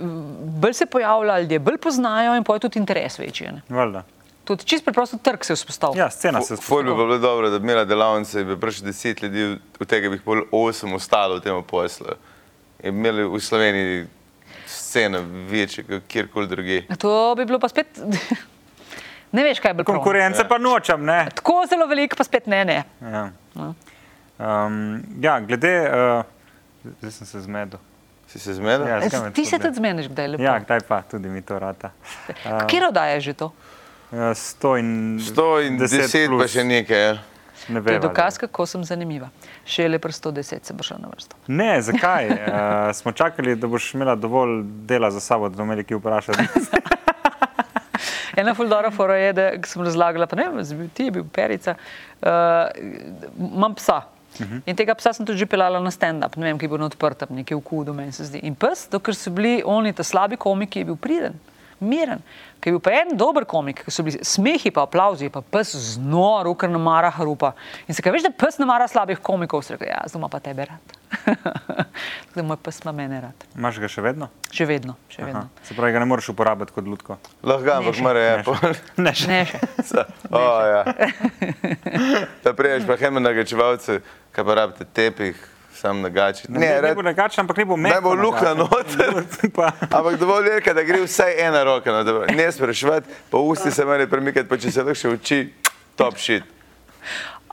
bolj 0.61 0.73
se 0.73 0.85
pojavlja, 0.85 1.39
ljudje 1.39 1.59
bolj 1.59 1.77
poznajo 1.77 2.35
in 2.35 2.43
pa 2.43 2.55
je 2.55 2.59
tudi 2.59 2.79
interes 2.79 3.19
večji. 3.19 3.47
a 3.47 3.51
ne. 3.51 3.61
valjda. 3.69 4.03
Tudi 4.49 4.65
čist 4.65 4.85
preprosto 4.85 5.17
trg 5.21 5.43
se 5.45 5.53
je 5.53 5.55
vzpostavil. 5.55 5.99
Ja, 5.99 6.09
scena 6.09 6.41
se 6.41 6.55
Ful 6.57 6.83
bi 6.83 6.93
bilo 6.95 7.17
dobro, 7.17 7.49
da 7.49 7.59
bi 7.59 7.67
imela 7.69 7.85
delavnice 7.85 8.41
in 8.41 8.47
bi 8.47 8.55
prišlo 8.59 8.87
deset 8.87 9.21
ljudi, 9.21 9.59
od 9.79 9.87
tega 9.87 10.09
bi 10.09 10.17
jih 10.17 10.23
bolj 10.25 10.41
osem 10.51 10.93
ostalo 10.93 11.35
v 11.37 11.43
tem 11.45 11.59
poslu. 11.63 12.15
In 12.81 12.97
imeli 12.97 13.27
v 13.29 13.39
Sloveniji 13.39 14.07
sceno 14.65 15.21
večje 15.51 15.83
kot 15.83 16.07
kjerkoli 16.07 16.47
druge. 16.47 16.81
To 16.97 17.35
bi 17.37 17.45
bilo 17.45 17.59
pa 17.59 17.69
spet. 17.69 17.87
Ne 19.31 19.43
veš, 19.45 19.59
kaj 19.61 19.69
je 19.69 19.73
bilo. 19.77 19.85
Konkurence 19.85 20.41
pa 20.49 20.57
nočem, 20.57 21.03
ne. 21.05 21.27
Tako 21.35 21.59
zelo 21.69 21.85
veliko, 21.85 22.17
pa 22.17 22.25
spet 22.25 22.47
ne. 22.49 22.63
ne. 22.65 22.77
Ja, 23.01 23.27
um, 24.39 25.03
ja 25.21 25.35
glede. 25.39 25.75
Uh, 25.85 26.89
zdaj 26.97 27.11
sem 27.11 27.27
se 27.27 27.41
zmedel. 27.45 27.79
Si 28.27 28.39
se 28.39 28.53
zmedel? 28.57 28.87
Ja, 28.87 28.97
E, 29.05 29.31
Ti 29.33 29.45
se 29.45 29.59
tudi 29.59 29.77
zmeniš, 29.77 30.09
kdaj 30.09 30.25
je 30.25 30.31
lepo. 30.33 30.43
Ja, 30.43 30.57
kdaj 30.59 30.81
pa, 30.87 31.01
tudi 31.01 31.29
mi 31.29 31.45
to 31.45 31.59
rata. 31.59 31.91
Uh, 32.29 32.65
Kje 32.65 32.87
oddaja 32.87 33.19
je 33.19 33.21
že 33.21 33.33
to? 33.33 33.53
Uh, 33.53 33.78
100 34.11 34.77
in, 34.77 35.19
100 35.21 35.67
in 35.67 35.77
10 35.77 36.37
pa 36.39 36.47
še 36.49 36.63
nekaj. 36.63 36.97
Ja. 36.97 37.17
Ne 37.69 37.83
To 37.83 37.91
je 37.91 37.99
dokaz, 37.99 38.37
kako 38.41 38.65
sem 38.65 38.83
zanimiva. 38.83 39.29
Še 39.67 39.85
le 39.89 39.99
pri 40.01 40.13
110 40.15 40.65
se 40.65 40.73
bo 40.73 40.85
šel 40.85 40.97
na 41.03 41.11
vrsto. 41.11 41.37
Ne, 41.47 41.77
zakaj? 41.85 42.29
Uh, 42.29 42.89
smo 42.97 43.13
čakali, 43.13 43.53
da 43.55 43.69
boš 43.69 43.93
imela 43.93 44.15
dovolj 44.17 44.63
dela 44.89 45.11
za 45.13 45.21
sabo, 45.21 45.49
da 45.49 45.59
bomo 45.59 45.73
imeli 45.73 45.85
ki 45.87 45.99
vprašati. 45.99 46.47
Ena 48.39 48.55
fuldora 48.55 48.89
fora 48.91 49.17
je, 49.19 49.33
da 49.37 49.49
sem 49.67 49.83
razlagala, 49.83 50.25
pa 50.29 50.39
ne 50.39 50.47
vem, 50.49 50.89
ti 50.95 51.09
je 51.09 51.13
bil 51.19 51.27
perica, 51.33 51.75
uh, 52.23 52.71
imam 53.35 53.75
psa. 53.77 54.01
In 54.39 54.77
tega 54.77 54.95
psa 54.95 55.11
sem 55.13 55.25
tudi 55.27 55.41
že 55.41 55.49
pelala 55.49 55.81
na 55.83 55.91
stand-up, 55.91 56.37
ne 56.39 56.47
vem, 56.47 56.59
ki 56.61 56.69
bo 56.71 56.77
na 56.79 56.87
odprtem, 56.87 57.33
nekje 57.41 57.57
v 57.59 57.63
kudu, 57.65 57.93
meni 57.97 58.15
se 58.15 58.29
zdi. 58.29 58.41
In 58.47 58.55
pes, 58.55 58.87
dokler 58.89 59.17
so 59.17 59.33
bili 59.35 59.59
oni 59.65 59.91
ta 59.93 60.05
slabi 60.05 60.39
komiki, 60.39 60.81
je 60.81 60.89
bil 60.89 60.97
priden, 61.01 61.35
miren. 61.79 62.21
Ker 62.59 62.73
je 62.73 62.75
bil 62.75 62.83
pa 62.83 62.91
en 62.99 63.15
dober 63.17 63.45
komik, 63.47 63.85
ki 63.85 63.91
so 63.93 64.03
bili 64.03 64.19
smehi, 64.25 64.71
pa 64.75 64.83
aplauzi, 64.83 65.29
pa 65.31 65.41
pes 65.41 65.71
znor, 65.95 66.49
ker 66.59 66.71
ne 66.71 66.81
mara 66.81 67.11
harupa. 67.15 67.53
In 67.87 67.95
se 67.95 68.03
kaj 68.03 68.17
veš, 68.17 68.25
da 68.27 68.31
pes 68.35 68.59
ne 68.59 68.67
mara 68.67 68.87
slabih 68.91 69.21
komikov, 69.23 69.63
se 69.63 69.77
reče, 69.77 69.87
ja, 69.87 70.01
zdaj 70.07 70.19
ima 70.19 70.29
pa 70.31 70.41
tebe 70.43 70.65
rad. 70.67 70.95
Tako 71.25 72.35
da 72.35 72.43
moj 72.43 72.57
pes 72.63 72.81
ima 72.83 72.91
mene 72.91 73.21
rad. 73.21 73.45
Imaš 73.55 73.79
ga 73.79 73.87
še 73.91 74.03
vedno? 74.03 74.27
Še 74.53 74.67
vedno, 74.69 74.95
še 75.09 75.21
Aha. 75.21 75.27
vedno. 75.29 75.45
Se 75.63 75.77
pravi, 75.77 75.95
ga 75.95 76.03
ne 76.03 76.09
moreš 76.09 76.29
uporabiti 76.33 76.75
kot 76.75 76.87
lutko. 76.87 77.17
Lahko 77.43 77.71
ampak 77.77 77.95
še. 77.97 78.03
mora 78.05 78.25
je. 78.25 78.33
Ne 78.37 78.43
pol. 78.43 78.75
Ne, 79.05 79.13
še. 79.15 79.29
Ne 79.31 79.39
še. 79.47 80.05
O, 80.29 80.43
ja. 80.67 80.83
Da 82.43 82.53
priješ 82.53 82.85
pa 82.85 82.99
hema 83.01 83.23
nagačevalce, 83.23 84.01
kaj 84.35 84.45
pa 84.45 84.59
rabite 84.59 84.85
tepih, 84.85 85.39
sam 85.79 86.01
nagači. 86.01 86.45
Ne, 86.47 86.59
Ne, 86.59 86.65
ne, 86.65 86.73
ne 86.73 86.81
rad, 86.83 86.95
bo 86.95 87.01
nagačen, 87.03 87.41
ampak 87.41 87.57
ne 87.57 87.65
bo 87.65 87.77
mehko. 87.77 87.93
naj 87.93 88.01
bo 88.01 88.13
luknja 88.15 88.53
noter. 88.55 89.23
Pa- 89.55 89.71
Ampak 89.89 90.17
dovolj 90.17 90.47
je, 90.49 90.73
da 90.73 90.83
gre 90.83 91.01
vsaj 91.01 91.35
ena 91.39 91.63
roka, 91.63 91.91
no, 91.91 92.03
da 92.03 92.25
ne 92.27 92.51
spraševati, 92.51 93.07
pa 93.29 93.37
usti 93.39 93.71
se 93.71 93.85
meni 93.85 94.07
premikati, 94.07 94.47
pa 94.47 94.57
če 94.57 94.71
se 94.71 94.83
lahko 94.83 94.95
še 94.97 95.09
uči, 95.09 95.39
top 95.95 96.17
shit. 96.17 96.43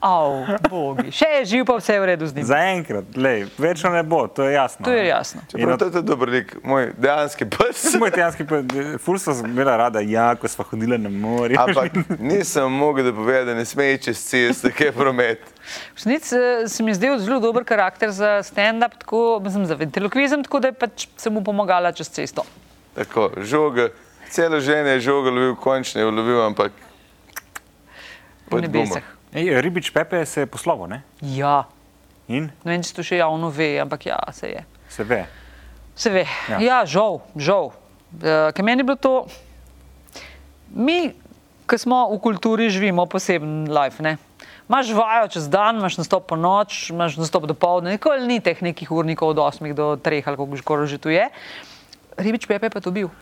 Au, 0.00 0.44
bogi. 0.68 1.10
Še 1.10 1.26
je 1.38 1.44
živ, 1.44 1.64
pa 1.64 1.76
vse 1.80 1.94
je 1.94 2.00
v 2.00 2.06
redu 2.10 2.26
z 2.28 2.36
njim. 2.36 2.44
Zaenkrat, 2.44 3.14
lej, 3.16 3.46
večno 3.58 3.90
ne 3.90 4.02
bo, 4.04 4.26
to 4.28 4.44
je 4.44 4.52
jasno. 4.52 4.84
To 4.84 4.92
je 4.92 5.06
jasno. 5.06 5.40
Čeprav 5.50 5.78
to 5.80 5.88
je 5.88 5.94
tudi 5.94 6.06
dober 6.06 6.28
lik, 6.28 6.52
moj 6.64 6.90
dejanski 7.00 7.48
pes. 7.48 7.86
Moj 8.00 8.12
dejanski, 8.12 8.44
ful 9.00 9.16
so 9.18 9.32
imela 9.40 9.76
rada, 9.80 10.02
ja, 10.04 10.34
ko 10.36 10.48
smo 10.48 10.66
hodili 10.68 10.98
na 10.98 11.08
morje. 11.08 11.56
Ampak 11.58 11.96
nisem 12.20 12.68
mogel 12.72 13.08
dopovedati, 13.08 13.46
da 13.46 13.54
ne 13.54 13.64
smej 13.64 13.98
čez 14.04 14.20
cesto, 14.20 14.68
ki 14.70 14.90
je 14.90 14.92
promet. 14.92 15.40
Resnic 15.96 16.28
se 16.68 16.82
mi 16.84 16.92
je 16.92 17.00
zdel 17.00 17.18
zelo 17.18 17.40
dober 17.40 17.64
karakter 17.64 18.12
za 18.12 18.42
stand-up, 18.44 18.98
tako 19.00 19.40
mislim, 19.44 19.66
za 19.66 19.74
ventriloquizem, 19.80 20.44
tako 20.44 20.60
da 20.60 20.68
je 20.68 20.76
pač 20.76 21.08
sem 21.16 21.32
mu 21.32 21.40
pomagala 21.44 21.92
čez 21.92 22.12
cesto. 22.12 22.44
Tako, 22.94 23.30
žoga, 23.40 23.88
celo 24.30 24.60
življenje 24.60 24.98
je 25.00 25.06
žoga 25.08 25.32
lovil, 25.32 25.56
končno 25.56 26.04
je 26.04 26.10
lovil, 26.12 26.42
ampak 26.44 26.72
Po 28.46 28.50
pod 28.50 28.62
nebesih. 28.62 28.92
gumo. 29.02 29.15
Ej, 29.36 29.60
ribič 29.60 29.92
Pepe 29.92 30.24
se 30.26 30.44
je 30.44 30.48
poslovo, 30.48 30.88
ne? 30.88 31.02
Ja, 31.20 31.66
In 32.26 32.50
ne 32.66 32.74
vem, 32.74 32.82
če 32.82 32.94
to 32.96 33.04
še 33.06 33.20
javno 33.20 33.52
ve, 33.54 33.76
ampak 33.78 34.08
ja, 34.08 34.18
se 34.34 34.50
je. 34.50 34.62
se 34.90 35.04
ve. 35.06 35.22
Se 35.94 36.10
ve. 36.10 36.24
Ja. 36.50 36.58
Ja, 36.58 36.78
žal, 36.82 37.20
žal. 37.38 37.70
Uh, 38.18 38.50
Ker 38.50 38.66
meni 38.66 38.82
je 38.82 38.88
bilo 38.88 38.98
to, 38.98 39.14
mi, 40.74 41.14
ki 41.70 41.78
smo 41.78 42.10
v 42.10 42.18
kulturi, 42.22 42.66
živimo 42.70 43.06
poseben 43.06 43.70
life. 43.70 44.02
Ne? 44.02 44.16
Imaš 44.66 44.90
vajo 44.98 45.30
čez 45.30 45.46
dan, 45.46 45.78
imaš 45.78 46.00
nastop 46.02 46.26
po 46.26 46.34
noč, 46.34 46.90
imaš 46.90 47.14
nastop 47.20 47.46
do 47.46 47.54
povdne, 47.54 47.94
nikoli 47.94 48.26
ni 48.26 48.42
teh 48.42 48.58
nekih 48.58 48.90
urnikov 48.90 49.30
od 49.30 49.38
8 49.46 49.70
do 49.78 49.94
3 49.94 50.26
ali 50.26 50.36
kako 50.36 50.86
že 50.90 50.98
tu 50.98 51.14
je. 51.14 51.30
Ribič 52.18 52.50
Pepe 52.50 52.66
pa 52.66 52.82
to 52.82 52.90
bil. 52.90 53.14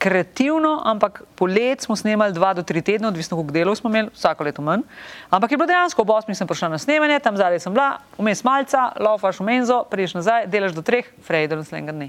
Kreativno, 0.00 0.80
ampak 0.84 1.22
polet 1.36 1.84
smo 1.84 1.96
snemali 1.96 2.32
dva 2.32 2.54
do 2.56 2.64
tri 2.64 2.80
tedne, 2.82 3.08
odvisno 3.08 3.36
koliko 3.36 3.52
delov 3.52 3.76
smo 3.76 3.90
imeli, 3.92 4.08
vsako 4.16 4.48
leto 4.48 4.64
manj. 4.64 4.82
Ampak 5.28 5.52
je 5.52 5.58
bilo 5.60 5.68
dejansko, 5.68 6.02
ob 6.02 6.14
osmih 6.16 6.38
sem 6.38 6.48
prišla 6.48 6.72
na 6.72 6.78
snemanje, 6.80 7.20
tam 7.20 7.36
zadaj 7.36 7.60
sem 7.60 7.74
bila, 7.76 7.98
vmes 8.18 8.40
malca, 8.44 8.88
laufaš 8.96 9.42
v 9.42 9.48
menzo, 9.52 9.82
priješ 9.92 10.16
nazaj, 10.16 10.48
delaš 10.48 10.72
do 10.72 10.82
treh, 10.82 11.04
frej 11.26 11.50
do 11.52 11.60
naslednjega 11.60 11.92
dne. 11.92 12.08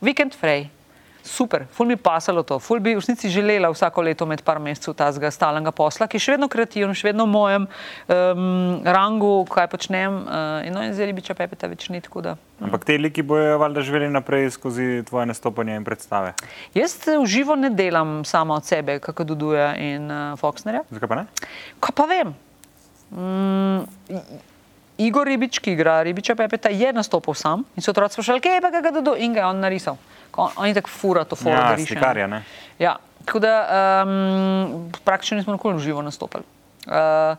Vikend 0.00 0.38
frej. 0.40 0.70
Super, 1.22 1.66
ful 1.70 1.86
mi 1.86 1.96
pasalo 1.96 2.42
to, 2.42 2.58
ful 2.58 2.80
bi 2.82 2.96
v 2.96 2.98
resnici 2.98 3.30
želela 3.30 3.70
vsako 3.70 4.02
leto 4.02 4.26
med 4.26 4.42
par 4.42 4.58
mesecev 4.58 4.96
tazga 4.98 5.30
stalnega 5.30 5.70
posla, 5.70 6.08
ki 6.10 6.18
je 6.18 6.24
še 6.24 6.34
vedno 6.34 6.48
kreativen, 6.50 6.94
še 6.98 7.08
vedno 7.12 7.28
v 7.28 7.30
mojem 7.30 7.66
um, 7.68 8.82
rangu, 8.82 9.30
kaj 9.46 9.70
počnem. 9.70 10.18
Uh, 10.26 10.66
no, 10.74 10.82
in 10.82 10.96
zdaj 10.96 11.12
ribiča 11.12 11.38
pepeta 11.38 11.70
več 11.70 11.86
ni 11.94 12.02
tako 12.02 12.24
da. 12.26 12.34
Ampak 12.62 12.88
te 12.90 12.98
liki 12.98 13.22
bojo 13.22 13.54
valjda 13.62 13.86
živeli 13.86 14.10
naprej 14.10 14.50
skozi 14.58 15.04
tvoje 15.06 15.30
nastopanje 15.30 15.78
in 15.78 15.86
predstave. 15.86 16.34
Jaz 16.74 16.98
v 17.06 17.22
živo 17.30 17.54
ne 17.54 17.70
delam 17.70 18.22
sama 18.26 18.58
od 18.58 18.66
sebe, 18.66 18.98
kako 19.02 19.30
Duduja 19.30 19.72
in 19.78 20.10
uh, 20.10 20.38
Foxnerja. 20.42 20.82
Zakaj 20.90 21.14
pa 21.14 21.22
ne? 21.22 21.28
Kaj 21.78 22.00
pa 22.02 22.10
vem? 22.10 22.34
Mm, 23.14 23.86
Igor 25.02 25.26
Ribič, 25.26 25.58
ki 25.58 25.72
igra 25.74 26.00
Ribiča 26.06 26.34
Pepeta, 26.38 26.70
je 26.70 26.92
nastopil 26.92 27.34
sam 27.34 27.64
in 27.76 27.82
so 27.82 27.90
otroci 27.90 28.14
sprašali, 28.14 28.40
kje 28.40 28.56
je 28.56 28.60
pa 28.60 28.70
ga 28.70 28.90
Dudu 28.90 29.14
in 29.18 29.32
ga 29.34 29.40
je 29.40 29.46
on 29.46 29.60
narisal. 29.60 29.96
On, 30.36 30.50
on 30.56 30.68
je 30.68 30.74
tako 30.74 30.90
fura 30.90 31.24
to 31.24 31.36
fora, 31.36 31.70
Ja, 31.70 31.74
riše. 31.74 31.94
slikarja, 31.94 32.26
ne? 32.26 32.42
Ja, 32.78 32.94
tako 33.24 33.38
da 33.38 33.54
um, 34.06 34.92
praktično 35.04 35.36
nismo 35.36 35.52
nikoli 35.52 35.80
živo 35.80 36.02
nastopili. 36.02 36.44
Uh, 36.86 37.36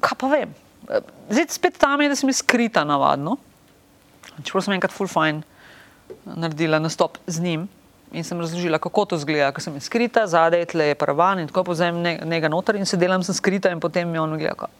kaj 0.00 0.16
pa 0.18 0.28
vem? 0.28 0.52
Eh, 0.88 1.00
Zdaj 1.30 1.46
spet 1.48 1.78
tam 1.78 2.00
je, 2.00 2.08
da 2.08 2.16
sem 2.16 2.28
jaz 2.30 2.38
skrita 2.40 2.84
navadno. 2.84 3.36
Čeprav 4.44 4.62
sem 4.62 4.76
enkrat 4.76 4.92
full 4.94 5.10
fine 5.10 5.42
naredila 6.24 6.78
nastop 6.78 7.18
z 7.26 7.42
njim 7.42 7.66
in 8.12 8.24
sem 8.24 8.38
razložila, 8.40 8.78
kako 8.78 9.04
to 9.04 9.18
zgleda, 9.18 9.50
ker 9.52 9.60
sem 9.60 9.74
skrita, 9.80 10.22
zadaj 10.26 10.64
tle 10.70 10.86
je 10.92 10.94
paravan 10.96 11.42
in 11.42 11.48
tako 11.50 11.66
povzem 11.68 11.98
ne, 12.00 12.14
njega 12.24 12.48
noter 12.48 12.78
in 12.78 12.86
se 12.86 12.96
delam, 12.96 13.20
sem 13.22 13.34
skrita 13.36 13.68
in 13.68 13.80
potem 13.80 14.08
mi 14.08 14.18
on 14.18 14.32
gleda. 14.38 14.70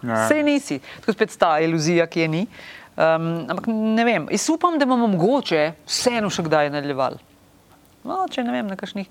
Kao. 0.00 0.10
Ja. 0.10 0.28
Sej 0.28 0.42
nisi, 0.46 0.80
tako 1.00 1.16
spet 1.16 1.36
ta 1.38 1.56
iluzija, 1.60 2.06
ki 2.06 2.20
je 2.20 2.28
ni. 2.28 2.42
Um, 2.96 3.44
ampak 3.52 3.66
ne 3.68 4.04
vem, 4.08 4.28
jaz 4.32 4.48
upam, 4.48 4.78
da 4.80 4.88
bomo 4.88 5.08
mogoče 5.12 5.72
vseeno 5.84 6.30
še 6.32 6.46
kdaj 6.46 6.70
nadaljevali. 6.72 7.20
No, 8.06 8.22
če 8.30 8.44
ne 8.46 8.54
vem, 8.54 8.70
na 8.70 8.76
kakšnih 8.78 9.10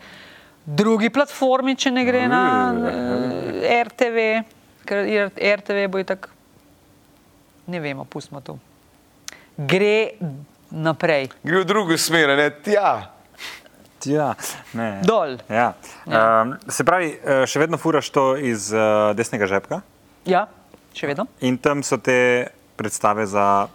drugi 0.65 1.11
platformi, 1.13 1.75
če 1.77 1.91
ne 1.93 2.05
gre 2.07 2.23
na 2.31 2.41
uh, 2.73 3.59
RTV, 3.85 4.25
ker 4.89 5.05
RTV 5.37 5.85
bo 5.93 6.01
itak, 6.01 6.29
ne 7.69 7.81
vemo, 7.83 8.07
pustimo 8.09 8.41
to. 8.45 8.57
Gre 9.55 10.17
naprej, 10.73 11.29
Gre 11.43 11.61
v 11.61 11.67
drugo 11.69 11.97
smer, 11.97 12.33
a 12.33 12.39
ne 12.39 12.49
tja. 12.65 12.95
Ja, 14.05 14.35
ne. 14.73 14.99
dol. 15.01 15.39
Ja. 15.49 15.73
Um, 16.05 16.53
se 16.69 16.85
pravi, 16.85 17.07
eh, 17.17 17.45
še 17.49 17.57
vedno 17.57 17.79
furaš 17.81 18.11
to 18.13 18.35
iz 18.37 18.67
uh, 18.69 19.15
desnega 19.17 19.47
žepka 19.49 19.81
Ja, 20.29 20.45
še 20.95 21.07
vedno. 21.07 21.27
in 21.41 21.57
tam 21.57 21.83
so 21.83 21.97
te 21.97 22.47
predstave 22.75 23.25
za 23.25 23.67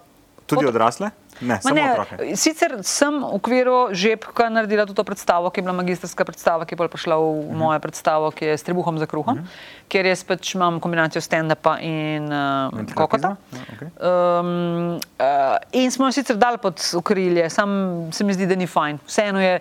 tudi 0.47 0.67
Otrok. 0.67 0.75
odrasle? 0.75 1.11
Ne, 1.41 1.55
Ma 1.55 1.61
samo 1.61 1.75
ne, 1.75 1.93
otroke. 1.93 2.37
sicer 2.37 2.75
sem 2.85 3.15
v 3.17 3.29
okviru 3.33 3.95
žepka 3.97 4.51
naredila 4.53 4.85
tudi 4.85 4.99
to 5.01 5.05
predstavo, 5.09 5.49
ki 5.49 5.61
je 5.61 5.65
bila 5.65 5.73
magistrska 5.73 6.25
predstava, 6.29 6.67
ki 6.69 6.77
je 6.77 6.77
bolj 6.77 6.91
prišla 6.93 7.17
v 7.17 7.25
uh 7.25 7.33
-huh. 7.33 7.57
mojo 7.57 7.81
predstavo, 7.81 8.31
ki 8.31 8.45
je 8.45 8.59
s 8.59 8.63
trebuhom 8.63 8.99
za 8.99 9.07
kruhom, 9.07 9.39
uh 9.39 9.45
-huh. 9.45 9.89
kjer 9.89 10.07
jaz 10.07 10.25
pač 10.25 10.55
imam 10.55 10.81
kombinacijo 10.81 11.23
stand-upa 11.23 11.81
in 11.81 12.29
uh, 12.29 12.95
kokota. 12.95 13.37
Ja, 13.53 13.59
okay. 13.73 13.89
Um, 14.05 14.95
uh, 14.97 15.57
in 15.73 15.91
smo 15.91 16.07
jo 16.07 16.13
sicer 16.13 16.37
dali 16.37 16.59
pod 16.59 16.77
okrilje, 16.95 17.51
sam 17.51 17.71
se 18.13 18.25
mi 18.25 18.35
zdi, 18.35 18.47
da 18.47 18.55
ni 18.55 18.67
fajn. 18.67 18.99
Vseeno 19.07 19.41
je 19.41 19.61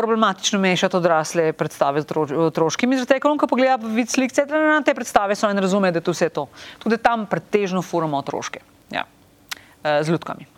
problematično 0.00 0.60
mešati 0.60 0.96
odrasle 0.96 1.50
predstave 1.52 2.02
z 2.02 2.16
otroškimi, 2.48 2.96
zaradi 2.98 3.14
tega, 3.14 3.34
ko 3.38 3.50
pogleda 3.50 3.76
vid 3.96 4.08
slik, 4.10 4.32
etc., 4.32 4.56
na 4.56 4.80
te 4.86 4.96
predstave 4.96 5.36
so 5.36 5.50
in 5.52 5.60
razume, 5.60 5.92
da 5.92 6.00
je 6.00 6.08
to 6.08 6.16
vse 6.16 6.30
to. 6.32 6.46
Tudi 6.80 6.98
tam 6.98 7.28
pretežno 7.28 7.84
furamo 7.84 8.18
otroške, 8.18 8.64
ja. 8.96 9.04
uh, 9.04 10.00
z 10.00 10.16
ljudkami. 10.16 10.48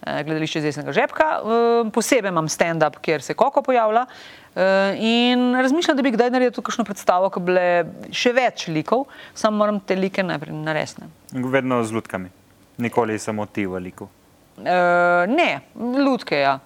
Eh, 0.00 0.22
Gledališče 0.24 0.58
iz 0.58 0.64
desnega 0.64 0.92
žepka, 0.96 1.24
Eh, 1.44 1.90
posebej 1.92 2.28
imam 2.32 2.48
stand-up, 2.48 2.96
kjer 3.02 3.22
se 3.22 3.34
koko 3.34 3.62
pojavlja. 3.62 4.06
eh, 4.56 4.96
In 4.98 5.54
razmišljam, 5.54 5.96
da 5.96 6.02
bi 6.02 6.10
kdaj 6.10 6.30
naredil 6.30 6.52
tudi 6.52 6.64
kakšno 6.64 6.84
predstavo, 6.84 7.30
ki 7.30 7.40
bi 7.40 7.46
bile 7.46 7.84
še 8.12 8.32
več 8.32 8.68
likov, 8.68 9.04
samo 9.34 9.56
moram 9.56 9.80
te 9.80 9.96
like 9.96 10.22
najprej 10.22 10.54
naresne. 10.54 11.06
Vedno 11.32 11.84
z 11.84 11.92
lutkami, 11.92 12.30
nikoli 12.78 13.18
samo 13.18 13.46
ti 13.46 13.66
v 13.66 13.78
liku. 13.78 14.08
Uh, 14.56 14.64
ne, 15.28 15.60
lutke, 15.76 16.36
ja. 16.40 16.58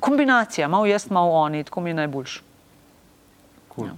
Kombinacija, 0.00 0.68
malo 0.68 0.86
jaz, 0.86 1.10
malo 1.10 1.30
oni, 1.32 1.64
tako 1.64 1.80
mi 1.80 1.90
je 1.90 1.94
najboljš. 1.94 2.42
Cool. 3.68 3.86
Ja. 3.86 3.92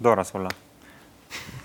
Dobro, 0.00 0.24
svola. 0.24 0.50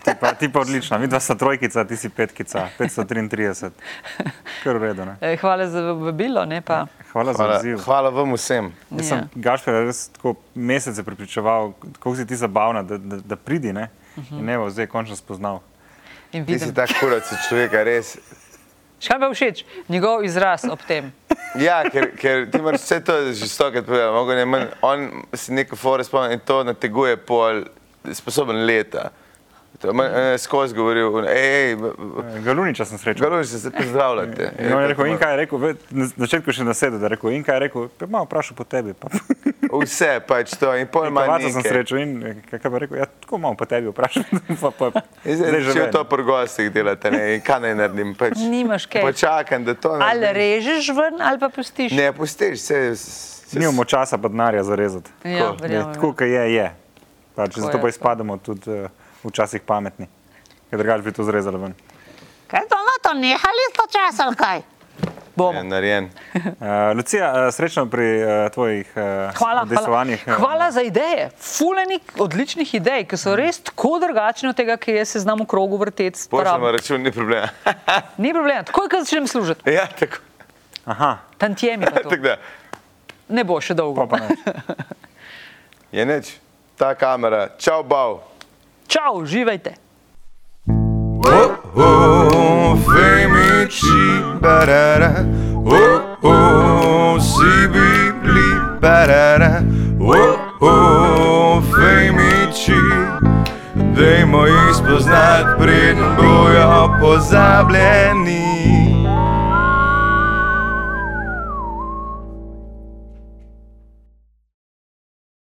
Ti 0.03 0.11
pa, 0.19 0.33
ti 0.33 0.51
pa 0.51 0.59
odlična, 0.59 0.97
mi 0.97 1.07
dva 1.07 1.19
sta 1.19 1.35
trojkica, 1.35 1.85
ti 1.85 1.97
si 1.97 2.09
petkica, 2.09 2.67
533. 2.79 3.69
Kar 4.63 4.77
v 4.77 4.81
redu, 4.81 5.05
ne? 5.05 5.15
Eh, 5.23 5.37
Hvala 5.37 5.67
za 5.67 5.81
vabilo, 5.81 6.45
ne 6.45 6.61
pa. 6.61 6.85
Hvala, 7.11 7.33
za 7.33 7.37
Hvala, 7.37 7.57
odziv. 7.57 7.77
hvala 7.79 8.09
vam 8.09 8.33
vsem. 8.33 8.73
Jaz 8.91 8.99
Ja. 9.01 9.03
sem 9.09 9.29
Gašper 9.35 9.73
res 9.75 10.09
tako 10.09 10.35
mesece 10.55 11.03
prepričeval, 11.03 11.71
kako 11.93 12.15
si 12.15 12.27
ti 12.27 12.35
zabavna, 12.35 12.83
da, 12.83 12.97
da, 12.97 13.17
da 13.17 13.35
pridi, 13.35 13.73
ne? 13.73 13.89
In 14.31 14.45
ne 14.45 14.57
bo 14.57 14.69
zdaj 14.69 14.87
končno 14.87 15.15
spoznal. 15.15 15.61
In 16.31 16.45
Ti 16.45 16.59
si 16.59 16.73
tak 16.73 16.89
kurac 16.99 17.23
od 17.23 17.37
človeka, 17.47 17.83
res. 17.83 18.17
Kaj 19.03 19.19
pa 19.19 19.29
všeč, 19.33 19.65
njegov 19.91 20.23
izraz 20.23 20.65
ob 20.69 20.79
tem. 20.87 21.11
Ja, 21.53 21.83
ker, 21.85 22.07
ker 22.17 22.47
ti 22.49 22.57
moraš 22.57 22.81
vse 22.81 22.97
to 23.05 23.15
že 23.29 23.45
stokrat 23.45 23.85
manj, 24.49 24.71
on 24.81 25.03
si 25.37 25.53
neko 25.53 25.77
fore 25.77 26.01
spomni 26.01 26.33
in 26.33 26.41
to 26.41 26.63
nateguje 26.65 27.17
pol 27.17 27.61
sposoben 28.09 28.65
leta. 28.65 29.11
To 29.81 29.87
je 29.87 29.93
eh, 30.33 30.37
skozi 30.37 30.75
govoril, 30.75 31.23
hej, 31.27 31.75
Galuniča 32.45 32.85
sem 32.85 32.97
srečal. 32.97 33.29
Galuž, 33.29 33.47
se 33.47 33.71
pozdravljate. 33.71 34.51
In 34.59 34.73
on 34.73 34.81
je 34.81 34.87
rekel, 34.87 35.05
in 35.05 35.17
kaj 35.17 35.31
je 35.31 35.37
rekel, 35.37 35.59
na 35.89 36.05
začetku 36.17 36.53
še 36.53 36.63
nasedel, 36.63 36.99
da 37.01 37.05
je 37.05 37.15
rekel, 37.15 37.33
in 37.33 37.43
kaj 37.43 37.55
je 37.55 37.59
rekel, 37.59 37.87
pa 37.97 38.07
malo 38.07 38.25
vprašal 38.25 38.55
po 38.55 38.63
tebi. 38.63 38.93
Pa, 38.93 39.09
Vse 39.73 40.19
pač 40.27 40.53
to 40.61 40.69
in 40.77 40.85
pol 40.87 41.09
manj. 41.09 41.25
Kovaca 41.25 41.49
sem 41.49 41.65
srečal 41.65 41.99
in 42.03 42.11
eh, 42.21 42.37
kaj 42.51 42.69
pa 42.69 42.81
rekel, 42.83 43.01
ja, 43.01 43.07
tako 43.25 43.41
malo 43.41 43.57
po 43.57 43.65
tebi 43.65 43.89
vprašal. 43.89 44.23
Pa, 44.63 44.69
pa, 44.71 45.01
In 45.25 45.35
zdaj 45.35 45.51
ve, 45.51 45.89
to 45.91 46.03
ne. 46.03 46.09
pri 46.09 46.23
gostih 46.23 46.69
delate, 46.71 47.11
ne, 47.11 47.23
in 47.35 47.41
kaj 47.43 47.59
naj 47.65 47.73
naredim? 47.75 48.13
Pač, 48.15 48.37
Nimaš 48.39 48.85
kaj. 48.85 49.01
Počakam, 49.03 49.65
da 49.65 49.73
to 49.73 49.97
Ali 49.97 50.21
naredim. 50.21 50.37
režeš 50.37 50.93
ven, 50.95 51.17
ali 51.19 51.41
pa 51.41 51.49
pustiš. 51.49 51.91
Ne, 51.97 52.11
pustiš, 52.13 52.61
se, 52.61 52.95
se 52.95 53.59
Nimamo 53.59 53.83
časa 53.85 54.17
pa 54.17 54.29
denarja 54.29 54.63
za 54.63 54.75
rezati. 54.75 55.11
Ja, 55.25 55.51
Tako. 55.57 55.67
Tako, 55.93 56.13
kot 56.13 56.27
je, 56.29 56.45
je. 56.53 56.67
Pač, 57.35 57.55
Tako 57.55 57.65
zato 57.65 57.77
je, 57.77 57.81
pa 57.81 57.89
izpademo 57.89 58.37
tudi 58.37 58.69
uh, 58.69 58.89
včasih 59.23 59.61
pametni. 59.61 60.07
Ker 60.69 60.79
drugače 60.79 61.03
bi 61.03 61.11
to 61.11 61.23
zrezali 61.23 61.57
ven. 61.57 61.73
Kaj 62.47 62.67
to 62.69 62.75
na 62.75 62.95
to 63.01 63.13
nehali 63.13 63.65
to 63.75 63.87
čas 63.91 64.19
ali 64.19 64.35
kaj? 64.35 64.61
Bomo. 65.35 65.57
je 65.57 65.63
narejen. 65.63 66.09
Uh, 66.35 66.43
Lucija, 66.95 67.47
uh, 67.47 67.53
srečno 67.53 67.85
pri 67.89 68.23
uh, 68.23 68.51
tvojih 68.53 68.93
uh, 68.95 69.37
Hvala, 69.37 69.63
udejstvovanjih. 69.63 70.23
hvala, 70.25 70.39
hvala 70.39 70.71
za 70.71 70.81
ideje. 70.81 71.29
Fulenih 71.39 72.01
odličnih 72.17 72.75
idej, 72.75 73.07
ki 73.09 73.17
so 73.17 73.33
res 73.35 73.57
tako 73.59 73.97
drugačne 73.99 74.49
od 74.49 74.55
tega, 74.55 74.77
ki 74.77 74.93
jaz 74.93 75.15
se 75.15 75.19
znam 75.19 75.41
v 75.41 75.47
krogu 75.49 75.77
vrteti. 75.77 76.19
Pošljemo 76.29 76.71
račun, 76.71 77.01
ni 77.01 77.11
problema. 77.11 77.49
Ni 78.21 78.33
problema, 78.33 78.63
takoj, 78.63 78.89
ko 78.89 79.01
začnem 79.01 79.27
služiti. 79.27 79.69
ja, 79.69 79.87
tako. 79.99 80.21
Aha, 80.85 81.17
Tantjemi 81.37 81.85
pa 81.85 82.03
to. 82.03 82.09
tako 82.13 82.21
da. 82.21 82.37
Ne 83.29 83.43
bo 83.43 83.61
še 83.61 83.73
dolgo. 83.73 84.07
Je 85.91 86.05
neč, 86.05 86.35
ta 86.77 86.93
kamera, 86.95 87.47
čau, 87.57 87.83
bav. 87.83 88.19
Čau, 88.87 89.13
uživajte. 89.21 89.73
Oh, 91.25 91.51
oh, 91.75 92.77
femici, 92.77 94.21
barara. 94.41 95.25
Oh, 95.65 96.17
oh, 96.23 97.21
si 97.21 97.67
bibli, 97.67 98.59
barara. 98.81 99.61
Oh, 99.99 100.37
oh, 100.61 101.61
femici. 101.63 102.79
Dajmo 103.75 104.45
jih 104.45 104.75
spoznati, 104.75 105.49
preden 105.59 106.15
bojo 106.17 106.97
pozabljeni. 107.01 109.02